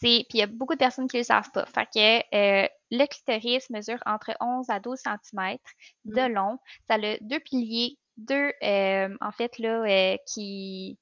puis 0.00 0.26
il 0.34 0.38
y 0.38 0.42
a 0.42 0.46
beaucoup 0.46 0.74
de 0.74 0.78
personnes 0.78 1.08
qui 1.08 1.16
ne 1.16 1.20
le 1.20 1.26
savent 1.26 1.50
pas. 1.52 1.66
Fait 1.66 1.86
que 1.94 2.18
euh, 2.34 2.68
le 2.90 3.06
clitoris 3.06 3.68
mesure 3.70 3.98
entre 4.06 4.32
11 4.40 4.70
à 4.70 4.80
12 4.80 4.98
cm 4.98 5.56
de 6.06 6.22
mm. 6.22 6.32
long. 6.32 6.58
Ça 6.88 6.94
a 6.94 7.16
deux 7.20 7.40
piliers, 7.40 7.98
deux, 8.16 8.52
euh, 8.62 9.16
en 9.20 9.32
fait, 9.32 9.58
là, 9.58 9.82
euh, 9.84 10.16
qui... 10.26 10.98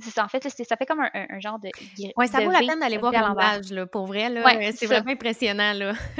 C'est 0.00 0.10
ça, 0.10 0.24
en 0.24 0.28
fait, 0.28 0.48
ça 0.48 0.76
fait 0.76 0.86
comme 0.86 1.00
un, 1.00 1.40
genre 1.40 1.58
de... 1.58 1.70
Oui, 2.16 2.28
ça 2.28 2.40
vaut 2.40 2.52
la 2.52 2.60
peine 2.60 2.78
d'aller 2.78 2.98
voir 2.98 3.10
l'emballage, 3.10 3.72
là, 3.72 3.84
pour 3.84 4.06
vrai, 4.06 4.28
là. 4.28 4.44
c'est 4.70 4.86
vraiment 4.86 5.10
impressionnant, 5.10 5.72
là. 5.72 5.92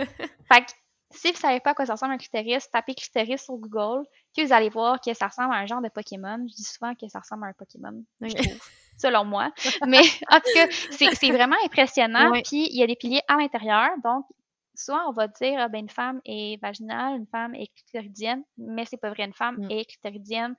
fait 0.53 0.65
que 0.65 0.73
si 1.11 1.29
vous 1.29 1.35
ne 1.35 1.39
savez 1.39 1.61
pas 1.61 1.71
à 1.71 1.75
quoi 1.75 1.87
ça 1.87 1.93
ressemble 1.93 2.15
un 2.15 2.19
clitoris, 2.19 2.69
tapez 2.71 2.95
clitoris 2.95 3.43
sur 3.43 3.57
Google, 3.57 4.05
puis 4.35 4.45
vous 4.45 4.53
allez 4.53 4.69
voir 4.69 5.01
que 5.01 5.15
ça 5.15 5.29
ressemble 5.29 5.55
à 5.55 5.59
un 5.59 5.67
genre 5.67 5.81
de 5.81 5.89
Pokémon. 5.89 6.45
Je 6.49 6.55
dis 6.55 6.65
souvent 6.65 6.95
que 6.95 7.09
ça 7.09 7.21
ressemble 7.21 7.45
à 7.45 7.49
un 7.49 7.53
Pokémon, 7.53 8.03
je 8.21 8.35
trouve, 8.35 8.59
selon 8.99 9.25
moi. 9.25 9.51
Mais 9.87 10.01
en 10.31 10.41
tout 10.41 10.53
cas, 10.55 10.67
c'est 10.91 11.31
vraiment 11.31 11.57
impressionnant. 11.65 12.33
Puis 12.33 12.69
il 12.71 12.77
y 12.77 12.83
a 12.83 12.87
des 12.87 12.97
piliers 12.97 13.23
à 13.29 13.37
l'intérieur, 13.37 13.91
donc 14.05 14.27
soit 14.75 15.09
on 15.09 15.13
va 15.13 15.27
dire 15.29 15.59
ah, 15.61 15.69
ben, 15.69 15.81
une 15.81 15.89
femme 15.89 16.21
est 16.25 16.61
vaginale, 16.61 17.17
une 17.17 17.27
femme 17.27 17.55
est 17.55 17.69
clitoridienne, 17.75 18.43
mais 18.57 18.85
c'est 18.85 18.97
pas 18.97 19.11
vrai, 19.11 19.25
une 19.25 19.33
femme 19.33 19.57
mm. 19.59 19.71
est 19.71 19.85
clitoridienne 19.87 20.55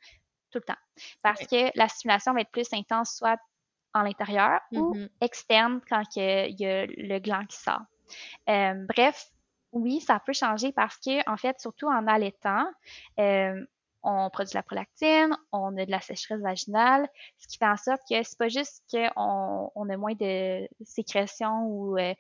tout 0.52 0.60
le 0.60 0.64
temps. 0.64 0.82
Parce 1.22 1.46
que 1.46 1.72
la 1.76 1.88
stimulation 1.88 2.34
va 2.34 2.42
être 2.42 2.52
plus 2.52 2.68
intense 2.74 3.16
soit 3.16 3.40
en 3.94 4.02
l'intérieur 4.02 4.60
ou 4.72 4.94
mm-hmm. 4.94 5.10
externe 5.22 5.82
quand 5.88 6.04
il 6.16 6.56
y, 6.60 6.66
a 6.66 6.86
le 6.86 7.20
gland 7.20 7.46
qui 7.46 7.58
sort. 7.58 7.82
Euh, 8.50 8.86
bref, 8.88 9.28
oui, 9.72 10.02
ça 10.02 10.20
peut 10.20 10.34
changer 10.34 10.72
parce 10.72 10.98
que, 10.98 11.28
en 11.30 11.38
fait, 11.38 11.60
surtout 11.60 11.88
en 11.88 12.08
allaitant, 12.08 12.66
euh, 13.20 13.64
on 14.04 14.30
produit 14.30 14.52
de 14.52 14.58
la 14.58 14.64
prolactine, 14.64 15.36
on 15.52 15.78
a 15.78 15.86
de 15.86 15.92
la 15.92 16.02
sécheresse 16.02 16.42
vaginale, 16.42 17.08
ce 17.38 17.48
qui 17.48 17.58
fait 17.58 17.68
en 17.68 17.78
sorte 17.78 18.02
que 18.10 18.22
c'est 18.24 18.38
pas 18.38 18.48
juste 18.48 18.84
qu'on 18.92 19.72
on 19.76 19.90
a 19.90 19.98
moins 19.98 20.14
de 20.14 20.68
sécrétion 20.84 21.64
ou 21.66 21.98
euh, 21.98 22.14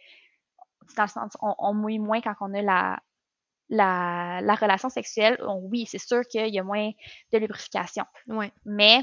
dans 0.98 1.04
le 1.04 1.10
sens 1.10 1.38
on, 1.42 1.56
on, 1.58 1.74
mouille 1.74 2.00
moins 2.00 2.22
quand 2.22 2.36
on 2.42 2.54
a 2.54 2.62
la, 2.62 3.00
la, 3.70 4.42
la 4.42 4.56
relation 4.56 4.90
sexuelle. 4.90 5.40
oui, 5.64 5.86
c'est 5.86 6.00
sûr 6.00 6.22
qu'il 6.28 6.54
y 6.54 6.60
a 6.60 6.64
moins 6.64 6.92
de 7.32 7.38
lubrification. 7.38 8.06
Ouais. 8.28 8.52
Mais 8.66 9.02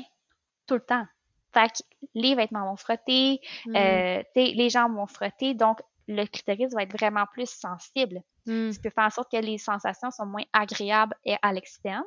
tout 0.66 0.74
le 0.74 0.80
temps. 0.80 1.06
Fait 1.52 1.68
que 1.68 1.78
les 2.14 2.34
vêtements 2.34 2.68
vont 2.68 2.76
frotter, 2.76 3.40
mmh. 3.66 3.76
euh, 3.76 4.22
les 4.34 4.68
jambes 4.68 4.94
vont 4.94 5.06
frotter, 5.06 5.54
donc 5.54 5.80
le 6.08 6.24
clitoris 6.26 6.72
va 6.74 6.82
être 6.82 6.92
vraiment 6.92 7.24
plus 7.32 7.48
sensible. 7.48 8.20
Hmm. 8.46 8.70
Ce 8.70 8.76
qui 8.76 8.82
peut 8.82 8.90
faire 8.90 9.04
en 9.04 9.10
sorte 9.10 9.30
que 9.30 9.38
les 9.38 9.58
sensations 9.58 10.10
sont 10.10 10.26
moins 10.26 10.44
agréables 10.52 11.14
et 11.24 11.36
à 11.42 11.52
l'externe. 11.52 12.04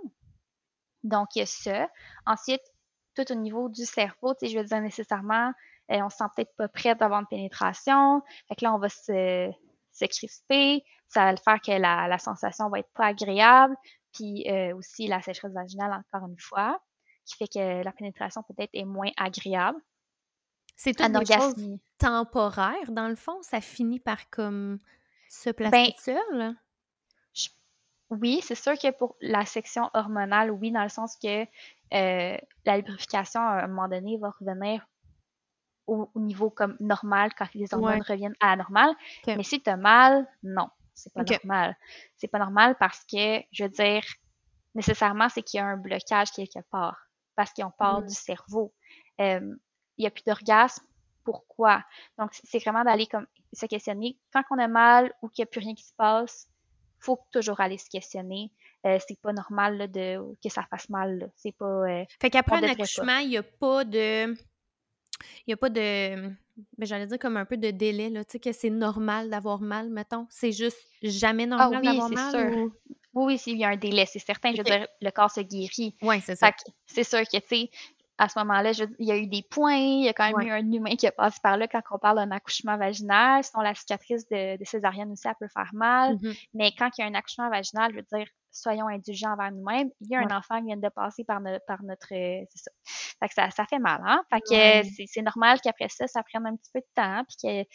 Donc, 1.03 1.35
il 1.35 1.39
y 1.39 1.41
a 1.41 1.45
ça. 1.45 1.89
Ensuite, 2.25 2.61
tout 3.15 3.31
au 3.31 3.35
niveau 3.35 3.69
du 3.69 3.85
cerveau, 3.85 4.33
tu 4.33 4.45
sais, 4.45 4.53
je 4.53 4.57
veux 4.57 4.65
dire 4.65 4.81
nécessairement, 4.81 5.51
euh, 5.91 6.01
on 6.01 6.09
se 6.09 6.17
sent 6.17 6.25
peut-être 6.35 6.55
pas 6.55 6.67
prêt 6.67 6.95
d'avoir 6.95 7.21
une 7.21 7.27
pénétration. 7.27 8.21
Fait 8.47 8.55
que 8.55 8.65
là, 8.65 8.73
on 8.73 8.79
va 8.79 8.89
se, 8.89 9.51
se 9.91 10.05
crisper. 10.05 10.83
Ça 11.07 11.25
va 11.25 11.31
le 11.31 11.37
faire 11.37 11.59
que 11.61 11.71
la, 11.71 12.07
la 12.07 12.19
sensation 12.19 12.69
va 12.69 12.79
être 12.79 12.91
pas 12.93 13.07
agréable. 13.07 13.75
Puis 14.13 14.45
euh, 14.49 14.75
aussi 14.75 15.07
la 15.07 15.21
sécheresse 15.21 15.53
vaginale, 15.53 15.91
encore 15.91 16.27
une 16.27 16.39
fois, 16.39 16.79
qui 17.25 17.35
fait 17.35 17.47
que 17.47 17.83
la 17.83 17.91
pénétration 17.91 18.43
peut-être 18.43 18.71
est 18.73 18.85
moins 18.85 19.11
agréable. 19.17 19.79
C'est 20.75 20.93
tout 20.93 21.07
des 21.09 21.25
choses 21.25 21.77
temporaires, 21.97 22.91
dans 22.91 23.09
le 23.09 23.15
fond? 23.15 23.41
Ça 23.41 23.59
finit 23.59 23.99
par 23.99 24.29
comme 24.29 24.79
se 25.29 25.49
placer 25.49 25.71
ben, 25.71 25.91
seul? 25.97 26.55
Oui, 28.09 28.39
c'est 28.43 28.55
sûr 28.55 28.73
que 28.73 28.91
pour 28.91 29.15
la 29.21 29.45
section 29.45 29.89
hormonale, 29.93 30.51
oui, 30.51 30.71
dans 30.71 30.83
le 30.83 30.89
sens 30.89 31.15
que 31.21 31.43
euh, 31.93 32.37
la 32.65 32.77
lubrification, 32.77 33.39
à 33.39 33.63
un 33.63 33.67
moment 33.67 33.87
donné, 33.87 34.17
va 34.17 34.31
revenir 34.39 34.85
au, 35.85 36.09
niveau 36.15 36.49
comme 36.49 36.75
normal 36.79 37.31
quand 37.37 37.47
les 37.53 37.73
hormones 37.73 38.01
reviennent 38.07 38.35
à 38.39 38.51
la 38.51 38.57
normale. 38.57 38.95
Mais 39.27 39.43
si 39.43 39.61
tu 39.61 39.69
as 39.69 39.77
mal, 39.77 40.27
non, 40.43 40.69
c'est 40.93 41.13
pas 41.13 41.23
normal. 41.23 41.77
C'est 42.17 42.27
pas 42.27 42.39
normal 42.39 42.75
parce 42.79 43.05
que, 43.05 43.41
je 43.51 43.63
veux 43.63 43.69
dire, 43.69 44.03
nécessairement, 44.75 45.29
c'est 45.29 45.43
qu'il 45.43 45.59
y 45.59 45.61
a 45.61 45.65
un 45.65 45.77
blocage 45.77 46.31
quelque 46.31 46.59
part. 46.71 46.97
Parce 47.35 47.53
qu'on 47.53 47.71
part 47.71 48.01
mm. 48.01 48.07
du 48.07 48.13
cerveau. 48.13 48.73
Euh, 49.21 49.55
il 49.97 50.01
n'y 50.01 50.07
a 50.07 50.11
plus 50.11 50.23
d'orgasme, 50.23 50.83
pourquoi? 51.23 51.83
Donc, 52.17 52.31
c'est 52.33 52.59
vraiment 52.59 52.83
d'aller 52.83 53.07
comme 53.07 53.27
se 53.53 53.65
questionner. 53.65 54.17
Quand 54.31 54.43
on 54.51 54.57
a 54.57 54.67
mal 54.67 55.13
ou 55.21 55.29
qu'il 55.29 55.43
n'y 55.43 55.47
a 55.47 55.51
plus 55.51 55.59
rien 55.59 55.75
qui 55.75 55.83
se 55.83 55.93
passe, 55.93 56.47
faut 56.99 57.19
toujours 57.31 57.59
aller 57.59 57.77
se 57.77 57.89
questionner. 57.89 58.51
Euh, 58.85 58.97
c'est 59.05 59.19
pas 59.19 59.33
normal 59.33 59.91
de, 59.91 60.17
que 60.41 60.49
ça 60.49 60.63
fasse 60.69 60.89
mal. 60.89 61.31
C'est 61.35 61.51
pas. 61.51 61.65
Euh, 61.65 62.05
fait 62.21 62.29
qu'après 62.29 62.57
un 62.57 62.69
accouchement, 62.69 63.17
il 63.17 63.29
n'y 63.29 63.37
a 63.37 63.43
pas 63.43 63.83
de. 63.83 64.33
Il 64.33 65.49
n'y 65.49 65.53
a 65.53 65.57
pas 65.57 65.69
de. 65.69 66.29
Ben, 66.77 66.85
j'allais 66.85 67.07
dire 67.07 67.19
comme 67.19 67.37
un 67.37 67.45
peu 67.45 67.57
de 67.57 67.71
délai, 67.71 68.09
là. 68.09 68.23
Tu 68.23 68.33
sais, 68.33 68.39
que 68.39 68.51
c'est 68.51 68.69
normal 68.69 69.29
d'avoir 69.29 69.61
mal, 69.61 69.89
mettons. 69.89 70.27
C'est 70.29 70.51
juste 70.51 70.79
jamais 71.01 71.43
ah 71.43 71.57
normal 71.57 71.83
d'avoir 71.83 72.09
mal. 72.09 72.31
Sûr. 72.31 72.71
Oui, 73.13 73.33
oui, 73.33 73.41
il 73.47 73.57
y 73.57 73.63
a 73.63 73.69
un 73.69 73.77
délai, 73.77 74.05
c'est 74.05 74.19
certain. 74.19 74.51
Je 74.51 74.57
veux 74.57 74.63
dire, 74.63 74.87
le 75.01 75.09
corps 75.11 75.31
se 75.31 75.41
guérit. 75.41 75.95
Oui, 76.01 76.21
c'est 76.21 76.35
ça. 76.35 76.51
C'est 76.85 77.03
sûr 77.03 77.21
que, 77.21 77.37
tu 77.37 77.47
sais, 77.47 77.69
à 78.19 78.27
ce 78.27 78.37
moment-là, 78.39 78.71
il 78.99 79.07
y 79.07 79.11
a 79.11 79.17
eu 79.17 79.27
des 79.27 79.43
points, 79.49 79.77
il 79.77 80.03
y 80.03 80.09
a 80.09 80.13
quand 80.13 80.29
même 80.29 80.45
eu 80.45 80.51
un 80.51 80.71
humain 80.71 80.95
qui 80.97 81.07
a 81.07 81.11
passé 81.11 81.39
par 81.41 81.55
là 81.55 81.69
quand 81.69 81.81
on 81.91 81.97
parle 81.97 82.17
d'un 82.17 82.31
accouchement 82.31 82.77
vaginal. 82.77 83.43
Sinon, 83.45 83.63
la 83.63 83.73
cicatrice 83.73 84.27
de, 84.27 84.57
de, 84.57 84.65
césarienne 84.65 85.09
aussi, 85.11 85.25
elle 85.25 85.35
peut 85.39 85.47
faire 85.47 85.69
mal. 85.73 86.15
Mm-hmm. 86.15 86.47
Mais 86.53 86.71
quand 86.77 86.89
il 86.97 87.01
y 87.01 87.03
a 87.05 87.07
un 87.07 87.13
accouchement 87.13 87.49
vaginal, 87.49 87.91
je 87.91 87.97
veux 87.97 88.05
dire, 88.11 88.27
soyons 88.51 88.87
indulgents 88.87 89.31
envers 89.31 89.53
nous-mêmes. 89.53 89.89
Il 90.01 90.09
y 90.09 90.15
a 90.15 90.19
un 90.19 90.37
enfant 90.37 90.59
qui 90.59 90.65
vient 90.65 90.75
de 90.75 90.89
passer 90.89 91.23
par, 91.23 91.39
par 91.65 91.81
notre... 91.83 92.07
C'est 92.09 92.47
ça. 92.55 92.71
Fait 93.21 93.27
que 93.29 93.33
ça, 93.33 93.49
ça 93.51 93.65
fait 93.65 93.79
mal, 93.79 94.01
hein? 94.05 94.21
Fait 94.29 94.41
que 94.41 95.05
c'est 95.07 95.21
normal 95.21 95.59
qu'après 95.61 95.87
ça, 95.87 96.05
ça 96.07 96.21
prenne 96.23 96.45
un 96.45 96.57
petit 96.57 96.71
peu 96.73 96.81
de 96.81 96.87
temps, 96.95 97.23
puis 97.23 97.37
que 97.41 97.69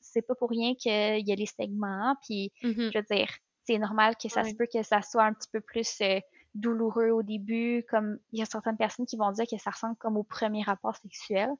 c'est 0.00 0.20
pas, 0.22 0.34
pas 0.34 0.38
pour 0.38 0.50
rien 0.50 0.74
qu'il 0.74 1.26
y 1.26 1.32
a 1.32 1.34
les 1.34 1.46
segments, 1.46 2.14
puis 2.26 2.52
mm-hmm. 2.62 2.92
je 2.92 2.98
veux 2.98 3.16
dire, 3.16 3.28
c'est 3.66 3.78
normal 3.78 4.16
que 4.22 4.28
ça 4.28 4.44
se 4.44 4.54
peut 4.54 4.66
que 4.72 4.82
ça 4.82 5.02
soit 5.02 5.24
un 5.24 5.32
petit 5.34 5.48
peu 5.52 5.60
plus 5.60 6.00
euh, 6.00 6.20
douloureux 6.60 7.10
au 7.10 7.22
début, 7.22 7.84
comme 7.90 8.18
il 8.32 8.38
y 8.38 8.42
a 8.42 8.46
certaines 8.46 8.76
personnes 8.76 9.06
qui 9.06 9.16
vont 9.16 9.30
dire 9.32 9.46
que 9.50 9.58
ça 9.58 9.70
ressemble 9.70 9.96
comme 9.96 10.16
au 10.16 10.22
premier 10.22 10.62
rapport 10.62 10.96
sexuel. 10.96 11.50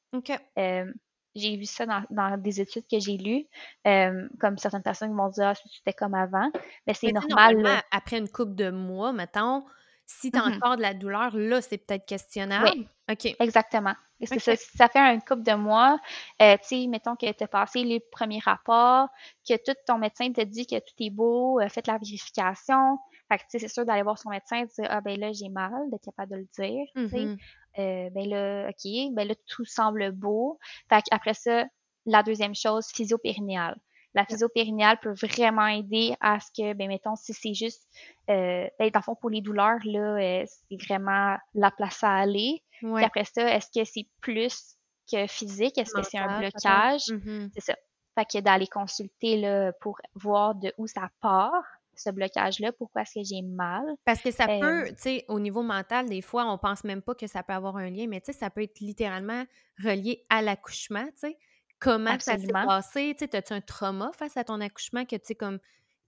Euh, 0.59 0.93
j'ai 1.35 1.57
vu 1.57 1.65
ça 1.65 1.87
dans, 1.87 2.03
dans, 2.11 2.37
des 2.37 2.61
études 2.61 2.85
que 2.91 2.99
j'ai 2.99 3.17
lues, 3.17 3.47
euh, 3.87 4.29
comme 4.41 4.59
certaines 4.59 4.83
personnes 4.83 5.15
vont 5.15 5.29
dire 5.29 5.49
ah, 5.49 5.55
c'était 5.55 5.93
comme 5.93 6.15
avant, 6.15 6.51
mais 6.87 6.95
c'est 6.95 7.13
normal. 7.13 7.83
après 7.91 8.19
une 8.19 8.29
couple 8.29 8.55
de 8.55 8.71
mois, 8.71 9.13
mettons, 9.13 9.65
si 10.09 10.31
tu 10.31 10.39
as 10.39 10.43
mm-hmm. 10.43 10.57
encore 10.57 10.77
de 10.77 10.83
la 10.83 10.95
douleur, 10.95 11.37
là, 11.37 11.61
c'est 11.61 11.79
peut-être 11.79 12.07
questionnable. 12.07 12.71
Oui, 12.75 12.89
OK. 13.11 13.37
Exactement. 13.39 13.95
que 14.21 14.41
ça, 14.41 14.57
ça, 14.57 14.89
fait 14.89 14.99
un 14.99 15.21
couple 15.21 15.43
de 15.43 15.53
mois, 15.53 16.01
euh, 16.41 16.57
tu 16.63 16.81
sais, 16.81 16.87
mettons 16.87 17.15
que 17.15 17.31
tu 17.31 17.45
as 17.45 17.49
passé 17.49 17.85
les 17.85 18.01
premiers 18.01 18.41
rapports, 18.41 19.09
que 19.47 19.55
tout 19.57 19.79
ton 19.87 19.99
médecin 19.99 20.33
te 20.33 20.41
dit 20.41 20.67
que 20.67 20.77
tout 20.77 20.95
est 20.99 21.11
beau, 21.11 21.61
euh, 21.61 21.69
faites 21.69 21.87
la 21.87 21.99
vérification. 21.99 22.99
Fait 23.29 23.39
que, 23.39 23.43
tu 23.43 23.49
sais, 23.51 23.59
c'est 23.59 23.69
sûr 23.69 23.85
d'aller 23.85 24.03
voir 24.03 24.19
son 24.19 24.31
médecin 24.31 24.59
et 24.59 24.65
de 24.65 24.71
dire, 24.71 24.87
ah, 24.89 25.01
ben 25.01 25.19
là, 25.19 25.33
j'ai 25.33 25.49
mal, 25.49 25.91
d'être 25.91 26.05
capable 26.05 26.33
de 26.33 26.37
le 26.37 26.47
dire, 26.59 26.87
tu 26.97 27.09
sais. 27.09 27.17
Mm-hmm. 27.17 27.39
Euh, 27.79 28.11
ben 28.11 28.29
là, 28.29 28.69
OK, 28.71 29.15
ben 29.15 29.29
là, 29.29 29.35
tout 29.47 29.65
semble 29.65 30.11
beau. 30.13 30.59
Fait 30.89 31.03
qu'après 31.03 31.35
ça, 31.35 31.65
la 32.07 32.23
deuxième 32.23 32.55
chose, 32.55 32.87
physio-périnéale. 32.95 33.79
La 34.15 34.25
physio-périnéale 34.25 34.99
peut 35.01 35.13
vraiment 35.13 35.67
aider 35.67 36.17
à 36.21 36.41
ce 36.41 36.49
que, 36.57 36.73
ben, 36.73 36.89
mettons, 36.89 37.15
si 37.15 37.35
c'est 37.35 37.55
juste, 37.55 37.87
euh, 38.31 38.67
ben, 38.79 38.91
dans 38.91 39.01
le 39.01 39.05
fond, 39.05 39.15
pour 39.15 39.31
les 39.31 39.43
douleurs, 39.43 39.79
là, 39.85 40.17
euh, 40.17 40.45
c'est 40.47 40.83
vraiment 40.87 41.37
la 41.55 41.71
place 41.71 42.03
à 42.03 42.15
aller. 42.17 42.63
Puis 42.81 43.05
après 43.05 43.25
ça, 43.25 43.55
est-ce 43.55 43.69
que 43.77 43.85
c'est 43.85 44.07
plus 44.21 44.77
que 45.13 45.27
physique? 45.27 45.77
Est-ce 45.79 45.93
que 45.93 46.03
c'est 46.03 46.19
un 46.19 46.39
blocage? 46.39 47.07
Mm-hmm. 47.09 47.51
C'est 47.55 47.61
ça. 47.61 47.77
Fait 48.15 48.25
que 48.25 48.43
d'aller 48.43 48.67
consulter, 48.67 49.37
là, 49.37 49.73
pour 49.81 50.01
voir 50.15 50.55
de 50.55 50.73
où 50.79 50.87
ça 50.87 51.11
part 51.21 51.63
ce 51.99 52.11
blocage-là, 52.11 52.73
pourquoi 52.73 53.03
est-ce 53.03 53.21
que 53.21 53.25
j'ai 53.25 53.43
mal? 53.43 53.85
Parce 54.05 54.21
que 54.21 54.31
ça 54.31 54.47
euh, 54.49 54.61
peut, 54.61 54.89
tu 54.89 54.95
sais, 54.99 55.25
au 55.29 55.41
niveau 55.41 55.63
mental, 55.63 56.09
des 56.09 56.23
fois, 56.23 56.51
on 56.53 56.59
pense 56.59 56.85
même 56.85 57.03
pas 57.03 57.15
que 57.15 57.27
ça 57.27 57.43
peut 57.43 57.53
avoir 57.53 57.77
un 57.77 57.91
lien, 57.91 58.07
mais 58.09 58.21
tu 58.21 58.33
sais, 58.33 58.39
ça 58.39 58.51
peut 58.51 58.63
être 58.63 58.81
littéralement 58.81 59.45
relié 59.83 60.25
à 60.29 60.43
l'accouchement, 60.43 61.05
tu 61.07 61.29
sais. 61.29 61.39
Comment 61.81 62.19
ça 62.19 62.37
s'est 62.37 62.49
passé? 62.49 63.15
Tu 63.19 63.25
sais, 63.25 63.37
as-tu 63.37 63.53
un 63.53 63.61
trauma 63.61 64.11
face 64.13 64.37
à 64.37 64.45
ton 64.45 64.61
accouchement 64.61 65.05
que, 65.05 65.17
tu 65.17 65.27
sais, 65.27 65.35
comme, 65.35 65.59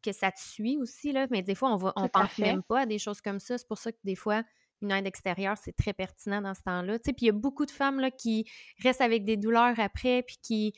que 0.03 0.13
ça 0.13 0.33
te 0.33 0.41
suit 0.41 0.79
aussi, 0.79 1.13
là? 1.13 1.27
Mais 1.31 1.43
des 1.43 1.55
fois, 1.55 1.73
on 1.73 1.77
va, 1.77 1.93
on 1.97 2.09
pense 2.09 2.39
même 2.39 2.63
pas 2.63 2.81
à 2.81 2.87
des 2.87 2.99
choses 2.99 3.21
comme 3.21 3.39
ça. 3.39 3.59
C'est 3.59 3.69
pour 3.69 3.79
ça 3.79 3.93
que 3.93 3.99
des 4.03 4.17
fois, 4.17 4.43
une 4.83 4.91
aide 4.91 5.07
extérieure, 5.07 5.57
c'est 5.63 5.77
très 5.77 5.93
pertinent 5.93 6.41
dans 6.41 6.55
ce 6.55 6.63
temps-là. 6.63 6.99
Tu 6.99 7.07
sais, 7.07 7.13
puis 7.13 7.27
il 7.27 7.29
y 7.29 7.31
a 7.31 7.35
beaucoup 7.35 7.67
de 7.67 7.71
femmes, 7.71 8.01
là, 8.01 8.11
qui 8.11 8.47
restent 8.83 9.01
avec 9.01 9.25
des 9.25 9.37
douleurs 9.37 9.79
après, 9.79 10.23
puis 10.23 10.39
qui 10.43 10.75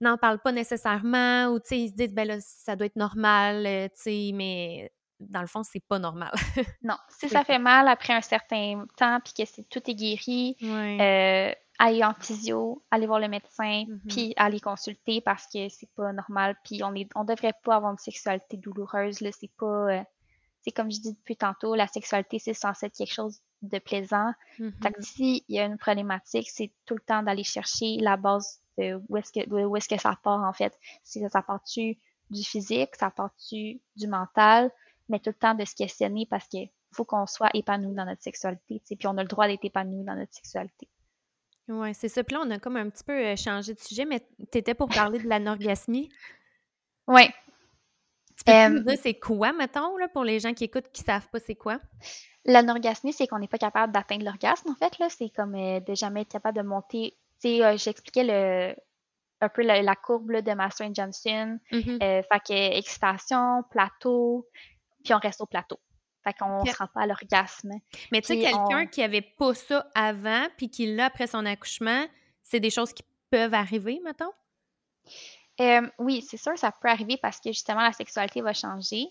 n'en 0.00 0.16
parlent 0.16 0.40
pas 0.40 0.52
nécessairement, 0.52 1.46
ou, 1.46 1.60
tu 1.60 1.68
sais, 1.68 1.78
ils 1.78 1.88
se 1.90 1.94
disent, 1.94 2.14
ben 2.14 2.26
là, 2.26 2.36
ça 2.40 2.76
doit 2.76 2.86
être 2.86 2.96
normal, 2.96 3.66
euh, 3.66 3.88
tu 3.88 4.02
sais, 4.02 4.30
mais 4.34 4.90
dans 5.20 5.40
le 5.40 5.46
fond, 5.46 5.62
c'est 5.62 5.84
pas 5.86 5.98
normal. 5.98 6.32
non, 6.82 6.96
si 7.08 7.28
ça 7.28 7.44
fait 7.44 7.58
mal 7.58 7.88
après 7.88 8.12
un 8.12 8.20
certain 8.20 8.84
temps, 8.96 9.18
puis 9.24 9.32
que 9.32 9.62
tout 9.70 9.90
est 9.90 9.94
guéri, 9.94 10.56
euh, 10.62 11.52
aller 11.78 12.04
en 12.04 12.14
physio, 12.14 12.84
aller 12.90 13.06
voir 13.06 13.20
le 13.20 13.28
médecin, 13.28 13.84
mm-hmm. 13.84 14.08
puis 14.08 14.34
aller 14.36 14.60
consulter 14.60 15.20
parce 15.20 15.46
que 15.46 15.68
c'est 15.68 15.90
pas 15.96 16.12
normal, 16.12 16.56
puis 16.64 16.82
on 16.82 16.94
est, 16.94 17.08
on 17.14 17.24
devrait 17.24 17.54
pas 17.62 17.76
avoir 17.76 17.92
une 17.92 17.98
sexualité 17.98 18.56
douloureuse, 18.56 19.20
là, 19.20 19.30
c'est 19.32 19.50
pas, 19.58 19.66
euh, 19.92 20.02
c'est 20.62 20.72
comme 20.72 20.90
je 20.90 21.00
dis 21.00 21.12
depuis 21.12 21.36
tantôt, 21.36 21.74
la 21.74 21.86
sexualité, 21.86 22.38
c'est 22.38 22.54
censé 22.54 22.86
être 22.86 22.96
quelque 22.96 23.12
chose 23.12 23.40
de 23.62 23.78
plaisant. 23.78 24.32
Mm-hmm. 24.58 24.82
Fait 24.82 24.92
que 24.92 25.02
si 25.02 25.44
il 25.48 25.56
y 25.56 25.60
a 25.60 25.64
une 25.64 25.78
problématique, 25.78 26.48
c'est 26.50 26.72
tout 26.86 26.94
le 26.94 27.00
temps 27.00 27.22
d'aller 27.22 27.44
chercher 27.44 27.96
la 28.00 28.16
base 28.16 28.60
de 28.78 29.00
où 29.08 29.16
est-ce 29.16 29.32
que, 29.32 29.48
où 29.48 29.76
est-ce 29.76 29.88
que 29.88 30.00
ça 30.00 30.18
part, 30.22 30.42
en 30.42 30.52
fait. 30.52 30.78
Si 31.02 31.26
ça 31.28 31.42
part-tu 31.42 31.98
du 32.30 32.42
physique, 32.42 32.96
ça 32.96 33.10
part-tu 33.10 33.80
du 33.96 34.06
mental, 34.06 34.70
mais 35.08 35.18
tout 35.18 35.30
le 35.30 35.34
temps 35.34 35.54
de 35.54 35.64
se 35.64 35.74
questionner 35.74 36.26
parce 36.28 36.46
que 36.48 36.58
faut 36.92 37.04
qu'on 37.04 37.26
soit 37.26 37.50
épanoui 37.54 37.94
dans 37.94 38.04
notre 38.04 38.22
sexualité, 38.22 38.80
puis 38.96 39.06
on 39.06 39.18
a 39.18 39.22
le 39.22 39.28
droit 39.28 39.46
d'être 39.48 39.64
épanoui 39.64 40.04
dans 40.04 40.14
notre 40.14 40.32
sexualité. 40.32 40.88
Oui, 41.68 41.94
c'est 41.94 42.08
ça. 42.08 42.22
Puis 42.22 42.36
là, 42.36 42.42
on 42.46 42.50
a 42.50 42.58
comme 42.58 42.76
un 42.76 42.88
petit 42.90 43.04
peu 43.04 43.12
euh, 43.12 43.36
changé 43.36 43.74
de 43.74 43.80
sujet, 43.80 44.04
mais 44.04 44.20
tu 44.52 44.58
étais 44.58 44.74
pour 44.74 44.88
parler 44.88 45.18
de 45.18 45.28
l'anorgasmie. 45.28 46.10
Oui. 47.08 47.22
Tu 48.36 48.44
peux 48.44 48.80
dire 48.80 48.98
c'est 49.02 49.18
quoi, 49.18 49.52
mettons, 49.52 49.96
là, 49.96 50.08
pour 50.08 50.24
les 50.24 50.40
gens 50.40 50.52
qui 50.52 50.64
écoutent 50.64 50.90
qui 50.92 51.02
savent 51.02 51.28
pas 51.30 51.38
c'est 51.38 51.54
quoi? 51.54 51.78
L'anorgasmie, 52.44 53.12
c'est 53.12 53.26
qu'on 53.26 53.38
n'est 53.38 53.48
pas 53.48 53.58
capable 53.58 53.92
d'atteindre 53.92 54.24
l'orgasme, 54.24 54.70
en 54.70 54.74
fait. 54.74 54.98
là. 54.98 55.08
C'est 55.08 55.30
comme 55.30 55.54
euh, 55.54 55.80
de 55.80 55.94
jamais 55.94 56.22
être 56.22 56.32
capable 56.32 56.58
de 56.58 56.62
monter. 56.62 57.16
Euh, 57.44 57.76
j'expliquais 57.76 58.24
le 58.24 58.74
un 59.40 59.48
peu 59.50 59.62
la, 59.62 59.94
courbe 59.96 60.32
de 60.32 60.54
Master 60.54 60.88
Johnson. 60.94 61.58
Mm-hmm. 61.70 61.98
fait 62.00 62.40
que 62.46 62.78
excitation, 62.78 63.62
plateau, 63.70 64.48
puis 65.04 65.12
on 65.12 65.18
reste 65.18 65.40
au 65.42 65.46
plateau. 65.46 65.78
Fait 66.24 66.32
qu'on 66.32 66.62
ne 66.62 66.70
se 66.70 66.76
rend 66.78 66.86
pas 66.86 67.02
à 67.02 67.06
l'orgasme. 67.06 67.72
Mais 68.10 68.22
tu 68.22 68.28
sais, 68.28 68.38
quelqu'un 68.38 68.86
qui 68.86 69.02
avait 69.02 69.20
pas 69.20 69.52
ça 69.52 69.86
avant, 69.94 70.46
puis 70.56 70.70
qui 70.70 70.94
l'a 70.94 71.06
après 71.06 71.26
son 71.26 71.44
accouchement, 71.44 72.06
c'est 72.42 72.60
des 72.60 72.70
choses 72.70 72.94
qui 72.94 73.04
peuvent 73.30 73.52
arriver, 73.52 74.00
mettons? 74.02 74.32
Euh, 75.60 75.82
oui, 75.98 76.22
c'est 76.22 76.38
sûr, 76.38 76.56
ça 76.56 76.72
peut 76.72 76.88
arriver 76.88 77.18
parce 77.20 77.40
que 77.40 77.50
justement, 77.50 77.82
la 77.82 77.92
sexualité 77.92 78.40
va 78.40 78.54
changer. 78.54 79.06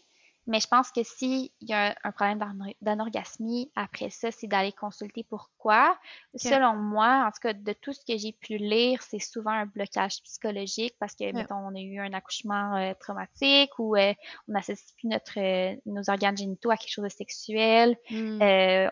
Mais 0.45 0.59
je 0.59 0.67
pense 0.67 0.91
que 0.91 1.03
s'il 1.03 1.49
y 1.61 1.73
a 1.73 1.95
un 2.03 2.11
problème 2.11 2.43
d'anorgasmie, 2.81 3.71
après 3.75 4.09
ça, 4.09 4.29
c'est 4.29 4.47
d'aller 4.47 4.73
consulter 4.73 5.23
pourquoi. 5.23 5.97
Selon 6.35 6.75
moi, 6.75 7.25
en 7.25 7.31
tout 7.31 7.39
cas, 7.41 7.53
de 7.53 7.73
tout 7.73 7.93
ce 7.93 8.01
que 8.05 8.17
j'ai 8.17 8.33
pu 8.33 8.57
lire, 8.57 9.01
c'est 9.01 9.19
souvent 9.19 9.51
un 9.51 9.65
blocage 9.65 10.21
psychologique 10.23 10.95
parce 10.99 11.15
que, 11.15 11.31
mettons, 11.31 11.55
on 11.55 11.75
a 11.75 11.79
eu 11.79 11.99
un 11.99 12.11
accouchement 12.11 12.75
euh, 12.75 12.93
traumatique 12.99 13.71
ou 13.79 13.95
euh, 13.95 14.13
on 14.49 14.53
n'associe 14.53 14.93
plus 14.97 15.07
notre, 15.07 15.39
euh, 15.39 15.75
nos 15.85 16.09
organes 16.09 16.35
génitaux 16.35 16.71
à 16.71 16.77
quelque 16.77 16.91
chose 16.91 17.05
de 17.05 17.09
sexuel. 17.09 17.97
Hmm. 18.09 18.41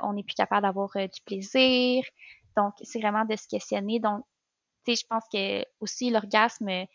on 0.02 0.14
n'est 0.14 0.24
plus 0.24 0.36
capable 0.36 0.62
d'avoir 0.62 0.92
du 0.96 1.22
plaisir. 1.26 2.04
Donc, 2.56 2.74
c'est 2.82 3.00
vraiment 3.00 3.26
de 3.26 3.36
se 3.36 3.48
questionner. 3.48 4.00
Donc, 4.00 4.24
tu 4.86 4.96
sais, 4.96 5.02
je 5.04 5.08
pense 5.08 5.26
que 5.32 5.66
aussi 5.80 6.10
l'orgasme 6.10 6.86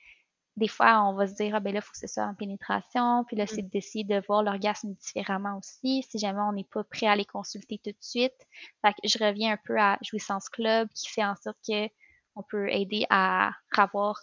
des 0.56 0.68
fois, 0.68 1.02
on 1.06 1.14
va 1.14 1.26
se 1.26 1.34
dire, 1.34 1.54
ah 1.54 1.60
ben 1.60 1.72
là, 1.72 1.80
il 1.80 1.82
faut 1.82 1.92
que 1.92 1.98
ce 1.98 2.06
soit 2.06 2.24
en 2.24 2.34
pénétration. 2.34 3.24
Puis 3.24 3.36
là, 3.36 3.44
mm. 3.44 3.48
c'est 3.48 3.62
d'essayer 3.62 4.04
de 4.04 4.22
voir 4.26 4.42
l'orgasme 4.42 4.94
différemment 4.94 5.58
aussi, 5.58 6.04
si 6.08 6.18
jamais 6.18 6.40
on 6.40 6.52
n'est 6.52 6.64
pas 6.64 6.84
prêt 6.84 7.06
à 7.06 7.16
les 7.16 7.26
consulter 7.26 7.78
tout 7.78 7.90
de 7.90 7.96
suite. 8.00 8.46
Fait 8.82 8.92
que 8.92 9.06
je 9.06 9.22
reviens 9.22 9.52
un 9.52 9.58
peu 9.64 9.78
à 9.78 9.98
Jouissance 10.02 10.48
Club, 10.48 10.88
qui 10.94 11.08
fait 11.08 11.24
en 11.24 11.36
sorte 11.36 11.58
que 11.66 11.88
on 12.36 12.42
peut 12.42 12.70
aider 12.70 13.06
à 13.08 13.50
avoir 13.76 14.20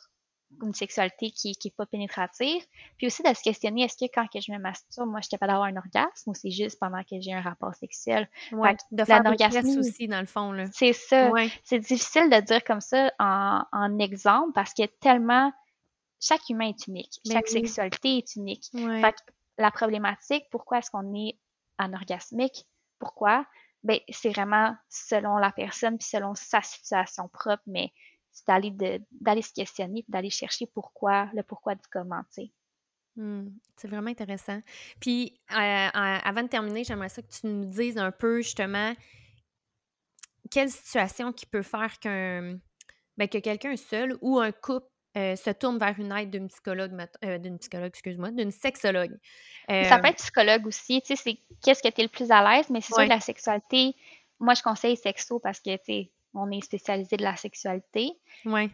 une 0.62 0.74
sexualité 0.74 1.32
qui, 1.32 1.56
qui 1.56 1.70
est 1.70 1.76
pas 1.76 1.86
pénétrative. 1.86 2.64
Puis 2.98 3.08
aussi 3.08 3.24
de 3.24 3.34
se 3.34 3.42
questionner, 3.42 3.84
est-ce 3.84 3.98
que 3.98 4.12
quand 4.14 4.28
que 4.28 4.40
je 4.40 4.52
me 4.52 4.60
masturbe, 4.60 5.10
moi, 5.10 5.20
je 5.20 5.26
suis 5.26 5.32
capable 5.32 5.52
d'avoir 5.52 5.68
un 5.68 5.78
orgasme 5.78 6.30
ou 6.30 6.34
c'est 6.36 6.52
juste 6.52 6.80
pendant 6.80 7.02
que 7.04 7.20
j'ai 7.20 7.34
un 7.34 7.42
rapport 7.42 7.74
sexuel? 7.74 8.30
Ouais, 8.52 8.76
de 8.92 9.04
faire 9.04 9.24
aussi, 9.78 10.08
dans 10.08 10.20
le 10.20 10.28
fond. 10.28 10.52
Là. 10.52 10.66
C'est 10.72 10.94
ça. 10.94 11.32
C'est 11.64 11.80
difficile 11.80 12.30
de 12.30 12.40
dire 12.42 12.64
comme 12.64 12.82
ça 12.82 13.12
en, 13.20 13.64
en 13.72 14.00
exemple 14.00 14.52
parce 14.54 14.74
qu'il 14.74 14.86
y 14.86 14.88
a 14.88 14.92
tellement 15.00 15.52
chaque 16.24 16.50
humain 16.50 16.70
est 16.70 16.88
unique, 16.88 17.20
chaque 17.30 17.50
sexualité 17.50 18.18
est 18.20 18.36
unique. 18.36 18.70
Fait 18.72 19.16
la 19.58 19.72
problématique, 19.72 20.46
pourquoi 20.50 20.80
est-ce 20.80 20.90
qu'on 20.90 21.14
est 21.14 21.38
anorgasmique? 21.78 22.66
Pourquoi? 22.98 23.46
Ben, 23.84 24.00
c'est 24.10 24.30
vraiment 24.30 24.74
selon 24.90 25.38
la 25.38 25.52
personne 25.52 25.98
puis 25.98 26.08
selon 26.08 26.34
sa 26.36 26.62
situation 26.62 27.28
propre, 27.28 27.64
mais 27.68 27.92
c'est 28.32 28.48
d'aller 28.48 28.72
d'aller 29.12 29.42
se 29.42 29.54
questionner 29.54 30.06
d'aller 30.08 30.30
chercher 30.30 30.66
pourquoi, 30.68 31.30
le 31.34 31.44
pourquoi 31.44 31.76
du 31.76 31.84
comment, 31.92 32.24
tu 32.34 32.44
sais. 32.44 32.52
Mmh, 33.16 33.50
c'est 33.76 33.88
vraiment 33.90 34.10
intéressant. 34.10 34.60
Puis, 35.00 35.40
euh, 35.52 35.56
avant 35.94 36.42
de 36.42 36.48
terminer, 36.48 36.84
j'aimerais 36.84 37.10
ça 37.10 37.22
que 37.22 37.28
tu 37.28 37.46
nous 37.46 37.66
dises 37.66 37.98
un 37.98 38.12
peu 38.12 38.42
justement 38.42 38.96
quelle 40.50 40.72
situation 40.72 41.32
qui 41.32 41.46
peut 41.46 41.62
faire 41.62 42.00
qu'un 42.00 42.58
ben, 43.18 43.28
que 43.28 43.38
quelqu'un 43.38 43.76
seul 43.76 44.18
ou 44.22 44.40
un 44.40 44.52
couple 44.52 44.88
euh, 45.16 45.36
se 45.36 45.52
tourne 45.52 45.78
vers 45.78 45.94
une 46.00 46.12
aide 46.12 46.32
d'une 46.32 46.48
psychologue, 46.48 46.92
euh, 47.24 47.38
d'une 47.38 47.60
psychologue, 47.60 47.90
excuse-moi, 47.90 48.32
d'une 48.32 48.52
sexologue. 48.52 49.16
ça 49.70 49.98
peut 50.00 50.08
euh, 50.08 50.10
être 50.10 50.18
psychologue 50.18 50.66
aussi, 50.66 51.02
tu 51.02 51.16
sais, 51.16 51.16
c'est 51.16 51.38
qu'est-ce 51.64 51.84
que 51.84 51.94
tu 51.94 52.02
es 52.02 52.04
le 52.04 52.10
plus 52.10 52.32
à 52.32 52.42
l'aise, 52.42 52.70
mais 52.70 52.82
c'est 52.82 52.94
sûr 52.94 53.04
que 53.04 53.10
la 53.10 53.20
sexualité, 53.20 53.96
moi 54.40 54.56
je 54.56 54.64
conseille 54.64 54.98
sexo 54.98 55.40
parce 55.40 55.60
que, 55.60 55.76
tu 55.78 55.84
sais, 55.86 56.12
on 56.34 56.50
est 56.50 56.62
spécialisé 56.62 57.18
de 57.18 57.24
la 57.24 57.36
sexualité. 57.36 58.12
Oui. 58.46 58.72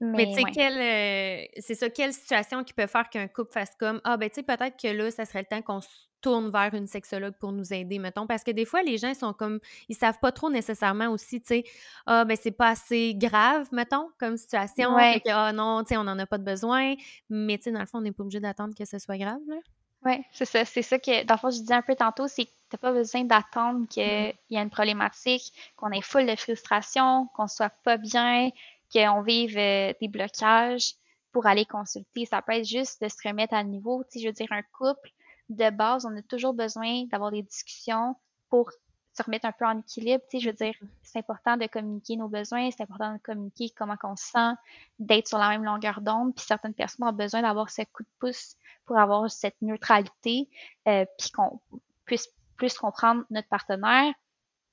Mais, 0.00 0.26
tu 0.26 0.42
sais, 0.42 1.50
c'est 1.58 1.74
ça, 1.74 1.88
quelle 1.88 2.12
situation 2.12 2.62
qui 2.64 2.74
peut 2.74 2.86
faire 2.86 3.08
qu'un 3.08 3.28
couple 3.28 3.52
fasse 3.52 3.74
comme 3.78 4.00
Ah, 4.04 4.18
ben 4.18 4.28
tu 4.28 4.36
sais, 4.36 4.42
peut-être 4.42 4.76
que 4.76 4.88
là, 4.88 5.10
ça 5.10 5.24
serait 5.24 5.40
le 5.40 5.46
temps 5.46 5.62
qu'on 5.62 5.80
se 5.80 5.88
tourne 6.20 6.50
vers 6.50 6.74
une 6.74 6.86
sexologue 6.86 7.34
pour 7.38 7.52
nous 7.52 7.72
aider, 7.72 7.98
mettons. 7.98 8.26
Parce 8.26 8.44
que 8.44 8.50
des 8.50 8.66
fois, 8.66 8.82
les 8.82 8.98
gens 8.98 9.14
sont 9.14 9.32
comme, 9.32 9.58
ils 9.88 9.96
savent 9.96 10.18
pas 10.18 10.32
trop 10.32 10.50
nécessairement 10.50 11.08
aussi, 11.08 11.40
tu 11.40 11.46
sais, 11.46 11.64
ah, 12.04 12.24
ben 12.26 12.36
c'est 12.40 12.50
pas 12.50 12.68
assez 12.70 13.14
grave, 13.14 13.68
mettons, 13.72 14.10
comme 14.18 14.36
situation. 14.36 14.94
Ouais. 14.94 15.22
ah 15.28 15.52
non, 15.52 15.82
tu 15.82 15.90
sais, 15.90 15.96
on 15.96 16.04
n'en 16.04 16.18
a 16.18 16.26
pas 16.26 16.38
de 16.38 16.44
besoin. 16.44 16.94
Mais 17.30 17.56
tu 17.56 17.64
sais, 17.64 17.72
dans 17.72 17.80
le 17.80 17.86
fond, 17.86 17.98
on 17.98 18.02
n'est 18.02 18.12
pas 18.12 18.22
obligé 18.22 18.40
d'attendre 18.40 18.74
que 18.74 18.84
ce 18.84 18.98
soit 18.98 19.16
grave, 19.16 19.40
là. 19.48 19.56
Oui, 20.04 20.22
c'est 20.30 20.44
ça. 20.44 20.64
C'est 20.64 20.82
ça 20.82 20.98
que, 20.98 21.24
dans 21.24 21.34
le 21.34 21.38
fond, 21.38 21.50
je 21.50 21.58
disais 21.58 21.74
un 21.74 21.82
peu 21.82 21.96
tantôt, 21.96 22.28
c'est 22.28 22.44
que 22.44 22.50
t'as 22.68 22.78
pas 22.78 22.92
besoin 22.92 23.24
d'attendre 23.24 23.88
qu'il 23.88 24.02
mm-hmm. 24.02 24.34
y 24.50 24.56
ait 24.56 24.62
une 24.62 24.70
problématique, 24.70 25.52
qu'on 25.74 25.90
ait 25.90 26.02
full 26.02 26.26
de 26.26 26.36
frustration, 26.36 27.28
qu'on 27.34 27.48
soit 27.48 27.72
pas 27.82 27.96
bien, 27.96 28.50
qu'on 28.92 29.22
vive 29.22 29.56
euh, 29.58 29.92
des 30.00 30.08
blocages 30.08 30.94
pour 31.32 31.46
aller 31.46 31.64
consulter. 31.64 32.24
Ça 32.24 32.42
peut 32.42 32.52
être 32.52 32.66
juste 32.66 33.02
de 33.02 33.08
se 33.08 33.16
remettre 33.26 33.54
à 33.54 33.62
niveau. 33.62 34.02
Tu 34.04 34.18
sais, 34.18 34.24
je 34.24 34.28
veux 34.28 34.32
dire, 34.32 34.48
un 34.50 34.62
couple, 34.62 35.10
de 35.48 35.70
base, 35.70 36.06
on 36.06 36.16
a 36.16 36.22
toujours 36.22 36.54
besoin 36.54 37.04
d'avoir 37.06 37.30
des 37.30 37.42
discussions 37.42 38.16
pour 38.48 38.70
se 39.12 39.22
remettre 39.22 39.46
un 39.46 39.52
peu 39.52 39.64
en 39.64 39.78
équilibre. 39.78 40.22
Tu 40.30 40.40
je 40.40 40.50
veux 40.50 40.54
dire, 40.54 40.74
c'est 41.02 41.18
important 41.18 41.56
de 41.56 41.66
communiquer 41.66 42.16
nos 42.16 42.28
besoins, 42.28 42.70
c'est 42.70 42.82
important 42.82 43.14
de 43.14 43.18
communiquer 43.18 43.70
comment 43.76 43.96
on 44.04 44.16
se 44.16 44.26
sent, 44.26 44.54
d'être 44.98 45.28
sur 45.28 45.38
la 45.38 45.48
même 45.48 45.64
longueur 45.64 46.00
d'onde. 46.00 46.34
Puis 46.34 46.44
certaines 46.44 46.74
personnes 46.74 47.06
ont 47.06 47.12
besoin 47.12 47.42
d'avoir 47.42 47.70
ce 47.70 47.82
coup 47.82 48.02
de 48.02 48.08
pouce 48.18 48.56
pour 48.84 48.98
avoir 48.98 49.30
cette 49.30 49.60
neutralité, 49.62 50.48
euh, 50.86 51.04
puis 51.18 51.30
qu'on 51.30 51.60
puisse 52.04 52.28
plus 52.56 52.76
comprendre 52.76 53.24
notre 53.30 53.48
partenaire. 53.48 54.12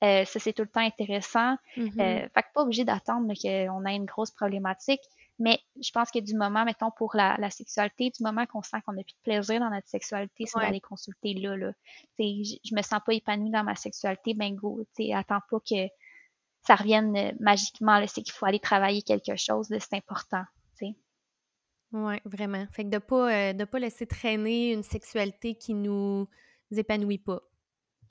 Euh, 0.04 0.24
ça, 0.24 0.38
c'est 0.38 0.52
tout 0.52 0.62
le 0.62 0.68
temps 0.68 0.80
intéressant. 0.80 1.56
Mm-hmm. 1.76 2.00
euh, 2.00 2.28
fait 2.34 2.42
que 2.42 2.52
pas 2.54 2.62
obligé 2.62 2.84
d'attendre 2.84 3.32
qu'on 3.34 3.86
ait 3.86 3.96
une 3.96 4.04
grosse 4.04 4.30
problématique. 4.30 5.00
Mais 5.38 5.58
je 5.82 5.90
pense 5.90 6.10
que 6.12 6.20
du 6.20 6.34
moment, 6.36 6.64
mettons, 6.64 6.92
pour 6.92 7.16
la, 7.16 7.36
la 7.38 7.50
sexualité, 7.50 8.10
du 8.10 8.22
moment 8.22 8.46
qu'on 8.46 8.62
sent 8.62 8.76
qu'on 8.86 8.92
n'a 8.92 9.02
plus 9.02 9.14
de 9.14 9.22
plaisir 9.24 9.58
dans 9.58 9.70
notre 9.70 9.88
sexualité, 9.88 10.44
c'est 10.46 10.60
d'aller 10.60 10.80
consulter 10.80 11.34
là. 11.34 11.56
là. 11.56 11.72
Je, 12.18 12.56
je 12.64 12.74
me 12.74 12.82
sens 12.82 13.00
pas 13.04 13.14
épanouie 13.14 13.50
dans 13.50 13.64
ma 13.64 13.74
sexualité, 13.74 14.34
ben 14.34 14.54
go, 14.54 14.86
attends 15.12 15.40
pas 15.50 15.58
que 15.58 15.88
ça 16.62 16.76
revienne 16.76 17.16
euh, 17.16 17.32
magiquement. 17.40 18.00
C'est 18.06 18.22
qu'il 18.22 18.32
faut 18.32 18.46
aller 18.46 18.60
travailler 18.60 19.02
quelque 19.02 19.36
chose, 19.36 19.66
c'est 19.70 19.94
important. 19.94 20.44
Oui, 21.94 22.16
vraiment. 22.24 22.66
Fait 22.72 22.84
que 22.84 22.90
de 22.90 22.98
pas, 22.98 23.32
euh, 23.32 23.52
de 23.52 23.64
pas 23.64 23.78
laisser 23.78 24.06
traîner 24.06 24.72
une 24.72 24.82
sexualité 24.82 25.54
qui 25.54 25.74
nous 25.74 26.26
épanouit 26.72 27.18
pas. 27.18 27.40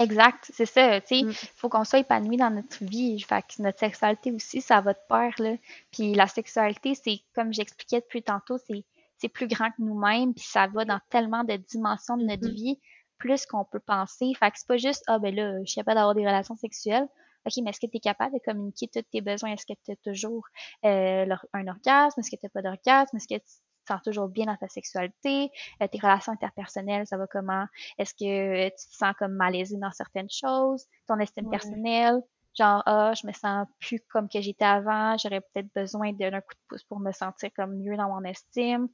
Exact, 0.04 0.51
c'est 0.54 0.66
ça, 0.66 0.99
tu 1.01 1.08
sais, 1.08 1.20
il 1.20 1.28
mm. 1.28 1.34
faut 1.56 1.70
qu'on 1.70 1.84
soit 1.84 1.99
épanoui 1.99 2.38
dans 2.38 2.49
notre 2.49 2.84
vie, 2.84 3.20
fait 3.22 3.41
que 3.41 3.62
notre 3.62 3.80
sexualité 3.80 4.32
aussi, 4.32 4.62
ça 4.62 4.82
va 4.82 4.93
de 4.93 4.99
pair, 5.08 5.34
là. 5.39 5.56
Puis 5.91 6.14
la 6.14 6.28
sexualité, 6.28 6.95
c'est, 6.95 7.22
comme 7.34 7.54
j'expliquais 7.54 8.01
depuis 8.01 8.24
tantôt, 8.24 8.58
c'est, 8.58 8.84
c'est 9.18 9.30
plus 9.30 9.47
grand 9.47 9.70
que 9.70 9.82
nous-mêmes, 9.82 10.34
puis 10.34 10.45
ça 10.45 10.68
va 10.68 10.86
dans 10.86 10.99
tellement 11.10 11.43
de 11.43 11.56
dimensions 11.56 12.18
de 12.18 12.26
notre 12.26 12.47
mm-hmm. 12.47 12.54
vie, 12.54 12.80
plus 13.18 13.45
qu'on 13.45 13.64
peut 13.64 13.80
penser. 13.80 14.34
Fait 14.38 14.51
que 14.51 14.58
c'est 14.58 14.68
pas 14.68 14.78
juste, 14.78 15.04
ah 15.08 15.20
ben 15.20 15.34
là, 15.34 15.60
je 15.62 15.72
suis 15.72 15.76
capable 15.76 15.95
d'avoir 15.95 16.16
des 16.16 16.26
relations 16.26 16.56
sexuelles. 16.58 17.08
OK, 17.45 17.54
mais 17.64 17.70
est-ce 17.70 17.80
que 17.80 17.88
tu 17.88 17.97
es 17.97 17.99
capable 17.99 18.34
de 18.36 18.41
communiquer 18.43 18.88
tous 18.88 19.01
tes 19.01 19.22
besoins? 19.22 19.51
Est-ce 19.51 19.66
que 19.66 19.74
tu 19.86 19.91
as 19.91 19.95
toujours 19.97 20.45
euh, 20.86 21.26
un 21.54 21.68
orgasme? 21.68 22.20
Est-ce 22.20 22.32
que 22.32 22.36
tu 22.36 22.45
n'as 22.45 22.49
pas 22.49 22.62
d'orgasme? 22.62 23.18
Est-ce 23.18 23.28
que 23.28 23.41
tu 23.86 23.93
sens 23.93 24.01
toujours 24.01 24.27
bien 24.27 24.45
dans 24.45 24.57
ta 24.57 24.67
sexualité, 24.67 25.49
euh, 25.81 25.88
tes 25.88 25.99
relations 25.99 26.31
interpersonnelles, 26.31 27.07
ça 27.07 27.17
va 27.17 27.27
comment, 27.27 27.65
est-ce 27.97 28.13
que 28.13 28.69
tu 28.69 28.75
te 28.75 28.95
sens 28.95 29.13
comme 29.17 29.34
malaisé 29.34 29.77
dans 29.77 29.91
certaines 29.91 30.29
choses, 30.29 30.86
ton 31.07 31.19
estime 31.19 31.49
personnelle, 31.49 32.21
genre 32.57 32.84
ah 32.86 33.13
je 33.19 33.25
me 33.27 33.34
sens 33.34 33.67
plus 33.79 33.99
comme 34.11 34.29
que 34.29 34.41
j'étais 34.41 34.65
avant, 34.65 35.17
j'aurais 35.17 35.41
peut-être 35.41 35.73
besoin 35.75 36.13
d'un 36.13 36.41
coup 36.41 36.53
de 36.53 36.59
pouce 36.67 36.84
pour 36.84 36.99
me 36.99 37.11
sentir 37.11 37.49
comme 37.55 37.77
mieux 37.77 37.97
dans 37.97 38.09
mon 38.09 38.23
estime. 38.23 38.88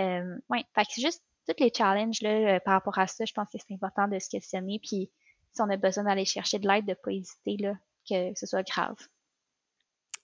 Euh, 0.00 0.36
ouais, 0.50 0.64
fait 0.74 0.82
que 0.82 0.92
c'est 0.92 1.02
juste 1.02 1.22
tous 1.48 1.62
les 1.62 1.72
challenges 1.74 2.20
là 2.22 2.56
euh, 2.56 2.60
par 2.60 2.74
rapport 2.74 2.98
à 2.98 3.06
ça, 3.06 3.24
je 3.24 3.32
pense 3.32 3.48
que 3.50 3.58
c'est 3.58 3.74
important 3.74 4.08
de 4.08 4.18
se 4.18 4.28
questionner 4.28 4.78
puis 4.80 5.10
si 5.52 5.62
on 5.62 5.70
a 5.70 5.76
besoin 5.76 6.04
d'aller 6.04 6.24
chercher 6.24 6.58
de 6.58 6.68
l'aide, 6.68 6.86
de 6.86 6.94
pas 6.94 7.12
hésiter 7.12 7.56
là 7.58 7.74
que 8.08 8.32
ce 8.34 8.46
soit 8.46 8.62
grave. 8.62 8.96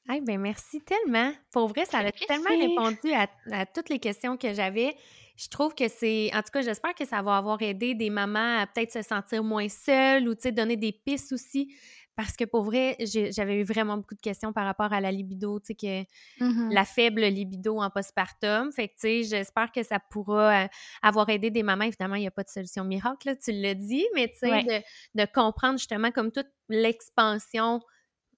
Ah 0.09 0.18
ben 0.20 0.40
merci 0.40 0.80
tellement. 0.80 1.32
Pour 1.53 1.68
vrai, 1.68 1.84
ça 1.84 1.98
a 1.98 2.12
tellement 2.12 2.48
répondu 2.48 3.12
à, 3.12 3.66
toutes 3.66 3.88
les 3.88 3.98
questions 3.98 4.36
que 4.36 4.53
j'avais. 4.53 4.96
Je 5.36 5.48
trouve 5.48 5.74
que 5.74 5.88
c'est. 5.88 6.30
En 6.34 6.42
tout 6.42 6.50
cas, 6.53 6.62
j'espère 6.62 6.94
que 6.94 7.05
ça 7.05 7.22
va 7.22 7.36
avoir 7.36 7.62
aidé 7.62 7.94
des 7.94 8.11
mamans 8.11 8.61
à 8.61 8.66
peut-être 8.66 8.92
se 8.92 9.03
sentir 9.03 9.42
moins 9.42 9.68
seules 9.68 10.28
ou 10.28 10.34
donner 10.34 10.76
des 10.76 10.92
pistes 10.92 11.32
aussi. 11.32 11.74
Parce 12.14 12.36
que 12.36 12.44
pour 12.44 12.64
vrai, 12.64 12.96
j'avais 13.00 13.61
eu 13.61 13.64
vraiment 13.64 13.96
beaucoup 13.96 14.14
de 14.14 14.20
questions 14.20 14.53
par 14.53 14.66
rapport 14.66 14.92
à 14.92 15.00
la 15.00 15.11
libido, 15.11 15.59
tu 15.61 15.68
sais, 15.68 15.74
que 15.74 16.44
mmh 16.44 16.70
la 16.70 16.84
faible 16.84 17.22
libido 17.22 17.80
en 17.80 17.88
postpartum. 17.88 18.70
Fait 18.70 18.88
que, 18.88 18.94
tu 18.94 19.00
sais, 19.00 19.22
j'espère 19.22 19.72
que 19.72 19.82
ça 19.82 19.98
pourra 19.98 20.64
euh, 20.64 20.68
avoir 21.00 21.30
aidé 21.30 21.50
des 21.50 21.62
mamans. 21.62 21.84
Évidemment, 21.84 22.16
il 22.16 22.20
n'y 22.20 22.26
a 22.26 22.32
pas 22.32 22.42
de 22.42 22.50
solution 22.50 22.84
miracle, 22.84 23.28
là, 23.28 23.36
tu 23.36 23.53
l'as 23.53 23.74
dit, 23.74 24.05
mais 24.14 24.28
tu 24.28 24.40
sais, 24.40 24.62
de, 24.62 25.22
de, 25.22 25.26
comprendre 25.32 25.78
justement 25.78 26.11
comme 26.11 26.30
toute 26.30 26.50
l'expansion 26.68 27.80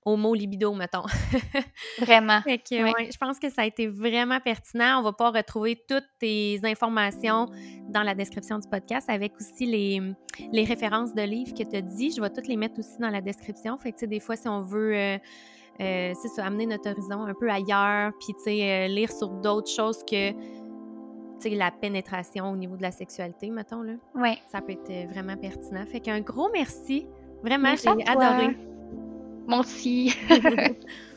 au 0.05 0.17
mot 0.17 0.35
libido, 0.35 0.75
mettons. 0.75 1.05
vraiment. 1.99 2.41
Fait 2.43 2.59
que, 2.59 2.75
je 2.75 3.17
pense 3.17 3.39
que 3.39 3.49
ça 3.49 3.63
a 3.63 3.67
été 3.67 3.87
vraiment 3.87 4.39
pertinent. 4.41 5.01
On 5.01 5.03
va 5.03 5.13
pouvoir 5.13 5.33
retrouver 5.33 5.83
toutes 5.89 6.09
tes 6.19 6.61
informations 6.65 7.47
dans 7.89 8.03
la 8.03 8.15
description 8.15 8.59
du 8.59 8.69
podcast 8.69 9.09
avec 9.09 9.33
aussi 9.37 9.67
les, 9.67 10.03
les 10.53 10.65
références 10.65 11.15
de 11.15 11.23
livres 11.23 11.55
que 11.55 11.63
tu 11.63 11.77
as 11.77 11.81
dit. 11.81 12.11
Je 12.11 12.21
vais 12.21 12.31
toutes 12.31 12.49
les 12.49 12.57
mettre 12.57 12.79
aussi 12.79 12.99
dans 12.99 13.11
la 13.11 13.23
description. 13.23 13.79
Fait 13.79 13.93
que, 13.93 14.05
des 14.05 14.21
fois, 14.21 14.37
si 14.37 14.49
on 14.49 14.63
veut. 14.63 14.95
Euh, 14.95 15.19
euh, 15.81 16.13
c'est 16.23 16.29
ça, 16.29 16.45
amener 16.45 16.67
notre 16.67 16.89
horizon 16.89 17.25
un 17.25 17.35
peu 17.35 17.51
ailleurs, 17.51 18.13
puis 18.21 18.33
tu 18.35 18.45
sais, 18.45 18.63
euh, 18.63 18.87
lire 18.87 19.11
sur 19.11 19.29
d'autres 19.29 19.71
choses 19.71 20.05
que 20.09 20.31
la 21.51 21.73
pénétration 21.73 22.51
au 22.51 22.57
niveau 22.57 22.77
de 22.77 22.83
la 22.83 22.93
sexualité, 22.93 23.51
mettons, 23.51 23.83
là. 23.83 23.95
Ouais. 24.15 24.39
Ça 24.53 24.63
peut 24.63 24.73
être 24.73 25.11
vraiment 25.11 25.37
pertinent. 25.37 25.85
Fait 25.85 25.99
qu'un 26.01 26.21
gros 26.21 26.49
merci. 26.53 27.09
Vraiment, 27.43 27.75
j'ai 27.77 27.91
adoré. 28.09 28.57
Aussi. 29.47 30.13